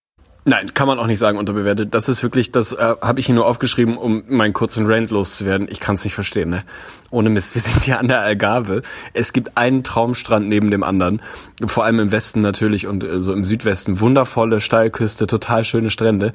Nein, 0.49 0.73
kann 0.75 0.87
man 0.87 1.01
auch 1.01 1.09
nicht 1.09 1.19
sagen 1.19 1.39
unterbewertet. 1.39 1.93
Das 1.93 2.09
ist 2.09 2.23
wirklich, 2.23 2.53
das 2.53 2.73
äh, 2.73 2.95
habe 3.01 3.19
ich 3.19 3.27
hier 3.27 3.35
nur 3.35 3.47
aufgeschrieben, 3.47 3.99
um 3.99 4.23
meinen 4.29 4.53
kurzen 4.53 4.87
Rant 4.87 5.11
loszuwerden. 5.11 5.67
Ich 5.69 5.81
kann 5.81 5.97
es 5.97 6.05
nicht 6.05 6.15
verstehen, 6.15 6.51
ne? 6.51 6.63
Ohne 7.11 7.31
Mist, 7.31 7.57
wir 7.57 7.63
sind 7.63 7.83
hier 7.83 7.99
an 7.99 8.07
der 8.07 8.21
Algarve. 8.21 8.83
Es 9.13 9.33
gibt 9.33 9.57
einen 9.57 9.83
Traumstrand 9.83 10.49
neben 10.49 10.71
dem 10.71 10.85
anderen. 10.85 11.21
Vor 11.67 11.85
allem 11.85 11.99
im 11.99 12.13
Westen 12.13 12.43
natürlich 12.43 12.87
und 12.87 13.03
äh, 13.03 13.21
so 13.21 13.33
im 13.33 13.43
Südwesten. 13.43 13.99
Wundervolle 13.99 14.61
Steilküste, 14.61 15.27
total 15.27 15.65
schöne 15.65 15.91
Strände. 15.91 16.33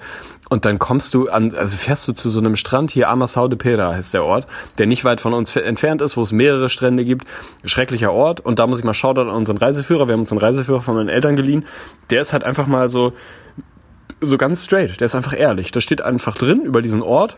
Und 0.50 0.66
dann 0.66 0.78
kommst 0.78 1.14
du 1.14 1.30
an, 1.30 1.56
also 1.56 1.78
fährst 1.78 2.06
du 2.10 2.12
zu 2.12 2.30
so 2.30 2.42
einem 2.42 2.58
Strand 2.58 2.92
hier, 2.92 3.08
Amassau 3.08 3.48
de 3.48 3.58
Pera 3.58 3.94
heißt 3.94 4.14
der 4.14 4.26
Ort, 4.26 4.46
der 4.78 4.88
nicht 4.88 5.06
weit 5.06 5.22
von 5.22 5.34
uns 5.34 5.56
entfernt 5.56 6.02
ist, 6.02 6.18
wo 6.18 6.22
es 6.22 6.34
mehrere 6.34 6.68
Strände 6.68 7.06
gibt. 7.06 7.28
Schrecklicher 7.64 8.12
Ort. 8.12 8.42
Und 8.42 8.60
da 8.60 8.68
muss 8.68 8.80
ich 8.80 8.84
mal 8.84 8.94
schauen 8.94 9.20
an 9.20 9.30
unseren 9.30 9.58
Reiseführer. 9.58 10.10
Wir 10.10 10.14
haben 10.14 10.20
uns 10.20 10.34
einen 10.34 10.42
Reiseführer 10.42 10.82
von 10.82 10.96
meinen 10.96 11.08
Eltern 11.08 11.38
geliehen. 11.38 11.64
Der 12.10 12.20
ist 12.20 12.34
halt 12.34 12.44
einfach 12.44 12.68
mal 12.68 12.90
so, 12.90 13.14
so 14.22 14.38
ganz 14.38 14.64
straight. 14.66 15.00
Der 15.00 15.06
ist 15.06 15.16
einfach 15.16 15.38
ehrlich. 15.38 15.72
Da 15.72 15.82
steht 15.82 16.02
einfach 16.02 16.38
drin 16.38 16.62
über 16.62 16.82
diesen 16.82 17.02
Ort. 17.02 17.38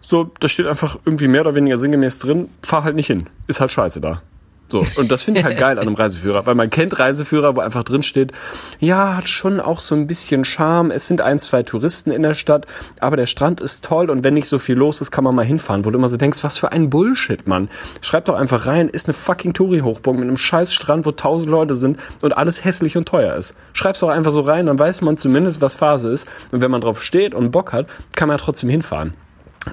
So, 0.00 0.30
da 0.40 0.48
steht 0.48 0.66
einfach 0.66 0.98
irgendwie 1.04 1.28
mehr 1.28 1.40
oder 1.40 1.54
weniger 1.54 1.78
sinngemäß 1.78 2.18
drin. 2.18 2.50
Fahr 2.62 2.84
halt 2.84 2.96
nicht 2.96 3.06
hin. 3.06 3.28
Ist 3.46 3.60
halt 3.60 3.72
scheiße 3.72 4.00
da. 4.00 4.20
So, 4.68 4.82
und 4.96 5.10
das 5.10 5.22
finde 5.22 5.40
ich 5.40 5.44
halt 5.44 5.58
geil 5.58 5.78
an 5.78 5.86
einem 5.86 5.94
Reiseführer, 5.94 6.46
weil 6.46 6.54
man 6.54 6.70
kennt 6.70 6.98
Reiseführer, 6.98 7.54
wo 7.54 7.60
einfach 7.60 7.84
drin 7.84 8.02
steht, 8.02 8.32
ja, 8.80 9.16
hat 9.16 9.28
schon 9.28 9.60
auch 9.60 9.78
so 9.78 9.94
ein 9.94 10.06
bisschen 10.06 10.44
Charme, 10.44 10.90
es 10.90 11.06
sind 11.06 11.20
ein, 11.20 11.38
zwei 11.38 11.62
Touristen 11.62 12.10
in 12.10 12.22
der 12.22 12.34
Stadt, 12.34 12.66
aber 12.98 13.16
der 13.16 13.26
Strand 13.26 13.60
ist 13.60 13.84
toll 13.84 14.08
und 14.08 14.24
wenn 14.24 14.34
nicht 14.34 14.48
so 14.48 14.58
viel 14.58 14.76
los 14.76 15.02
ist, 15.02 15.10
kann 15.10 15.22
man 15.22 15.34
mal 15.34 15.44
hinfahren, 15.44 15.84
wo 15.84 15.90
du 15.90 15.98
immer 15.98 16.08
so 16.08 16.16
denkst, 16.16 16.42
was 16.42 16.58
für 16.58 16.72
ein 16.72 16.88
Bullshit, 16.88 17.46
Mann. 17.46 17.68
Schreib 18.00 18.24
doch 18.24 18.34
einfach 18.34 18.66
rein, 18.66 18.88
ist 18.88 19.06
eine 19.06 19.14
fucking 19.14 19.52
Touri-Hochburg 19.52 20.16
mit 20.16 20.24
einem 20.24 20.38
scheiß 20.38 20.72
Strand, 20.72 21.04
wo 21.04 21.12
tausend 21.12 21.50
Leute 21.50 21.74
sind 21.74 21.98
und 22.22 22.36
alles 22.36 22.64
hässlich 22.64 22.96
und 22.96 23.06
teuer 23.06 23.34
ist. 23.34 23.54
Schreib's 23.74 24.00
doch 24.00 24.08
einfach 24.08 24.32
so 24.32 24.40
rein, 24.40 24.66
dann 24.66 24.78
weiß 24.78 25.02
man 25.02 25.18
zumindest, 25.18 25.60
was 25.60 25.74
Phase 25.74 26.10
ist 26.10 26.26
und 26.52 26.62
wenn 26.62 26.70
man 26.70 26.80
drauf 26.80 27.02
steht 27.02 27.34
und 27.34 27.50
Bock 27.50 27.74
hat, 27.74 27.86
kann 28.16 28.28
man 28.28 28.38
ja 28.38 28.42
trotzdem 28.42 28.70
hinfahren. 28.70 29.12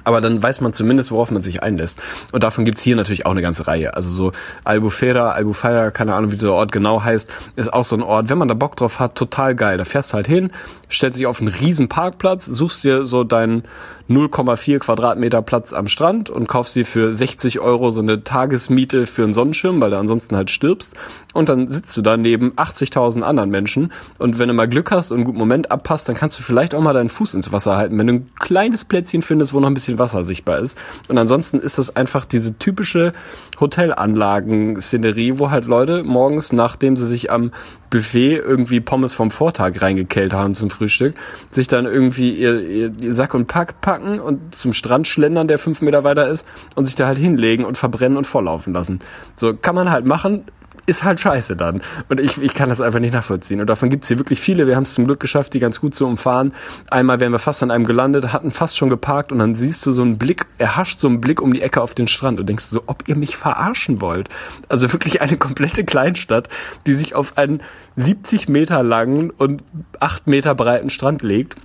Aber 0.04 0.20
dann 0.20 0.42
weiß 0.42 0.60
man 0.60 0.72
zumindest, 0.72 1.10
worauf 1.10 1.30
man 1.30 1.42
sich 1.42 1.62
einlässt. 1.62 2.02
Und 2.32 2.42
davon 2.42 2.64
gibt's 2.64 2.82
hier 2.82 2.96
natürlich 2.96 3.26
auch 3.26 3.30
eine 3.30 3.42
ganze 3.42 3.66
Reihe. 3.66 3.94
Also 3.94 4.10
so 4.10 4.32
Albufera, 4.64 5.32
Albufeira, 5.32 5.90
keine 5.90 6.14
Ahnung, 6.14 6.30
wie 6.32 6.36
der 6.36 6.52
Ort 6.52 6.72
genau 6.72 7.02
heißt, 7.02 7.30
ist 7.56 7.72
auch 7.72 7.84
so 7.84 7.96
ein 7.96 8.02
Ort, 8.02 8.28
wenn 8.30 8.38
man 8.38 8.48
da 8.48 8.54
Bock 8.54 8.76
drauf 8.76 9.00
hat, 9.00 9.14
total 9.14 9.54
geil. 9.54 9.76
Da 9.76 9.84
fährst 9.84 10.12
du 10.12 10.14
halt 10.14 10.26
hin, 10.26 10.50
stellst 10.90 11.18
dich 11.18 11.26
auf 11.26 11.40
einen 11.40 11.48
riesen 11.48 11.88
Parkplatz, 11.88 12.46
suchst 12.46 12.84
dir 12.84 13.04
so 13.04 13.24
deinen 13.24 13.64
0,4 14.08 14.78
Quadratmeter 14.78 15.42
Platz 15.42 15.72
am 15.72 15.88
Strand 15.88 16.30
und 16.30 16.48
kaufst 16.48 16.74
dir 16.76 16.86
für 16.86 17.12
60 17.12 17.60
Euro 17.60 17.90
so 17.90 18.00
eine 18.00 18.24
Tagesmiete 18.24 19.06
für 19.06 19.24
einen 19.24 19.32
Sonnenschirm, 19.32 19.80
weil 19.80 19.90
du 19.90 19.98
ansonsten 19.98 20.36
halt 20.36 20.50
stirbst. 20.50 20.94
Und 21.34 21.48
dann 21.48 21.68
sitzt 21.68 21.96
du 21.96 22.02
da 22.02 22.16
neben 22.16 22.52
80.000 22.52 23.22
anderen 23.22 23.50
Menschen. 23.50 23.92
Und 24.18 24.38
wenn 24.38 24.48
du 24.48 24.54
mal 24.54 24.68
Glück 24.68 24.90
hast 24.90 25.10
und 25.10 25.18
einen 25.18 25.24
guten 25.24 25.38
Moment 25.38 25.70
abpasst, 25.70 26.08
dann 26.08 26.16
kannst 26.16 26.38
du 26.38 26.42
vielleicht 26.42 26.74
auch 26.74 26.80
mal 26.80 26.92
deinen 26.92 27.08
Fuß 27.08 27.34
ins 27.34 27.52
Wasser 27.52 27.76
halten, 27.76 27.98
wenn 27.98 28.06
du 28.06 28.12
ein 28.14 28.30
kleines 28.38 28.84
Plätzchen 28.84 29.22
findest, 29.22 29.52
wo 29.52 29.60
noch 29.60 29.68
ein 29.68 29.74
bisschen 29.74 29.98
Wasser 29.98 30.24
sichtbar 30.24 30.58
ist. 30.58 30.78
Und 31.08 31.18
ansonsten 31.18 31.58
ist 31.58 31.78
das 31.78 31.96
einfach 31.96 32.24
diese 32.24 32.58
typische 32.58 33.12
Hotelanlagen-Szenerie, 33.60 35.38
wo 35.38 35.50
halt 35.50 35.66
Leute 35.66 36.02
morgens, 36.04 36.52
nachdem 36.52 36.96
sie 36.96 37.06
sich 37.06 37.30
am 37.30 37.50
Buffet 37.92 38.36
irgendwie 38.36 38.80
Pommes 38.80 39.12
vom 39.12 39.30
Vortag 39.30 39.82
reingekellt 39.82 40.32
haben 40.32 40.54
zum 40.54 40.70
Frühstück, 40.70 41.14
sich 41.50 41.66
dann 41.66 41.84
irgendwie 41.84 42.32
ihr, 42.32 42.60
ihr, 42.60 43.12
Sack 43.12 43.34
und 43.34 43.48
Pack 43.48 43.82
packen 43.92 44.20
und 44.20 44.54
zum 44.54 44.72
Strand 44.72 45.06
schlendern, 45.06 45.48
der 45.48 45.58
fünf 45.58 45.82
Meter 45.82 46.02
weiter 46.02 46.26
ist, 46.26 46.46
und 46.76 46.86
sich 46.86 46.94
da 46.94 47.06
halt 47.06 47.18
hinlegen 47.18 47.66
und 47.66 47.76
verbrennen 47.76 48.16
und 48.16 48.26
volllaufen 48.26 48.72
lassen. 48.72 49.00
So 49.36 49.52
kann 49.52 49.74
man 49.74 49.90
halt 49.90 50.06
machen, 50.06 50.44
ist 50.86 51.04
halt 51.04 51.20
scheiße 51.20 51.56
dann. 51.56 51.82
Und 52.08 52.18
ich, 52.18 52.40
ich 52.40 52.54
kann 52.54 52.70
das 52.70 52.80
einfach 52.80 53.00
nicht 53.00 53.12
nachvollziehen. 53.12 53.60
Und 53.60 53.68
davon 53.68 53.90
gibt's 53.90 54.08
hier 54.08 54.16
wirklich 54.16 54.40
viele. 54.40 54.66
Wir 54.66 54.76
haben 54.76 54.82
es 54.84 54.94
zum 54.94 55.04
Glück 55.04 55.20
geschafft, 55.20 55.52
die 55.52 55.58
ganz 55.58 55.78
gut 55.78 55.94
zu 55.94 56.06
umfahren. 56.06 56.54
Einmal 56.90 57.20
wären 57.20 57.32
wir 57.32 57.38
fast 57.38 57.62
an 57.62 57.70
einem 57.70 57.84
gelandet, 57.84 58.32
hatten 58.32 58.50
fast 58.50 58.78
schon 58.78 58.88
geparkt 58.88 59.30
und 59.30 59.38
dann 59.38 59.54
siehst 59.54 59.84
du 59.84 59.92
so 59.92 60.00
einen 60.00 60.16
Blick, 60.16 60.46
er 60.56 60.76
hascht 60.76 60.98
so 60.98 61.08
einen 61.08 61.20
Blick 61.20 61.42
um 61.42 61.52
die 61.52 61.60
Ecke 61.60 61.82
auf 61.82 61.92
den 61.92 62.08
Strand 62.08 62.40
und 62.40 62.48
denkst 62.48 62.64
so, 62.64 62.82
ob 62.86 63.06
ihr 63.08 63.16
mich 63.16 63.36
verarschen 63.36 64.00
wollt. 64.00 64.30
Also 64.70 64.90
wirklich 64.92 65.20
eine 65.20 65.36
komplette 65.36 65.84
Kleinstadt, 65.84 66.48
die 66.86 66.94
sich 66.94 67.14
auf 67.14 67.36
einen 67.36 67.60
70 67.96 68.48
Meter 68.48 68.82
langen 68.82 69.30
und 69.30 69.62
8 70.00 70.26
Meter 70.26 70.54
breiten 70.54 70.88
Strand 70.88 71.22
legt 71.22 71.56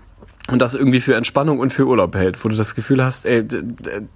und 0.50 0.62
das 0.62 0.74
irgendwie 0.74 1.02
für 1.02 1.16
Entspannung 1.16 1.60
und 1.60 1.74
für 1.74 1.86
Urlaub 1.86 2.16
hält, 2.16 2.44
wo 2.44 2.50
du 2.50 2.56
das 2.56 2.74
Gefühl 2.74 3.04
hast, 3.04 3.26
ey, 3.26 3.46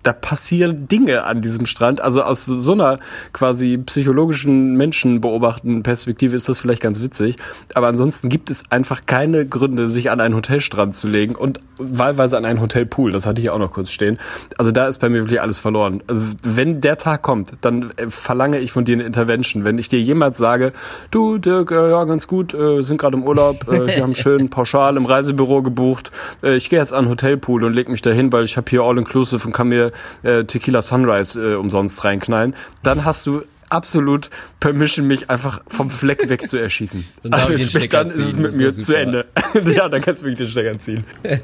da 0.03 0.13
passieren 0.13 0.87
Dinge 0.87 1.25
an 1.25 1.41
diesem 1.41 1.65
Strand. 1.65 2.01
Also 2.01 2.23
aus 2.23 2.45
so 2.45 2.71
einer 2.71 2.99
quasi 3.33 3.77
psychologischen 3.77 4.75
Menschenbeobachtenden 4.75 5.83
Perspektive 5.83 6.35
ist 6.35 6.47
das 6.47 6.59
vielleicht 6.59 6.81
ganz 6.81 7.01
witzig. 7.01 7.35
Aber 7.73 7.87
ansonsten 7.87 8.29
gibt 8.29 8.49
es 8.49 8.63
einfach 8.69 9.01
keine 9.05 9.45
Gründe, 9.45 9.89
sich 9.89 10.09
an 10.09 10.21
einen 10.21 10.35
Hotelstrand 10.35 10.95
zu 10.95 11.07
legen 11.07 11.35
und 11.35 11.59
wahlweise 11.77 12.37
an 12.37 12.45
einen 12.45 12.61
Hotelpool. 12.61 13.11
Das 13.11 13.25
hatte 13.25 13.41
ich 13.41 13.49
auch 13.49 13.59
noch 13.59 13.73
kurz 13.73 13.91
stehen. 13.91 14.17
Also 14.57 14.71
da 14.71 14.87
ist 14.87 14.99
bei 14.99 15.09
mir 15.09 15.19
wirklich 15.19 15.41
alles 15.41 15.59
verloren. 15.59 16.01
Also 16.07 16.25
wenn 16.43 16.79
der 16.79 16.97
Tag 16.97 17.23
kommt, 17.23 17.55
dann 17.61 17.91
äh, 17.97 18.09
verlange 18.09 18.59
ich 18.59 18.71
von 18.71 18.85
dir 18.85 18.93
eine 18.93 19.03
Intervention. 19.03 19.65
Wenn 19.65 19.77
ich 19.77 19.89
dir 19.89 19.99
jemals 19.99 20.37
sage, 20.37 20.71
du 21.11 21.37
Dirk, 21.37 21.71
äh, 21.71 21.91
ja 21.91 22.03
ganz 22.05 22.27
gut, 22.27 22.53
äh, 22.53 22.81
sind 22.81 22.99
gerade 22.99 23.17
im 23.17 23.23
Urlaub, 23.23 23.67
wir 23.67 24.01
haben 24.01 24.15
schön 24.21 24.49
pauschal 24.49 24.95
im 24.95 25.05
Reisebüro 25.05 25.61
gebucht, 25.61 26.11
äh, 26.43 26.55
ich 26.55 26.69
gehe 26.69 26.79
jetzt 26.79 26.93
an 26.93 27.09
Hotelpool 27.09 27.63
und 27.63 27.73
leg 27.73 27.89
mich 27.89 28.01
da 28.01 28.11
hin, 28.11 28.31
weil 28.31 28.45
ich 28.45 28.57
habe 28.57 28.69
hier 28.69 28.81
All-Inclusive 28.81 29.45
und 29.45 29.53
kann 29.53 29.69
mir 29.69 29.91
äh, 30.23 30.43
Tequila 30.43 30.81
Sunrise 30.81 31.53
äh, 31.53 31.55
umsonst 31.55 32.03
reinknallen, 32.03 32.55
dann 32.83 33.05
hast 33.05 33.25
du 33.25 33.43
absolut 33.71 34.29
Permission, 34.59 35.07
mich 35.07 35.29
einfach 35.29 35.61
vom 35.67 35.89
Fleck 35.89 36.29
weg 36.29 36.49
zu 36.49 36.57
erschießen. 36.57 37.05
Dann 37.23 37.33
also 37.33 37.57
Stecker 37.57 38.03
dann 38.03 38.09
ist 38.09 38.17
es 38.19 38.37
mit 38.37 38.55
mir 38.55 38.71
zu. 38.73 38.95
Ende. 38.95 39.25
ja, 39.75 39.89
dann 39.89 40.01
kannst 40.01 40.21
du 40.21 40.25
wirklich 40.25 40.47
den 40.47 40.51
Stecker 40.51 40.79
ziehen. 40.79 41.03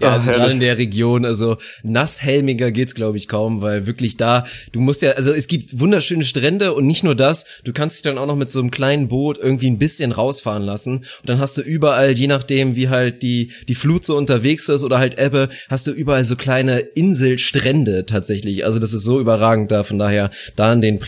Ja, 0.00 0.14
also 0.14 0.30
gerade 0.30 0.52
in 0.52 0.60
der 0.60 0.78
Region, 0.78 1.24
also 1.24 1.58
nasshelmiger 1.82 2.72
geht's 2.72 2.94
glaube 2.94 3.18
ich 3.18 3.28
kaum, 3.28 3.62
weil 3.62 3.86
wirklich 3.86 4.16
da, 4.16 4.44
du 4.72 4.80
musst 4.80 5.02
ja, 5.02 5.12
also 5.12 5.32
es 5.32 5.46
gibt 5.46 5.78
wunderschöne 5.78 6.24
Strände 6.24 6.72
und 6.72 6.86
nicht 6.86 7.04
nur 7.04 7.14
das, 7.14 7.44
du 7.62 7.72
kannst 7.72 7.96
dich 7.96 8.02
dann 8.02 8.18
auch 8.18 8.26
noch 8.26 8.36
mit 8.36 8.50
so 8.50 8.60
einem 8.60 8.70
kleinen 8.70 9.08
Boot 9.08 9.38
irgendwie 9.38 9.70
ein 9.70 9.78
bisschen 9.78 10.10
rausfahren 10.10 10.62
lassen 10.62 10.98
und 10.98 11.06
dann 11.24 11.38
hast 11.38 11.56
du 11.56 11.62
überall, 11.62 12.12
je 12.12 12.26
nachdem 12.26 12.74
wie 12.74 12.88
halt 12.88 13.22
die, 13.22 13.52
die 13.68 13.74
Flut 13.74 14.04
so 14.04 14.16
unterwegs 14.16 14.68
ist 14.68 14.82
oder 14.82 14.98
halt 14.98 15.18
Ebbe, 15.18 15.48
hast 15.68 15.86
du 15.86 15.92
überall 15.92 16.24
so 16.24 16.36
kleine 16.36 16.78
Inselstrände 16.78 18.06
tatsächlich, 18.06 18.64
also 18.64 18.78
das 18.80 18.92
ist 18.92 19.04
so 19.04 19.20
überragend 19.20 19.70
da, 19.70 19.84
von 19.84 19.98
daher, 19.98 20.30
da 20.56 20.72
an 20.72 20.80
den 20.80 20.98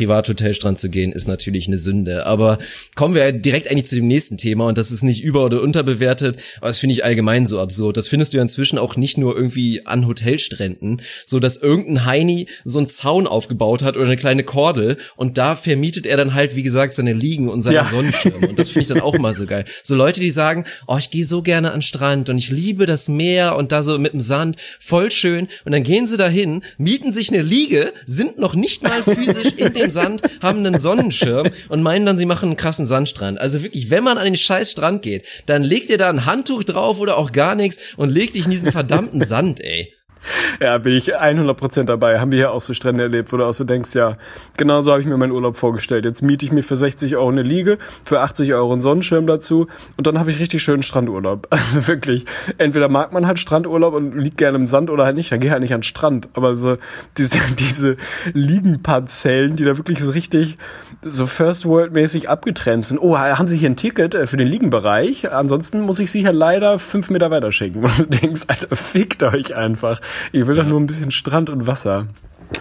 Privathotelstrand 0.55 0.79
zu 0.79 0.91
gehen, 0.91 1.13
ist 1.13 1.29
natürlich 1.29 1.67
eine 1.67 1.79
Sünde, 1.79 2.27
aber 2.27 2.59
kommen 2.95 3.15
wir 3.15 3.33
direkt 3.33 3.71
eigentlich 3.71 3.87
zu 3.87 3.97
dem 3.97 4.09
nächsten 4.09 4.39
Thema 4.39 4.67
und 4.67 4.79
das 4.79 4.91
ist 4.91 5.03
nicht 5.03 5.23
über- 5.23 5.45
oder 5.45 5.63
unterbewertet, 5.63 6.37
aber 6.59 6.69
das 6.69 6.79
finde 6.79 6.95
ich 6.95 7.05
allgemein 7.05 7.47
so 7.47 7.61
absurd, 7.61 7.97
das 7.97 8.09
findest 8.09 8.33
du 8.33 8.39
ja 8.39 8.43
inzwischen 8.43 8.79
auch 8.79 8.97
nicht 8.97 9.19
nur 9.19 9.37
irgendwie 9.37 9.87
an 9.87 10.07
Hotelstränden, 10.07 11.03
so 11.27 11.41
dass 11.41 11.57
irgendein 11.57 12.05
Heini 12.05 12.47
so 12.65 12.79
einen 12.79 12.87
Zaun 12.87 13.27
aufgebaut 13.27 13.83
hat 13.83 13.97
oder 13.97 14.07
eine 14.07 14.17
kleine 14.17 14.45
Kordel 14.45 14.97
und 15.17 15.39
da 15.39 15.57
vermietet 15.57 16.07
er 16.07 16.17
dann 16.17 16.35
halt, 16.35 16.57
wie 16.57 16.63
gesagt, 16.63 16.95
seine 16.95 17.13
Liegen 17.13 17.49
und 17.49 17.63
seine 17.63 17.77
Ja. 17.77 17.85
Sonnenschirme 17.85 18.49
und 18.49 18.59
das 18.59 18.69
finde 18.71 18.83
ich 18.83 18.89
dann 18.89 19.01
auch 19.01 19.15
immer 19.15 19.35
so 19.35 19.47
geil. 19.47 19.65
So 19.83 19.95
Leute, 19.95 20.21
die 20.21 20.31
sagen, 20.31 20.65
oh, 20.87 20.97
ich 20.99 21.11
gehe 21.11 21.25
so 21.25 21.43
gerne 21.43 21.69
an 21.73 21.79
den 21.79 21.83
Strand 21.83 22.29
und 22.31 22.39
ich 22.39 22.51
liebe 22.51 22.87
das 22.87 23.09
Meer 23.09 23.57
und 23.57 23.73
da 23.73 23.83
so 23.83 23.99
mit 23.99 24.13
dem 24.13 24.21
Sand, 24.21 24.57
voll 24.79 25.11
schön 25.11 25.49
und 25.65 25.73
dann 25.73 25.83
gehen 25.83 26.07
sie 26.07 26.17
dahin, 26.17 26.63
mieten 26.79 27.13
sich 27.13 27.33
eine 27.33 27.43
Liege, 27.43 27.93
sind 28.07 28.39
noch 28.39 28.55
nicht 28.55 28.83
mal 28.83 29.03
physisch 29.03 29.53
in 29.57 29.73
dem 29.73 29.91
Sand, 29.91 30.23
haben 30.45 30.65
einen 30.65 30.79
Sonnenschirm 30.79 31.51
und 31.69 31.83
meinen 31.83 32.07
dann, 32.07 32.19
sie 32.19 32.27
machen 32.27 32.51
einen 32.51 32.57
krassen 32.57 32.87
Sandstrand. 32.87 33.41
Also 33.41 33.63
wirklich, 33.63 33.91
wenn 33.91 34.05
man 34.05 34.19
an 34.19 34.25
den 34.25 34.37
scheiß 34.37 34.71
Strand 34.71 35.03
geht, 35.03 35.27
dann 35.47 35.63
legt 35.63 35.91
ihr 35.91 35.99
da 35.99 36.09
ein 36.09 36.27
Handtuch 36.27 36.63
drauf 36.65 37.01
oder 37.01 37.19
auch 37.19 37.33
gar 37.33 37.55
nichts 37.55 37.79
und 37.97 38.11
legt 38.11 38.37
dich 38.37 38.45
in 38.45 38.51
diesen 38.51 38.71
verdammten 38.71 39.25
Sand, 39.25 39.61
ey. 39.61 39.93
Ja, 40.61 40.79
bin 40.79 40.95
ich 40.95 41.17
100% 41.17 41.85
dabei. 41.85 42.21
Haben 42.21 42.33
wir 42.33 42.39
hier 42.39 42.53
auch 42.53 42.61
so 42.61 42.73
Strände 42.75 43.05
erlebt, 43.05 43.33
wo 43.33 43.37
du 43.37 43.45
auch 43.45 43.53
so 43.53 43.65
denkst, 43.65 43.95
ja, 43.95 44.17
genau 44.57 44.81
so 44.81 44.93
habe 44.93 45.01
ich 45.01 45.07
mir 45.07 45.17
meinen 45.17 45.33
Urlaub 45.33 45.57
vorgestellt. 45.57 46.05
Jetzt 46.05 46.23
miete 46.23 46.45
ich 46.45 46.53
mir 46.53 46.63
für 46.63 46.77
60 46.77 47.17
Euro 47.17 47.29
eine 47.29 47.43
Liege, 47.43 47.79
für 48.05 48.21
80 48.21 48.55
Euro 48.55 48.73
einen 48.73 48.81
Sonnenschirm 48.81 49.27
dazu 49.27 49.67
und 49.97 50.07
dann 50.07 50.19
habe 50.19 50.31
ich 50.31 50.39
richtig 50.39 50.63
schönen 50.63 50.83
Strandurlaub. 50.83 51.49
Also 51.65 51.87
wirklich, 51.89 52.27
entweder 52.59 52.89
mag 52.89 53.13
man 53.13 53.27
halt 53.27 53.39
Strandurlaub 53.39 53.95
und 53.95 54.15
liegt 54.15 54.37
gerne 54.37 54.59
im 54.59 54.67
Sand 54.67 54.91
oder 54.91 55.07
halt 55.07 55.17
nicht, 55.17 55.33
dann 55.33 55.41
geh 55.41 55.51
halt 55.51 55.63
nicht 55.63 55.73
an 55.73 55.81
den 55.81 55.85
Strand. 55.85 56.29
Aber 56.35 56.57
so 56.57 56.77
diese, 57.17 57.39
diese 57.59 57.97
Liegenparzellen, 58.33 59.57
die 59.57 59.65
da 59.65 59.79
wirklich 59.79 59.99
so 60.01 60.13
richtig 60.13 60.59
so 61.03 61.27
First 61.27 61.65
World 61.65 61.93
mäßig 61.93 62.29
abgetrennt 62.29 62.85
sind. 62.85 62.99
Oh, 62.99 63.19
haben 63.19 63.49
Sie 63.49 63.57
hier 63.57 63.71
ein 63.71 63.77
Ticket 63.77 64.15
äh, 64.15 64.27
für 64.27 64.37
den 64.37 64.49
Liegenbereich? 64.49 65.33
Ansonsten 65.33 65.81
muss 65.81 65.99
ich 65.99 66.11
Sie 66.11 66.21
hier 66.21 66.33
leider 66.33 66.79
fünf 66.79 67.11
Meter 67.11 67.31
weiter 67.31 67.53
schicken. 67.53 67.83
Wo 67.83 67.89
du 67.89 68.07
denkst, 68.07 68.43
Alter, 68.47 68.77
fickt 68.77 69.23
euch 69.23 69.55
einfach. 69.55 70.01
Ich 70.33 70.47
will 70.47 70.55
doch 70.55 70.67
nur 70.67 70.81
ein 70.81 70.87
bisschen 70.87 71.11
Strand 71.11 71.51
und 71.51 71.67
Wasser. 71.67 72.09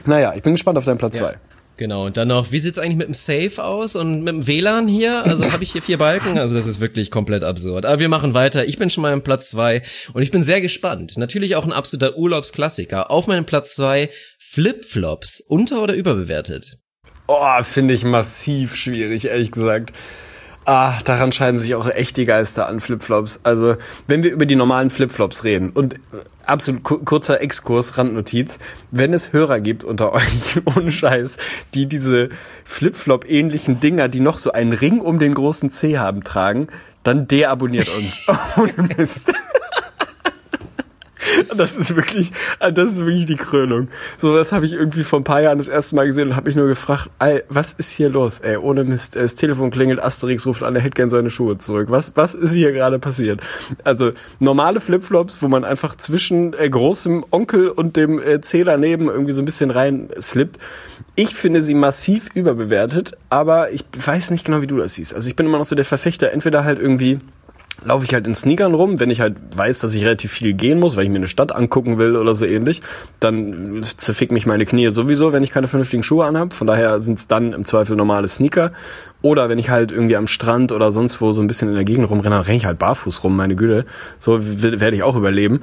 Naja, 0.05 0.33
ich 0.35 0.43
bin 0.43 0.53
gespannt 0.53 0.77
auf 0.77 0.85
deinen 0.85 0.97
Platz 0.97 1.17
zwei. 1.17 1.37
Genau, 1.75 2.05
und 2.05 2.17
dann 2.17 2.27
noch, 2.27 2.51
wie 2.51 2.59
sieht's 2.59 2.77
eigentlich 2.77 2.97
mit 2.97 3.07
dem 3.07 3.15
Safe 3.15 3.63
aus 3.63 3.95
und 3.95 4.19
mit 4.19 4.27
dem 4.27 4.45
WLAN 4.45 4.87
hier? 4.87 5.23
Also 5.23 5.51
habe 5.51 5.63
ich 5.63 5.71
hier 5.71 5.81
vier 5.81 5.97
Balken? 5.97 6.37
Also 6.37 6.53
das 6.53 6.67
ist 6.67 6.79
wirklich 6.79 7.09
komplett 7.09 7.43
absurd. 7.43 7.87
Aber 7.87 7.99
wir 7.99 8.09
machen 8.09 8.35
weiter. 8.35 8.65
Ich 8.67 8.77
bin 8.77 8.91
schon 8.91 9.01
mal 9.01 9.11
im 9.11 9.23
Platz 9.23 9.49
zwei 9.49 9.81
und 10.13 10.21
ich 10.21 10.29
bin 10.29 10.43
sehr 10.43 10.61
gespannt. 10.61 11.17
Natürlich 11.17 11.55
auch 11.55 11.65
ein 11.65 11.73
absoluter 11.73 12.15
Urlaubsklassiker. 12.15 13.09
Auf 13.09 13.25
meinem 13.25 13.45
Platz 13.45 13.75
zwei 13.75 14.09
Flipflops. 14.37 15.41
Unter- 15.41 15.81
oder 15.81 15.95
überbewertet? 15.95 16.77
Oh, 17.25 17.63
finde 17.63 17.95
ich 17.95 18.03
massiv 18.03 18.75
schwierig, 18.75 19.25
ehrlich 19.25 19.51
gesagt. 19.51 19.93
Ah, 20.65 20.97
daran 21.03 21.31
scheiden 21.33 21.57
sich 21.57 21.75
auch 21.75 21.89
echt 21.89 22.15
die 22.15 22.25
Geister 22.25 22.67
an 22.69 22.79
Flipflops. 22.79 23.41
Also, 23.43 23.75
wenn 24.07 24.23
wir 24.23 24.31
über 24.31 24.45
die 24.45 24.55
normalen 24.55 24.89
Flipflops 24.89 25.43
reden 25.43 25.71
und 25.71 25.95
äh, 25.95 25.97
absolut 26.45 26.83
ku- 26.83 26.99
kurzer 26.99 27.41
Exkurs, 27.41 27.97
Randnotiz, 27.97 28.59
wenn 28.89 29.13
es 29.13 29.33
Hörer 29.33 29.59
gibt 29.59 29.83
unter 29.83 30.13
euch, 30.13 30.61
ohne 30.75 30.89
Scheiß, 30.89 31.37
die 31.73 31.87
diese 31.87 32.29
Flipflop-ähnlichen 32.63 33.79
Dinger, 33.79 34.07
die 34.07 34.19
noch 34.19 34.37
so 34.37 34.51
einen 34.51 34.73
Ring 34.73 34.99
um 35.01 35.19
den 35.19 35.33
großen 35.33 35.69
C 35.69 35.97
haben, 35.99 36.23
tragen, 36.23 36.67
dann 37.03 37.27
deabonniert 37.27 37.89
uns. 37.97 38.25
ohne 38.57 38.87
Mist. 38.97 39.31
Das 41.55 41.77
ist 41.77 41.95
wirklich, 41.95 42.31
das 42.59 42.93
ist 42.93 42.99
wirklich 42.99 43.25
die 43.25 43.35
Krönung. 43.35 43.87
So, 44.17 44.35
das 44.35 44.51
habe 44.51 44.65
ich 44.65 44.73
irgendwie 44.73 45.03
vor 45.03 45.19
ein 45.19 45.23
paar 45.23 45.41
Jahren 45.41 45.57
das 45.57 45.67
erste 45.67 45.95
Mal 45.95 46.05
gesehen 46.07 46.29
und 46.29 46.35
habe 46.35 46.47
mich 46.47 46.55
nur 46.55 46.67
gefragt, 46.67 47.09
ey, 47.19 47.43
was 47.49 47.73
ist 47.73 47.91
hier 47.91 48.09
los? 48.09 48.39
Ey, 48.39 48.57
ohne 48.57 48.83
Mist, 48.83 49.15
das 49.15 49.35
Telefon 49.35 49.71
klingelt, 49.71 50.01
Asterix 50.01 50.45
ruft 50.45 50.63
an, 50.63 50.75
er 50.75 50.81
hätte 50.81 50.95
gern 50.95 51.09
seine 51.09 51.29
Schuhe 51.29 51.57
zurück. 51.57 51.87
Was, 51.89 52.13
was 52.15 52.33
ist 52.33 52.53
hier 52.53 52.71
gerade 52.71 52.99
passiert? 52.99 53.41
Also 53.83 54.11
normale 54.39 54.81
Flipflops, 54.81 55.41
wo 55.41 55.47
man 55.47 55.63
einfach 55.63 55.95
zwischen 55.95 56.53
äh, 56.53 56.69
großem 56.69 57.25
Onkel 57.31 57.69
und 57.69 57.95
dem 57.95 58.19
äh, 58.19 58.41
C 58.41 58.63
daneben 58.63 59.07
irgendwie 59.07 59.33
so 59.33 59.41
ein 59.41 59.45
bisschen 59.45 59.71
rein 59.71 60.09
slippt. 60.19 60.59
Ich 61.15 61.35
finde 61.35 61.61
sie 61.61 61.75
massiv 61.75 62.29
überbewertet, 62.33 63.13
aber 63.29 63.71
ich 63.71 63.85
weiß 63.95 64.31
nicht 64.31 64.45
genau, 64.45 64.61
wie 64.61 64.67
du 64.67 64.77
das 64.77 64.95
siehst. 64.95 65.13
Also 65.13 65.29
ich 65.29 65.35
bin 65.35 65.45
immer 65.45 65.59
noch 65.59 65.65
so 65.65 65.75
der 65.75 65.85
Verfechter, 65.85 66.31
entweder 66.31 66.65
halt 66.65 66.79
irgendwie 66.79 67.19
laufe 67.85 68.05
ich 68.05 68.13
halt 68.13 68.27
in 68.27 68.35
Sneakern 68.35 68.73
rum, 68.73 68.99
wenn 68.99 69.09
ich 69.09 69.19
halt 69.19 69.35
weiß, 69.55 69.79
dass 69.79 69.93
ich 69.93 70.03
relativ 70.03 70.31
viel 70.31 70.53
gehen 70.53 70.79
muss, 70.79 70.95
weil 70.95 71.03
ich 71.03 71.09
mir 71.09 71.17
eine 71.17 71.27
Stadt 71.27 71.53
angucken 71.53 71.97
will 71.97 72.15
oder 72.15 72.35
so 72.35 72.45
ähnlich, 72.45 72.81
dann 73.19 73.81
zerfick 73.83 74.31
mich 74.31 74.45
meine 74.45 74.65
Knie 74.65 74.89
sowieso, 74.89 75.33
wenn 75.33 75.43
ich 75.43 75.51
keine 75.51 75.67
vernünftigen 75.67 76.03
Schuhe 76.03 76.25
anhab. 76.25 76.53
Von 76.53 76.67
daher 76.67 76.99
sind 77.01 77.19
es 77.19 77.27
dann 77.27 77.53
im 77.53 77.65
Zweifel 77.65 77.95
normale 77.95 78.27
Sneaker. 78.27 78.71
Oder 79.21 79.49
wenn 79.49 79.57
ich 79.57 79.69
halt 79.69 79.91
irgendwie 79.91 80.15
am 80.15 80.27
Strand 80.27 80.71
oder 80.71 80.91
sonst 80.91 81.21
wo 81.21 81.31
so 81.31 81.41
ein 81.41 81.47
bisschen 81.47 81.69
in 81.69 81.75
der 81.75 81.85
Gegend 81.85 82.09
rumrenne, 82.09 82.35
dann 82.35 82.45
renne 82.45 82.57
ich 82.57 82.65
halt 82.65 82.79
barfuß 82.79 83.23
rum, 83.23 83.35
meine 83.35 83.55
Güte. 83.55 83.85
So 84.19 84.39
werde 84.41 84.95
ich 84.95 85.03
auch 85.03 85.15
überleben. 85.15 85.61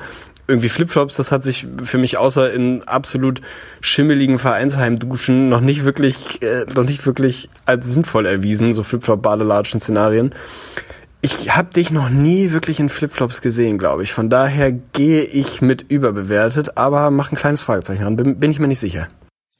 Irgendwie 0.49 0.69
Flipflops, 0.69 1.17
das 1.17 1.31
hat 1.31 1.45
sich 1.45 1.67
für 1.83 1.99
mich 1.99 2.19
außer 2.19 2.53
in 2.53 2.83
absolut 2.89 3.41
schimmeligen 3.81 4.39
Vereinsheimduschen 4.39 5.49
noch 5.49 5.61
nicht 5.61 5.85
wirklich, 5.85 6.43
äh, 6.43 6.67
noch 6.75 6.83
nicht 6.83 7.07
wirklich 7.07 7.49
als 7.67 7.93
sinnvoll 7.93 8.27
erwiesen, 8.27 8.73
so 8.73 8.83
Flipflop-Badelatschen-Szenarien 8.83 10.33
Ich 11.23 11.55
habe 11.55 11.71
dich 11.71 11.91
noch 11.91 12.09
nie 12.09 12.51
wirklich 12.51 12.81
in 12.81 12.89
Flipflops 12.89 13.43
gesehen, 13.43 13.77
glaube 13.77 14.03
ich. 14.03 14.13
Von 14.13 14.31
daher 14.31 14.73
gehe 14.73 15.23
ich 15.23 15.61
mit 15.61 15.83
überbewertet, 15.83 16.79
aber 16.79 17.11
mach 17.11 17.31
ein 17.31 17.37
kleines 17.37 17.61
Fragezeichen 17.61 18.05
ran. 18.05 18.17
Bin, 18.17 18.41
bin 18.41 18.51
ich 18.51 18.59
mir 18.59 18.69
nicht 18.69 18.81
sicher. 18.81 19.09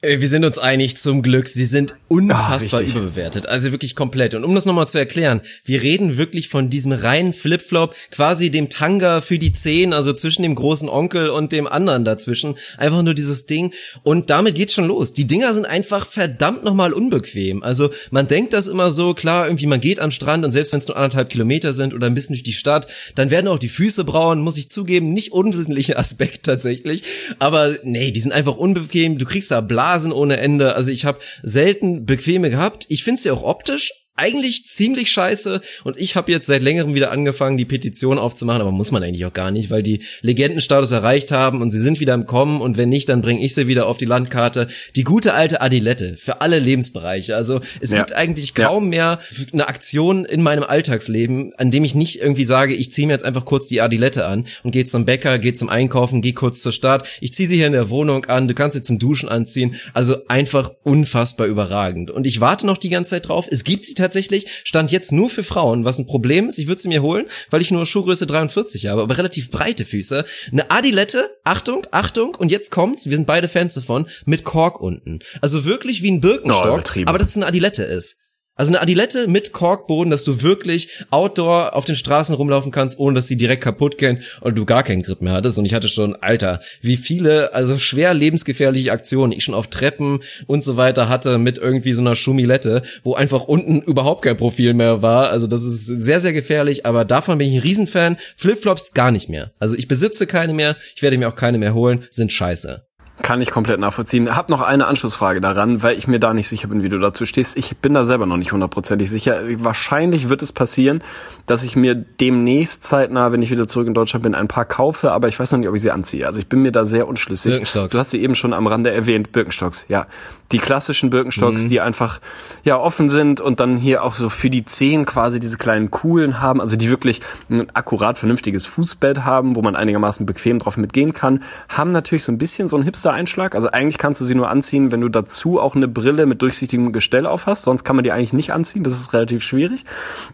Äh, 0.01 0.19
wir 0.19 0.27
sind 0.27 0.43
uns 0.43 0.57
einig, 0.57 0.97
zum 0.97 1.21
Glück. 1.21 1.47
Sie 1.47 1.65
sind 1.65 1.93
unfassbar 2.07 2.79
Ah, 2.79 2.83
richtig. 2.83 2.95
überbewertet. 2.95 3.45
Also 3.47 3.71
wirklich 3.71 3.95
komplett. 3.95 4.33
Und 4.33 4.43
um 4.43 4.55
das 4.55 4.65
nochmal 4.65 4.87
zu 4.87 4.97
erklären, 4.97 5.41
wir 5.63 5.81
reden 5.83 6.17
wirklich 6.17 6.49
von 6.49 6.69
diesem 6.71 6.91
reinen 6.91 7.33
Flipflop, 7.33 7.95
quasi 8.09 8.49
dem 8.49 8.69
Tanga 8.69 9.21
für 9.21 9.37
die 9.37 9.53
Zehen, 9.53 9.93
also 9.93 10.11
zwischen 10.11 10.41
dem 10.41 10.55
großen 10.55 10.89
Onkel 10.89 11.29
und 11.29 11.51
dem 11.51 11.67
anderen 11.67 12.03
dazwischen. 12.03 12.55
Einfach 12.77 13.03
nur 13.03 13.13
dieses 13.13 13.45
Ding. 13.45 13.73
Und 14.01 14.31
damit 14.31 14.55
geht's 14.55 14.73
schon 14.73 14.85
los. 14.87 15.13
Die 15.13 15.27
Dinger 15.27 15.53
sind 15.53 15.65
einfach 15.65 16.07
verdammt 16.07 16.63
nochmal 16.63 16.93
unbequem. 16.93 17.61
Also 17.61 17.91
man 18.09 18.27
denkt 18.27 18.53
das 18.53 18.67
immer 18.67 18.89
so, 18.89 19.13
klar, 19.13 19.45
irgendwie 19.45 19.67
man 19.67 19.81
geht 19.81 19.99
am 19.99 20.11
Strand 20.11 20.43
und 20.45 20.51
selbst 20.51 20.73
wenn 20.73 20.79
es 20.79 20.87
nur 20.87 20.97
anderthalb 20.97 21.29
Kilometer 21.29 21.73
sind 21.73 21.93
oder 21.93 22.07
ein 22.07 22.15
bisschen 22.15 22.33
durch 22.33 22.43
die 22.43 22.53
Stadt, 22.53 22.87
dann 23.13 23.29
werden 23.29 23.47
auch 23.47 23.59
die 23.59 23.69
Füße 23.69 24.03
braun, 24.03 24.41
muss 24.41 24.57
ich 24.57 24.67
zugeben. 24.67 25.13
Nicht 25.13 25.31
unwesentlicher 25.31 25.99
Aspekt 25.99 26.43
tatsächlich. 26.43 27.03
Aber 27.37 27.75
nee, 27.83 28.09
die 28.11 28.19
sind 28.19 28.31
einfach 28.31 28.55
unbequem. 28.57 29.19
Du 29.19 29.25
kriegst 29.25 29.51
da 29.51 29.61
Blasen 29.61 29.90
ohne 30.11 30.37
Ende. 30.37 30.75
Also 30.75 30.91
ich 30.91 31.05
habe 31.05 31.19
selten 31.43 32.05
bequeme 32.05 32.49
gehabt. 32.49 32.85
Ich 32.89 33.03
finde 33.03 33.21
sie 33.21 33.31
auch 33.31 33.43
optisch 33.43 34.00
eigentlich 34.15 34.65
ziemlich 34.65 35.09
scheiße 35.11 35.61
und 35.83 35.97
ich 35.97 36.15
habe 36.15 36.31
jetzt 36.31 36.45
seit 36.47 36.61
längerem 36.61 36.93
wieder 36.95 37.11
angefangen, 37.11 37.57
die 37.57 37.65
Petition 37.65 38.19
aufzumachen, 38.19 38.61
aber 38.61 38.71
muss 38.71 38.91
man 38.91 39.01
eigentlich 39.03 39.25
auch 39.25 39.33
gar 39.33 39.51
nicht, 39.51 39.69
weil 39.71 39.83
die 39.83 40.03
Legendenstatus 40.21 40.91
erreicht 40.91 41.31
haben 41.31 41.61
und 41.61 41.71
sie 41.71 41.79
sind 41.79 41.99
wieder 41.99 42.13
im 42.13 42.25
Kommen 42.25 42.61
und 42.61 42.77
wenn 42.77 42.89
nicht, 42.89 43.09
dann 43.09 43.21
bringe 43.21 43.41
ich 43.43 43.55
sie 43.55 43.67
wieder 43.67 43.87
auf 43.87 43.97
die 43.97 44.05
Landkarte. 44.05 44.67
Die 44.95 45.03
gute 45.03 45.33
alte 45.33 45.61
Adilette 45.61 46.17
für 46.17 46.41
alle 46.41 46.59
Lebensbereiche. 46.59 47.35
Also 47.35 47.61
es 47.79 47.91
Ja. 47.91 47.99
gibt 47.99 48.13
eigentlich 48.13 48.53
kaum 48.53 48.89
mehr 48.89 49.19
eine 49.53 49.67
Aktion 49.67 50.25
in 50.25 50.43
meinem 50.43 50.63
Alltagsleben, 50.63 51.53
an 51.57 51.71
dem 51.71 51.83
ich 51.83 51.95
nicht 51.95 52.19
irgendwie 52.19 52.43
sage, 52.45 52.73
ich 52.75 52.91
ziehe 52.91 53.07
mir 53.07 53.13
jetzt 53.13 53.25
einfach 53.25 53.45
kurz 53.45 53.67
die 53.67 53.81
Adilette 53.81 54.25
an 54.25 54.45
und 54.63 54.71
gehe 54.71 54.85
zum 54.85 55.05
Bäcker, 55.05 55.39
gehe 55.39 55.53
zum 55.53 55.69
Einkaufen, 55.69 56.21
gehe 56.21 56.33
kurz 56.33 56.61
zur 56.61 56.71
Stadt. 56.73 57.07
Ich 57.21 57.33
ziehe 57.33 57.47
sie 57.47 57.55
hier 57.55 57.67
in 57.67 57.73
der 57.73 57.89
Wohnung 57.89 58.25
an, 58.25 58.47
du 58.47 58.53
kannst 58.53 58.75
sie 58.75 58.81
zum 58.83 58.99
Duschen 58.99 59.29
anziehen. 59.29 59.75
Also 59.93 60.17
einfach 60.27 60.71
unfassbar 60.83 61.47
überragend. 61.47 62.11
Und 62.11 62.27
ich 62.27 62.39
warte 62.41 62.65
noch 62.65 62.77
die 62.77 62.89
ganze 62.89 63.11
Zeit 63.11 63.27
drauf. 63.29 63.47
Es 63.49 63.63
gibt 63.63 63.85
sie 63.85 63.93
tatsächlich, 64.01 64.47
stand 64.63 64.91
jetzt 64.91 65.11
nur 65.11 65.29
für 65.29 65.43
Frauen, 65.43 65.85
was 65.85 65.97
ein 65.99 66.05
Problem 66.05 66.47
ist. 66.49 66.59
Ich 66.59 66.67
würde 66.67 66.81
sie 66.81 66.89
mir 66.89 67.01
holen, 67.01 67.25
weil 67.49 67.61
ich 67.61 67.71
nur 67.71 67.85
Schuhgröße 67.85 68.25
43 68.27 68.87
habe, 68.87 69.01
aber 69.01 69.17
relativ 69.17 69.49
breite 69.49 69.85
Füße. 69.85 70.25
Eine 70.51 70.69
Adilette, 70.71 71.29
Achtung, 71.43 71.85
Achtung, 71.91 72.35
und 72.35 72.51
jetzt 72.51 72.71
kommt's, 72.71 73.09
wir 73.09 73.15
sind 73.15 73.27
beide 73.27 73.47
Fans 73.47 73.73
davon, 73.73 74.07
mit 74.25 74.43
Kork 74.43 74.81
unten. 74.81 75.19
Also 75.41 75.65
wirklich 75.65 76.01
wie 76.03 76.11
ein 76.11 76.17
Oh, 76.17 76.21
Birkenstock, 76.21 76.65
übertrieben. 76.65 77.07
aber 77.07 77.17
dass 77.17 77.29
es 77.29 77.35
eine 77.37 77.45
Adilette 77.47 77.83
ist. 77.83 78.17
Also 78.61 78.73
eine 78.73 78.81
Adilette 78.83 79.27
mit 79.27 79.53
Korkboden, 79.53 80.11
dass 80.11 80.23
du 80.23 80.43
wirklich 80.43 80.89
outdoor 81.09 81.75
auf 81.75 81.85
den 81.85 81.95
Straßen 81.95 82.35
rumlaufen 82.35 82.71
kannst, 82.71 82.99
ohne 82.99 83.15
dass 83.15 83.25
sie 83.25 83.35
direkt 83.35 83.63
kaputt 83.63 83.97
gehen 83.97 84.21
und 84.39 84.55
du 84.55 84.65
gar 84.65 84.83
keinen 84.83 85.01
Grip 85.01 85.19
mehr 85.19 85.33
hattest. 85.33 85.57
Und 85.57 85.65
ich 85.65 85.73
hatte 85.73 85.87
schon, 85.87 86.15
Alter, 86.17 86.61
wie 86.79 86.95
viele, 86.95 87.55
also 87.55 87.79
schwer 87.79 88.13
lebensgefährliche 88.13 88.91
Aktionen 88.91 89.31
ich 89.31 89.43
schon 89.43 89.55
auf 89.55 89.65
Treppen 89.65 90.19
und 90.45 90.63
so 90.63 90.77
weiter 90.77 91.09
hatte 91.09 91.39
mit 91.39 91.57
irgendwie 91.57 91.93
so 91.93 92.01
einer 92.01 92.13
Schumilette, 92.13 92.83
wo 93.03 93.15
einfach 93.15 93.45
unten 93.45 93.81
überhaupt 93.81 94.21
kein 94.21 94.37
Profil 94.37 94.75
mehr 94.75 95.01
war. 95.01 95.31
Also 95.31 95.47
das 95.47 95.63
ist 95.63 95.87
sehr, 95.87 96.19
sehr 96.19 96.33
gefährlich, 96.33 96.85
aber 96.85 97.03
davon 97.03 97.39
bin 97.39 97.47
ich 97.47 97.55
ein 97.55 97.61
Riesenfan. 97.61 98.17
Flipflops 98.35 98.93
gar 98.93 99.09
nicht 99.09 99.27
mehr. 99.27 99.53
Also 99.57 99.75
ich 99.75 99.87
besitze 99.87 100.27
keine 100.27 100.53
mehr, 100.53 100.75
ich 100.95 101.01
werde 101.01 101.17
mir 101.17 101.29
auch 101.29 101.35
keine 101.35 101.57
mehr 101.57 101.73
holen, 101.73 102.03
sind 102.11 102.31
scheiße. 102.31 102.85
Kann 103.21 103.41
ich 103.41 103.51
komplett 103.51 103.79
nachvollziehen. 103.79 104.35
Hab 104.35 104.49
noch 104.49 104.61
eine 104.61 104.87
Anschlussfrage 104.87 105.41
daran, 105.41 105.83
weil 105.83 105.97
ich 105.97 106.07
mir 106.07 106.19
da 106.19 106.33
nicht 106.33 106.47
sicher 106.47 106.67
bin, 106.67 106.83
wie 106.83 106.89
du 106.89 106.99
dazu 106.99 107.25
stehst. 107.25 107.57
Ich 107.57 107.77
bin 107.77 107.93
da 107.93 108.05
selber 108.05 108.25
noch 108.25 108.37
nicht 108.37 108.51
hundertprozentig 108.51 109.09
sicher. 109.09 109.39
Wahrscheinlich 109.57 110.29
wird 110.29 110.41
es 110.41 110.51
passieren, 110.51 111.03
dass 111.51 111.63
ich 111.63 111.75
mir 111.75 111.95
demnächst 111.95 112.81
zeitnah, 112.83 113.33
wenn 113.33 113.41
ich 113.41 113.51
wieder 113.51 113.67
zurück 113.67 113.85
in 113.85 113.93
Deutschland 113.93 114.23
bin, 114.23 114.35
ein 114.35 114.47
paar 114.47 114.63
kaufe, 114.63 115.11
aber 115.11 115.27
ich 115.27 115.37
weiß 115.37 115.51
noch 115.51 115.59
nicht, 115.59 115.67
ob 115.67 115.75
ich 115.75 115.81
sie 115.81 115.91
anziehe. 115.91 116.25
Also 116.25 116.39
ich 116.39 116.47
bin 116.47 116.61
mir 116.61 116.71
da 116.71 116.85
sehr 116.85 117.09
unschlüssig. 117.09 117.51
Birkenstocks. 117.51 117.93
Du 117.93 117.99
hast 117.99 118.11
sie 118.11 118.21
eben 118.21 118.35
schon 118.35 118.53
am 118.53 118.67
Rande 118.67 118.91
erwähnt, 118.91 119.33
Birkenstocks, 119.33 119.85
ja. 119.89 120.07
Die 120.53 120.59
klassischen 120.59 121.09
Birkenstocks, 121.09 121.67
die 121.67 121.79
einfach 121.79 122.19
ja 122.63 122.77
offen 122.77 123.09
sind 123.09 123.39
und 123.39 123.61
dann 123.61 123.77
hier 123.77 124.03
auch 124.03 124.15
so 124.15 124.29
für 124.29 124.49
die 124.49 124.65
Zehen 124.65 125.05
quasi 125.05 125.39
diese 125.39 125.57
kleinen 125.57 125.91
Kuhlen 125.91 126.41
haben, 126.41 126.59
also 126.59 126.75
die 126.75 126.89
wirklich 126.89 127.21
ein 127.49 127.69
akkurat 127.73 128.17
vernünftiges 128.17 128.65
Fußbett 128.65 129.23
haben, 129.23 129.55
wo 129.55 129.61
man 129.61 129.75
einigermaßen 129.75 130.25
bequem 130.25 130.59
drauf 130.59 130.75
mitgehen 130.75 131.13
kann, 131.13 131.43
haben 131.69 131.91
natürlich 131.91 132.25
so 132.25 132.33
ein 132.33 132.37
bisschen 132.37 132.67
so 132.67 132.75
einen 132.75 132.83
Hipster-Einschlag. 132.83 133.55
Also 133.55 133.71
eigentlich 133.71 133.97
kannst 133.97 134.19
du 134.19 134.25
sie 134.25 134.35
nur 134.35 134.49
anziehen, 134.49 134.91
wenn 134.91 135.01
du 135.01 135.09
dazu 135.09 135.59
auch 135.59 135.75
eine 135.75 135.87
Brille 135.87 136.25
mit 136.25 136.41
durchsichtigem 136.41 136.91
Gestell 136.91 137.25
auf 137.25 137.45
hast, 137.45 137.63
sonst 137.63 137.83
kann 137.83 137.95
man 137.95 138.03
die 138.03 138.11
eigentlich 138.11 138.33
nicht 138.33 138.51
anziehen, 138.51 138.83
das 138.83 138.93
ist 138.93 139.13
relativ 139.13 139.43
schwierig. 139.43 139.85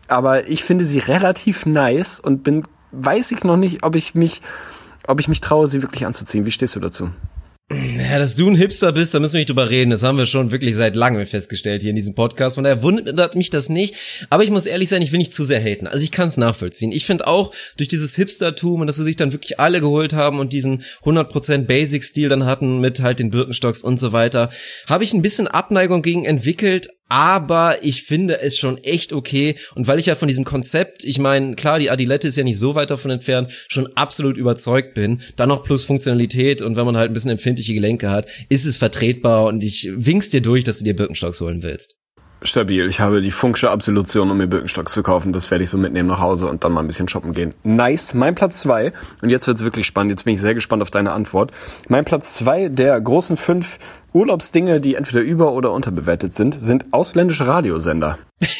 Aber 0.07 0.47
ich 0.47 0.63
finde 0.63 0.86
sie 0.86 0.99
relativ 1.08 1.66
nice 1.66 2.20
und 2.20 2.43
bin, 2.43 2.64
weiß 2.91 3.32
ich 3.32 3.43
noch 3.43 3.58
nicht, 3.58 3.84
ob 3.84 3.95
ich 3.95 4.16
mich, 4.16 4.41
ob 5.08 5.20
ich 5.20 5.28
mich 5.28 5.41
traue, 5.41 5.68
sie 5.68 5.82
wirklich 5.82 6.05
anzuziehen. 6.05 6.45
Wie 6.45 6.51
stehst 6.51 6.76
du 6.76 6.80
dazu? 6.80 7.10
Ja, 7.70 8.18
dass 8.18 8.38
du 8.38 8.47
ein 8.47 8.55
Hipster 8.55 8.93
bist, 8.93 9.14
da 9.14 9.20
müssen 9.20 9.34
wir 9.34 9.39
nicht 9.39 9.49
drüber 9.49 9.70
reden. 9.70 9.89
Das 9.89 10.01
haben 10.01 10.18
wir 10.18 10.26
schon 10.26 10.51
wirklich 10.51 10.74
seit 10.74 10.95
langem 10.95 11.26
festgestellt 11.26 11.82
hier 11.82 11.89
in 11.89 11.97
diesem 11.97 12.16
Podcast. 12.16 12.55
Von 12.55 12.64
daher 12.64 12.82
wundert 12.82 13.36
mich 13.36 13.49
das 13.49 13.68
nicht. 13.68 13.95
Aber 14.30 14.45
ich 14.45 14.51
muss 14.51 14.66
ehrlich 14.66 14.88
sein, 14.88 15.01
ich 15.01 15.12
will 15.12 15.18
nicht 15.18 15.34
zu 15.34 15.43
sehr 15.43 15.60
haten. 15.60 15.86
Also 15.86 16.01
ich 16.01 16.12
kann 16.12 16.30
es 16.30 16.38
nachvollziehen. 16.38 16.93
Ich 16.93 17.05
finde 17.05 17.28
auch 17.28 17.53
durch 17.76 17.89
dieses 17.89 18.16
Hipstertum 18.16 18.80
und 18.80 18.88
dass 18.88 18.95
sie 18.95 19.03
sich 19.03 19.18
dann 19.18 19.34
wirklich 19.34 19.60
alle 19.60 19.82
geholt 19.82 20.14
haben 20.14 20.39
und 20.39 20.53
diesen 20.53 20.82
100% 21.03 21.66
Basic-Stil 21.66 22.30
dann 22.30 22.45
hatten 22.45 22.80
mit 22.80 23.01
halt 23.01 23.20
den 23.20 23.32
Birkenstocks 23.32 23.84
und 23.84 23.99
so 23.99 24.14
weiter, 24.14 24.49
habe 24.88 25.03
ich 25.03 25.14
ein 25.14 25.22
bisschen 25.22 25.49
Abneigung 25.49 26.01
gegen 26.01 26.24
entwickelt. 26.24 26.88
Aber 27.10 27.78
ich 27.84 28.03
finde 28.03 28.41
es 28.41 28.58
schon 28.58 28.78
echt 28.80 29.14
okay. 29.14 29.55
Und 29.76 29.88
weil 29.88 29.99
ich 29.99 30.08
ja 30.08 30.16
von 30.16 30.28
diesem 30.28 30.43
Konzept, 30.43 31.03
ich 31.03 31.20
meine, 31.20 31.55
klar, 31.55 31.80
die 31.80 31.89
Adilette 31.89 32.28
ist 32.28 32.38
ja 32.38 32.43
nicht 32.43 32.60
so 32.60 32.76
weit 32.76 32.89
davon 32.89 33.12
entfernt, 33.12 33.51
schon 33.70 33.88
absolut 33.95 34.38
überzeugt 34.38 34.93
bin. 34.93 35.22
Dann 35.36 35.49
noch 35.49 35.64
plus 35.64 35.84
Funktionalität 35.84 36.62
und 36.62 36.76
wenn 36.76 36.86
man 36.86 36.97
halt 36.97 37.12
ein 37.12 37.14
bisschen 37.14 37.32
empfindliche 37.32 37.74
Gelenke 37.74 38.10
hat, 38.10 38.28
ist 38.49 38.66
es 38.66 38.78
vertretbar 38.78 39.45
und 39.45 39.64
ich 39.64 39.89
wink's 39.93 40.30
dir 40.30 40.41
durch, 40.41 40.64
dass 40.64 40.80
du 40.80 40.86
dir 40.86 40.95
Birkenstocks 40.95 41.41
holen 41.41 41.64
willst. 41.64 41.97
Stabil. 42.43 42.88
Ich 42.88 42.99
habe 42.99 43.22
die 43.22 43.32
Funksche 43.32 43.72
Absolution, 43.72 44.30
um 44.30 44.38
mir 44.38 44.47
Birkenstocks 44.47 44.93
zu 44.93 45.01
kaufen. 45.01 45.34
Das 45.34 45.49
werde 45.49 45.64
ich 45.64 45.70
so 45.72 45.78
mitnehmen 45.78 46.08
nach 46.08 46.20
Hause 46.20 46.45
und 46.45 46.64
dann 46.64 46.72
mal 46.72 46.82
ein 46.82 46.88
bisschen 46.88 47.08
shoppen 47.08 47.34
gehen. 47.34 47.55
Nice. 47.64 48.14
Mein 48.14 48.36
Platz 48.36 48.60
zwei 48.60 48.93
Und 49.22 49.30
jetzt 49.32 49.47
wird's 49.47 49.64
wirklich 49.64 49.88
spannend. 49.88 50.12
Jetzt 50.12 50.24
bin 50.24 50.36
ich 50.36 50.41
sehr 50.41 50.53
gespannt 50.53 50.84
auf 50.84 50.91
deine 50.91 51.14
Antwort. 51.14 51.51
Mein 51.88 52.05
Platz 52.05 52.36
zwei 52.36 52.70
der 52.70 52.99
großen 53.01 53.38
fünf 53.38 53.80
Urlaubsdinge, 54.18 54.82
die 54.82 54.95
entweder 54.95 55.22
über- 55.22 55.53
oder 55.53 55.72
unterbewertet 55.72 56.34
sind, 56.34 56.61
sind 56.61 56.93
ausländische 56.93 57.47
Radiosender. 57.47 58.18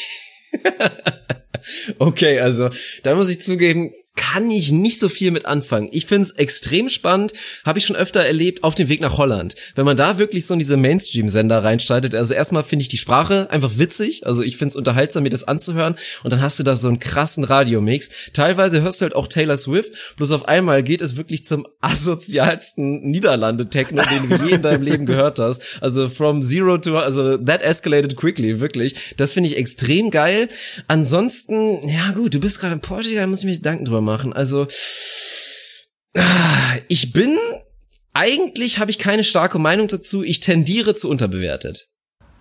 Okay, 1.98 2.40
also 2.40 2.70
da 3.02 3.14
muss 3.14 3.28
ich 3.28 3.42
zugeben, 3.42 3.92
kann 4.18 4.50
ich 4.50 4.72
nicht 4.72 4.98
so 4.98 5.08
viel 5.08 5.30
mit 5.30 5.46
anfangen. 5.46 5.88
Ich 5.92 6.06
find's 6.06 6.32
extrem 6.32 6.88
spannend, 6.88 7.32
habe 7.64 7.78
ich 7.78 7.86
schon 7.86 7.96
öfter 7.96 8.20
erlebt 8.20 8.64
auf 8.64 8.74
dem 8.74 8.88
Weg 8.88 9.00
nach 9.00 9.16
Holland. 9.16 9.54
Wenn 9.76 9.84
man 9.84 9.96
da 9.96 10.18
wirklich 10.18 10.44
so 10.44 10.54
in 10.54 10.58
diese 10.58 10.76
Mainstream-Sender 10.76 11.62
reinschaltet, 11.62 12.14
also 12.16 12.34
erstmal 12.34 12.64
finde 12.64 12.82
ich 12.82 12.88
die 12.88 12.96
Sprache 12.98 13.48
einfach 13.50 13.78
witzig, 13.78 14.26
also 14.26 14.42
ich 14.42 14.56
find's 14.56 14.74
unterhaltsam, 14.74 15.22
mir 15.22 15.30
das 15.30 15.44
anzuhören 15.44 15.94
und 16.24 16.32
dann 16.32 16.42
hast 16.42 16.58
du 16.58 16.64
da 16.64 16.74
so 16.74 16.88
einen 16.88 16.98
krassen 16.98 17.44
Radiomix. 17.44 18.10
Teilweise 18.32 18.82
hörst 18.82 19.00
du 19.00 19.04
halt 19.04 19.14
auch 19.14 19.28
Taylor 19.28 19.56
Swift, 19.56 19.92
bloß 20.16 20.32
auf 20.32 20.48
einmal 20.48 20.82
geht 20.82 21.00
es 21.00 21.16
wirklich 21.16 21.46
zum 21.46 21.66
asozialsten 21.80 23.00
Niederlande-Techno, 23.08 24.02
den 24.02 24.28
du 24.28 24.46
je 24.46 24.54
in 24.56 24.62
deinem 24.62 24.82
Leben 24.82 25.06
gehört 25.06 25.38
hast. 25.38 25.62
Also 25.80 26.08
from 26.08 26.42
zero 26.42 26.76
to, 26.76 26.98
also 26.98 27.36
that 27.36 27.62
escalated 27.62 28.16
quickly, 28.16 28.60
wirklich. 28.60 29.14
Das 29.16 29.32
finde 29.32 29.48
ich 29.48 29.56
extrem 29.56 30.10
geil. 30.10 30.48
Ansonsten, 30.88 31.88
ja 31.88 32.10
gut, 32.10 32.34
du 32.34 32.40
bist 32.40 32.58
gerade 32.58 32.74
in 32.74 32.80
Portugal, 32.80 33.26
muss 33.28 33.40
ich 33.40 33.44
mir 33.46 33.54
Gedanken 33.54 33.84
drüber 33.84 34.00
machen. 34.00 34.07
Also, 34.32 34.66
ah, 36.16 36.76
ich 36.88 37.12
bin, 37.12 37.36
eigentlich 38.14 38.78
habe 38.78 38.90
ich 38.90 38.98
keine 38.98 39.24
starke 39.24 39.58
Meinung 39.58 39.88
dazu. 39.88 40.22
Ich 40.22 40.40
tendiere 40.40 40.94
zu 40.94 41.08
unterbewertet. 41.08 41.88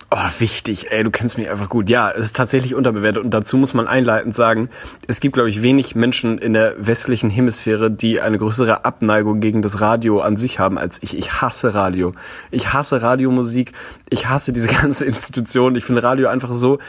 Oh, 0.09 0.39
wichtig, 0.39 0.89
ey, 0.91 1.03
du 1.03 1.11
kennst 1.11 1.37
mich 1.37 1.49
einfach 1.49 1.67
gut. 1.67 1.89
Ja, 1.89 2.09
es 2.09 2.27
ist 2.27 2.35
tatsächlich 2.37 2.75
unterbewertet 2.75 3.21
und 3.21 3.31
dazu 3.31 3.57
muss 3.57 3.73
man 3.73 3.87
einleitend 3.87 4.33
sagen, 4.33 4.69
es 5.05 5.19
gibt, 5.19 5.33
glaube 5.33 5.49
ich, 5.49 5.63
wenig 5.63 5.95
Menschen 5.95 6.37
in 6.37 6.53
der 6.53 6.75
westlichen 6.77 7.29
Hemisphäre, 7.29 7.91
die 7.91 8.21
eine 8.21 8.37
größere 8.37 8.85
Abneigung 8.85 9.41
gegen 9.41 9.61
das 9.61 9.81
Radio 9.81 10.21
an 10.21 10.37
sich 10.37 10.59
haben 10.59 10.77
als 10.77 11.03
ich. 11.03 11.17
Ich 11.17 11.41
hasse 11.41 11.73
Radio. 11.73 12.13
Ich 12.51 12.71
hasse 12.71 13.01
Radiomusik. 13.01 13.73
Ich 14.09 14.29
hasse 14.29 14.53
diese 14.53 14.69
ganze 14.81 15.03
Institution. 15.03 15.75
Ich 15.75 15.83
finde 15.83 16.03
Radio 16.03 16.29
einfach 16.29 16.53
so 16.53 16.79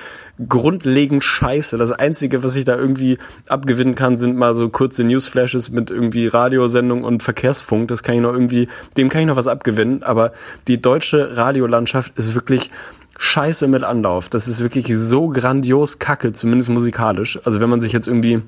grundlegend 0.46 1.24
scheiße. 1.24 1.78
Das 1.78 1.92
Einzige, 1.92 2.42
was 2.42 2.56
ich 2.56 2.64
da 2.64 2.76
irgendwie 2.76 3.18
abgewinnen 3.48 3.94
kann, 3.94 4.16
sind 4.16 4.36
mal 4.36 4.54
so 4.54 4.68
kurze 4.68 5.04
Newsflashes 5.04 5.70
mit 5.70 5.90
irgendwie 5.90 6.28
Radiosendung 6.28 7.04
und 7.04 7.22
Verkehrsfunk. 7.22 7.88
Das 7.88 8.02
kann 8.02 8.14
ich 8.14 8.20
noch 8.20 8.32
irgendwie, 8.32 8.68
dem 8.96 9.08
kann 9.08 9.22
ich 9.22 9.26
noch 9.26 9.36
was 9.36 9.48
abgewinnen. 9.48 10.02
Aber 10.02 10.32
die 10.68 10.80
deutsche 10.80 11.36
Radiolandschaft 11.36 12.16
ist 12.16 12.34
wirklich 12.34 12.70
scheiße 13.18 13.66
mit 13.66 13.82
Anlauf. 13.82 14.28
Das 14.28 14.46
ist 14.46 14.60
wirklich 14.60 14.86
so 14.96 15.28
grandios 15.28 15.98
kacke, 15.98 16.32
zumindest 16.32 16.70
musikalisch. 16.70 17.38
Also 17.44 17.60
wenn 17.60 17.70
man 17.70 17.80
sich 17.80 17.92
jetzt 17.92 18.06
irgendwie 18.06 18.42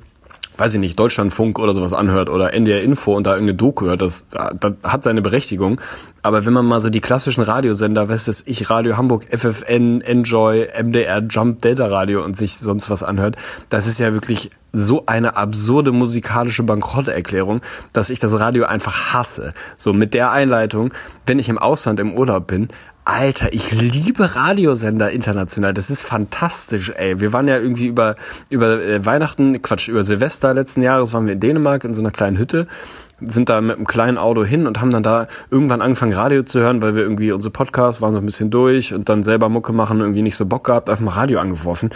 weiß 0.57 0.74
ich 0.74 0.80
nicht, 0.80 0.98
Deutschlandfunk 0.98 1.59
oder 1.59 1.74
sowas 1.74 1.92
anhört 1.92 2.28
oder 2.28 2.53
NDR 2.53 2.82
Info 2.82 3.16
und 3.16 3.26
da 3.26 3.32
irgendeine 3.32 3.57
Doku 3.57 3.86
hört, 3.86 4.03
das, 4.03 4.28
das 4.28 4.72
hat 4.84 5.05
seine 5.05 5.22
Berechtigung. 5.22 5.80
Aber 6.22 6.44
wenn 6.44 6.53
man 6.53 6.66
mal 6.66 6.82
so 6.82 6.90
die 6.90 7.01
klassischen 7.01 7.42
Radiosender, 7.42 8.11
was 8.11 8.28
ist 8.28 8.46
ich, 8.46 8.68
Radio 8.68 8.96
Hamburg, 8.96 9.24
FFN, 9.30 10.03
Enjoy, 10.03 10.68
MDR, 10.82 11.22
Jump, 11.22 11.62
Delta 11.62 11.86
Radio 11.86 12.22
und 12.22 12.36
sich 12.36 12.59
sonst 12.59 12.90
was 12.90 13.03
anhört, 13.03 13.36
das 13.70 13.86
ist 13.86 14.01
ja 14.01 14.12
wirklich 14.12 14.51
so 14.72 15.05
eine 15.07 15.36
absurde 15.36 15.92
musikalische 15.92 16.62
Bankrotterklärung, 16.62 17.61
dass 17.92 18.11
ich 18.11 18.18
das 18.18 18.38
Radio 18.38 18.66
einfach 18.66 19.14
hasse. 19.14 19.55
So 19.76 19.92
mit 19.92 20.14
der 20.14 20.30
Einleitung, 20.30 20.92
wenn 21.26 21.38
ich 21.38 21.48
im 21.48 21.59
Ausland 21.59 22.01
im 22.01 22.14
Urlaub 22.14 22.46
bin, 22.46 22.68
Alter, 23.05 23.53
ich 23.53 23.72
liebe 23.72 24.36
Radiosender 24.36 25.11
international. 25.11 25.74
Das 25.74 25.90
ist 25.90 26.03
fantastisch, 26.03 26.92
ey. 26.94 27.18
Wir 27.20 27.32
waren 27.32 27.48
ja 27.48 27.59
irgendwie 27.59 27.86
über, 27.86 28.16
über 28.51 28.80
äh, 28.80 29.05
Weihnachten, 29.05 29.62
Quatsch, 29.62 29.88
über 29.88 30.03
Silvester 30.03 30.55
letzten 30.55 30.82
Jahres 30.82 31.12
waren 31.12 31.26
wir 31.26 31.32
in 31.32 31.40
Dänemark 31.40 31.84
in 31.84 31.94
so 31.94 32.01
einer 32.01 32.11
kleinen 32.11 32.38
Hütte 32.38 32.66
sind 33.20 33.48
da 33.48 33.61
mit 33.61 33.76
einem 33.76 33.86
kleinen 33.86 34.18
Auto 34.18 34.44
hin 34.44 34.66
und 34.66 34.80
haben 34.80 34.90
dann 34.90 35.03
da 35.03 35.26
irgendwann 35.51 35.82
angefangen 35.82 36.12
Radio 36.12 36.42
zu 36.42 36.61
hören, 36.61 36.80
weil 36.82 36.94
wir 36.94 37.03
irgendwie 37.03 37.32
unsere 37.32 37.53
Podcasts 37.53 38.01
waren 38.01 38.12
so 38.12 38.18
ein 38.18 38.26
bisschen 38.26 38.51
durch 38.51 38.94
und 38.94 39.09
dann 39.09 39.22
selber 39.22 39.48
Mucke 39.48 39.72
machen 39.72 40.01
irgendwie 40.01 40.22
nicht 40.22 40.36
so 40.36 40.46
Bock 40.46 40.64
gehabt, 40.64 40.88
einfach 40.88 41.05
mal 41.05 41.12
Radio 41.12 41.40
angeworfen. 41.40 41.90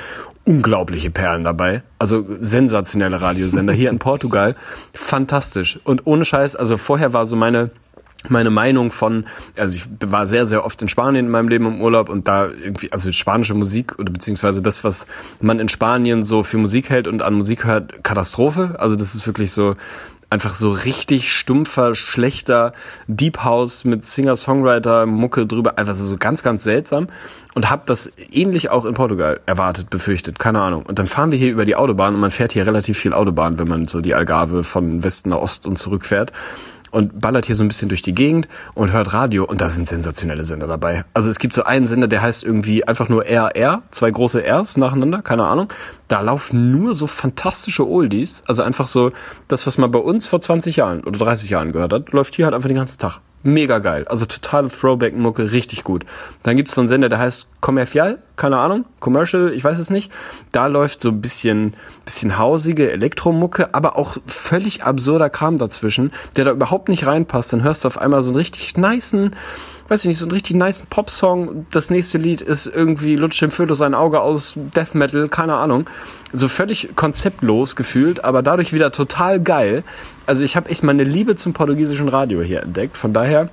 Unglaubliche 0.45 1.11
Perlen 1.11 1.45
dabei. 1.45 1.83
Also 1.99 2.25
sensationelle 2.41 3.21
Radiosender 3.21 3.73
hier 3.73 3.91
in 3.91 3.99
Portugal. 3.99 4.55
Fantastisch. 4.93 5.81
Und 5.85 6.07
ohne 6.07 6.25
Scheiß, 6.25 6.57
also 6.57 6.77
vorher 6.77 7.13
war 7.13 7.27
so 7.27 7.37
meine 7.37 7.71
meine 8.29 8.51
Meinung 8.51 8.91
von, 8.91 9.27
also 9.57 9.77
ich 9.77 9.85
war 10.11 10.27
sehr, 10.27 10.47
sehr 10.47 10.65
oft 10.65 10.81
in 10.83 10.89
Spanien 10.89 11.27
in 11.27 11.31
meinem 11.31 11.49
Leben 11.49 11.67
im 11.67 11.81
Urlaub 11.81 12.09
und 12.09 12.29
da 12.29 12.47
irgendwie, 12.47 12.91
also 12.93 13.13
spanische 13.13 13.55
Musik 13.55 13.99
oder 13.99 14.13
beziehungsweise 14.13 14.63
das, 14.63 14.85
was 14.85 15.07
man 15.41 15.61
in 15.61 15.69
Spanien 15.69 16.25
so 16.25 16.43
für 16.43 16.59
Musik 16.59 16.91
hält 16.91 17.07
und 17.07 17.23
an 17.23 17.35
Musik 17.35 17.65
hört, 17.65 18.03
Katastrophe. 18.03 18.77
Also 18.79 18.97
das 18.97 19.15
ist 19.15 19.27
wirklich 19.27 19.53
so, 19.53 19.77
einfach 20.35 20.55
so 20.55 20.73
richtig 20.73 21.33
stumpfer, 21.33 21.95
schlechter 21.95 22.73
Deep 23.07 23.45
House 23.45 23.85
mit 23.85 24.05
Singer-Songwriter, 24.05 25.07
Mucke 25.07 25.47
drüber, 25.47 25.79
einfach 25.79 25.95
so 25.95 26.17
ganz, 26.17 26.43
ganz 26.43 26.65
seltsam 26.65 27.07
und 27.55 27.71
habe 27.71 27.83
das 27.87 28.11
ähnlich 28.33 28.71
auch 28.71 28.85
in 28.85 28.95
Portugal 28.95 29.41
erwartet, 29.47 29.91
befürchtet, 29.91 30.41
keine 30.41 30.61
Ahnung. 30.61 30.85
Und 30.87 30.99
dann 30.99 31.07
fahren 31.07 31.31
wir 31.31 31.39
hier 31.39 31.53
über 31.53 31.65
die 31.65 31.77
Autobahn 31.77 32.15
und 32.15 32.21
man 32.21 32.33
fährt 32.33 32.53
hier 32.53 32.67
relativ 32.67 32.99
viel 32.99 33.13
Autobahn, 33.13 33.61
wenn 33.61 33.69
man 33.69 33.87
so 33.87 34.01
die 34.01 34.15
Algarve 34.15 34.65
von 34.65 35.05
Westen 35.05 35.31
nach 35.31 35.39
Ost 35.39 35.67
und 35.67 35.79
zurück 35.79 36.05
fährt 36.05 36.33
und 36.95 37.21
ballert 37.21 37.47
hier 37.47 37.57
so 37.57 37.65
ein 37.65 37.69
bisschen 37.69 37.89
durch 37.89 38.03
die 38.03 38.15
Gegend 38.15 38.47
und 38.75 38.93
hört 38.93 39.13
Radio 39.13 39.45
und 39.45 39.61
da 39.61 39.69
sind 39.69 39.89
sensationelle 39.89 40.45
Sender 40.45 40.69
dabei. 40.69 41.05
Also 41.13 41.29
es 41.29 41.41
gibt 41.41 41.53
so 41.53 41.65
einen 41.65 41.87
Sender, 41.87 42.07
der 42.07 42.23
heißt 42.23 42.45
irgendwie 42.45 42.85
einfach 42.85 43.09
nur 43.09 43.27
RR, 43.27 43.83
zwei 43.91 44.13
große 44.13 44.45
Rs 44.47 44.77
nacheinander, 44.77 45.21
keine 45.21 45.45
Ahnung. 45.45 45.73
Da 46.07 46.21
laufen 46.21 46.71
nur 46.71 46.95
so 46.95 47.09
fantastische 47.09 47.87
Oldies, 47.87 48.45
also 48.47 48.63
einfach 48.63 48.87
so 48.87 49.11
das, 49.49 49.67
was 49.67 49.77
man 49.77 49.91
bei 49.91 49.99
uns 49.99 50.29
vor 50.29 50.41
20 50.41 50.77
Jahren 50.77 51.03
oder 51.03 51.19
30 51.19 51.51
Jahren 51.51 51.73
gehört 51.73 51.93
hat, 51.93 52.13
läuft 52.13 52.37
hier 52.37 52.45
halt 52.45 52.55
einfach 52.55 52.69
den 52.69 52.77
ganzen 52.77 53.01
Tag 53.01 53.21
mega 53.45 53.79
geil. 53.79 54.07
Also 54.09 54.27
totale 54.27 54.69
Throwback-Mucke, 54.69 55.53
richtig 55.53 55.85
gut. 55.85 56.05
Dann 56.43 56.57
gibt's 56.57 56.75
so 56.75 56.81
einen 56.81 56.89
Sender, 56.89 57.09
der 57.09 57.19
heißt 57.19 57.47
Commercial, 57.61 58.19
keine 58.37 58.59
Ahnung, 58.59 58.85
Commercial, 59.01 59.53
ich 59.53 59.63
weiß 59.63 59.79
es 59.79 59.91
nicht. 59.91 60.11
Da 60.51 60.67
läuft 60.67 61.01
so 61.01 61.11
ein 61.11 61.21
bisschen, 61.21 61.75
bisschen 62.05 62.39
hausige 62.39 62.91
Elektromucke, 62.91 63.75
aber 63.75 63.97
auch 63.97 64.17
völlig 64.27 64.83
absurder 64.83 65.31
Kram 65.31 65.59
dazwischen, 65.59 66.13
der 66.37 66.47
da 66.47 66.51
überhaupt 66.51 66.89
nicht 66.89 67.07
reinpasst. 67.07 67.53
Dann 67.53 67.63
hörst 67.63 67.85
du 67.85 67.89
auf 67.89 67.99
einmal 67.99 68.23
so 68.23 68.31
einen 68.31 68.37
richtig 68.37 68.77
niceen, 68.77 69.37
weiß 69.89 70.01
ich 70.01 70.07
nicht, 70.07 70.19
so 70.19 70.25
einen 70.25 70.33
richtig 70.33 70.57
nice 70.57 70.85
Popsong. 70.89 71.67
Das 71.71 71.91
nächste 71.91 72.19
Lied 72.19 72.41
ist 72.41 72.67
irgendwie 72.67 73.17
lutscht 73.17 73.43
dem 73.43 73.51
Fötus 73.51 73.79
sein 73.79 73.95
Auge 73.95 74.21
aus 74.21 74.55
Death 74.57 74.95
Metal, 74.95 75.29
keine 75.29 75.57
Ahnung. 75.57 75.89
So 76.33 76.49
völlig 76.49 76.97
konzeptlos 76.97 77.77
gefühlt, 77.77 78.25
aber 78.25 78.43
dadurch 78.43 78.73
wieder 78.73 78.93
total 78.93 79.41
geil. 79.41 79.85
Also 80.27 80.45
ich 80.45 80.57
habe 80.57 80.71
echt 80.71 80.83
meine 80.83 81.05
Liebe 81.05 81.37
zum 81.37 81.53
portugiesischen 81.53 82.09
Radio 82.09 82.43
hier 82.43 82.63
entdeckt. 82.63 82.97
Von 82.97 83.13
daher, 83.13 83.51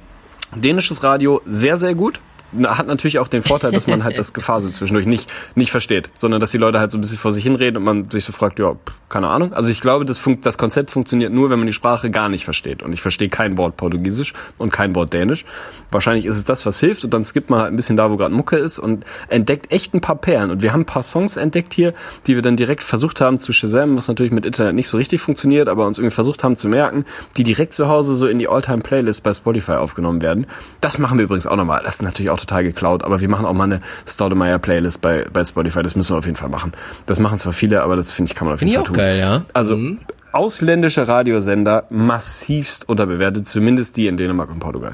dänisches 0.55 1.03
Radio 1.03 1.41
sehr, 1.45 1.77
sehr 1.77 1.95
gut 1.95 2.19
hat 2.67 2.87
natürlich 2.87 3.19
auch 3.19 3.27
den 3.27 3.41
Vorteil, 3.41 3.71
dass 3.71 3.87
man 3.87 4.03
halt 4.03 4.17
das 4.17 4.33
Gefasel 4.33 4.71
zwischendurch 4.71 5.05
nicht, 5.05 5.31
nicht 5.55 5.71
versteht, 5.71 6.09
sondern 6.15 6.39
dass 6.39 6.51
die 6.51 6.57
Leute 6.57 6.79
halt 6.79 6.91
so 6.91 6.97
ein 6.97 7.01
bisschen 7.01 7.17
vor 7.17 7.31
sich 7.31 7.43
hinreden 7.43 7.77
und 7.77 7.83
man 7.83 8.09
sich 8.09 8.25
so 8.25 8.31
fragt, 8.31 8.59
ja, 8.59 8.75
keine 9.09 9.27
Ahnung. 9.29 9.53
Also 9.53 9.71
ich 9.71 9.81
glaube, 9.81 10.05
das, 10.05 10.19
funkt, 10.19 10.45
das 10.45 10.57
Konzept 10.57 10.91
funktioniert 10.91 11.33
nur, 11.33 11.49
wenn 11.49 11.59
man 11.59 11.67
die 11.67 11.73
Sprache 11.73 12.09
gar 12.09 12.29
nicht 12.29 12.45
versteht. 12.45 12.83
Und 12.83 12.93
ich 12.93 13.01
verstehe 13.01 13.29
kein 13.29 13.57
Wort 13.57 13.77
Portugiesisch 13.77 14.33
und 14.57 14.71
kein 14.71 14.95
Wort 14.95 15.13
Dänisch. 15.13 15.45
Wahrscheinlich 15.91 16.25
ist 16.25 16.37
es 16.37 16.45
das, 16.45 16.65
was 16.65 16.79
hilft 16.79 17.03
und 17.03 17.13
dann 17.13 17.23
skippt 17.23 17.49
man 17.49 17.61
halt 17.61 17.73
ein 17.73 17.75
bisschen 17.75 17.97
da, 17.97 18.11
wo 18.11 18.17
gerade 18.17 18.33
Mucke 18.33 18.57
ist 18.57 18.79
und 18.79 19.05
entdeckt 19.29 19.71
echt 19.71 19.93
ein 19.93 20.01
paar 20.01 20.15
Perlen. 20.15 20.51
Und 20.51 20.61
wir 20.61 20.73
haben 20.73 20.81
ein 20.81 20.85
paar 20.85 21.03
Songs 21.03 21.37
entdeckt 21.37 21.73
hier, 21.73 21.93
die 22.27 22.35
wir 22.35 22.41
dann 22.41 22.57
direkt 22.57 22.83
versucht 22.83 23.21
haben 23.21 23.37
zu 23.37 23.53
Shazam, 23.53 23.97
was 23.97 24.07
natürlich 24.07 24.31
mit 24.31 24.45
Internet 24.45 24.75
nicht 24.75 24.87
so 24.87 24.97
richtig 24.97 25.21
funktioniert, 25.21 25.67
aber 25.67 25.85
uns 25.85 25.97
irgendwie 25.97 26.13
versucht 26.13 26.43
haben 26.43 26.55
zu 26.55 26.67
merken, 26.67 27.05
die 27.37 27.43
direkt 27.43 27.73
zu 27.73 27.87
Hause 27.87 28.15
so 28.15 28.27
in 28.27 28.39
die 28.39 28.47
Alltime-Playlist 28.47 29.23
bei 29.23 29.33
Spotify 29.33 29.73
aufgenommen 29.73 30.21
werden. 30.21 30.47
Das 30.79 30.97
machen 30.97 31.17
wir 31.17 31.25
übrigens 31.25 31.47
auch 31.47 31.55
nochmal. 31.55 31.81
Das 31.83 31.95
ist 31.95 32.01
natürlich 32.01 32.29
auch 32.29 32.40
total 32.41 32.63
geklaut, 32.63 33.03
aber 33.03 33.21
wir 33.21 33.29
machen 33.29 33.45
auch 33.45 33.53
mal 33.53 33.65
eine 33.65 33.81
Staudemeyer 34.05 34.59
Playlist 34.59 35.01
bei, 35.01 35.25
bei 35.31 35.43
Spotify. 35.43 35.81
Das 35.81 35.95
müssen 35.95 36.13
wir 36.13 36.17
auf 36.19 36.25
jeden 36.25 36.37
Fall 36.37 36.49
machen. 36.49 36.73
Das 37.05 37.19
machen 37.19 37.39
zwar 37.39 37.53
viele, 37.53 37.83
aber 37.83 37.95
das 37.95 38.11
finde 38.11 38.31
ich, 38.31 38.35
kann 38.35 38.47
man 38.47 38.55
auf 38.55 38.61
jeden 38.61 38.75
Fall 38.75 38.83
tun. 38.83 38.95
Geil, 38.95 39.19
ja. 39.19 39.41
Also, 39.53 39.77
mhm. 39.77 39.99
ausländische 40.31 41.07
Radiosender 41.07 41.85
massivst 41.89 42.89
unterbewertet, 42.89 43.47
zumindest 43.47 43.97
die 43.97 44.07
in 44.07 44.17
Dänemark 44.17 44.49
und 44.51 44.59
Portugal. 44.59 44.93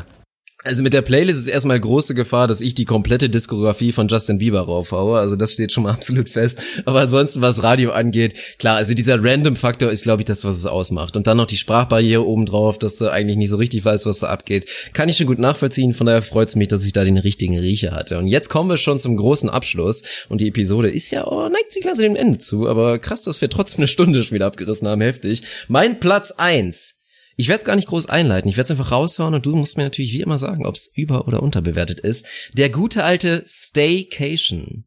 Also 0.67 0.83
mit 0.83 0.91
der 0.91 1.01
Playlist 1.01 1.39
ist 1.39 1.47
erstmal 1.47 1.79
große 1.79 2.13
Gefahr, 2.13 2.47
dass 2.47 2.59
ich 2.59 2.75
die 2.75 2.83
komplette 2.83 3.29
Diskografie 3.29 3.93
von 3.93 4.09
Justin 4.09 4.37
Bieber 4.37 4.59
raufhaue. 4.59 5.17
Also 5.17 5.37
das 5.37 5.53
steht 5.53 5.71
schon 5.71 5.83
mal 5.83 5.91
absolut 5.93 6.27
fest. 6.27 6.61
Aber 6.85 7.01
ansonsten, 7.01 7.41
was 7.41 7.63
Radio 7.63 7.91
angeht, 7.91 8.33
klar, 8.59 8.75
also 8.75 8.93
dieser 8.93 9.23
Random-Faktor 9.23 9.89
ist, 9.89 10.03
glaube 10.03 10.23
ich, 10.23 10.25
das, 10.25 10.43
was 10.43 10.57
es 10.57 10.65
ausmacht. 10.65 11.15
Und 11.15 11.25
dann 11.25 11.37
noch 11.37 11.45
die 11.47 11.55
Sprachbarriere 11.55 12.25
obendrauf, 12.25 12.77
dass 12.77 12.97
du 12.97 13.09
eigentlich 13.09 13.37
nicht 13.37 13.49
so 13.49 13.57
richtig 13.57 13.85
weißt, 13.85 14.05
was 14.05 14.19
da 14.19 14.27
abgeht. 14.27 14.69
Kann 14.93 15.07
ich 15.07 15.17
schon 15.17 15.27
gut 15.27 15.39
nachvollziehen. 15.39 15.93
Von 15.93 16.07
daher 16.07 16.21
freut 16.21 16.49
es 16.49 16.57
mich, 16.57 16.67
dass 16.67 16.85
ich 16.85 16.91
da 16.91 17.05
den 17.05 17.17
richtigen 17.17 17.57
Riecher 17.57 17.91
hatte. 17.91 18.17
Und 18.17 18.27
jetzt 18.27 18.49
kommen 18.49 18.69
wir 18.69 18.77
schon 18.77 18.99
zum 18.99 19.15
großen 19.15 19.49
Abschluss. 19.49 20.03
Und 20.27 20.41
die 20.41 20.49
Episode 20.49 20.89
ist 20.89 21.11
ja, 21.11 21.25
oh, 21.25 21.47
neigt 21.47 21.71
sich 21.71 21.85
langsam 21.85 22.03
dem 22.03 22.15
Ende 22.17 22.39
zu. 22.39 22.67
Aber 22.67 22.99
krass, 22.99 23.23
dass 23.23 23.39
wir 23.39 23.49
trotzdem 23.49 23.79
eine 23.79 23.87
Stunde 23.87 24.21
schon 24.21 24.35
wieder 24.35 24.47
abgerissen 24.47 24.87
haben. 24.87 25.01
Heftig. 25.01 25.43
Mein 25.69 26.01
Platz 26.01 26.31
eins 26.31 26.96
ich 27.37 27.47
werde 27.47 27.59
es 27.59 27.65
gar 27.65 27.75
nicht 27.75 27.87
groß 27.87 28.09
einleiten. 28.09 28.49
Ich 28.49 28.57
werde 28.57 28.65
es 28.65 28.71
einfach 28.71 28.91
raushauen 28.91 29.35
und 29.35 29.45
du 29.45 29.55
musst 29.55 29.77
mir 29.77 29.83
natürlich 29.83 30.11
wie 30.11 30.21
immer 30.21 30.39
sagen, 30.39 30.65
ob 30.65 30.75
es 30.75 30.91
über- 30.95 31.27
oder 31.27 31.41
unterbewertet 31.43 31.99
ist. 31.99 32.25
Der 32.53 32.69
gute 32.69 33.03
alte 33.03 33.43
Staycation. 33.45 34.85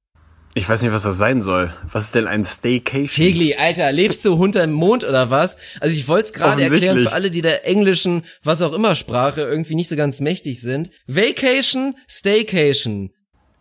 Ich 0.55 0.69
weiß 0.69 0.83
nicht, 0.83 0.93
was 0.93 1.05
das 1.05 1.17
sein 1.17 1.41
soll. 1.41 1.73
Was 1.93 2.07
ist 2.07 2.17
denn 2.17 2.27
ein 2.27 2.45
Staycation? 2.45 3.25
Tegli, 3.25 3.55
Alter, 3.55 3.93
lebst 3.93 4.25
du 4.25 4.35
unter 4.35 4.63
dem 4.63 4.73
Mond 4.73 5.05
oder 5.05 5.31
was? 5.31 5.59
Also 5.79 5.97
ich 5.97 6.09
wollte 6.09 6.27
es 6.27 6.33
gerade 6.33 6.61
erklären 6.65 6.99
für 6.99 7.13
alle, 7.13 7.31
die 7.31 7.41
der 7.41 7.69
englischen, 7.69 8.23
was 8.43 8.61
auch 8.63 8.73
immer 8.73 8.97
Sprache 8.97 9.43
irgendwie 9.43 9.77
nicht 9.77 9.89
so 9.89 9.95
ganz 9.95 10.21
mächtig 10.21 10.61
sind. 10.61 10.91
Vacation, 11.07 11.95
Staycation. 12.09 13.11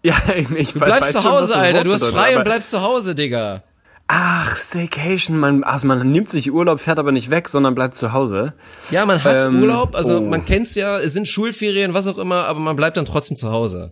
Ja, 0.01 0.17
ich, 0.35 0.49
ich 0.57 0.73
Du 0.73 0.79
bleibst 0.79 1.13
weiß 1.13 1.21
zu 1.21 1.29
Hause, 1.29 1.53
schon, 1.53 1.61
Alter. 1.61 1.83
Du 1.83 1.93
hast 1.93 2.05
frei 2.05 2.35
und 2.35 2.43
bleibst 2.43 2.71
zu 2.71 2.81
Hause, 2.81 3.13
Digga. 3.13 3.63
Ach, 4.11 4.55
Staycation, 4.55 5.37
man, 5.37 5.63
also 5.63 5.85
man 5.85 6.11
nimmt 6.11 6.31
sich 6.31 6.51
Urlaub, 6.51 6.79
fährt 6.79 6.97
aber 6.97 7.11
nicht 7.11 7.29
weg, 7.29 7.47
sondern 7.47 7.75
bleibt 7.75 7.93
zu 7.93 8.11
Hause. 8.11 8.55
Ja, 8.89 9.05
man 9.05 9.23
hat 9.23 9.45
Ähm, 9.45 9.61
Urlaub, 9.61 9.95
also 9.95 10.17
oh. 10.17 10.21
man 10.21 10.43
kennt's 10.45 10.73
ja, 10.73 10.97
es 10.97 11.13
sind 11.13 11.27
Schulferien, 11.27 11.93
was 11.93 12.07
auch 12.07 12.17
immer, 12.17 12.45
aber 12.45 12.59
man 12.59 12.75
bleibt 12.75 12.97
dann 12.97 13.05
trotzdem 13.05 13.37
zu 13.37 13.51
Hause. 13.51 13.91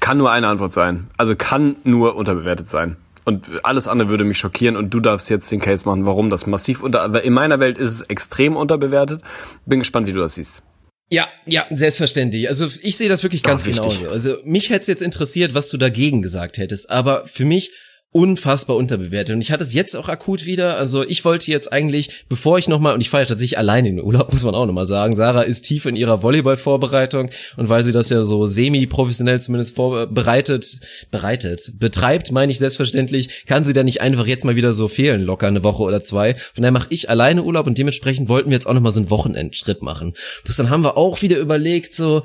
Kann 0.00 0.16
nur 0.16 0.32
eine 0.32 0.48
Antwort 0.48 0.72
sein. 0.72 1.08
Also 1.18 1.36
kann 1.36 1.76
nur 1.84 2.16
unterbewertet 2.16 2.68
sein. 2.68 2.96
Und 3.26 3.48
alles 3.62 3.86
andere 3.86 4.08
würde 4.08 4.24
mich 4.24 4.38
schockieren 4.38 4.76
und 4.76 4.94
du 4.94 5.00
darfst 5.00 5.28
jetzt 5.28 5.52
den 5.52 5.60
Case 5.60 5.84
machen, 5.84 6.06
warum 6.06 6.30
das 6.30 6.46
massiv 6.46 6.82
unter, 6.82 7.22
in 7.22 7.34
meiner 7.34 7.60
Welt 7.60 7.76
ist 7.76 7.96
es 7.96 8.00
extrem 8.00 8.56
unterbewertet. 8.56 9.20
Bin 9.66 9.80
gespannt, 9.80 10.06
wie 10.06 10.14
du 10.14 10.20
das 10.20 10.36
siehst. 10.36 10.62
Ja, 11.10 11.28
ja, 11.44 11.66
selbstverständlich. 11.68 12.48
Also 12.48 12.66
ich 12.80 12.96
sehe 12.96 13.10
das 13.10 13.22
wirklich 13.22 13.42
ganz 13.42 13.66
wichtig. 13.66 13.98
genauso. 13.98 14.10
Also 14.10 14.36
mich 14.42 14.70
hätte 14.70 14.80
es 14.80 14.86
jetzt 14.86 15.02
interessiert, 15.02 15.52
was 15.52 15.68
du 15.68 15.76
dagegen 15.76 16.22
gesagt 16.22 16.56
hättest, 16.56 16.88
aber 16.88 17.26
für 17.26 17.44
mich 17.44 17.72
unfassbar 18.12 18.76
unterbewertet. 18.76 19.36
Und 19.36 19.40
ich 19.40 19.52
hatte 19.52 19.62
es 19.62 19.72
jetzt 19.72 19.94
auch 19.94 20.08
akut 20.08 20.44
wieder. 20.44 20.76
Also 20.76 21.04
ich 21.06 21.24
wollte 21.24 21.48
jetzt 21.50 21.72
eigentlich, 21.72 22.24
bevor 22.28 22.58
ich 22.58 22.66
nochmal, 22.66 22.94
und 22.94 23.00
ich 23.00 23.08
fahre 23.08 23.22
ja 23.22 23.28
tatsächlich 23.28 23.56
alleine 23.56 23.88
in 23.88 23.96
den 23.96 24.04
Urlaub, 24.04 24.32
muss 24.32 24.42
man 24.42 24.56
auch 24.56 24.66
nochmal 24.66 24.86
sagen. 24.86 25.14
Sarah 25.14 25.42
ist 25.42 25.62
tief 25.62 25.86
in 25.86 25.94
ihrer 25.94 26.20
Volleyball-Vorbereitung 26.20 27.30
und 27.56 27.68
weil 27.68 27.84
sie 27.84 27.92
das 27.92 28.10
ja 28.10 28.24
so 28.24 28.46
semi-professionell 28.46 29.40
zumindest 29.40 29.76
vorbereitet, 29.76 30.78
bereitet, 31.12 31.78
betreibt, 31.78 32.32
meine 32.32 32.50
ich 32.50 32.58
selbstverständlich, 32.58 33.46
kann 33.46 33.62
sie 33.64 33.74
da 33.74 33.84
nicht 33.84 34.00
einfach 34.00 34.26
jetzt 34.26 34.44
mal 34.44 34.56
wieder 34.56 34.72
so 34.72 34.88
fehlen, 34.88 35.22
locker 35.22 35.46
eine 35.46 35.62
Woche 35.62 35.84
oder 35.84 36.02
zwei. 36.02 36.34
Von 36.34 36.62
daher 36.62 36.72
mache 36.72 36.88
ich 36.90 37.10
alleine 37.10 37.44
Urlaub 37.44 37.68
und 37.68 37.78
dementsprechend 37.78 38.28
wollten 38.28 38.50
wir 38.50 38.56
jetzt 38.56 38.66
auch 38.66 38.74
nochmal 38.74 38.92
so 38.92 39.00
einen 39.00 39.10
Wochenendschritt 39.10 39.82
machen. 39.82 40.14
Plus 40.42 40.56
dann 40.56 40.68
haben 40.68 40.82
wir 40.82 40.96
auch 40.96 41.22
wieder 41.22 41.38
überlegt, 41.38 41.94
so, 41.94 42.24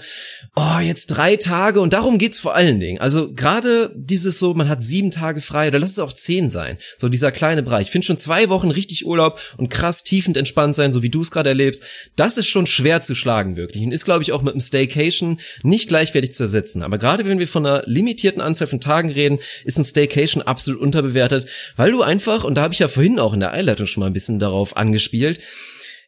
oh, 0.56 0.80
jetzt 0.82 1.08
drei 1.08 1.36
Tage 1.36 1.80
und 1.80 1.94
darum 1.94 2.18
geht's 2.18 2.40
vor 2.40 2.56
allen 2.56 2.80
Dingen. 2.80 3.00
Also 3.00 3.32
gerade 3.34 3.92
dieses 3.96 4.40
so, 4.40 4.56
man 4.56 4.68
hat 4.68 4.82
sieben 4.82 5.12
Tage 5.12 5.42
frei, 5.42 5.70
oder 5.76 5.82
lass 5.82 5.92
es 5.92 6.00
auch 6.00 6.14
zehn 6.14 6.50
sein. 6.50 6.78
So 7.00 7.10
dieser 7.10 7.32
kleine 7.32 7.62
Bereich. 7.62 7.88
Ich 7.88 7.92
finde 7.92 8.08
schon 8.08 8.18
zwei 8.18 8.48
Wochen 8.48 8.72
richtig 8.72 9.06
Urlaub 9.06 9.40
und 9.58 9.70
krass 9.70 10.04
tiefend 10.04 10.38
entspannt 10.38 10.76
sein, 10.76 10.94
so 10.94 11.04
wie 11.04 11.10
du 11.10 11.22
es 11.22 11.32
gerade 11.32 11.50
erlebst. 11.50 11.84
Das 12.16 12.38
ist 12.38 12.48
schon 12.48 12.66
schwer 12.66 13.02
zu 13.02 13.14
schlagen, 13.14 13.58
wirklich. 13.58 13.84
Und 13.84 13.92
ist, 13.92 14.06
glaube 14.06 14.24
ich, 14.24 14.32
auch 14.32 14.42
mit 14.42 14.54
einem 14.54 14.62
Staycation 14.62 15.38
nicht 15.64 15.90
gleichwertig 15.90 16.32
zu 16.32 16.44
ersetzen. 16.44 16.82
Aber 16.82 16.98
gerade 16.98 17.26
wenn 17.26 17.40
wir 17.40 17.48
von 17.48 17.66
einer 17.66 17.84
limitierten 17.86 18.42
Anzahl 18.42 18.68
von 18.68 18.80
Tagen 18.80 19.12
reden, 19.12 19.40
ist 19.66 19.78
ein 19.78 19.86
Staycation 19.86 20.42
absolut 20.42 20.80
unterbewertet, 20.80 21.48
weil 21.76 21.92
du 21.92 22.02
einfach, 22.02 22.46
und 22.46 22.56
da 22.56 22.62
habe 22.62 22.74
ich 22.74 22.80
ja 22.80 22.88
vorhin 22.88 23.20
auch 23.20 23.34
in 23.34 23.42
der 23.42 23.52
Einleitung 23.52 23.88
schon 23.88 24.02
mal 24.02 24.08
ein 24.08 24.14
bisschen 24.14 24.40
darauf 24.40 24.78
angespielt, 24.78 25.40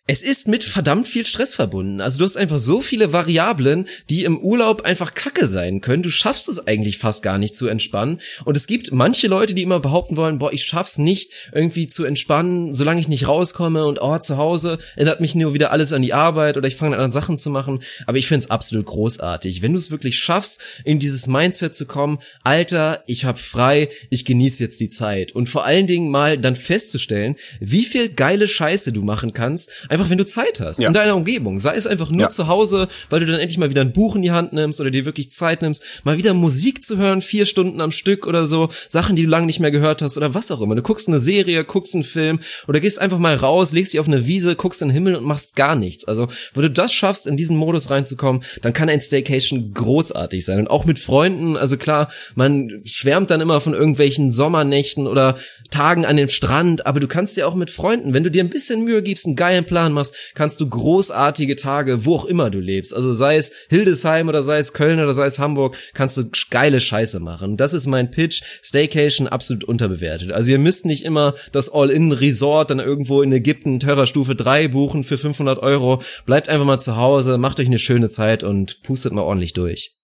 es 0.10 0.24
ist 0.24 0.48
mit 0.48 0.64
verdammt 0.64 1.06
viel 1.06 1.26
Stress 1.26 1.54
verbunden. 1.54 2.00
Also 2.00 2.20
du 2.20 2.24
hast 2.24 2.38
einfach 2.38 2.60
so 2.60 2.80
viele 2.80 3.12
Variablen, 3.12 3.88
die 4.10 4.24
im 4.24 4.38
Urlaub 4.38 4.84
einfach 4.84 5.14
kacke 5.14 5.46
sein 5.46 5.82
können. 5.82 6.02
Du 6.02 6.10
schaffst 6.10 6.48
es 6.48 6.66
eigentlich 6.66 6.98
fast 6.98 7.24
gar 7.24 7.38
nicht 7.38 7.58
zu 7.58 7.68
entspannen. 7.68 8.22
Und 8.46 8.56
es 8.56 8.68
gibt 8.68 8.94
manche 8.94 9.28
Leute, 9.28 9.54
die 9.54 9.64
immer 9.64 9.82
behaupten 9.82 10.16
wollen, 10.16 10.40
boah, 10.40 10.54
ich 10.54 10.64
schaff's 10.64 10.98
nicht 10.98 11.32
irgendwie 11.52 11.90
zu 11.90 12.06
entspannen, 12.06 12.74
solange 12.74 13.02
ich 13.02 13.10
nicht 13.10 13.28
rauskomme 13.28 13.86
und 13.86 14.02
oh, 14.02 14.18
zu 14.18 14.38
Hause 14.38 14.80
erinnert 14.96 15.20
mich 15.20 15.36
nur 15.36 15.54
wieder 15.54 15.74
alles 15.74 15.92
an 15.92 16.02
die 16.02 16.14
Arbeit 16.14 16.56
oder 16.56 16.70
ich 16.70 16.78
fange 16.78 16.98
an 16.98 17.12
Sachen 17.12 17.38
zu 17.38 17.50
machen. 17.50 17.82
Aber 18.06 18.18
ich 18.18 18.28
find's 18.28 18.50
absolut 18.50 18.86
großartig. 18.86 19.62
Wenn 19.62 19.74
du 19.74 19.78
es 19.78 19.92
wirklich 19.92 20.18
schaffst, 20.18 20.62
in 20.86 21.00
dieses 21.00 21.28
Mindset 21.28 21.76
zu 21.76 21.86
kommen, 21.86 22.20
Alter, 22.44 23.04
ich 23.08 23.26
hab 23.26 23.38
frei, 23.38 23.90
ich 24.10 24.24
genieße 24.24 24.64
jetzt 24.64 24.80
die 24.80 24.90
Zeit. 24.90 25.34
Und 25.34 25.50
vor 25.50 25.66
allen 25.66 25.86
Dingen 25.86 26.10
mal 26.12 26.38
dann 26.38 26.56
festzustellen, 26.56 27.36
wie 27.60 27.84
viel 27.84 28.08
geile 28.08 28.48
Scheiße 28.48 28.94
du 28.94 29.02
machen 29.04 29.34
kannst, 29.34 29.70
einfach 29.98 30.10
wenn 30.10 30.18
du 30.18 30.26
Zeit 30.26 30.60
hast 30.60 30.80
Ja. 30.80 30.88
in 30.88 30.94
deiner 30.94 31.16
Umgebung. 31.16 31.60
Sei 31.60 31.76
es 31.76 31.88
einfach 31.88 32.10
nur 32.10 32.22
Ja. 32.22 32.30
zu 32.30 32.48
Hause, 32.48 32.88
weil 33.10 33.20
du 33.20 33.26
dann 33.26 33.40
endlich 33.40 33.58
mal 33.58 33.70
wieder 33.70 33.82
ein 33.82 33.94
Buch 33.94 34.16
in 34.16 34.22
die 34.22 34.32
Hand 34.32 34.54
nimmst 34.54 34.80
oder 34.80 34.92
dir 34.92 35.06
wirklich 35.06 35.30
Zeit 35.30 35.62
nimmst, 35.62 35.84
mal 36.04 36.18
wieder 36.18 36.34
Musik 36.34 36.84
zu 36.84 36.98
hören, 36.98 37.22
vier 37.22 37.46
Stunden 37.46 37.82
am 37.82 37.92
Stück 37.92 38.28
oder 38.28 38.46
so, 38.46 38.70
Sachen, 38.90 39.16
die 39.16 39.24
du 39.24 39.30
lange 39.30 39.46
nicht 39.48 39.60
mehr 39.60 39.72
gehört 39.72 40.02
hast 40.02 40.18
oder 40.18 40.34
was 40.34 40.52
auch 40.52 40.62
immer. 40.62 40.76
Du 40.76 40.82
guckst 40.82 41.08
eine 41.08 41.18
Serie, 41.20 41.64
guckst 41.64 41.96
einen 41.96 42.04
Film 42.04 42.40
oder 42.68 42.80
gehst 42.80 43.00
einfach 43.00 43.18
mal 43.20 43.36
raus, 43.36 43.72
legst 43.74 43.94
dich 43.94 44.00
auf 44.00 44.08
eine 44.08 44.26
Wiese, 44.28 44.56
guckst 44.56 44.82
in 44.82 44.90
den 44.90 44.94
Himmel 44.94 45.16
und 45.16 45.26
machst 45.26 45.56
gar 45.56 45.76
nichts. 45.76 46.06
Also, 46.06 46.28
wenn 46.54 46.64
du 46.64 46.70
das 46.70 46.94
schaffst, 46.94 47.28
in 47.28 47.38
diesen 47.38 47.58
Modus 47.58 47.90
reinzukommen, 47.90 48.44
dann 48.62 48.74
kann 48.74 48.90
ein 48.90 49.02
Staycation 49.02 49.74
großartig 49.74 50.46
sein. 50.46 50.60
Und 50.60 50.70
auch 50.70 50.86
mit 50.86 51.00
Freunden, 51.00 51.58
also 51.58 51.78
klar, 51.78 52.10
man 52.36 52.82
schwärmt 52.86 53.30
dann 53.32 53.42
immer 53.42 53.62
von 53.62 53.74
irgendwelchen 53.74 54.32
Sommernächten 54.32 55.08
oder 55.08 55.38
Tagen 55.72 56.06
an 56.06 56.18
dem 56.18 56.30
Strand, 56.30 56.86
aber 56.86 57.00
du 57.00 57.08
kannst 57.08 57.36
dir 57.38 57.48
auch 57.48 57.56
mit 57.56 57.70
Freunden, 57.70 58.14
wenn 58.14 58.24
du 58.24 58.32
dir 58.32 58.44
ein 58.44 58.50
bisschen 58.50 58.84
Mühe 58.84 59.02
gibst, 59.04 59.26
einen 59.26 59.36
geilen 59.36 59.66
Plan 59.66 59.87
machst, 59.94 60.16
kannst 60.36 60.62
du 60.62 60.70
großartige 60.70 61.56
Tage, 61.56 62.06
wo 62.06 62.16
auch 62.16 62.26
immer 62.26 62.50
du 62.50 62.60
lebst, 62.60 62.96
also 62.96 63.14
sei 63.14 63.38
es 63.38 63.52
Hildesheim 63.70 64.30
oder 64.30 64.44
sei 64.44 64.58
es 64.58 64.74
Köln 64.74 65.00
oder 65.00 65.14
sei 65.14 65.26
es 65.26 65.40
Hamburg, 65.40 65.78
kannst 65.94 66.18
du 66.18 66.24
geile 66.50 66.80
Scheiße 66.80 67.20
machen. 67.20 67.58
Das 67.58 67.74
ist 67.74 67.88
mein 67.88 68.12
Pitch. 68.12 68.42
Staycation 68.62 69.28
absolut 69.28 69.64
unterbewertet. 69.64 70.32
Also 70.32 70.52
ihr 70.52 70.60
müsst 70.60 70.86
nicht 70.86 71.04
immer 71.04 71.34
das 71.52 71.70
All-In-Resort 71.70 72.72
dann 72.72 72.80
irgendwo 72.80 73.22
in 73.22 73.32
Ägypten, 73.32 73.80
Terrorstufe 73.80 74.36
3 74.36 74.68
buchen 74.70 75.04
für 75.04 75.18
500 75.18 75.60
Euro. 75.60 76.02
Bleibt 76.26 76.50
einfach 76.50 76.66
mal 76.66 76.80
zu 76.80 76.98
Hause, 76.98 77.38
macht 77.38 77.60
euch 77.60 77.68
eine 77.68 77.80
schöne 77.80 78.10
Zeit 78.10 78.44
und 78.44 78.82
pustet 78.84 79.14
mal 79.14 79.22
ordentlich 79.22 79.54
durch. 79.54 79.98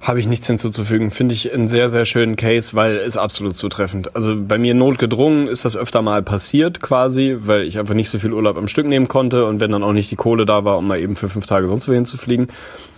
Habe 0.00 0.18
ich 0.18 0.26
nichts 0.26 0.46
hinzuzufügen. 0.46 1.10
Finde 1.10 1.34
ich 1.34 1.52
einen 1.52 1.68
sehr, 1.68 1.90
sehr 1.90 2.06
schönen 2.06 2.36
Case, 2.36 2.74
weil 2.74 2.96
es 2.96 3.18
absolut 3.18 3.54
zutreffend. 3.54 4.16
Also 4.16 4.34
bei 4.34 4.56
mir 4.56 4.74
notgedrungen 4.74 5.46
ist 5.46 5.66
das 5.66 5.76
öfter 5.76 6.00
mal 6.00 6.22
passiert 6.22 6.80
quasi, 6.80 7.36
weil 7.40 7.64
ich 7.64 7.78
einfach 7.78 7.94
nicht 7.94 8.08
so 8.08 8.18
viel 8.18 8.32
Urlaub 8.32 8.56
am 8.56 8.66
Stück 8.66 8.86
nehmen 8.86 9.08
konnte 9.08 9.44
und 9.44 9.60
wenn 9.60 9.70
dann 9.70 9.82
auch 9.82 9.92
nicht 9.92 10.10
die 10.10 10.16
Kohle 10.16 10.46
da 10.46 10.64
war, 10.64 10.78
um 10.78 10.86
mal 10.86 10.98
eben 10.98 11.16
für 11.16 11.28
fünf 11.28 11.44
Tage 11.44 11.68
sonst 11.68 11.86
wohin 11.86 12.06
zu 12.06 12.16
fliegen. 12.16 12.48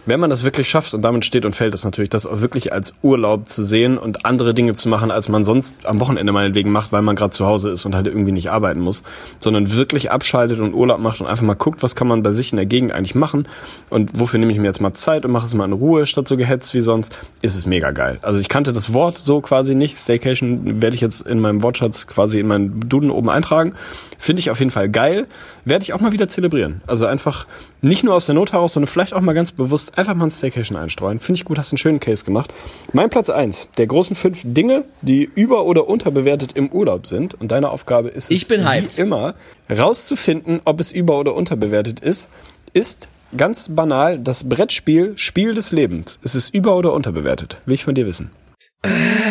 Wenn 0.05 0.19
man 0.19 0.31
das 0.31 0.43
wirklich 0.43 0.69
schafft 0.69 0.95
und 0.95 1.03
damit 1.03 1.25
steht 1.25 1.45
und 1.45 1.55
fällt 1.55 1.75
es 1.75 1.85
natürlich, 1.85 2.11
das 2.11 2.27
auch 2.27 2.41
wirklich 2.41 2.73
als 2.73 2.93
Urlaub 3.03 3.49
zu 3.49 3.65
sehen 3.65 3.99
und 3.99 4.27
andere 4.27 4.53
Dinge 4.53 4.75
zu 4.75 4.89
machen, 4.89 5.13
als 5.13 5.29
man 5.29 5.45
sonst 5.45 5.87
am 5.87 6.01
Wochenende 6.01 6.33
meinetwegen 6.33 6.73
macht, 6.73 6.91
weil 6.91 7.03
man 7.03 7.15
gerade 7.15 7.31
zu 7.31 7.47
Hause 7.47 7.71
ist 7.71 7.85
und 7.85 7.95
halt 7.95 8.09
irgendwie 8.09 8.33
nicht 8.33 8.51
arbeiten 8.51 8.81
muss, 8.81 9.05
sondern 9.39 9.73
wirklich 9.73 10.11
abschaltet 10.11 10.59
und 10.59 10.75
Urlaub 10.75 10.99
macht 10.99 11.21
und 11.21 11.29
einfach 11.29 11.45
mal 11.45 11.55
guckt, 11.55 11.85
was 11.85 11.95
kann 11.95 12.09
man 12.09 12.25
bei 12.25 12.33
sich 12.33 12.53
in 12.53 12.57
der 12.57 12.67
Gegend 12.67 12.91
eigentlich 12.91 13.15
machen 13.15 13.47
und 13.91 14.19
wofür 14.19 14.41
nehme 14.41 14.51
ich 14.51 14.59
mir 14.59 14.67
jetzt 14.67 14.81
mal 14.81 14.93
Zeit 14.93 15.25
und 15.25 15.31
mache 15.31 15.47
es 15.47 15.55
mal 15.55 15.67
in 15.67 15.73
Ruhe 15.73 16.05
statt 16.07 16.27
so 16.27 16.37
gehetzt 16.37 16.75
wie 16.75 16.81
sonst, 16.81 17.17
ist 17.41 17.55
es 17.55 17.67
mega 17.67 17.93
geil. 17.93 18.19
Also 18.23 18.41
ich 18.41 18.49
kannte 18.49 18.73
das 18.73 18.93
Wort 18.93 19.19
so 19.19 19.41
quasi 19.41 19.77
nicht. 19.77 19.97
Staycation 19.99 20.83
werde 20.83 20.97
ich 20.97 21.01
jetzt 21.01 21.27
in 21.27 21.39
meinem 21.39 21.63
Wortschatz 21.63 22.09
quasi 22.09 22.41
in 22.41 22.49
meinen 22.49 22.89
Duden 22.89 23.11
oben 23.11 23.31
eintragen. 23.31 23.75
Finde 24.19 24.41
ich 24.41 24.51
auf 24.51 24.59
jeden 24.59 24.71
Fall 24.71 24.89
geil. 24.89 25.27
Werde 25.65 25.85
ich 25.85 25.93
auch 25.93 26.01
mal 26.01 26.13
wieder 26.13 26.29
zelebrieren. 26.29 26.81
Also 26.87 27.07
einfach 27.07 27.47
nicht 27.81 28.05
nur 28.05 28.15
aus 28.15 28.27
der 28.27 28.37
Not 28.37 28.53
heraus, 28.53 28.75
sondern 28.75 28.87
vielleicht 28.87 29.15
auch 29.15 29.21
mal 29.21 29.33
ganz 29.33 29.51
bewusst 29.53 29.92
einfach 29.97 30.15
mal 30.15 30.27
ein 30.27 30.31
Staycation 30.31 30.77
einstreuen. 30.77 31.19
Finde 31.19 31.39
ich 31.39 31.45
gut, 31.45 31.59
hast 31.59 31.73
einen 31.73 31.79
schönen 31.79 32.01
Case 32.01 32.25
gemacht. 32.25 32.53
Mein 32.93 33.11
Platz 33.11 33.31
eins 33.31 33.69
der 33.79 33.87
großen 33.87 34.17
fünf 34.17 34.41
Dinge, 34.45 34.85
die 35.03 35.31
über- 35.35 35.65
oder 35.65 35.89
unterbewertet 35.89 36.53
im 36.55 36.69
Urlaub 36.71 37.07
sind. 37.07 37.35
Und 37.35 37.53
deine 37.53 37.71
Aufgabe 37.71 38.09
ist 38.09 38.31
Ich 38.31 38.43
es, 38.43 38.49
bin 38.49 38.61
wie 38.63 38.69
hyped. 38.69 38.99
immer, 38.99 39.35
rauszufinden, 39.71 40.61
ob 40.65 40.81
es 40.81 40.93
über- 40.93 41.19
oder 41.19 41.35
unterbewertet 41.35 42.01
ist, 42.01 42.31
ist 42.73 43.09
ganz 43.37 43.69
banal 43.71 44.19
das 44.19 44.49
Brettspiel 44.49 45.13
Spiel 45.17 45.55
des 45.55 45.73
Lebens. 45.73 46.19
Ist 46.23 46.35
es 46.35 46.49
über- 46.49 46.77
oder 46.77 46.93
unterbewertet? 46.93 47.59
Will 47.67 47.75
ich 47.75 47.85
von 47.85 47.95
dir 47.95 48.07
wissen. 48.07 48.31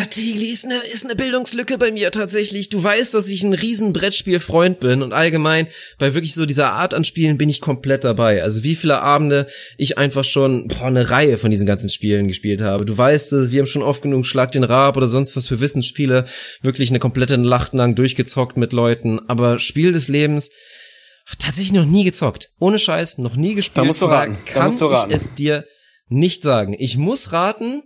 Tigli 0.08 0.46
ist 0.46 0.64
eine 0.64 0.76
ist 0.92 1.04
eine 1.04 1.14
Bildungslücke 1.14 1.76
bei 1.76 1.92
mir 1.92 2.10
tatsächlich. 2.10 2.70
Du 2.70 2.82
weißt, 2.82 3.12
dass 3.12 3.28
ich 3.28 3.42
ein 3.42 3.52
riesen 3.52 3.92
Brettspielfreund 3.92 4.80
bin 4.80 5.02
und 5.02 5.12
allgemein 5.12 5.68
bei 5.98 6.14
wirklich 6.14 6.34
so 6.34 6.46
dieser 6.46 6.72
Art 6.72 6.94
an 6.94 7.04
Spielen 7.04 7.36
bin 7.36 7.50
ich 7.50 7.60
komplett 7.60 8.04
dabei. 8.04 8.42
Also 8.42 8.64
wie 8.64 8.74
viele 8.74 9.02
Abende 9.02 9.46
ich 9.76 9.98
einfach 9.98 10.24
schon 10.24 10.68
boah, 10.68 10.86
eine 10.86 11.10
Reihe 11.10 11.36
von 11.36 11.50
diesen 11.50 11.66
ganzen 11.66 11.90
Spielen 11.90 12.28
gespielt 12.28 12.62
habe. 12.62 12.86
Du 12.86 12.96
weißt, 12.96 13.32
äh, 13.34 13.52
wir 13.52 13.60
haben 13.60 13.66
schon 13.66 13.82
oft 13.82 14.02
genug 14.02 14.26
Schlag 14.26 14.52
den 14.52 14.64
Rab 14.64 14.96
oder 14.96 15.06
sonst 15.06 15.36
was 15.36 15.48
für 15.48 15.60
Wissensspiele 15.60 16.24
wirklich 16.62 16.88
eine 16.88 16.98
komplette 16.98 17.36
Nacht 17.36 17.74
lang 17.74 17.94
durchgezockt 17.94 18.56
mit 18.56 18.72
Leuten. 18.72 19.20
Aber 19.28 19.58
Spiel 19.58 19.92
des 19.92 20.08
Lebens 20.08 20.50
tatsächlich 21.38 21.74
noch 21.74 21.84
nie 21.84 22.04
gezockt. 22.04 22.50
Ohne 22.58 22.78
Scheiß, 22.78 23.18
noch 23.18 23.36
nie 23.36 23.54
gespielt. 23.54 23.76
Da 23.76 23.84
musst 23.84 24.00
du 24.00 24.06
raten. 24.06 24.38
Kann 24.46 24.66
musst 24.66 24.80
du 24.80 24.86
raten. 24.86 25.10
ich 25.10 25.16
es 25.16 25.34
dir 25.34 25.66
nicht 26.08 26.42
sagen. 26.42 26.74
Ich 26.78 26.96
muss 26.96 27.32
raten. 27.32 27.82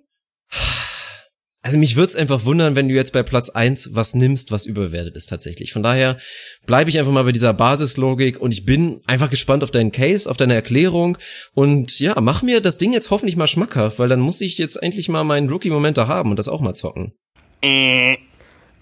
Also 1.66 1.78
mich 1.78 1.96
würde 1.96 2.10
es 2.10 2.14
einfach 2.14 2.44
wundern, 2.44 2.76
wenn 2.76 2.88
du 2.88 2.94
jetzt 2.94 3.12
bei 3.12 3.24
Platz 3.24 3.50
eins 3.50 3.90
was 3.92 4.14
nimmst, 4.14 4.52
was 4.52 4.66
überwertet 4.66 5.16
ist 5.16 5.26
tatsächlich. 5.26 5.72
Von 5.72 5.82
daher 5.82 6.16
bleibe 6.64 6.90
ich 6.90 6.96
einfach 6.96 7.10
mal 7.10 7.24
bei 7.24 7.32
dieser 7.32 7.52
Basislogik 7.52 8.40
und 8.40 8.52
ich 8.52 8.64
bin 8.64 9.00
einfach 9.08 9.30
gespannt 9.30 9.64
auf 9.64 9.72
deinen 9.72 9.90
Case, 9.90 10.30
auf 10.30 10.36
deine 10.36 10.54
Erklärung 10.54 11.18
und 11.54 11.98
ja, 11.98 12.20
mach 12.20 12.42
mir 12.42 12.60
das 12.60 12.78
Ding 12.78 12.92
jetzt 12.92 13.10
hoffentlich 13.10 13.34
mal 13.34 13.48
schmackhaft, 13.48 13.98
weil 13.98 14.08
dann 14.08 14.20
muss 14.20 14.40
ich 14.42 14.58
jetzt 14.58 14.80
endlich 14.80 15.08
mal 15.08 15.24
meinen 15.24 15.50
Rookie-Moment 15.50 15.98
da 15.98 16.06
haben 16.06 16.30
und 16.30 16.38
das 16.38 16.48
auch 16.48 16.60
mal 16.60 16.74
zocken. 16.74 17.14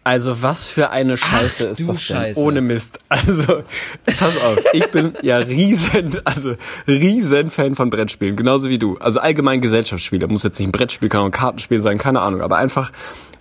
Also 0.04 0.42
was 0.42 0.66
für 0.66 0.90
eine 0.90 1.16
Scheiße 1.16 1.64
Ach, 1.66 1.72
ist 1.72 1.88
das? 1.88 2.02
Scheiße. 2.02 2.40
Ohne 2.40 2.60
Mist. 2.60 2.98
Also 3.08 3.62
pass 4.04 4.44
auf, 4.44 4.58
ich 4.74 4.86
bin 4.90 5.14
ja 5.22 5.38
riesen, 5.38 6.20
also 6.24 6.56
riesen 6.86 7.50
Fan 7.50 7.74
von 7.74 7.88
Brettspielen, 7.88 8.36
genauso 8.36 8.68
wie 8.68 8.78
du. 8.78 8.98
Also 8.98 9.20
allgemein 9.20 9.60
Gesellschaftsspiele, 9.60 10.28
muss 10.28 10.42
jetzt 10.42 10.58
nicht 10.58 10.68
ein 10.68 10.72
Brettspiel, 10.72 11.08
kann 11.08 11.22
auch 11.22 11.26
ein 11.26 11.30
Kartenspiel 11.30 11.80
sein, 11.80 11.96
keine 11.96 12.20
Ahnung, 12.20 12.42
aber 12.42 12.56
einfach 12.56 12.92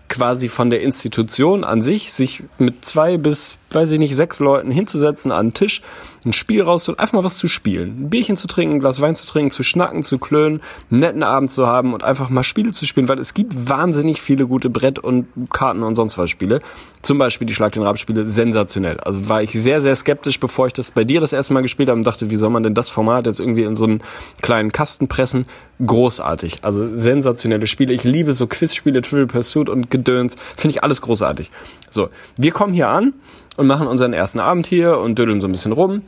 quasi 0.07 0.47
von 0.47 0.69
der 0.69 0.81
Institution 0.81 1.63
an 1.63 1.81
sich, 1.81 2.13
sich 2.13 2.43
mit 2.59 2.85
zwei 2.85 3.17
bis, 3.17 3.57
weiß 3.71 3.91
ich 3.91 3.99
nicht, 3.99 4.15
sechs 4.15 4.39
Leuten 4.39 4.71
hinzusetzen 4.71 5.31
an 5.31 5.39
einen 5.39 5.53
Tisch, 5.53 5.81
ein 6.25 6.33
Spiel 6.33 6.61
rauszuholen, 6.61 6.99
einfach 6.99 7.13
mal 7.13 7.23
was 7.23 7.37
zu 7.37 7.47
spielen. 7.47 8.03
Ein 8.05 8.09
Bierchen 8.09 8.35
zu 8.35 8.47
trinken, 8.47 8.75
ein 8.75 8.79
Glas 8.79 9.01
Wein 9.01 9.15
zu 9.15 9.25
trinken, 9.25 9.51
zu 9.51 9.63
schnacken, 9.63 10.03
zu 10.03 10.17
klönen, 10.17 10.61
einen 10.89 10.99
netten 10.99 11.23
Abend 11.23 11.49
zu 11.49 11.67
haben 11.67 11.93
und 11.93 12.03
einfach 12.03 12.29
mal 12.29 12.43
Spiele 12.43 12.71
zu 12.71 12.85
spielen, 12.85 13.07
weil 13.07 13.19
es 13.19 13.33
gibt 13.33 13.69
wahnsinnig 13.69 14.21
viele 14.21 14.47
gute 14.47 14.69
Brett- 14.69 14.99
und 14.99 15.27
Karten 15.51 15.83
und 15.83 15.95
sonst 15.95 16.17
was 16.17 16.29
Spiele. 16.29 16.61
Zum 17.01 17.17
Beispiel 17.17 17.45
die 17.45 17.53
Schlag 17.53 17.73
den 17.73 17.83
Rab 17.83 17.97
Spiele, 17.97 18.27
sensationell. 18.27 18.99
Also 19.01 19.27
war 19.27 19.43
ich 19.43 19.51
sehr, 19.51 19.81
sehr 19.81 19.95
skeptisch, 19.95 20.39
bevor 20.39 20.67
ich 20.67 20.73
das 20.73 20.91
bei 20.91 21.03
dir 21.03 21.19
das 21.19 21.33
erste 21.33 21.53
Mal 21.53 21.61
gespielt 21.61 21.89
habe 21.89 21.97
und 21.97 22.05
dachte, 22.05 22.29
wie 22.29 22.35
soll 22.35 22.49
man 22.49 22.63
denn 22.63 22.73
das 22.73 22.89
Format 22.89 23.25
jetzt 23.25 23.39
irgendwie 23.39 23.63
in 23.63 23.75
so 23.75 23.83
einen 23.83 24.01
kleinen 24.41 24.71
Kasten 24.71 25.07
pressen? 25.07 25.45
Großartig. 25.85 26.59
Also 26.61 26.95
sensationelle 26.95 27.67
Spiele. 27.67 27.93
Ich 27.93 28.03
liebe 28.03 28.31
so 28.31 28.47
Quizspiele, 28.47 29.01
Trivial 29.01 29.27
Pursuit 29.27 29.67
und 29.67 29.91
Gedöns. 29.91 30.35
Finde 30.55 30.77
ich 30.77 30.83
alles 30.83 31.01
großartig. 31.01 31.51
So, 31.89 32.09
wir 32.37 32.51
kommen 32.51 32.73
hier 32.73 32.87
an 32.87 33.13
und 33.57 33.67
machen 33.67 33.87
unseren 33.87 34.13
ersten 34.13 34.39
Abend 34.39 34.67
hier 34.67 34.97
und 34.97 35.17
dödeln 35.17 35.39
so 35.39 35.47
ein 35.47 35.51
bisschen 35.51 35.71
rum. 35.71 36.01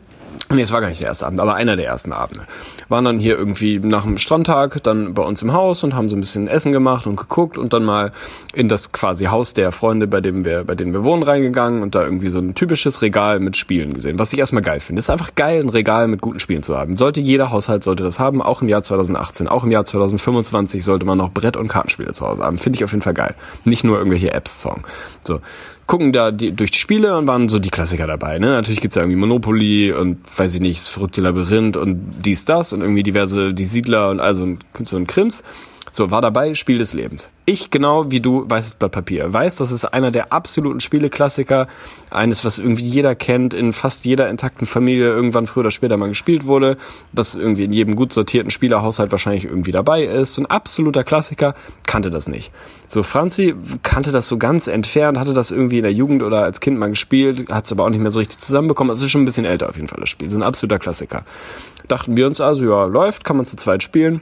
Nee, 0.53 0.61
es 0.61 0.71
war 0.71 0.79
gar 0.79 0.89
nicht 0.89 1.01
der 1.01 1.07
erste 1.07 1.25
Abend, 1.25 1.39
aber 1.39 1.55
einer 1.55 1.75
der 1.75 1.87
ersten 1.87 2.13
Abende. 2.13 2.45
Waren 2.87 3.05
dann 3.05 3.19
hier 3.19 3.35
irgendwie 3.35 3.79
nach 3.79 4.03
dem 4.03 4.19
Strandtag 4.19 4.83
dann 4.83 5.15
bei 5.15 5.23
uns 5.23 5.41
im 5.41 5.53
Haus 5.53 5.83
und 5.83 5.95
haben 5.95 6.07
so 6.07 6.15
ein 6.15 6.19
bisschen 6.19 6.47
Essen 6.47 6.71
gemacht 6.71 7.07
und 7.07 7.15
geguckt 7.15 7.57
und 7.57 7.73
dann 7.73 7.83
mal 7.83 8.11
in 8.53 8.69
das 8.69 8.91
quasi 8.91 9.25
Haus 9.25 9.53
der 9.53 9.71
Freunde, 9.71 10.05
bei 10.05 10.21
dem 10.21 10.45
wir, 10.45 10.63
bei 10.63 10.75
denen 10.75 10.93
wir 10.93 11.03
wohnen, 11.03 11.23
reingegangen 11.23 11.81
und 11.81 11.95
da 11.95 12.03
irgendwie 12.03 12.29
so 12.29 12.37
ein 12.37 12.53
typisches 12.53 13.01
Regal 13.01 13.39
mit 13.39 13.57
Spielen 13.57 13.93
gesehen. 13.93 14.19
Was 14.19 14.33
ich 14.33 14.39
erstmal 14.39 14.61
geil 14.61 14.81
finde. 14.81 14.99
Ist 14.99 15.09
einfach 15.09 15.33
geil, 15.33 15.61
ein 15.61 15.69
Regal 15.69 16.07
mit 16.07 16.21
guten 16.21 16.39
Spielen 16.39 16.61
zu 16.61 16.77
haben. 16.77 16.95
Sollte 16.95 17.21
jeder 17.21 17.49
Haushalt 17.49 17.83
sollte 17.83 18.03
das 18.03 18.19
haben, 18.19 18.43
auch 18.43 18.61
im 18.61 18.69
Jahr 18.69 18.83
2018, 18.83 19.47
auch 19.47 19.63
im 19.63 19.71
Jahr 19.71 19.85
2025 19.85 20.83
sollte 20.83 21.07
man 21.07 21.17
noch 21.17 21.31
Brett- 21.31 21.57
und 21.57 21.69
Kartenspiele 21.69 22.13
zu 22.13 22.27
Hause 22.27 22.43
haben. 22.43 22.59
Finde 22.59 22.77
ich 22.77 22.83
auf 22.83 22.91
jeden 22.91 23.01
Fall 23.01 23.15
geil. 23.15 23.33
Nicht 23.63 23.83
nur 23.83 23.97
irgendwelche 23.97 24.31
Apps-Song. 24.31 24.85
So 25.23 25.41
gucken 25.87 26.13
da 26.13 26.31
die, 26.31 26.51
durch 26.51 26.71
die 26.71 26.79
Spiele 26.79 27.15
und 27.17 27.27
waren 27.27 27.49
so 27.49 27.59
die 27.59 27.69
Klassiker 27.69 28.07
dabei. 28.07 28.39
Ne? 28.39 28.47
Natürlich 28.47 28.81
gibt's 28.81 28.95
ja 28.95 29.03
irgendwie 29.03 29.19
Monopoly 29.19 29.91
und 29.91 30.17
weiß 30.37 30.55
ich 30.55 30.61
nicht, 30.61 30.79
das 30.79 30.87
verrückte 30.87 31.21
Labyrinth 31.21 31.77
und 31.77 32.15
dies, 32.25 32.45
das 32.45 32.73
und 32.73 32.81
irgendwie 32.81 33.03
diverse, 33.03 33.53
die 33.53 33.65
Siedler 33.65 34.09
und 34.09 34.19
also 34.19 34.57
so 34.83 34.97
ein 34.97 35.07
Krims. 35.07 35.43
So, 35.97 36.11
war 36.11 36.21
dabei, 36.21 36.55
Spiel 36.55 36.77
des 36.77 36.93
Lebens. 36.93 37.29
Ich, 37.45 37.69
genau 37.69 38.11
wie 38.11 38.19
du, 38.19 38.43
weißes 38.49 38.73
Blatt 38.73 38.91
Papier. 38.91 39.31
Weiß, 39.31 39.55
das 39.55 39.71
ist 39.71 39.85
einer 39.85 40.11
der 40.11 40.33
absoluten 40.33 40.81
Spieleklassiker. 40.81 41.67
Eines, 42.09 42.43
was 42.43 42.57
irgendwie 42.57 42.83
jeder 42.83 43.15
kennt, 43.15 43.53
in 43.53 43.71
fast 43.71 44.03
jeder 44.03 44.27
intakten 44.27 44.67
Familie 44.67 45.05
irgendwann 45.05 45.47
früher 45.47 45.61
oder 45.61 45.71
später 45.71 45.95
mal 45.95 46.09
gespielt 46.09 46.45
wurde. 46.45 46.75
Was 47.13 47.33
irgendwie 47.33 47.63
in 47.63 47.71
jedem 47.71 47.95
gut 47.95 48.11
sortierten 48.11 48.51
Spielerhaushalt 48.51 49.13
wahrscheinlich 49.13 49.45
irgendwie 49.45 49.71
dabei 49.71 50.03
ist. 50.03 50.33
So 50.33 50.41
ein 50.41 50.47
absoluter 50.47 51.05
Klassiker, 51.05 51.55
kannte 51.85 52.09
das 52.09 52.27
nicht. 52.27 52.51
So, 52.89 53.01
Franzi 53.01 53.55
kannte 53.81 54.11
das 54.11 54.27
so 54.27 54.37
ganz 54.37 54.67
entfernt, 54.67 55.17
hatte 55.17 55.31
das 55.31 55.49
irgendwie 55.49 55.77
in 55.77 55.83
der 55.83 55.93
Jugend 55.93 56.23
oder 56.23 56.43
als 56.43 56.59
Kind 56.59 56.77
mal 56.77 56.89
gespielt, 56.89 57.49
hat 57.49 57.67
es 57.67 57.71
aber 57.71 57.85
auch 57.85 57.89
nicht 57.89 58.01
mehr 58.01 58.11
so 58.11 58.19
richtig 58.19 58.39
zusammenbekommen. 58.39 58.89
Also 58.89 59.05
ist 59.05 59.11
schon 59.11 59.21
ein 59.21 59.25
bisschen 59.25 59.45
älter 59.45 59.69
auf 59.69 59.77
jeden 59.77 59.87
Fall, 59.87 60.01
das 60.01 60.09
Spiel. 60.09 60.29
So 60.29 60.37
ein 60.37 60.43
absoluter 60.43 60.77
Klassiker. 60.77 61.23
Dachten 61.87 62.17
wir 62.17 62.25
uns 62.27 62.41
also, 62.41 62.65
ja, 62.65 62.83
läuft, 62.83 63.23
kann 63.23 63.37
man 63.37 63.45
zu 63.45 63.55
zweit 63.55 63.81
spielen 63.81 64.19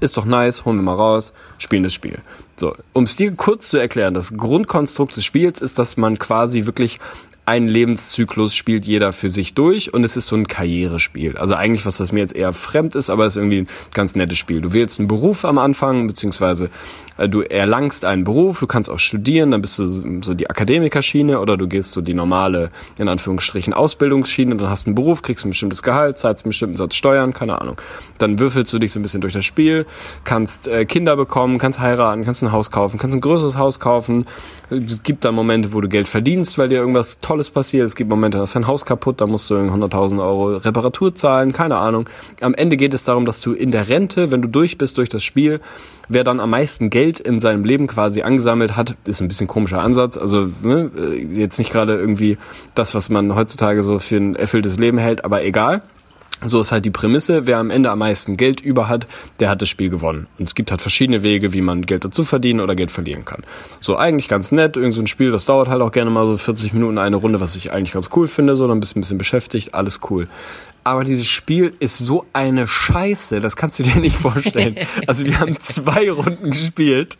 ist 0.00 0.16
doch 0.16 0.24
nice, 0.24 0.64
holen 0.64 0.76
wir 0.76 0.82
mal 0.82 0.94
raus, 0.94 1.32
spielen 1.58 1.82
das 1.82 1.94
Spiel. 1.94 2.18
So, 2.56 2.74
um 2.92 3.04
es 3.04 3.16
dir 3.16 3.32
kurz 3.32 3.68
zu 3.68 3.76
erklären, 3.76 4.14
das 4.14 4.36
Grundkonstrukt 4.36 5.16
des 5.16 5.24
Spiels 5.24 5.60
ist, 5.60 5.78
dass 5.78 5.96
man 5.96 6.18
quasi 6.18 6.66
wirklich 6.66 7.00
einen 7.46 7.68
Lebenszyklus 7.68 8.56
spielt 8.56 8.86
jeder 8.86 9.12
für 9.12 9.30
sich 9.30 9.54
durch 9.54 9.94
und 9.94 10.02
es 10.04 10.16
ist 10.16 10.26
so 10.26 10.34
ein 10.34 10.48
Karrierespiel. 10.48 11.38
Also 11.38 11.54
eigentlich 11.54 11.86
was, 11.86 12.00
was 12.00 12.10
mir 12.10 12.18
jetzt 12.18 12.36
eher 12.36 12.52
fremd 12.52 12.96
ist, 12.96 13.08
aber 13.08 13.24
es 13.24 13.34
ist 13.34 13.36
irgendwie 13.36 13.58
ein 13.58 13.68
ganz 13.94 14.16
nettes 14.16 14.36
Spiel. 14.36 14.60
Du 14.60 14.72
wählst 14.72 14.98
einen 14.98 15.06
Beruf 15.06 15.44
am 15.44 15.58
Anfang, 15.58 16.08
beziehungsweise 16.08 16.70
äh, 17.18 17.28
du 17.28 17.42
erlangst 17.42 18.04
einen 18.04 18.24
Beruf, 18.24 18.58
du 18.58 18.66
kannst 18.66 18.90
auch 18.90 18.98
studieren, 18.98 19.52
dann 19.52 19.62
bist 19.62 19.78
du 19.78 19.86
so 19.86 20.34
die 20.34 20.50
Akademikerschiene 20.50 21.38
oder 21.38 21.56
du 21.56 21.68
gehst 21.68 21.92
so 21.92 22.00
die 22.00 22.14
normale, 22.14 22.70
in 22.98 23.08
Anführungsstrichen, 23.08 23.72
Ausbildungsschiene, 23.72 24.56
dann 24.56 24.68
hast 24.68 24.86
du 24.86 24.88
einen 24.88 24.94
Beruf, 24.96 25.22
kriegst 25.22 25.44
ein 25.44 25.50
bestimmtes 25.50 25.84
Gehalt, 25.84 26.18
zahlst 26.18 26.44
einen 26.44 26.50
bestimmten 26.50 26.76
Satz 26.76 26.96
Steuern, 26.96 27.32
keine 27.32 27.60
Ahnung. 27.60 27.80
Dann 28.18 28.40
würfelst 28.40 28.72
du 28.72 28.80
dich 28.80 28.92
so 28.92 28.98
ein 28.98 29.02
bisschen 29.02 29.20
durch 29.20 29.34
das 29.34 29.44
Spiel, 29.44 29.86
kannst 30.24 30.66
äh, 30.66 30.84
Kinder 30.84 31.16
bekommen, 31.16 31.58
kannst 31.58 31.78
heiraten, 31.78 32.24
kannst 32.24 32.42
ein 32.42 32.50
Haus 32.50 32.72
kaufen, 32.72 32.98
kannst 32.98 33.16
ein 33.16 33.20
größeres 33.20 33.56
Haus 33.56 33.78
kaufen. 33.78 34.26
Es 34.68 35.04
gibt 35.04 35.24
dann 35.24 35.36
Momente, 35.36 35.72
wo 35.72 35.80
du 35.80 35.88
Geld 35.88 36.08
verdienst, 36.08 36.58
weil 36.58 36.68
dir 36.68 36.78
irgendwas 36.78 37.20
Tolles 37.20 37.50
passiert. 37.50 37.86
Es 37.86 37.94
gibt 37.94 38.10
Momente, 38.10 38.38
da 38.38 38.44
ist 38.44 38.56
dein 38.56 38.66
Haus 38.66 38.84
kaputt, 38.84 39.20
da 39.20 39.26
musst 39.26 39.48
du 39.48 39.54
100.000 39.54 40.20
Euro 40.20 40.56
Reparatur 40.56 41.14
zahlen, 41.14 41.52
keine 41.52 41.76
Ahnung. 41.76 42.08
Am 42.40 42.52
Ende 42.52 42.76
geht 42.76 42.92
es 42.92 43.04
darum, 43.04 43.24
dass 43.24 43.40
du 43.40 43.52
in 43.52 43.70
der 43.70 43.88
Rente, 43.88 44.32
wenn 44.32 44.42
du 44.42 44.48
durch 44.48 44.76
bist 44.76 44.98
durch 44.98 45.08
das 45.08 45.22
Spiel, 45.22 45.60
wer 46.08 46.24
dann 46.24 46.40
am 46.40 46.50
meisten 46.50 46.90
Geld 46.90 47.20
in 47.20 47.38
seinem 47.38 47.64
Leben 47.64 47.86
quasi 47.86 48.22
angesammelt 48.22 48.76
hat, 48.76 48.96
ist 49.06 49.20
ein 49.20 49.28
bisschen 49.28 49.46
komischer 49.46 49.82
Ansatz. 49.82 50.16
Also 50.16 50.48
ne, 50.62 50.90
jetzt 51.32 51.58
nicht 51.58 51.70
gerade 51.70 51.94
irgendwie 51.94 52.36
das, 52.74 52.94
was 52.94 53.08
man 53.08 53.36
heutzutage 53.36 53.84
so 53.84 54.00
für 54.00 54.16
ein 54.16 54.34
erfülltes 54.34 54.78
Leben 54.78 54.98
hält, 54.98 55.24
aber 55.24 55.44
egal. 55.44 55.82
So 56.44 56.60
ist 56.60 56.70
halt 56.70 56.84
die 56.84 56.90
Prämisse, 56.90 57.46
wer 57.46 57.58
am 57.58 57.70
Ende 57.70 57.90
am 57.90 57.98
meisten 57.98 58.36
Geld 58.36 58.60
über 58.60 58.88
hat, 58.88 59.06
der 59.40 59.48
hat 59.48 59.62
das 59.62 59.68
Spiel 59.68 59.88
gewonnen. 59.88 60.26
Und 60.38 60.46
es 60.46 60.54
gibt 60.54 60.70
halt 60.70 60.82
verschiedene 60.82 61.22
Wege, 61.22 61.52
wie 61.52 61.62
man 61.62 61.86
Geld 61.86 62.04
dazu 62.04 62.24
verdienen 62.24 62.60
oder 62.60 62.76
Geld 62.76 62.90
verlieren 62.90 63.24
kann. 63.24 63.42
So 63.80 63.96
eigentlich 63.96 64.28
ganz 64.28 64.52
nett, 64.52 64.76
irgend 64.76 64.94
so 64.94 65.00
ein 65.00 65.06
Spiel, 65.06 65.32
das 65.32 65.46
dauert 65.46 65.68
halt 65.68 65.80
auch 65.80 65.92
gerne 65.92 66.10
mal 66.10 66.26
so 66.26 66.36
40 66.36 66.74
Minuten 66.74 66.98
eine 66.98 67.16
Runde, 67.16 67.40
was 67.40 67.56
ich 67.56 67.72
eigentlich 67.72 67.92
ganz 67.92 68.10
cool 68.14 68.28
finde, 68.28 68.54
so 68.54 68.68
dann 68.68 68.80
bist 68.80 68.94
du 68.94 68.98
ein 68.98 69.02
bisschen 69.02 69.18
beschäftigt, 69.18 69.74
alles 69.74 70.00
cool. 70.10 70.28
Aber 70.84 71.02
dieses 71.02 71.26
Spiel 71.26 71.74
ist 71.80 71.98
so 71.98 72.26
eine 72.32 72.66
Scheiße, 72.68 73.40
das 73.40 73.56
kannst 73.56 73.78
du 73.78 73.82
dir 73.82 73.98
nicht 73.98 74.16
vorstellen. 74.16 74.76
Also 75.06 75.24
wir 75.24 75.40
haben 75.40 75.58
zwei 75.58 76.10
Runden 76.10 76.50
gespielt. 76.50 77.18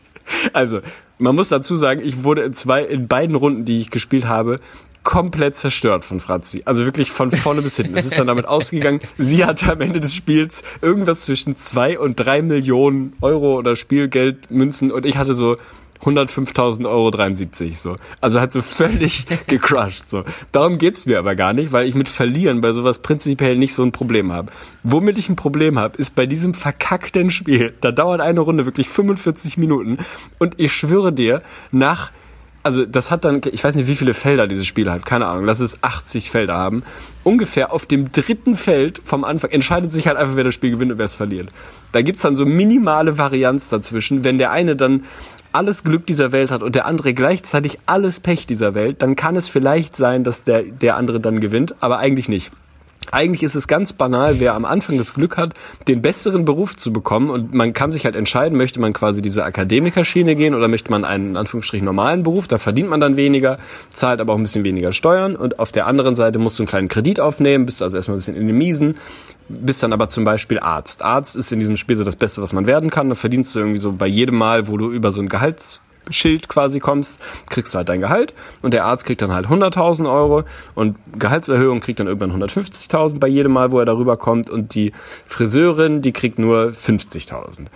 Also, 0.52 0.80
man 1.18 1.34
muss 1.34 1.48
dazu 1.48 1.76
sagen, 1.76 2.00
ich 2.04 2.24
wurde 2.24 2.42
in 2.42 2.52
zwei, 2.52 2.82
in 2.82 3.08
beiden 3.08 3.36
Runden, 3.36 3.64
die 3.64 3.80
ich 3.80 3.90
gespielt 3.90 4.26
habe, 4.26 4.60
komplett 5.06 5.54
zerstört 5.56 6.04
von 6.04 6.18
Franzi. 6.18 6.62
Also 6.64 6.84
wirklich 6.84 7.12
von 7.12 7.30
vorne 7.30 7.62
bis 7.62 7.76
hinten. 7.76 7.96
Es 7.96 8.06
ist 8.06 8.18
dann 8.18 8.26
damit 8.26 8.44
ausgegangen, 8.48 9.00
sie 9.16 9.44
hatte 9.44 9.70
am 9.70 9.80
Ende 9.80 10.00
des 10.00 10.14
Spiels 10.14 10.62
irgendwas 10.82 11.22
zwischen 11.22 11.56
zwei 11.56 11.96
und 11.98 12.16
drei 12.16 12.42
Millionen 12.42 13.14
Euro 13.20 13.56
oder 13.56 13.76
Spielgeld, 13.76 14.50
Münzen 14.50 14.90
und 14.90 15.06
ich 15.06 15.16
hatte 15.16 15.34
so 15.34 15.56
105.000 16.04 16.90
Euro 16.90 17.12
73 17.12 17.78
so. 17.78 17.96
Also 18.20 18.40
hat 18.40 18.50
so 18.50 18.62
völlig 18.62 19.26
gecrushed 19.46 20.10
so. 20.10 20.24
Darum 20.50 20.76
geht's 20.76 21.06
mir 21.06 21.20
aber 21.20 21.36
gar 21.36 21.52
nicht, 21.52 21.70
weil 21.70 21.86
ich 21.86 21.94
mit 21.94 22.08
Verlieren 22.08 22.60
bei 22.60 22.72
sowas 22.72 22.98
prinzipiell 22.98 23.56
nicht 23.56 23.74
so 23.74 23.84
ein 23.84 23.92
Problem 23.92 24.32
habe. 24.32 24.50
Womit 24.82 25.18
ich 25.18 25.28
ein 25.28 25.36
Problem 25.36 25.78
habe, 25.78 25.96
ist 25.98 26.16
bei 26.16 26.26
diesem 26.26 26.52
verkackten 26.52 27.30
Spiel. 27.30 27.74
Da 27.80 27.92
dauert 27.92 28.20
eine 28.20 28.40
Runde 28.40 28.66
wirklich 28.66 28.88
45 28.88 29.56
Minuten 29.56 29.98
und 30.40 30.58
ich 30.58 30.72
schwöre 30.72 31.12
dir, 31.12 31.42
nach 31.70 32.10
also 32.66 32.84
das 32.84 33.12
hat 33.12 33.24
dann, 33.24 33.40
ich 33.52 33.62
weiß 33.62 33.76
nicht, 33.76 33.86
wie 33.86 33.94
viele 33.94 34.12
Felder 34.12 34.48
dieses 34.48 34.66
Spiel 34.66 34.90
hat, 34.90 35.06
keine 35.06 35.26
Ahnung, 35.26 35.44
lass 35.44 35.60
es 35.60 35.84
80 35.84 36.32
Felder 36.32 36.56
haben. 36.56 36.82
Ungefähr 37.22 37.72
auf 37.72 37.86
dem 37.86 38.10
dritten 38.10 38.56
Feld 38.56 39.00
vom 39.04 39.22
Anfang 39.22 39.52
entscheidet 39.52 39.92
sich 39.92 40.08
halt 40.08 40.16
einfach, 40.16 40.34
wer 40.34 40.42
das 40.42 40.54
Spiel 40.54 40.72
gewinnt 40.72 40.90
und 40.90 40.98
wer 40.98 41.06
es 41.06 41.14
verliert. 41.14 41.50
Da 41.92 42.02
gibt's 42.02 42.22
dann 42.22 42.34
so 42.34 42.44
minimale 42.44 43.18
Varianz 43.18 43.68
dazwischen. 43.68 44.24
Wenn 44.24 44.38
der 44.38 44.50
eine 44.50 44.74
dann 44.74 45.04
alles 45.52 45.84
Glück 45.84 46.08
dieser 46.08 46.32
Welt 46.32 46.50
hat 46.50 46.64
und 46.64 46.74
der 46.74 46.86
andere 46.86 47.14
gleichzeitig 47.14 47.78
alles 47.86 48.18
Pech 48.18 48.48
dieser 48.48 48.74
Welt, 48.74 49.00
dann 49.00 49.14
kann 49.14 49.36
es 49.36 49.48
vielleicht 49.48 49.94
sein, 49.94 50.24
dass 50.24 50.42
der, 50.42 50.64
der 50.64 50.96
andere 50.96 51.20
dann 51.20 51.38
gewinnt, 51.38 51.76
aber 51.78 51.98
eigentlich 51.98 52.28
nicht. 52.28 52.50
Eigentlich 53.12 53.42
ist 53.42 53.54
es 53.54 53.68
ganz 53.68 53.92
banal, 53.92 54.40
wer 54.40 54.54
am 54.54 54.64
Anfang 54.64 54.98
das 54.98 55.14
Glück 55.14 55.36
hat, 55.36 55.54
den 55.88 56.02
besseren 56.02 56.44
Beruf 56.44 56.76
zu 56.76 56.92
bekommen 56.92 57.30
und 57.30 57.54
man 57.54 57.72
kann 57.72 57.92
sich 57.92 58.04
halt 58.04 58.16
entscheiden, 58.16 58.58
möchte 58.58 58.80
man 58.80 58.92
quasi 58.92 59.22
diese 59.22 59.44
Akademikerschiene 59.44 60.36
gehen 60.36 60.54
oder 60.54 60.68
möchte 60.68 60.90
man 60.90 61.04
einen 61.04 61.30
in 61.30 61.36
Anführungsstrichen 61.36 61.84
normalen 61.84 62.22
Beruf, 62.22 62.48
da 62.48 62.58
verdient 62.58 62.88
man 62.88 63.00
dann 63.00 63.16
weniger, 63.16 63.58
zahlt 63.90 64.20
aber 64.20 64.32
auch 64.32 64.38
ein 64.38 64.42
bisschen 64.42 64.64
weniger 64.64 64.92
Steuern 64.92 65.36
und 65.36 65.58
auf 65.58 65.72
der 65.72 65.86
anderen 65.86 66.14
Seite 66.14 66.38
musst 66.38 66.58
du 66.58 66.62
einen 66.62 66.68
kleinen 66.68 66.88
Kredit 66.88 67.20
aufnehmen, 67.20 67.66
bist 67.66 67.82
also 67.82 67.96
erstmal 67.96 68.16
ein 68.16 68.18
bisschen 68.18 68.36
in 68.36 68.46
den 68.46 68.56
Miesen, 68.56 68.96
bist 69.48 69.82
dann 69.82 69.92
aber 69.92 70.08
zum 70.08 70.24
Beispiel 70.24 70.58
Arzt. 70.58 71.04
Arzt 71.04 71.36
ist 71.36 71.52
in 71.52 71.58
diesem 71.58 71.76
Spiel 71.76 71.96
so 71.96 72.04
das 72.04 72.16
Beste, 72.16 72.42
was 72.42 72.52
man 72.52 72.66
werden 72.66 72.90
kann, 72.90 73.08
da 73.08 73.14
verdienst 73.14 73.54
du 73.54 73.60
irgendwie 73.60 73.78
so 73.78 73.92
bei 73.92 74.06
jedem 74.06 74.36
Mal, 74.36 74.68
wo 74.68 74.76
du 74.76 74.90
über 74.90 75.12
so 75.12 75.20
ein 75.20 75.28
Gehalts 75.28 75.80
Schild 76.10 76.48
quasi 76.48 76.78
kommst, 76.78 77.20
kriegst 77.50 77.74
du 77.74 77.78
halt 77.78 77.88
dein 77.88 78.00
Gehalt 78.00 78.34
und 78.62 78.74
der 78.74 78.84
Arzt 78.84 79.04
kriegt 79.04 79.22
dann 79.22 79.32
halt 79.32 79.46
100.000 79.46 80.10
Euro 80.10 80.44
und 80.74 80.96
Gehaltserhöhung 81.18 81.80
kriegt 81.80 82.00
dann 82.00 82.06
irgendwann 82.06 82.42
150.000 82.42 83.18
bei 83.18 83.28
jedem 83.28 83.52
Mal, 83.52 83.72
wo 83.72 83.78
er 83.78 83.84
darüber 83.84 84.16
kommt 84.16 84.50
und 84.50 84.74
die 84.74 84.92
Friseurin, 85.26 86.02
die 86.02 86.12
kriegt 86.12 86.38
nur 86.38 86.68
50.000. 86.68 87.66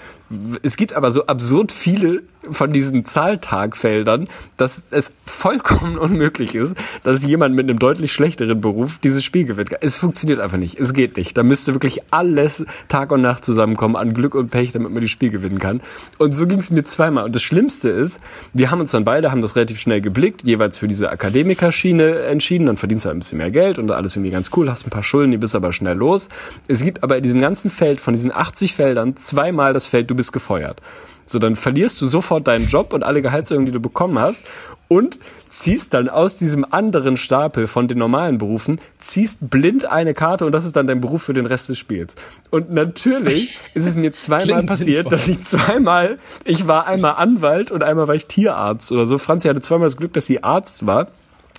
Es 0.62 0.76
gibt 0.76 0.92
aber 0.92 1.10
so 1.10 1.26
absurd 1.26 1.72
viele 1.72 2.22
von 2.48 2.72
diesen 2.72 3.04
Zahltagfeldern, 3.04 4.28
dass 4.56 4.84
es 4.90 5.12
vollkommen 5.24 5.98
unmöglich 5.98 6.54
ist, 6.54 6.76
dass 7.02 7.24
jemand 7.26 7.54
mit 7.54 7.68
einem 7.68 7.78
deutlich 7.78 8.12
schlechteren 8.12 8.60
Beruf 8.60 8.98
dieses 8.98 9.24
Spiel 9.24 9.44
gewinnt. 9.44 9.70
Es 9.80 9.96
funktioniert 9.96 10.38
einfach 10.38 10.56
nicht. 10.56 10.78
Es 10.78 10.92
geht 10.92 11.16
nicht. 11.16 11.36
Da 11.36 11.42
müsste 11.42 11.74
wirklich 11.74 12.00
alles 12.10 12.64
Tag 12.88 13.12
und 13.12 13.20
Nacht 13.20 13.44
zusammenkommen 13.44 13.96
an 13.96 14.14
Glück 14.14 14.34
und 14.34 14.50
Pech, 14.50 14.72
damit 14.72 14.90
man 14.92 15.02
das 15.02 15.10
Spiel 15.10 15.30
gewinnen 15.30 15.58
kann. 15.58 15.82
Und 16.18 16.34
so 16.34 16.46
ging 16.46 16.60
es 16.60 16.70
mir 16.70 16.84
zweimal. 16.84 17.24
Und 17.24 17.34
das 17.34 17.42
Schlimmste 17.42 17.88
ist, 17.88 18.20
wir 18.54 18.70
haben 18.70 18.80
uns 18.80 18.92
dann 18.92 19.04
beide, 19.04 19.32
haben 19.32 19.42
das 19.42 19.56
relativ 19.56 19.80
schnell 19.80 20.00
geblickt, 20.00 20.44
jeweils 20.44 20.78
für 20.78 20.88
diese 20.88 21.10
Akademikerschiene 21.10 22.20
entschieden. 22.20 22.66
Dann 22.66 22.76
verdienst 22.76 23.04
du 23.04 23.10
ein 23.10 23.18
bisschen 23.18 23.38
mehr 23.38 23.50
Geld 23.50 23.78
und 23.78 23.90
alles 23.90 24.14
irgendwie 24.16 24.30
ganz 24.30 24.50
cool, 24.56 24.70
hast 24.70 24.86
ein 24.86 24.90
paar 24.90 25.02
Schulden, 25.02 25.32
die 25.32 25.38
bist 25.38 25.56
aber 25.56 25.72
schnell 25.72 25.96
los. 25.96 26.28
Es 26.68 26.82
gibt 26.82 27.02
aber 27.02 27.16
in 27.16 27.22
diesem 27.22 27.40
ganzen 27.40 27.70
Feld, 27.70 28.00
von 28.00 28.14
diesen 28.14 28.32
80 28.32 28.74
Feldern, 28.74 29.16
zweimal 29.16 29.72
das 29.72 29.86
Feld, 29.86 30.08
du 30.08 30.19
bist 30.20 30.32
gefeuert. 30.32 30.80
So, 31.24 31.38
dann 31.38 31.56
verlierst 31.56 32.00
du 32.00 32.06
sofort 32.06 32.46
deinen 32.46 32.66
Job 32.66 32.92
und 32.92 33.04
alle 33.04 33.22
Gehaltserhöhungen, 33.22 33.66
die 33.66 33.72
du 33.72 33.80
bekommen 33.80 34.18
hast 34.18 34.44
und 34.88 35.20
ziehst 35.48 35.94
dann 35.94 36.08
aus 36.08 36.36
diesem 36.36 36.66
anderen 36.70 37.16
Stapel 37.16 37.68
von 37.68 37.86
den 37.86 37.98
normalen 37.98 38.38
Berufen, 38.38 38.80
ziehst 38.98 39.48
blind 39.48 39.84
eine 39.84 40.12
Karte 40.12 40.44
und 40.44 40.52
das 40.52 40.64
ist 40.64 40.74
dann 40.74 40.88
dein 40.88 41.00
Beruf 41.00 41.22
für 41.22 41.32
den 41.32 41.46
Rest 41.46 41.68
des 41.68 41.78
Spiels. 41.78 42.16
Und 42.50 42.72
natürlich 42.72 43.56
ist 43.74 43.86
es 43.86 43.94
mir 43.94 44.12
zweimal 44.12 44.64
passiert, 44.64 45.08
sinnvoll. 45.08 45.10
dass 45.10 45.28
ich 45.28 45.42
zweimal, 45.44 46.18
ich 46.44 46.66
war 46.66 46.86
einmal 46.88 47.14
Anwalt 47.14 47.70
und 47.70 47.84
einmal 47.84 48.08
war 48.08 48.16
ich 48.16 48.26
Tierarzt 48.26 48.90
oder 48.90 49.06
so. 49.06 49.16
Franzi 49.16 49.46
hatte 49.46 49.60
zweimal 49.60 49.86
das 49.86 49.96
Glück, 49.96 50.12
dass 50.12 50.26
sie 50.26 50.42
Arzt 50.42 50.86
war 50.86 51.06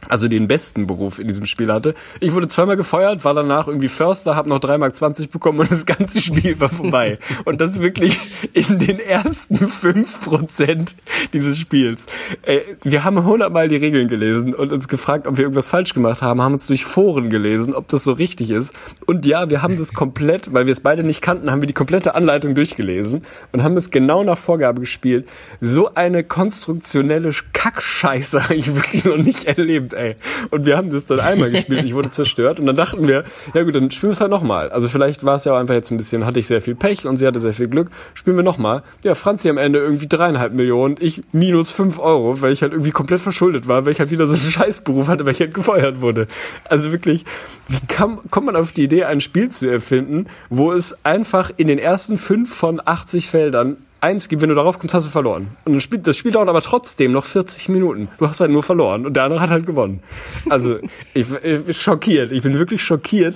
also 0.09 0.27
den 0.27 0.47
besten 0.47 0.87
Beruf 0.87 1.19
in 1.19 1.27
diesem 1.27 1.45
Spiel 1.45 1.71
hatte. 1.71 1.93
Ich 2.19 2.33
wurde 2.33 2.47
zweimal 2.47 2.77
gefeuert, 2.77 3.23
war 3.25 3.33
danach 3.33 3.67
irgendwie 3.67 3.89
Förster, 3.89 4.35
habe 4.35 4.49
noch 4.49 4.59
3,20 4.59 4.77
Mark 4.77 5.31
bekommen 5.31 5.59
und 5.59 5.71
das 5.71 5.85
ganze 5.85 6.21
Spiel 6.21 6.59
war 6.59 6.69
vorbei. 6.69 7.19
und 7.45 7.61
das 7.61 7.79
wirklich 7.79 8.17
in 8.53 8.79
den 8.79 8.99
ersten 8.99 9.57
fünf 9.57 10.21
Prozent 10.21 10.95
dieses 11.33 11.57
Spiels. 11.57 12.05
Ey, 12.43 12.61
wir 12.83 13.03
haben 13.03 13.23
hundertmal 13.23 13.67
die 13.67 13.77
Regeln 13.77 14.07
gelesen 14.07 14.53
und 14.53 14.71
uns 14.71 14.87
gefragt, 14.87 15.27
ob 15.27 15.37
wir 15.37 15.43
irgendwas 15.43 15.67
falsch 15.67 15.93
gemacht 15.93 16.21
haben, 16.21 16.41
haben 16.41 16.53
uns 16.53 16.67
durch 16.67 16.85
Foren 16.85 17.29
gelesen, 17.29 17.73
ob 17.73 17.87
das 17.87 18.03
so 18.03 18.13
richtig 18.13 18.51
ist. 18.51 18.73
Und 19.05 19.25
ja, 19.25 19.49
wir 19.49 19.61
haben 19.61 19.77
das 19.77 19.93
komplett, 19.93 20.53
weil 20.53 20.65
wir 20.65 20.73
es 20.73 20.79
beide 20.79 21.03
nicht 21.03 21.21
kannten, 21.21 21.51
haben 21.51 21.61
wir 21.61 21.67
die 21.67 21.73
komplette 21.73 22.15
Anleitung 22.15 22.55
durchgelesen 22.55 23.23
und 23.51 23.63
haben 23.63 23.77
es 23.77 23.91
genau 23.91 24.23
nach 24.23 24.37
Vorgabe 24.37 24.81
gespielt. 24.81 25.27
So 25.59 25.93
eine 25.93 26.23
konstruktionelle 26.23 27.31
Kackscheiße 27.53 28.43
habe 28.43 28.55
ich 28.55 28.75
wirklich 28.75 29.05
noch 29.05 29.17
nicht 29.17 29.45
erlebt 29.45 29.90
gespielt, 29.91 29.93
ey. 29.93 30.15
Und 30.49 30.65
wir 30.65 30.77
haben 30.77 30.89
das 30.89 31.05
dann 31.05 31.19
einmal 31.19 31.51
gespielt, 31.51 31.83
ich 31.83 31.93
wurde 31.93 32.09
zerstört 32.09 32.59
und 32.59 32.65
dann 32.65 32.75
dachten 32.75 33.07
wir, 33.07 33.23
ja 33.53 33.63
gut, 33.63 33.75
dann 33.75 33.91
spielen 33.91 34.09
wir 34.09 34.13
es 34.13 34.21
halt 34.21 34.31
nochmal. 34.31 34.69
Also 34.69 34.87
vielleicht 34.87 35.23
war 35.23 35.35
es 35.35 35.45
ja 35.45 35.53
auch 35.53 35.57
einfach 35.57 35.73
jetzt 35.73 35.91
ein 35.91 35.97
bisschen, 35.97 36.25
hatte 36.25 36.39
ich 36.39 36.47
sehr 36.47 36.61
viel 36.61 36.75
Pech 36.75 37.05
und 37.05 37.17
sie 37.17 37.27
hatte 37.27 37.39
sehr 37.39 37.53
viel 37.53 37.67
Glück. 37.67 37.89
Spielen 38.13 38.35
wir 38.35 38.43
nochmal. 38.43 38.83
Ja, 39.03 39.15
Franzi 39.15 39.49
am 39.49 39.57
Ende 39.57 39.79
irgendwie 39.79 40.07
dreieinhalb 40.07 40.53
Millionen, 40.53 40.95
ich 40.99 41.23
minus 41.31 41.71
fünf 41.71 41.99
Euro, 41.99 42.41
weil 42.41 42.53
ich 42.53 42.61
halt 42.61 42.73
irgendwie 42.73 42.91
komplett 42.91 43.21
verschuldet 43.21 43.67
war, 43.67 43.85
weil 43.85 43.91
ich 43.91 43.99
halt 43.99 44.11
wieder 44.11 44.27
so 44.27 44.33
einen 44.33 44.41
Scheißberuf 44.51 45.07
hatte, 45.07 45.25
weil 45.25 45.33
ich 45.33 45.39
halt 45.39 45.53
gefeuert 45.53 46.01
wurde. 46.01 46.27
Also 46.65 46.91
wirklich, 46.91 47.25
wie 47.67 47.85
kann, 47.87 48.19
kommt 48.29 48.47
man 48.47 48.55
auf 48.55 48.71
die 48.71 48.83
Idee, 48.83 49.05
ein 49.05 49.21
Spiel 49.21 49.49
zu 49.49 49.69
erfinden, 49.69 50.27
wo 50.49 50.71
es 50.71 50.95
einfach 51.03 51.51
in 51.57 51.67
den 51.67 51.79
ersten 51.79 52.17
fünf 52.17 52.53
von 52.53 52.81
80 52.83 53.29
Feldern 53.29 53.77
eins 54.01 54.27
gibt, 54.27 54.41
wenn 54.41 54.49
du 54.49 54.55
darauf 54.55 54.79
kommst, 54.79 54.93
hast 54.93 55.05
du 55.05 55.11
verloren. 55.11 55.55
Und 55.63 55.73
das 55.73 55.83
Spiel, 55.83 55.99
das 55.99 56.17
Spiel 56.17 56.31
dauert 56.31 56.49
aber 56.49 56.61
trotzdem 56.61 57.11
noch 57.11 57.23
40 57.23 57.69
Minuten. 57.69 58.09
Du 58.17 58.27
hast 58.27 58.41
halt 58.41 58.51
nur 58.51 58.63
verloren 58.63 59.05
und 59.05 59.13
der 59.13 59.23
andere 59.23 59.39
hat 59.39 59.51
halt 59.51 59.65
gewonnen. 59.65 60.01
Also, 60.49 60.79
ich, 61.13 61.25
ich 61.43 61.63
bin 61.63 61.73
schockiert. 61.73 62.31
Ich 62.31 62.41
bin 62.41 62.57
wirklich 62.57 62.83
schockiert. 62.83 63.35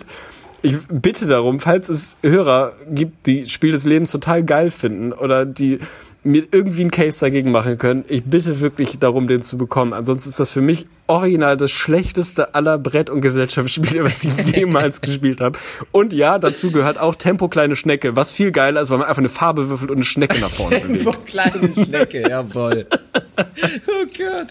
Ich 0.62 0.78
bitte 0.90 1.28
darum, 1.28 1.60
falls 1.60 1.90
es 1.90 2.18
Hörer 2.24 2.74
gibt, 2.90 3.28
die 3.28 3.46
Spiel 3.46 3.72
des 3.72 3.86
Lebens 3.86 4.12
total 4.12 4.44
geil 4.44 4.72
finden 4.72 5.14
oder 5.14 5.46
die 5.46 5.78
mir 6.26 6.48
irgendwie 6.52 6.82
einen 6.82 6.92
Case 6.92 7.20
dagegen 7.20 7.52
machen 7.52 7.78
können, 7.78 8.04
ich 8.08 8.24
bitte 8.24 8.60
wirklich 8.60 8.98
darum, 9.00 9.28
den 9.28 9.44
zu 9.44 9.58
bekommen. 9.58 9.94
Ansonsten 9.94 10.30
ist 10.30 10.40
das 10.40 10.52
für 10.52 10.62
mich 10.62 10.88
original 11.08 11.56
das 11.56 11.72
schlechteste 11.72 12.56
aller 12.56 12.80
Brett- 12.80 13.12
und 13.12 13.22
Gesellschaftsspiele, 13.22 14.04
was 14.04 14.24
ich 14.24 14.36
jemals 14.56 15.02
gespielt 15.02 15.40
habe. 15.40 15.60
Und 15.92 16.14
ja, 16.14 16.40
dazu 16.40 16.72
gehört 16.72 16.98
auch 16.98 17.16
Tempo 17.16 17.48
kleine 17.48 17.76
Schnecke, 17.76 18.16
was 18.16 18.34
viel 18.34 18.52
geiler 18.52 18.82
ist, 18.82 18.90
weil 18.90 18.98
man 18.98 19.08
einfach 19.08 19.20
eine 19.20 19.30
Farbe 19.30 19.70
würfelt 19.70 19.92
und 19.92 19.98
eine 19.98 20.06
Schnecke 20.06 20.40
nach 20.42 20.50
vorne 20.50 20.82
Tempo 20.82 21.12
bewegt. 21.12 21.26
kleine 21.28 21.72
Schnecke, 21.72 22.22
jawoll. 22.30 22.88
Oh 23.38 24.06
Gott. 24.18 24.48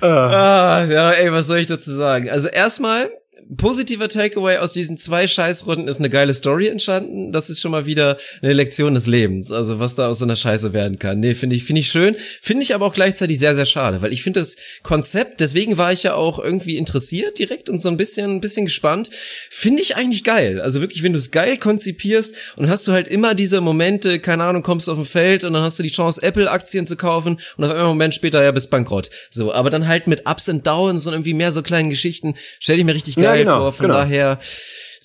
Ah, 0.00 0.84
ja, 0.88 1.10
ey, 1.12 1.32
was 1.32 1.46
soll 1.46 1.58
ich 1.58 1.66
dazu 1.66 1.90
sagen? 1.92 2.30
Also 2.30 2.48
erstmal, 2.48 3.10
positiver 3.56 4.08
Takeaway 4.08 4.58
aus 4.58 4.72
diesen 4.72 4.98
zwei 4.98 5.26
Scheißrunden 5.26 5.88
ist 5.88 5.98
eine 5.98 6.10
geile 6.10 6.34
Story 6.34 6.68
entstanden. 6.68 7.32
Das 7.32 7.50
ist 7.50 7.60
schon 7.60 7.70
mal 7.70 7.86
wieder 7.86 8.16
eine 8.42 8.52
Lektion 8.52 8.94
des 8.94 9.06
Lebens. 9.06 9.52
Also 9.52 9.80
was 9.80 9.94
da 9.94 10.08
aus 10.08 10.18
so 10.18 10.24
einer 10.24 10.36
Scheiße 10.36 10.72
werden 10.72 10.98
kann. 10.98 11.20
Nee, 11.20 11.34
finde 11.34 11.56
ich, 11.56 11.64
finde 11.64 11.80
ich 11.80 11.88
schön. 11.88 12.16
Finde 12.40 12.62
ich 12.62 12.74
aber 12.74 12.86
auch 12.86 12.94
gleichzeitig 12.94 13.38
sehr, 13.38 13.54
sehr 13.54 13.66
schade, 13.66 14.02
weil 14.02 14.12
ich 14.12 14.22
finde 14.22 14.40
das 14.40 14.56
Konzept, 14.82 15.40
deswegen 15.40 15.76
war 15.76 15.92
ich 15.92 16.02
ja 16.02 16.14
auch 16.14 16.38
irgendwie 16.38 16.76
interessiert 16.76 17.38
direkt 17.38 17.68
und 17.68 17.80
so 17.80 17.88
ein 17.88 17.96
bisschen, 17.96 18.36
ein 18.36 18.40
bisschen 18.40 18.64
gespannt. 18.64 19.10
Finde 19.50 19.82
ich 19.82 19.96
eigentlich 19.96 20.24
geil. 20.24 20.60
Also 20.60 20.80
wirklich, 20.80 21.02
wenn 21.02 21.12
du 21.12 21.18
es 21.18 21.30
geil 21.30 21.56
konzipierst 21.56 22.34
und 22.56 22.68
hast 22.68 22.86
du 22.88 22.92
halt 22.92 23.08
immer 23.08 23.34
diese 23.34 23.60
Momente, 23.60 24.18
keine 24.18 24.44
Ahnung, 24.44 24.62
kommst 24.62 24.88
auf 24.88 24.98
ein 24.98 25.04
Feld 25.04 25.44
und 25.44 25.52
dann 25.52 25.62
hast 25.62 25.78
du 25.78 25.82
die 25.82 25.90
Chance, 25.90 26.22
Apple-Aktien 26.22 26.86
zu 26.86 26.96
kaufen 26.96 27.38
und 27.56 27.64
auf 27.64 27.70
einmal 27.70 27.78
einen 27.78 27.88
Moment 27.88 28.14
später, 28.14 28.42
ja, 28.42 28.50
bist 28.52 28.70
bankrott. 28.70 29.10
So, 29.30 29.52
aber 29.52 29.70
dann 29.70 29.86
halt 29.86 30.06
mit 30.06 30.26
Ups 30.26 30.48
und 30.48 30.66
Downs 30.66 31.06
und 31.06 31.12
irgendwie 31.12 31.34
mehr 31.34 31.52
so 31.52 31.62
kleinen 31.62 31.90
Geschichten, 31.90 32.34
stell 32.58 32.78
ich 32.78 32.84
mir 32.84 32.94
richtig 32.94 33.16
geil 33.16 33.24
Ja, 33.24 33.33
genau, 33.38 33.58
vor. 33.58 33.72
Von 33.72 33.86
genau. 33.86 33.98
daher 33.98 34.38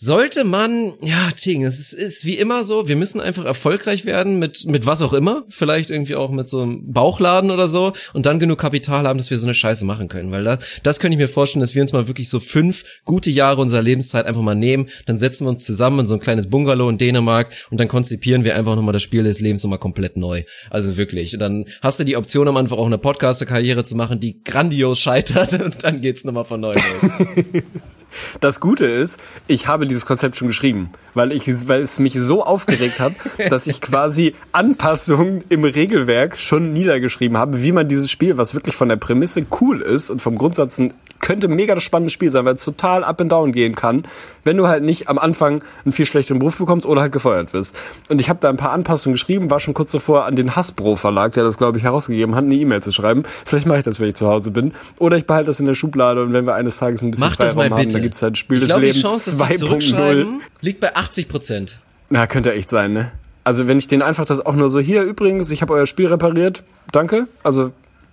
sollte 0.02 0.46
man, 0.46 0.94
ja, 1.02 1.30
Ting, 1.36 1.66
es 1.66 1.80
ist, 1.80 1.94
ist 1.94 2.26
wie 2.26 2.38
immer 2.38 2.64
so, 2.64 2.88
wir 2.88 2.96
müssen 2.96 3.20
einfach 3.20 3.44
erfolgreich 3.44 4.06
werden 4.06 4.40
mit, 4.40 4.66
mit 4.66 4.86
was 4.86 5.02
auch 5.02 5.12
immer, 5.12 5.44
vielleicht 5.50 5.90
irgendwie 5.90 6.16
auch 6.16 6.32
mit 6.32 6.48
so 6.48 6.62
einem 6.62 6.92
Bauchladen 6.94 7.52
oder 7.52 7.68
so 7.68 7.92
und 8.14 8.26
dann 8.26 8.40
genug 8.40 8.60
Kapital 8.60 9.06
haben, 9.06 9.18
dass 9.18 9.30
wir 9.30 9.38
so 9.38 9.46
eine 9.46 9.54
Scheiße 9.54 9.84
machen 9.84 10.08
können, 10.08 10.32
weil 10.32 10.46
das, 10.46 10.60
das 10.84 11.00
könnte 11.00 11.16
ich 11.16 11.20
mir 11.20 11.28
vorstellen, 11.28 11.60
dass 11.60 11.76
wir 11.76 11.82
uns 11.82 11.92
mal 11.92 12.08
wirklich 12.08 12.30
so 12.30 12.40
fünf 12.40 12.86
gute 13.04 13.30
Jahre 13.30 13.62
unserer 13.62 13.82
Lebenszeit 13.82 14.26
einfach 14.26 14.42
mal 14.42 14.56
nehmen, 14.56 14.88
dann 15.06 15.18
setzen 15.18 15.46
wir 15.46 15.50
uns 15.50 15.66
zusammen 15.66 16.00
in 16.00 16.08
so 16.08 16.16
ein 16.16 16.22
kleines 16.22 16.50
Bungalow 16.50 16.90
in 16.90 16.98
Dänemark 16.98 17.50
und 17.70 17.80
dann 17.80 17.90
konzipieren 17.90 18.46
wir 18.46 18.56
einfach 18.56 18.78
nochmal 18.78 18.94
das 18.94 19.04
Spiel 19.04 19.24
des 19.24 19.42
Lebens 19.42 19.64
nochmal 19.64 19.80
komplett 19.80 20.16
neu. 20.16 20.44
Also 20.70 20.96
wirklich. 20.96 21.34
Und 21.34 21.40
dann 21.40 21.66
hast 21.82 22.00
du 22.00 22.06
die 22.06 22.16
Option 22.16 22.48
am 22.48 22.56
Anfang 22.56 22.80
auch 22.80 22.86
eine 22.86 22.98
Podcaster-Karriere 22.98 23.84
zu 23.84 23.98
machen, 23.98 24.22
die 24.22 24.42
grandios 24.44 25.02
scheitert 25.02 25.54
und 25.62 25.84
dann 25.84 26.00
geht's 26.00 26.24
nochmal 26.24 26.46
von 26.46 26.62
neu 26.62 26.74
los. 26.74 27.12
Das 28.40 28.60
Gute 28.60 28.86
ist, 28.86 29.20
ich 29.48 29.68
habe 29.68 29.88
dieses 29.88 30.06
Konzept 30.06 30.36
schon 30.36 30.48
geschrieben, 30.48 30.90
weil 31.14 31.32
ich, 31.32 31.68
weil 31.68 31.82
es 31.82 32.00
mich 32.00 32.14
so 32.14 32.44
aufgeregt 32.44 33.00
hat, 33.00 33.14
dass 33.50 33.68
ich 33.68 33.82
quasi 33.82 34.36
Anpassungen 34.52 35.44
im 35.50 35.64
Regelwerk 35.64 36.38
schon 36.38 36.74
niedergeschrieben 36.74 37.38
habe, 37.38 37.62
wie 37.62 37.72
man 37.72 37.88
dieses 37.88 38.10
Spiel, 38.10 38.38
was 38.38 38.54
wirklich 38.54 38.76
von 38.76 38.90
der 38.90 38.98
Prämisse 38.98 39.46
cool 39.62 39.82
ist 39.82 40.10
und 40.10 40.22
vom 40.22 40.38
Grundsatz 40.38 40.78
ein 40.78 40.94
könnte 41.20 41.48
mega 41.48 41.76
das 41.76 41.84
spannende 41.84 42.12
Spiel 42.12 42.30
sein, 42.30 42.46
weil 42.46 42.56
es 42.56 42.64
total 42.64 43.04
up 43.04 43.22
and 43.22 43.32
down 43.32 43.52
gehen 43.52 43.76
kann, 43.76 44.04
wenn 44.44 44.58
du 44.58 44.68
halt 44.68 44.84
nicht 44.84 45.10
am 45.10 45.18
Anfang 45.18 45.64
einen 45.84 45.92
viel 45.92 46.06
schlechteren 46.06 46.40
Beruf 46.40 46.58
bekommst 46.58 46.86
oder 46.86 47.02
halt 47.02 47.12
gefeuert 47.12 47.54
wirst. 47.54 47.80
Und 48.10 48.22
ich 48.22 48.30
habe 48.30 48.40
da 48.42 48.50
ein 48.50 48.58
paar 48.58 48.72
Anpassungen 48.72 49.14
geschrieben, 49.14 49.50
war 49.50 49.60
schon 49.60 49.74
kurz 49.74 49.92
davor 49.92 50.26
an 50.26 50.36
den 50.36 50.56
Hasbro 50.56 50.96
Verlag, 50.96 51.34
der 51.34 51.44
das 51.44 51.58
glaube 51.58 51.78
ich 51.78 51.84
herausgegeben 51.84 52.36
hat, 52.36 52.44
eine 52.44 52.56
E-Mail 52.56 52.82
zu 52.82 52.92
schreiben. 52.92 53.24
Vielleicht 53.46 53.66
mache 53.66 53.80
ich 53.80 53.84
das, 53.84 54.00
wenn 54.00 54.10
ich 54.10 54.16
zu 54.16 54.28
Hause 54.28 54.52
bin, 54.52 54.74
oder 54.98 55.18
ich 55.18 55.26
behalte 55.26 55.48
das 55.48 55.60
in 55.60 55.66
der 55.66 55.76
Schublade 55.76 56.24
und 56.24 56.34
wenn 56.34 56.46
wir 56.46 56.56
eines 56.56 56.78
Tages 56.78 57.02
ein 57.02 57.12
bisschen 57.12 57.28
Mach 57.28 57.36
das 57.36 57.54
Freiraum 57.54 57.74
haben, 57.74 57.82
bitte. 57.82 57.94
dann 57.94 58.02
gibt's 58.02 58.22
halt 58.22 58.38
Spiel 58.38 58.58
ich 58.58 58.68
des 58.68 58.78
Lebens 58.78 59.02
Chance, 59.02 59.38
dass 59.38 59.48
die 59.48 59.54
2.0. 59.56 59.58
zurückschreiben, 59.58 60.42
liegt 60.62 60.80
bei 60.80 60.96
80 60.96 61.28
Prozent. 61.28 61.80
Na, 62.10 62.28
könnte 62.28 62.54
echt 62.54 62.70
sein, 62.70 62.94
ne? 62.94 63.12
Also 63.44 63.68
wenn 63.68 63.78
ich 63.78 63.88
den 63.88 64.02
einfach 64.02 64.26
das 64.26 64.46
auch 64.46 64.56
nur 64.56 64.70
so 64.70 64.80
hier 64.80 65.04
übrigens, 65.04 65.52
ich 65.52 65.62
habe 65.62 65.74
euer 65.74 65.88
Spiel 65.88 66.08
repariert, 66.08 66.64
danke. 66.92 67.28
Also 67.44 67.72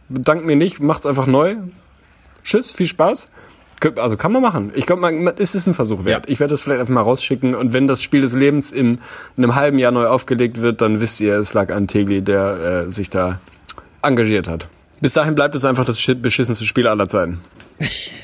bedankt 0.09 0.47
mir 0.47 0.57
nicht, 0.57 0.81
macht's 0.81 1.07
einfach 1.07 1.27
neu. 1.27 1.57
Tschüss, 2.47 2.70
viel 2.70 2.86
Spaß. 2.86 3.28
Also 3.97 4.16
kann 4.16 4.32
man 4.32 4.40
machen. 4.40 4.73
Ich 4.74 4.86
glaube, 4.86 5.02
man, 5.02 5.27
es 5.36 5.55
ist 5.55 5.66
ein 5.66 5.74
Versuch 5.74 6.05
wert. 6.05 6.27
Ja. 6.27 6.32
Ich 6.32 6.40
werde 6.40 6.55
das 6.55 6.62
vielleicht 6.62 6.81
einfach 6.81 6.94
mal 6.94 7.02
rausschicken 7.02 7.55
und 7.55 7.73
wenn 7.74 7.86
das 7.86 8.02
Spiel 8.02 8.23
des 8.23 8.32
Lebens 8.32 8.73
in, 8.73 8.98
in 9.36 9.44
einem 9.44 9.55
halben 9.55 9.78
Jahr 9.78 9.93
neu 9.93 10.06
aufgelegt 10.06 10.62
wird, 10.62 10.81
dann 10.81 11.01
wisst 11.01 11.20
ihr, 11.20 11.35
es 11.35 11.52
lag 11.52 11.70
an 11.70 11.86
Tegli, 11.86 12.23
der 12.23 12.85
äh, 12.86 12.90
sich 12.90 13.10
da 13.10 13.40
engagiert 14.01 14.48
hat. 14.48 14.68
Bis 15.01 15.12
dahin 15.12 15.35
bleibt 15.35 15.55
es 15.55 15.64
einfach 15.64 15.85
das 15.85 16.02
beschissenste 16.23 16.64
Spiel 16.64 16.86
aller 16.86 17.09
Zeiten. 17.09 17.40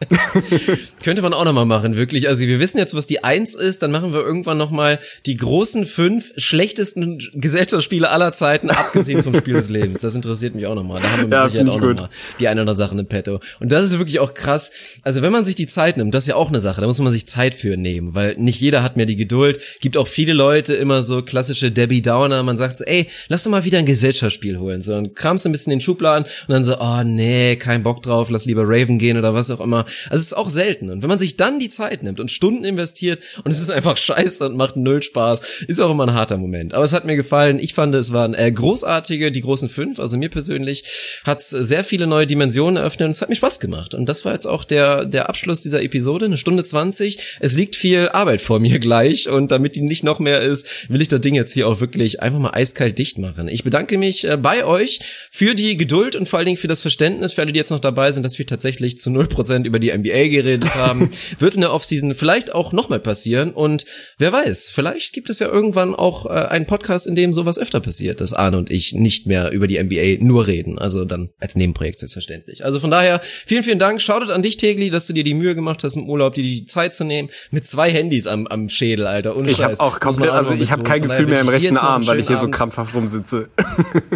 Könnte 1.02 1.22
man 1.22 1.32
auch 1.34 1.44
nochmal 1.44 1.66
machen, 1.66 1.96
wirklich. 1.96 2.28
Also 2.28 2.46
wir 2.46 2.60
wissen 2.60 2.78
jetzt, 2.78 2.94
was 2.94 3.06
die 3.06 3.24
Eins 3.24 3.54
ist, 3.54 3.82
dann 3.82 3.90
machen 3.90 4.12
wir 4.12 4.20
irgendwann 4.20 4.58
nochmal 4.58 4.98
die 5.26 5.36
großen 5.36 5.86
fünf 5.86 6.32
schlechtesten 6.36 7.18
Gesellschaftsspiele 7.34 8.08
aller 8.08 8.32
Zeiten, 8.32 8.70
abgesehen 8.70 9.22
vom 9.22 9.34
Spiel 9.34 9.54
des 9.54 9.68
Lebens. 9.68 10.00
Das 10.00 10.14
interessiert 10.14 10.54
mich 10.54 10.66
auch 10.66 10.74
nochmal. 10.74 11.02
Da 11.02 11.10
haben 11.10 11.18
wir 11.18 11.24
mit 11.24 11.32
Ja, 11.32 11.48
Sicherheit 11.48 11.68
auch 11.68 11.80
nochmal 11.80 12.08
die 12.40 12.48
eine 12.48 12.62
oder 12.62 12.70
andere 12.72 12.76
Sache 12.76 12.98
in 12.98 13.06
petto. 13.06 13.40
Und 13.60 13.72
das 13.72 13.84
ist 13.84 13.98
wirklich 13.98 14.20
auch 14.20 14.34
krass. 14.34 14.70
Also 15.02 15.22
wenn 15.22 15.32
man 15.32 15.44
sich 15.44 15.54
die 15.54 15.66
Zeit 15.66 15.96
nimmt, 15.96 16.14
das 16.14 16.24
ist 16.24 16.28
ja 16.28 16.36
auch 16.36 16.48
eine 16.48 16.60
Sache, 16.60 16.80
da 16.80 16.86
muss 16.86 16.98
man 17.00 17.12
sich 17.12 17.26
Zeit 17.26 17.54
für 17.54 17.76
nehmen, 17.76 18.14
weil 18.14 18.36
nicht 18.36 18.60
jeder 18.60 18.82
hat 18.82 18.96
mehr 18.96 19.06
die 19.06 19.16
Geduld. 19.16 19.60
Gibt 19.80 19.96
auch 19.96 20.08
viele 20.08 20.32
Leute 20.32 20.74
immer 20.74 21.02
so 21.02 21.22
klassische 21.22 21.72
Debbie 21.72 22.02
Downer. 22.02 22.42
Man 22.42 22.58
sagt 22.58 22.78
so, 22.78 22.84
ey, 22.84 23.08
lass 23.28 23.42
doch 23.44 23.50
mal 23.50 23.64
wieder 23.64 23.78
ein 23.78 23.86
Gesellschaftsspiel 23.86 24.58
holen. 24.58 24.82
So, 24.82 24.92
dann 24.92 25.14
kramst 25.14 25.44
du 25.44 25.48
ein 25.48 25.52
bisschen 25.52 25.72
in 25.72 25.78
den 25.78 25.84
Schubladen 25.84 26.24
und 26.46 26.52
dann 26.52 26.64
so, 26.64 26.78
oh 26.80 27.02
nee, 27.04 27.56
kein 27.56 27.82
Bock 27.82 28.02
drauf, 28.02 28.30
lass 28.30 28.44
lieber 28.44 28.62
Raven 28.64 28.98
gehen 28.98 29.18
oder 29.18 29.34
was 29.34 29.50
auch 29.50 29.60
immer. 29.60 29.84
Also 30.10 30.22
es 30.22 30.26
ist 30.26 30.36
auch 30.36 30.50
selten. 30.50 30.90
Und 30.90 31.02
wenn 31.02 31.08
man 31.08 31.18
sich 31.18 31.36
dann 31.36 31.58
die 31.58 31.68
Zeit 31.68 32.02
nimmt 32.02 32.20
und 32.20 32.30
Stunden 32.30 32.64
investiert 32.64 33.20
und 33.44 33.50
es 33.50 33.60
ist 33.60 33.70
einfach 33.70 33.96
scheiße 33.96 34.46
und 34.46 34.56
macht 34.56 34.76
null 34.76 35.02
Spaß, 35.02 35.40
ist 35.66 35.80
auch 35.80 35.90
immer 35.90 36.06
ein 36.06 36.14
harter 36.14 36.36
Moment. 36.36 36.74
Aber 36.74 36.84
es 36.84 36.92
hat 36.92 37.04
mir 37.04 37.16
gefallen. 37.16 37.58
Ich 37.58 37.74
fand, 37.74 37.94
es 37.94 38.12
waren 38.12 38.34
äh, 38.34 38.50
großartige, 38.50 39.32
die 39.32 39.40
großen 39.40 39.68
fünf. 39.68 39.98
Also 39.98 40.16
mir 40.16 40.28
persönlich 40.28 40.84
hat's 41.24 41.50
sehr 41.50 41.84
viele 41.84 42.06
neue 42.06 42.26
Dimensionen 42.26 42.76
eröffnet 42.76 43.06
und 43.06 43.12
es 43.12 43.22
hat 43.22 43.28
mir 43.28 43.36
Spaß 43.36 43.60
gemacht. 43.60 43.94
Und 43.94 44.08
das 44.08 44.24
war 44.24 44.32
jetzt 44.32 44.46
auch 44.46 44.64
der, 44.64 45.04
der 45.04 45.28
Abschluss 45.28 45.62
dieser 45.62 45.82
Episode, 45.82 46.26
eine 46.26 46.36
Stunde 46.36 46.64
zwanzig. 46.64 47.18
Es 47.40 47.54
liegt 47.54 47.76
viel 47.76 48.08
Arbeit 48.08 48.40
vor 48.40 48.60
mir 48.60 48.78
gleich 48.78 49.28
und 49.28 49.50
damit 49.50 49.76
die 49.76 49.82
nicht 49.82 50.04
noch 50.04 50.18
mehr 50.18 50.40
ist, 50.42 50.88
will 50.88 51.00
ich 51.00 51.08
das 51.08 51.20
Ding 51.20 51.34
jetzt 51.34 51.52
hier 51.52 51.68
auch 51.68 51.80
wirklich 51.80 52.22
einfach 52.22 52.38
mal 52.38 52.50
eiskalt 52.50 52.98
dicht 52.98 53.18
machen. 53.18 53.48
Ich 53.48 53.64
bedanke 53.64 53.98
mich 53.98 54.24
äh, 54.24 54.36
bei 54.36 54.64
euch 54.64 55.00
für 55.30 55.54
die 55.54 55.76
Geduld 55.76 56.16
und 56.16 56.28
vor 56.28 56.38
allen 56.38 56.46
Dingen 56.46 56.58
für 56.58 56.68
das 56.68 56.82
Verständnis, 56.82 57.32
für 57.32 57.42
alle, 57.42 57.52
die 57.52 57.58
jetzt 57.58 57.70
noch 57.70 57.80
dabei 57.80 58.12
sind, 58.12 58.22
dass 58.22 58.38
wir 58.38 58.46
tatsächlich 58.46 58.98
zu 58.98 59.10
0% 59.10 59.64
über 59.64 59.77
die 59.78 59.96
NBA 59.96 60.28
geredet 60.28 60.74
haben. 60.74 61.08
Wird 61.38 61.54
in 61.54 61.60
der 61.60 61.72
Offseason 61.72 62.14
vielleicht 62.14 62.54
auch 62.54 62.72
nochmal 62.72 63.00
passieren 63.00 63.52
und 63.52 63.84
wer 64.18 64.32
weiß, 64.32 64.68
vielleicht 64.68 65.12
gibt 65.12 65.30
es 65.30 65.38
ja 65.38 65.48
irgendwann 65.48 65.94
auch 65.94 66.26
äh, 66.26 66.30
einen 66.30 66.66
Podcast, 66.66 67.06
in 67.06 67.14
dem 67.14 67.32
sowas 67.32 67.58
öfter 67.58 67.80
passiert, 67.80 68.20
dass 68.20 68.32
Arne 68.32 68.58
und 68.58 68.70
ich 68.70 68.94
nicht 68.94 69.26
mehr 69.26 69.50
über 69.50 69.66
die 69.66 69.82
NBA 69.82 70.24
nur 70.24 70.46
reden. 70.46 70.78
Also 70.78 71.04
dann 71.04 71.30
als 71.38 71.56
Nebenprojekt 71.56 71.98
selbstverständlich. 72.00 72.64
Also 72.64 72.80
von 72.80 72.90
daher, 72.90 73.20
vielen, 73.22 73.62
vielen 73.62 73.78
Dank. 73.78 74.00
Shoutout 74.00 74.32
an 74.32 74.42
dich, 74.42 74.56
Tegli, 74.56 74.90
dass 74.90 75.06
du 75.06 75.12
dir 75.12 75.24
die 75.24 75.34
Mühe 75.34 75.54
gemacht 75.54 75.84
hast, 75.84 75.96
im 75.96 76.08
Urlaub 76.08 76.34
dir 76.34 76.42
die 76.42 76.66
Zeit 76.66 76.94
zu 76.94 77.04
nehmen. 77.04 77.28
Mit 77.50 77.66
zwei 77.66 77.90
Handys 77.90 78.26
am, 78.26 78.46
am 78.46 78.68
Schädel, 78.68 79.06
Alter. 79.06 79.36
Ohne 79.36 79.50
Ich 79.50 79.62
habe 79.62 79.78
auch 79.80 80.00
komplett, 80.00 80.30
also 80.30 80.52
einfach 80.52 80.64
ich 80.64 80.70
habe 80.70 80.82
kein 80.82 81.02
Gefühl 81.02 81.26
mehr 81.26 81.40
im 81.40 81.48
rechten 81.48 81.76
Arm, 81.76 82.06
weil 82.06 82.18
ich 82.18 82.26
hier 82.26 82.36
schönen 82.36 82.38
so 82.38 82.44
Abend. 82.46 82.54
krampfhaft 82.54 82.94
rumsitze. 82.94 83.48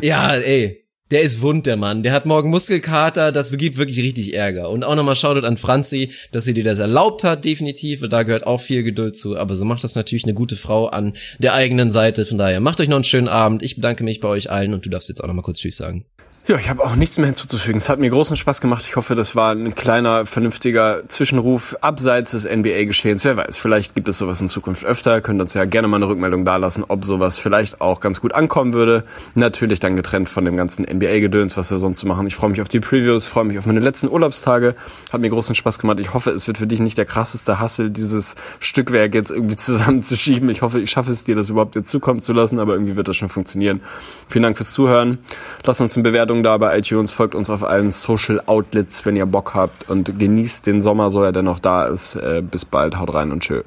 Ja, 0.03 0.35
ey. 0.35 0.82
Der 1.13 1.21
ist 1.21 1.43
wund, 1.43 1.67
der 1.67 1.77
Mann. 1.77 2.03
Der 2.03 2.15
hat 2.15 2.25
morgen 2.25 2.49
Muskelkater. 2.49 3.33
Das 3.33 3.55
gibt 3.55 3.77
wirklich 3.77 3.99
richtig 3.99 4.33
Ärger. 4.33 4.71
Und 4.71 4.83
auch 4.83 4.97
nochmal 4.97 5.15
Shoutout 5.15 5.47
an 5.47 5.59
Franzi, 5.59 6.11
dass 6.31 6.47
sie 6.47 6.55
dir 6.55 6.65
das 6.65 6.79
erlaubt 6.79 7.23
hat, 7.23 7.45
definitiv. 7.45 8.09
Da 8.09 8.23
gehört 8.23 8.47
auch 8.47 8.63
viel 8.63 8.83
Geduld 8.83 9.15
zu. 9.15 9.37
Aber 9.37 9.55
so 9.55 9.67
macht 9.67 9.85
das 9.85 9.95
natürlich 9.95 10.25
eine 10.25 10.33
gute 10.33 10.57
Frau 10.57 10.87
an 10.87 11.13
der 11.39 11.53
eigenen 11.53 11.93
Seite. 11.93 12.25
Von 12.25 12.39
daher, 12.39 12.61
macht 12.61 12.81
euch 12.81 12.89
noch 12.89 12.97
einen 12.97 13.05
schönen 13.05 13.29
Abend. 13.29 13.63
Ich 13.63 13.77
bedanke 13.77 14.05
mich 14.05 14.21
bei 14.21 14.29
euch 14.29 14.51
allen 14.51 14.73
und 14.73 14.87
du 14.87 14.89
darfst 14.89 15.11
jetzt 15.11 15.23
auch 15.23 15.27
nochmal 15.27 15.45
kurz 15.45 15.59
Tschüss 15.59 15.77
sagen. 15.77 16.07
Ja, 16.49 16.57
ich 16.57 16.69
habe 16.69 16.83
auch 16.83 16.97
nichts 16.97 17.19
mehr 17.19 17.27
hinzuzufügen. 17.27 17.77
Es 17.77 17.89
hat 17.89 18.01
mir 18.01 18.11
großen 18.11 18.37
Spaß 18.37 18.61
gemacht. 18.61 18.85
Ich 18.85 18.97
hoffe, 18.97 19.15
das 19.15 19.37
war 19.37 19.53
ein 19.53 19.77
kleiner, 19.77 20.27
vernünftiger 20.27 21.05
Zwischenruf 21.07 21.77
abseits 21.81 22.33
des 22.33 22.45
NBA-Geschehens. 22.45 23.25
Wer 23.25 23.37
weiß, 23.37 23.59
vielleicht 23.59 23.95
gibt 23.95 24.09
es 24.09 24.19
sowas 24.19 24.41
in 24.41 24.49
Zukunft 24.49 24.85
öfter. 24.85 25.21
Könnt 25.21 25.41
uns 25.41 25.55
ja 25.55 25.67
gerne 25.67 25.87
mal 25.87 25.99
eine 25.99 26.09
Rückmeldung 26.09 26.45
dalassen, 26.45 26.85
ob 26.89 27.05
sowas 27.05 27.39
vielleicht 27.39 27.81
auch 27.81 28.01
ganz 28.01 28.21
gut 28.21 28.35
ankommen 28.35 28.73
würde. 28.73 29.05
Natürlich 29.37 29.79
dann 29.79 29.95
getrennt 29.95 30.29
von 30.29 30.45
dem 30.45 30.57
ganzen 30.57 30.85
NBA-Gedöns, 30.85 31.57
was 31.57 31.71
wir 31.71 31.79
sonst 31.79 32.01
so 32.01 32.09
machen. 32.09 32.27
Ich 32.27 32.35
freue 32.35 32.51
mich 32.51 32.61
auf 32.61 32.67
die 32.67 32.81
Previews, 32.81 33.29
freue 33.29 33.45
mich 33.45 33.57
auf 33.57 33.67
meine 33.67 33.79
letzten 33.79 34.09
Urlaubstage. 34.09 34.75
Hat 35.13 35.21
mir 35.21 35.31
großen 35.31 35.55
Spaß 35.55 35.79
gemacht. 35.79 36.01
Ich 36.01 36.13
hoffe, 36.13 36.33
es 36.33 36.49
wird 36.49 36.59
für 36.59 36.67
dich 36.67 36.81
nicht 36.81 36.99
der 36.99 37.07
krasseste 37.07 37.61
Hassel, 37.61 37.91
dieses 37.91 38.35
Stückwerk 38.59 39.15
jetzt 39.15 39.31
irgendwie 39.31 39.57
zusammenzuschieben. 39.57 40.49
Ich 40.49 40.63
hoffe, 40.63 40.81
ich 40.81 40.91
schaffe 40.91 41.13
es 41.13 41.23
dir, 41.23 41.37
das 41.37 41.51
überhaupt 41.51 41.77
dir 41.77 41.85
zukommen 41.85 42.19
zu 42.19 42.33
lassen, 42.33 42.59
aber 42.59 42.73
irgendwie 42.73 42.97
wird 42.97 43.07
das 43.07 43.15
schon 43.15 43.29
funktionieren. 43.29 43.81
Vielen 44.29 44.43
Dank 44.43 44.57
fürs 44.57 44.73
Zuhören. 44.73 45.19
Lasst 45.65 45.81
uns 45.81 45.97
eine 45.97 46.03
Bewertung 46.03 46.32
da 46.41 46.57
bei 46.57 46.79
iTunes, 46.79 47.11
folgt 47.11 47.35
uns 47.35 47.51
auf 47.51 47.65
allen 47.65 47.91
Social 47.91 48.41
Outlets, 48.47 49.05
wenn 49.05 49.17
ihr 49.17 49.27
Bock 49.27 49.55
habt 49.55 49.91
und 49.91 50.19
genießt 50.19 50.67
den 50.67 50.81
Sommer, 50.81 51.11
so 51.11 51.23
er 51.23 51.33
denn 51.33 51.45
noch 51.45 51.59
da 51.59 51.85
ist. 51.85 52.15
Äh, 52.15 52.43
bis 52.43 52.65
bald, 52.65 52.99
haut 52.99 53.13
rein 53.13 53.33
und 53.33 53.43
tschö. 53.43 53.63